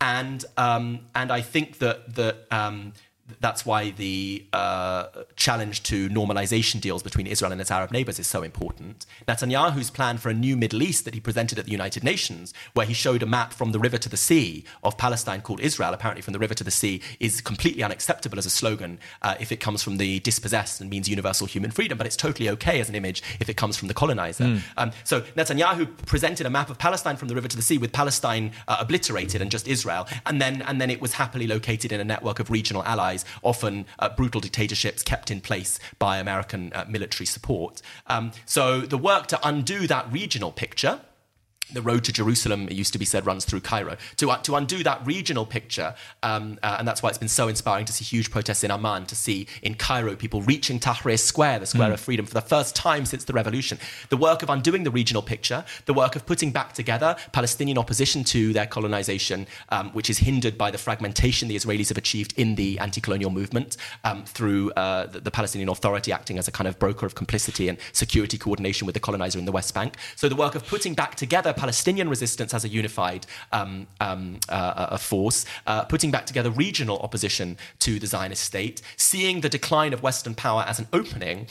And, 0.00 0.44
um, 0.56 1.00
and 1.14 1.30
I 1.30 1.42
think 1.42 1.78
that, 1.78 2.14
that 2.14 2.46
um, 2.50 2.94
that's 3.40 3.64
why 3.64 3.90
the 3.90 4.44
uh, 4.52 5.06
challenge 5.36 5.82
to 5.84 6.08
normalization 6.08 6.80
deals 6.80 7.02
between 7.02 7.26
Israel 7.26 7.52
and 7.52 7.60
its 7.60 7.70
Arab 7.70 7.90
neighbors 7.90 8.18
is 8.18 8.26
so 8.26 8.42
important. 8.42 9.06
Netanyahu's 9.26 9.90
plan 9.90 10.18
for 10.18 10.28
a 10.28 10.34
new 10.34 10.56
Middle 10.56 10.82
East 10.82 11.04
that 11.04 11.14
he 11.14 11.20
presented 11.20 11.58
at 11.58 11.64
the 11.64 11.70
United 11.70 12.04
Nations, 12.04 12.52
where 12.74 12.86
he 12.86 12.94
showed 12.94 13.22
a 13.22 13.26
map 13.26 13.52
from 13.52 13.72
the 13.72 13.78
river 13.78 13.98
to 13.98 14.08
the 14.08 14.16
sea 14.16 14.64
of 14.82 14.98
Palestine 14.98 15.40
called 15.40 15.60
Israel, 15.60 15.94
apparently 15.94 16.22
from 16.22 16.32
the 16.32 16.38
river 16.38 16.54
to 16.54 16.64
the 16.64 16.70
sea, 16.70 17.00
is 17.20 17.40
completely 17.40 17.82
unacceptable 17.82 18.38
as 18.38 18.46
a 18.46 18.50
slogan 18.50 18.98
uh, 19.22 19.34
if 19.40 19.52
it 19.52 19.60
comes 19.60 19.82
from 19.82 19.96
the 19.96 20.20
dispossessed 20.20 20.80
and 20.80 20.90
means 20.90 21.08
universal 21.08 21.46
human 21.46 21.70
freedom, 21.70 21.98
but 21.98 22.06
it's 22.06 22.16
totally 22.16 22.48
okay 22.48 22.80
as 22.80 22.88
an 22.88 22.94
image 22.94 23.22
if 23.40 23.48
it 23.48 23.56
comes 23.56 23.76
from 23.76 23.88
the 23.88 23.94
colonizer. 23.94 24.44
Mm. 24.44 24.62
Um, 24.76 24.90
so 25.04 25.20
Netanyahu 25.36 25.88
presented 26.06 26.46
a 26.46 26.50
map 26.50 26.70
of 26.70 26.78
Palestine 26.78 27.16
from 27.16 27.28
the 27.28 27.34
river 27.34 27.48
to 27.48 27.56
the 27.56 27.62
sea 27.62 27.78
with 27.78 27.92
Palestine 27.92 28.52
uh, 28.68 28.78
obliterated 28.80 29.40
and 29.40 29.50
just 29.50 29.66
Israel, 29.68 30.06
and 30.26 30.40
then, 30.40 30.62
and 30.62 30.80
then 30.80 30.90
it 30.90 31.00
was 31.00 31.14
happily 31.14 31.46
located 31.46 31.92
in 31.92 32.00
a 32.00 32.04
network 32.04 32.38
of 32.38 32.50
regional 32.50 32.84
allies 32.84 33.21
often 33.42 33.86
uh, 33.98 34.08
brutal 34.08 34.40
dictatorships 34.40 35.02
kept 35.02 35.30
in 35.30 35.40
place 35.40 35.78
by 35.98 36.18
American 36.18 36.72
uh, 36.74 36.84
military 36.88 37.26
support. 37.26 37.82
Um, 38.06 38.32
so 38.46 38.80
the 38.80 38.98
work 38.98 39.26
to 39.28 39.40
undo 39.46 39.86
that 39.86 40.12
regional 40.12 40.52
picture 40.52 41.00
the 41.72 41.82
road 41.82 42.04
to 42.04 42.12
Jerusalem, 42.12 42.68
it 42.68 42.74
used 42.74 42.92
to 42.92 42.98
be 42.98 43.04
said, 43.04 43.26
runs 43.26 43.44
through 43.44 43.60
Cairo. 43.60 43.96
To, 44.16 44.30
uh, 44.30 44.38
to 44.38 44.56
undo 44.56 44.82
that 44.82 45.04
regional 45.06 45.46
picture, 45.46 45.94
um, 46.22 46.58
uh, 46.62 46.76
and 46.78 46.86
that's 46.86 47.02
why 47.02 47.08
it's 47.08 47.18
been 47.18 47.28
so 47.28 47.48
inspiring 47.48 47.84
to 47.86 47.92
see 47.92 48.04
huge 48.04 48.30
protests 48.30 48.64
in 48.64 48.70
Amman, 48.70 49.06
to 49.06 49.16
see 49.16 49.46
in 49.62 49.74
Cairo 49.74 50.16
people 50.16 50.42
reaching 50.42 50.78
Tahrir 50.78 51.18
Square, 51.18 51.60
the 51.60 51.66
square 51.66 51.90
mm. 51.90 51.94
of 51.94 52.00
freedom, 52.00 52.26
for 52.26 52.34
the 52.34 52.40
first 52.40 52.76
time 52.76 53.06
since 53.06 53.24
the 53.24 53.32
revolution. 53.32 53.78
The 54.10 54.16
work 54.16 54.42
of 54.42 54.50
undoing 54.50 54.84
the 54.84 54.90
regional 54.90 55.22
picture, 55.22 55.64
the 55.86 55.94
work 55.94 56.16
of 56.16 56.26
putting 56.26 56.50
back 56.50 56.72
together 56.72 57.16
Palestinian 57.32 57.78
opposition 57.78 58.24
to 58.24 58.52
their 58.52 58.66
colonization, 58.66 59.46
um, 59.70 59.90
which 59.90 60.10
is 60.10 60.18
hindered 60.18 60.58
by 60.58 60.70
the 60.70 60.78
fragmentation 60.78 61.48
the 61.48 61.56
Israelis 61.56 61.88
have 61.88 61.98
achieved 61.98 62.34
in 62.36 62.54
the 62.54 62.78
anti 62.78 63.00
colonial 63.00 63.30
movement 63.30 63.76
um, 64.04 64.24
through 64.24 64.70
uh, 64.72 65.06
the, 65.06 65.20
the 65.20 65.30
Palestinian 65.30 65.68
Authority 65.68 66.12
acting 66.12 66.38
as 66.38 66.48
a 66.48 66.52
kind 66.52 66.68
of 66.68 66.78
broker 66.78 67.06
of 67.06 67.14
complicity 67.14 67.68
and 67.68 67.78
security 67.92 68.36
coordination 68.36 68.86
with 68.86 68.94
the 68.94 69.00
colonizer 69.00 69.38
in 69.38 69.44
the 69.44 69.52
West 69.52 69.74
Bank. 69.74 69.96
So 70.16 70.28
the 70.28 70.36
work 70.36 70.54
of 70.54 70.66
putting 70.66 70.94
back 70.94 71.14
together 71.14 71.52
Palestinian 71.62 72.08
resistance 72.08 72.52
as 72.54 72.64
a 72.64 72.68
unified 72.68 73.24
um, 73.52 73.86
um, 74.00 74.40
uh, 74.48 74.96
a 74.98 74.98
force, 74.98 75.46
uh, 75.68 75.84
putting 75.84 76.10
back 76.10 76.26
together 76.26 76.50
regional 76.50 76.98
opposition 77.06 77.56
to 77.78 78.00
the 78.00 78.08
Zionist 78.14 78.42
state, 78.42 78.82
seeing 78.96 79.42
the 79.42 79.48
decline 79.48 79.92
of 79.92 80.02
Western 80.02 80.34
power 80.34 80.64
as 80.66 80.80
an 80.80 80.88
opening. 80.92 81.46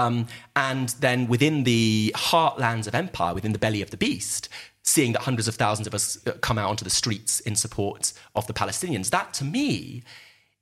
Um, 0.00 0.28
and 0.56 0.88
then 1.00 1.26
within 1.26 1.64
the 1.64 2.14
heartlands 2.16 2.86
of 2.86 2.94
empire, 2.94 3.34
within 3.34 3.52
the 3.52 3.58
belly 3.58 3.82
of 3.82 3.90
the 3.90 3.98
beast, 3.98 4.48
seeing 4.82 5.12
that 5.12 5.22
hundreds 5.28 5.46
of 5.46 5.56
thousands 5.56 5.86
of 5.86 5.92
us 5.92 6.06
uh, 6.26 6.32
come 6.40 6.56
out 6.56 6.70
onto 6.70 6.84
the 6.84 6.96
streets 7.02 7.40
in 7.40 7.54
support 7.54 8.14
of 8.34 8.46
the 8.46 8.54
Palestinians. 8.54 9.10
That, 9.10 9.34
to 9.34 9.44
me, 9.44 10.04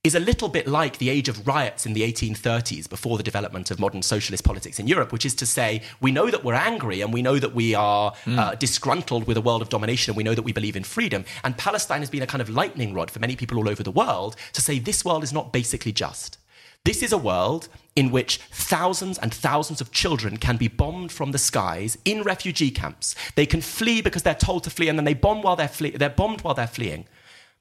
is 0.02 0.14
a 0.14 0.20
little 0.20 0.48
bit 0.48 0.66
like 0.66 0.96
the 0.96 1.10
age 1.10 1.28
of 1.28 1.46
riots 1.46 1.84
in 1.84 1.92
the 1.92 2.00
1830s 2.00 2.88
before 2.88 3.18
the 3.18 3.22
development 3.22 3.70
of 3.70 3.78
modern 3.78 4.00
socialist 4.00 4.42
politics 4.42 4.78
in 4.78 4.86
Europe, 4.86 5.12
which 5.12 5.26
is 5.26 5.34
to 5.34 5.44
say, 5.44 5.82
we 6.00 6.10
know 6.10 6.30
that 6.30 6.42
we're 6.42 6.54
angry 6.54 7.02
and 7.02 7.12
we 7.12 7.20
know 7.20 7.38
that 7.38 7.54
we 7.54 7.74
are 7.74 8.14
mm. 8.24 8.38
uh, 8.38 8.54
disgruntled 8.54 9.26
with 9.26 9.36
a 9.36 9.42
world 9.42 9.60
of 9.60 9.68
domination 9.68 10.10
and 10.10 10.16
we 10.16 10.22
know 10.22 10.34
that 10.34 10.40
we 10.40 10.52
believe 10.52 10.74
in 10.74 10.84
freedom. 10.84 11.26
And 11.44 11.58
Palestine 11.58 12.00
has 12.00 12.08
been 12.08 12.22
a 12.22 12.26
kind 12.26 12.40
of 12.40 12.48
lightning 12.48 12.94
rod 12.94 13.10
for 13.10 13.18
many 13.18 13.36
people 13.36 13.58
all 13.58 13.68
over 13.68 13.82
the 13.82 13.90
world 13.90 14.36
to 14.54 14.62
say 14.62 14.78
this 14.78 15.04
world 15.04 15.22
is 15.22 15.34
not 15.34 15.52
basically 15.52 15.92
just. 15.92 16.38
This 16.84 17.02
is 17.02 17.12
a 17.12 17.18
world 17.18 17.68
in 17.94 18.10
which 18.10 18.38
thousands 18.50 19.18
and 19.18 19.34
thousands 19.34 19.82
of 19.82 19.92
children 19.92 20.38
can 20.38 20.56
be 20.56 20.68
bombed 20.68 21.12
from 21.12 21.32
the 21.32 21.38
skies 21.38 21.98
in 22.06 22.22
refugee 22.22 22.70
camps. 22.70 23.14
They 23.34 23.44
can 23.44 23.60
flee 23.60 24.00
because 24.00 24.22
they're 24.22 24.34
told 24.34 24.64
to 24.64 24.70
flee, 24.70 24.88
and 24.88 24.98
then 24.98 25.04
they 25.04 25.12
bomb 25.12 25.42
while 25.42 25.56
they're, 25.56 25.68
fle- 25.68 25.94
they're 25.94 26.08
bombed 26.08 26.40
while 26.40 26.54
they're 26.54 26.66
fleeing. 26.66 27.04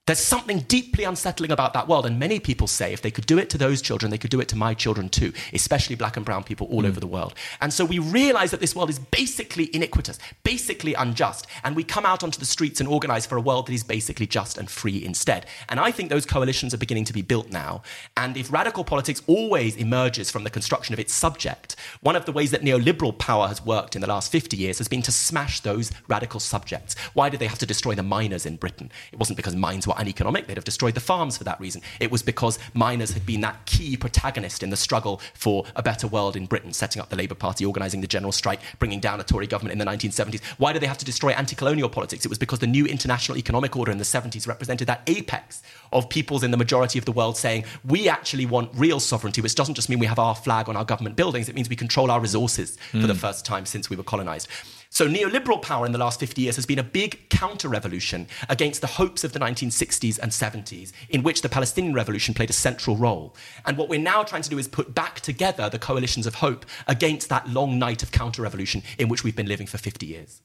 There's 0.10 0.18
something 0.18 0.62
deeply 0.62 1.04
unsettling 1.04 1.52
about 1.52 1.74
that 1.74 1.88
world. 1.88 2.08
And 2.08 2.18
many 2.18 2.40
people 2.40 2.66
say 2.66 2.94
if 2.94 3.04
they 3.04 3.12
could 3.12 3.28
do 3.28 3.38
it 3.38 3.48
to 3.52 3.60
those 3.60 3.80
children, 3.80 4.10
they 4.10 4.18
could 4.18 4.32
do 4.32 4.40
it 4.40 4.48
to 4.48 4.56
my 4.56 4.74
children 4.74 5.08
too, 5.08 5.32
especially 5.54 5.96
black 5.96 6.18
and 6.18 6.26
brown 6.26 6.44
people 6.44 6.66
all 6.72 6.82
mm. 6.82 6.88
over 6.88 7.00
the 7.00 7.06
world. 7.06 7.36
And 7.62 7.72
so 7.72 7.86
we 7.86 8.00
realize 8.00 8.50
that 8.50 8.60
this 8.60 8.76
world 8.76 8.90
is 8.90 8.98
basically 8.98 9.70
iniquitous, 9.72 10.18
basically 10.44 10.96
unjust. 10.96 11.46
And 11.64 11.76
we 11.76 11.84
come 11.84 12.08
out 12.08 12.24
onto 12.24 12.40
the 12.40 12.48
streets 12.48 12.80
and 12.80 12.90
organize 12.90 13.28
for 13.28 13.38
a 13.38 13.40
world 13.40 13.68
that 13.68 13.74
is 13.74 13.84
basically 13.84 14.26
just 14.26 14.58
and 14.58 14.68
free 14.68 15.06
instead. 15.06 15.46
And 15.70 15.80
I 15.80 15.92
think 15.92 16.10
those 16.10 16.26
coalitions 16.26 16.74
are 16.74 16.80
beginning 16.80 17.06
to 17.06 17.14
be 17.14 17.22
built 17.22 17.52
now. 17.52 17.84
And 18.18 18.36
if 18.36 18.52
radical 18.52 18.84
politics 18.84 19.22
always 19.28 19.76
emerges 19.76 20.32
from 20.32 20.44
the 20.44 20.50
construction 20.50 20.94
of 20.94 21.00
its 21.00 21.14
subject, 21.14 21.76
one 22.02 22.16
of 22.16 22.26
the 22.26 22.32
ways 22.32 22.50
that 22.50 22.64
neoliberal 22.64 23.16
power 23.16 23.48
has 23.48 23.64
worked 23.64 23.94
in 23.94 24.02
the 24.02 24.08
last 24.08 24.32
50 24.32 24.58
years 24.58 24.80
has 24.80 24.88
been 24.88 25.04
to 25.04 25.12
smash 25.12 25.60
those 25.60 25.92
radical 26.08 26.40
subjects. 26.40 26.96
Why 27.14 27.30
did 27.30 27.40
they 27.40 27.46
have 27.46 27.60
to 27.60 27.68
destroy 27.68 27.94
the 27.94 28.02
miners 28.02 28.48
in 28.48 28.56
Britain? 28.56 28.92
It 29.12 29.20
wasn't 29.20 29.38
because 29.38 29.56
mines 29.56 29.86
were 29.86 29.99
uneconomic, 30.00 30.48
they'd 30.48 30.58
have 30.58 30.64
destroyed 30.64 30.96
the 30.96 31.00
farms 31.00 31.38
for 31.38 31.44
that 31.44 31.60
reason. 31.60 31.82
It 32.00 32.10
was 32.10 32.24
because 32.24 32.58
miners 32.74 33.12
had 33.12 33.26
been 33.26 33.42
that 33.42 33.66
key 33.66 33.98
protagonist 33.98 34.64
in 34.64 34.70
the 34.70 34.78
struggle 34.78 35.22
for 35.34 35.66
a 35.76 35.84
better 35.84 36.08
world 36.08 36.36
in 36.36 36.46
Britain, 36.46 36.74
setting 36.74 37.02
up 37.02 37.10
the 37.10 37.16
Labour 37.16 37.36
Party, 37.36 37.66
organising 37.66 38.02
the 38.02 38.08
general 38.08 38.32
strike, 38.32 38.60
bringing 38.80 39.00
down 39.00 39.20
a 39.20 39.24
Tory 39.24 39.48
government 39.48 39.74
in 39.74 39.78
the 39.80 39.86
1970s. 39.86 40.44
Why 40.58 40.74
did 40.74 40.82
they 40.82 40.88
have 40.88 40.98
to 40.98 41.06
destroy 41.06 41.32
anti 41.32 41.56
colonial 41.56 41.90
politics? 41.90 42.26
It 42.26 42.30
was 42.30 42.38
because 42.38 42.60
the 42.60 42.68
new 42.68 42.86
international 42.86 43.38
economic 43.38 43.76
order 43.76 43.92
in 43.92 43.98
the 43.98 44.04
70s 44.04 44.48
represented 44.48 44.88
that 44.88 45.02
apex 45.08 45.62
of 45.92 46.10
peoples 46.10 46.44
in 46.44 46.52
the 46.52 46.58
majority 46.58 46.98
of 46.98 47.06
the 47.06 47.12
world 47.12 47.38
saying, 47.38 47.66
we 47.84 48.08
actually 48.08 48.46
want 48.46 48.72
real 48.74 49.00
sovereignty, 49.00 49.42
which 49.42 49.56
doesn't 49.56 49.76
just 49.76 49.90
mean 49.90 50.00
we 50.00 50.06
have 50.06 50.20
our 50.20 50.36
flag 50.36 50.70
on 50.70 50.78
our 50.78 50.86
government 50.86 51.16
buildings, 51.16 51.50
it 51.50 51.56
means 51.56 51.70
we 51.70 51.76
control 51.76 52.10
our 52.12 52.20
resources 52.20 52.78
mm. 52.92 53.02
for 53.02 53.08
the 53.08 53.14
hmm. 53.14 53.20
first 53.20 53.46
time 53.46 53.66
since 53.66 53.90
we 53.90 53.96
were 53.96 54.04
colonised. 54.04 54.48
So, 54.92 55.08
neoliberal 55.08 55.62
power 55.62 55.86
in 55.86 55.92
the 55.92 56.00
last 56.00 56.20
50 56.20 56.42
years 56.42 56.56
has 56.56 56.66
been 56.66 56.80
a 56.80 56.84
big 56.84 57.30
counter 57.30 57.70
revolution 57.70 58.28
against 58.50 58.82
the 58.82 58.88
hopes 58.88 59.24
of 59.24 59.34
the 59.34 59.40
1960s 59.40 60.18
and 60.18 60.32
70s, 60.32 60.92
in 61.10 61.22
which 61.22 61.44
the 61.44 61.50
Palestinian 61.50 61.94
revolution 61.94 62.34
played 62.34 62.50
a 62.50 62.54
central 62.54 62.98
role. 62.98 63.36
And 63.66 63.78
what 63.78 63.88
we're 63.88 64.00
now 64.00 64.24
trying 64.24 64.42
to 64.42 64.50
do 64.50 64.58
is 64.58 64.68
put 64.68 64.96
back 64.96 65.20
together 65.20 65.70
the 65.70 65.78
coalitions 65.78 66.26
of 66.26 66.36
hope 66.36 66.66
against 66.88 67.30
that 67.30 67.48
long 67.48 67.78
night 67.78 68.02
of 68.02 68.12
counter 68.12 68.42
revolution 68.42 68.82
in 68.98 69.10
which 69.10 69.24
we've 69.24 69.36
been 69.36 69.48
living 69.48 69.68
for 69.68 69.78
50 69.78 70.08
years. 70.08 70.42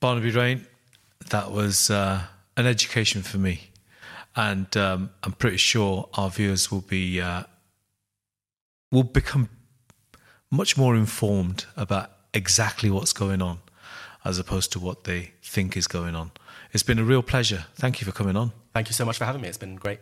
Barnaby 0.00 0.30
Raine, 0.30 0.66
that 1.28 1.52
was 1.52 1.90
uh, 1.90 2.22
an 2.56 2.66
education 2.66 3.20
for 3.20 3.36
me. 3.36 3.70
And 4.34 4.74
um, 4.78 5.10
I'm 5.22 5.32
pretty 5.32 5.58
sure 5.58 6.08
our 6.14 6.30
viewers 6.30 6.70
will 6.70 6.80
be 6.80 7.20
uh, 7.20 7.42
will 8.90 9.02
become 9.02 9.50
much 10.50 10.76
more 10.78 10.96
informed 10.96 11.66
about 11.76 12.12
exactly 12.32 12.90
what's 12.90 13.12
going 13.12 13.42
on 13.42 13.58
as 14.24 14.38
opposed 14.38 14.72
to 14.72 14.78
what 14.78 15.04
they 15.04 15.32
think 15.42 15.76
is 15.76 15.86
going 15.86 16.14
on. 16.14 16.30
It's 16.72 16.82
been 16.82 16.98
a 16.98 17.04
real 17.04 17.22
pleasure. 17.22 17.66
Thank 17.74 18.00
you 18.00 18.04
for 18.04 18.12
coming 18.12 18.36
on. 18.36 18.52
Thank 18.74 18.88
you 18.88 18.94
so 18.94 19.04
much 19.04 19.18
for 19.18 19.24
having 19.24 19.40
me. 19.40 19.48
It's 19.48 19.58
been 19.58 19.76
great. 19.76 20.00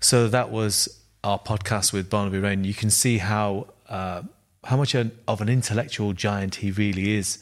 So 0.00 0.28
that 0.28 0.50
was 0.50 1.00
our 1.24 1.38
podcast 1.38 1.92
with 1.92 2.10
Barnaby 2.10 2.38
Raine. 2.38 2.64
You 2.64 2.74
can 2.74 2.90
see 2.90 3.18
how 3.18 3.68
uh, 3.88 4.22
how 4.64 4.76
much 4.76 4.94
of 4.94 5.40
an 5.40 5.48
intellectual 5.48 6.12
giant 6.12 6.56
he 6.56 6.70
really 6.70 7.14
is. 7.14 7.38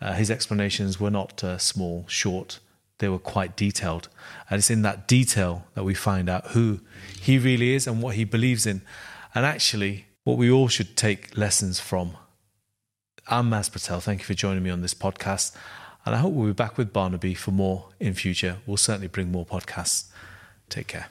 Uh, 0.00 0.14
his 0.14 0.30
explanations 0.30 0.98
were 0.98 1.10
not 1.10 1.44
uh, 1.44 1.58
small, 1.58 2.06
short. 2.08 2.58
They 2.98 3.08
were 3.08 3.18
quite 3.18 3.56
detailed, 3.56 4.08
and 4.48 4.58
it's 4.58 4.70
in 4.70 4.82
that 4.82 5.06
detail 5.06 5.64
that 5.74 5.84
we 5.84 5.94
find 5.94 6.28
out 6.28 6.48
who 6.48 6.80
he 7.20 7.38
really 7.38 7.74
is 7.74 7.86
and 7.86 8.02
what 8.02 8.14
he 8.14 8.24
believes 8.24 8.66
in, 8.66 8.82
and 9.34 9.44
actually 9.44 10.06
what 10.24 10.38
we 10.38 10.50
all 10.50 10.68
should 10.68 10.96
take 10.96 11.36
lessons 11.36 11.80
from 11.80 12.16
I'm 13.32 13.48
Maz 13.48 13.70
Patel. 13.70 14.00
Thank 14.00 14.22
you 14.22 14.24
for 14.26 14.34
joining 14.34 14.64
me 14.64 14.70
on 14.70 14.82
this 14.82 14.92
podcast. 14.92 15.54
And 16.04 16.16
I 16.16 16.18
hope 16.18 16.32
we'll 16.32 16.48
be 16.48 16.52
back 16.52 16.76
with 16.76 16.92
Barnaby 16.92 17.34
for 17.34 17.52
more 17.52 17.90
in 18.00 18.14
future. 18.14 18.56
We'll 18.66 18.76
certainly 18.76 19.06
bring 19.06 19.30
more 19.30 19.46
podcasts. 19.46 20.08
Take 20.68 20.88
care. 20.88 21.10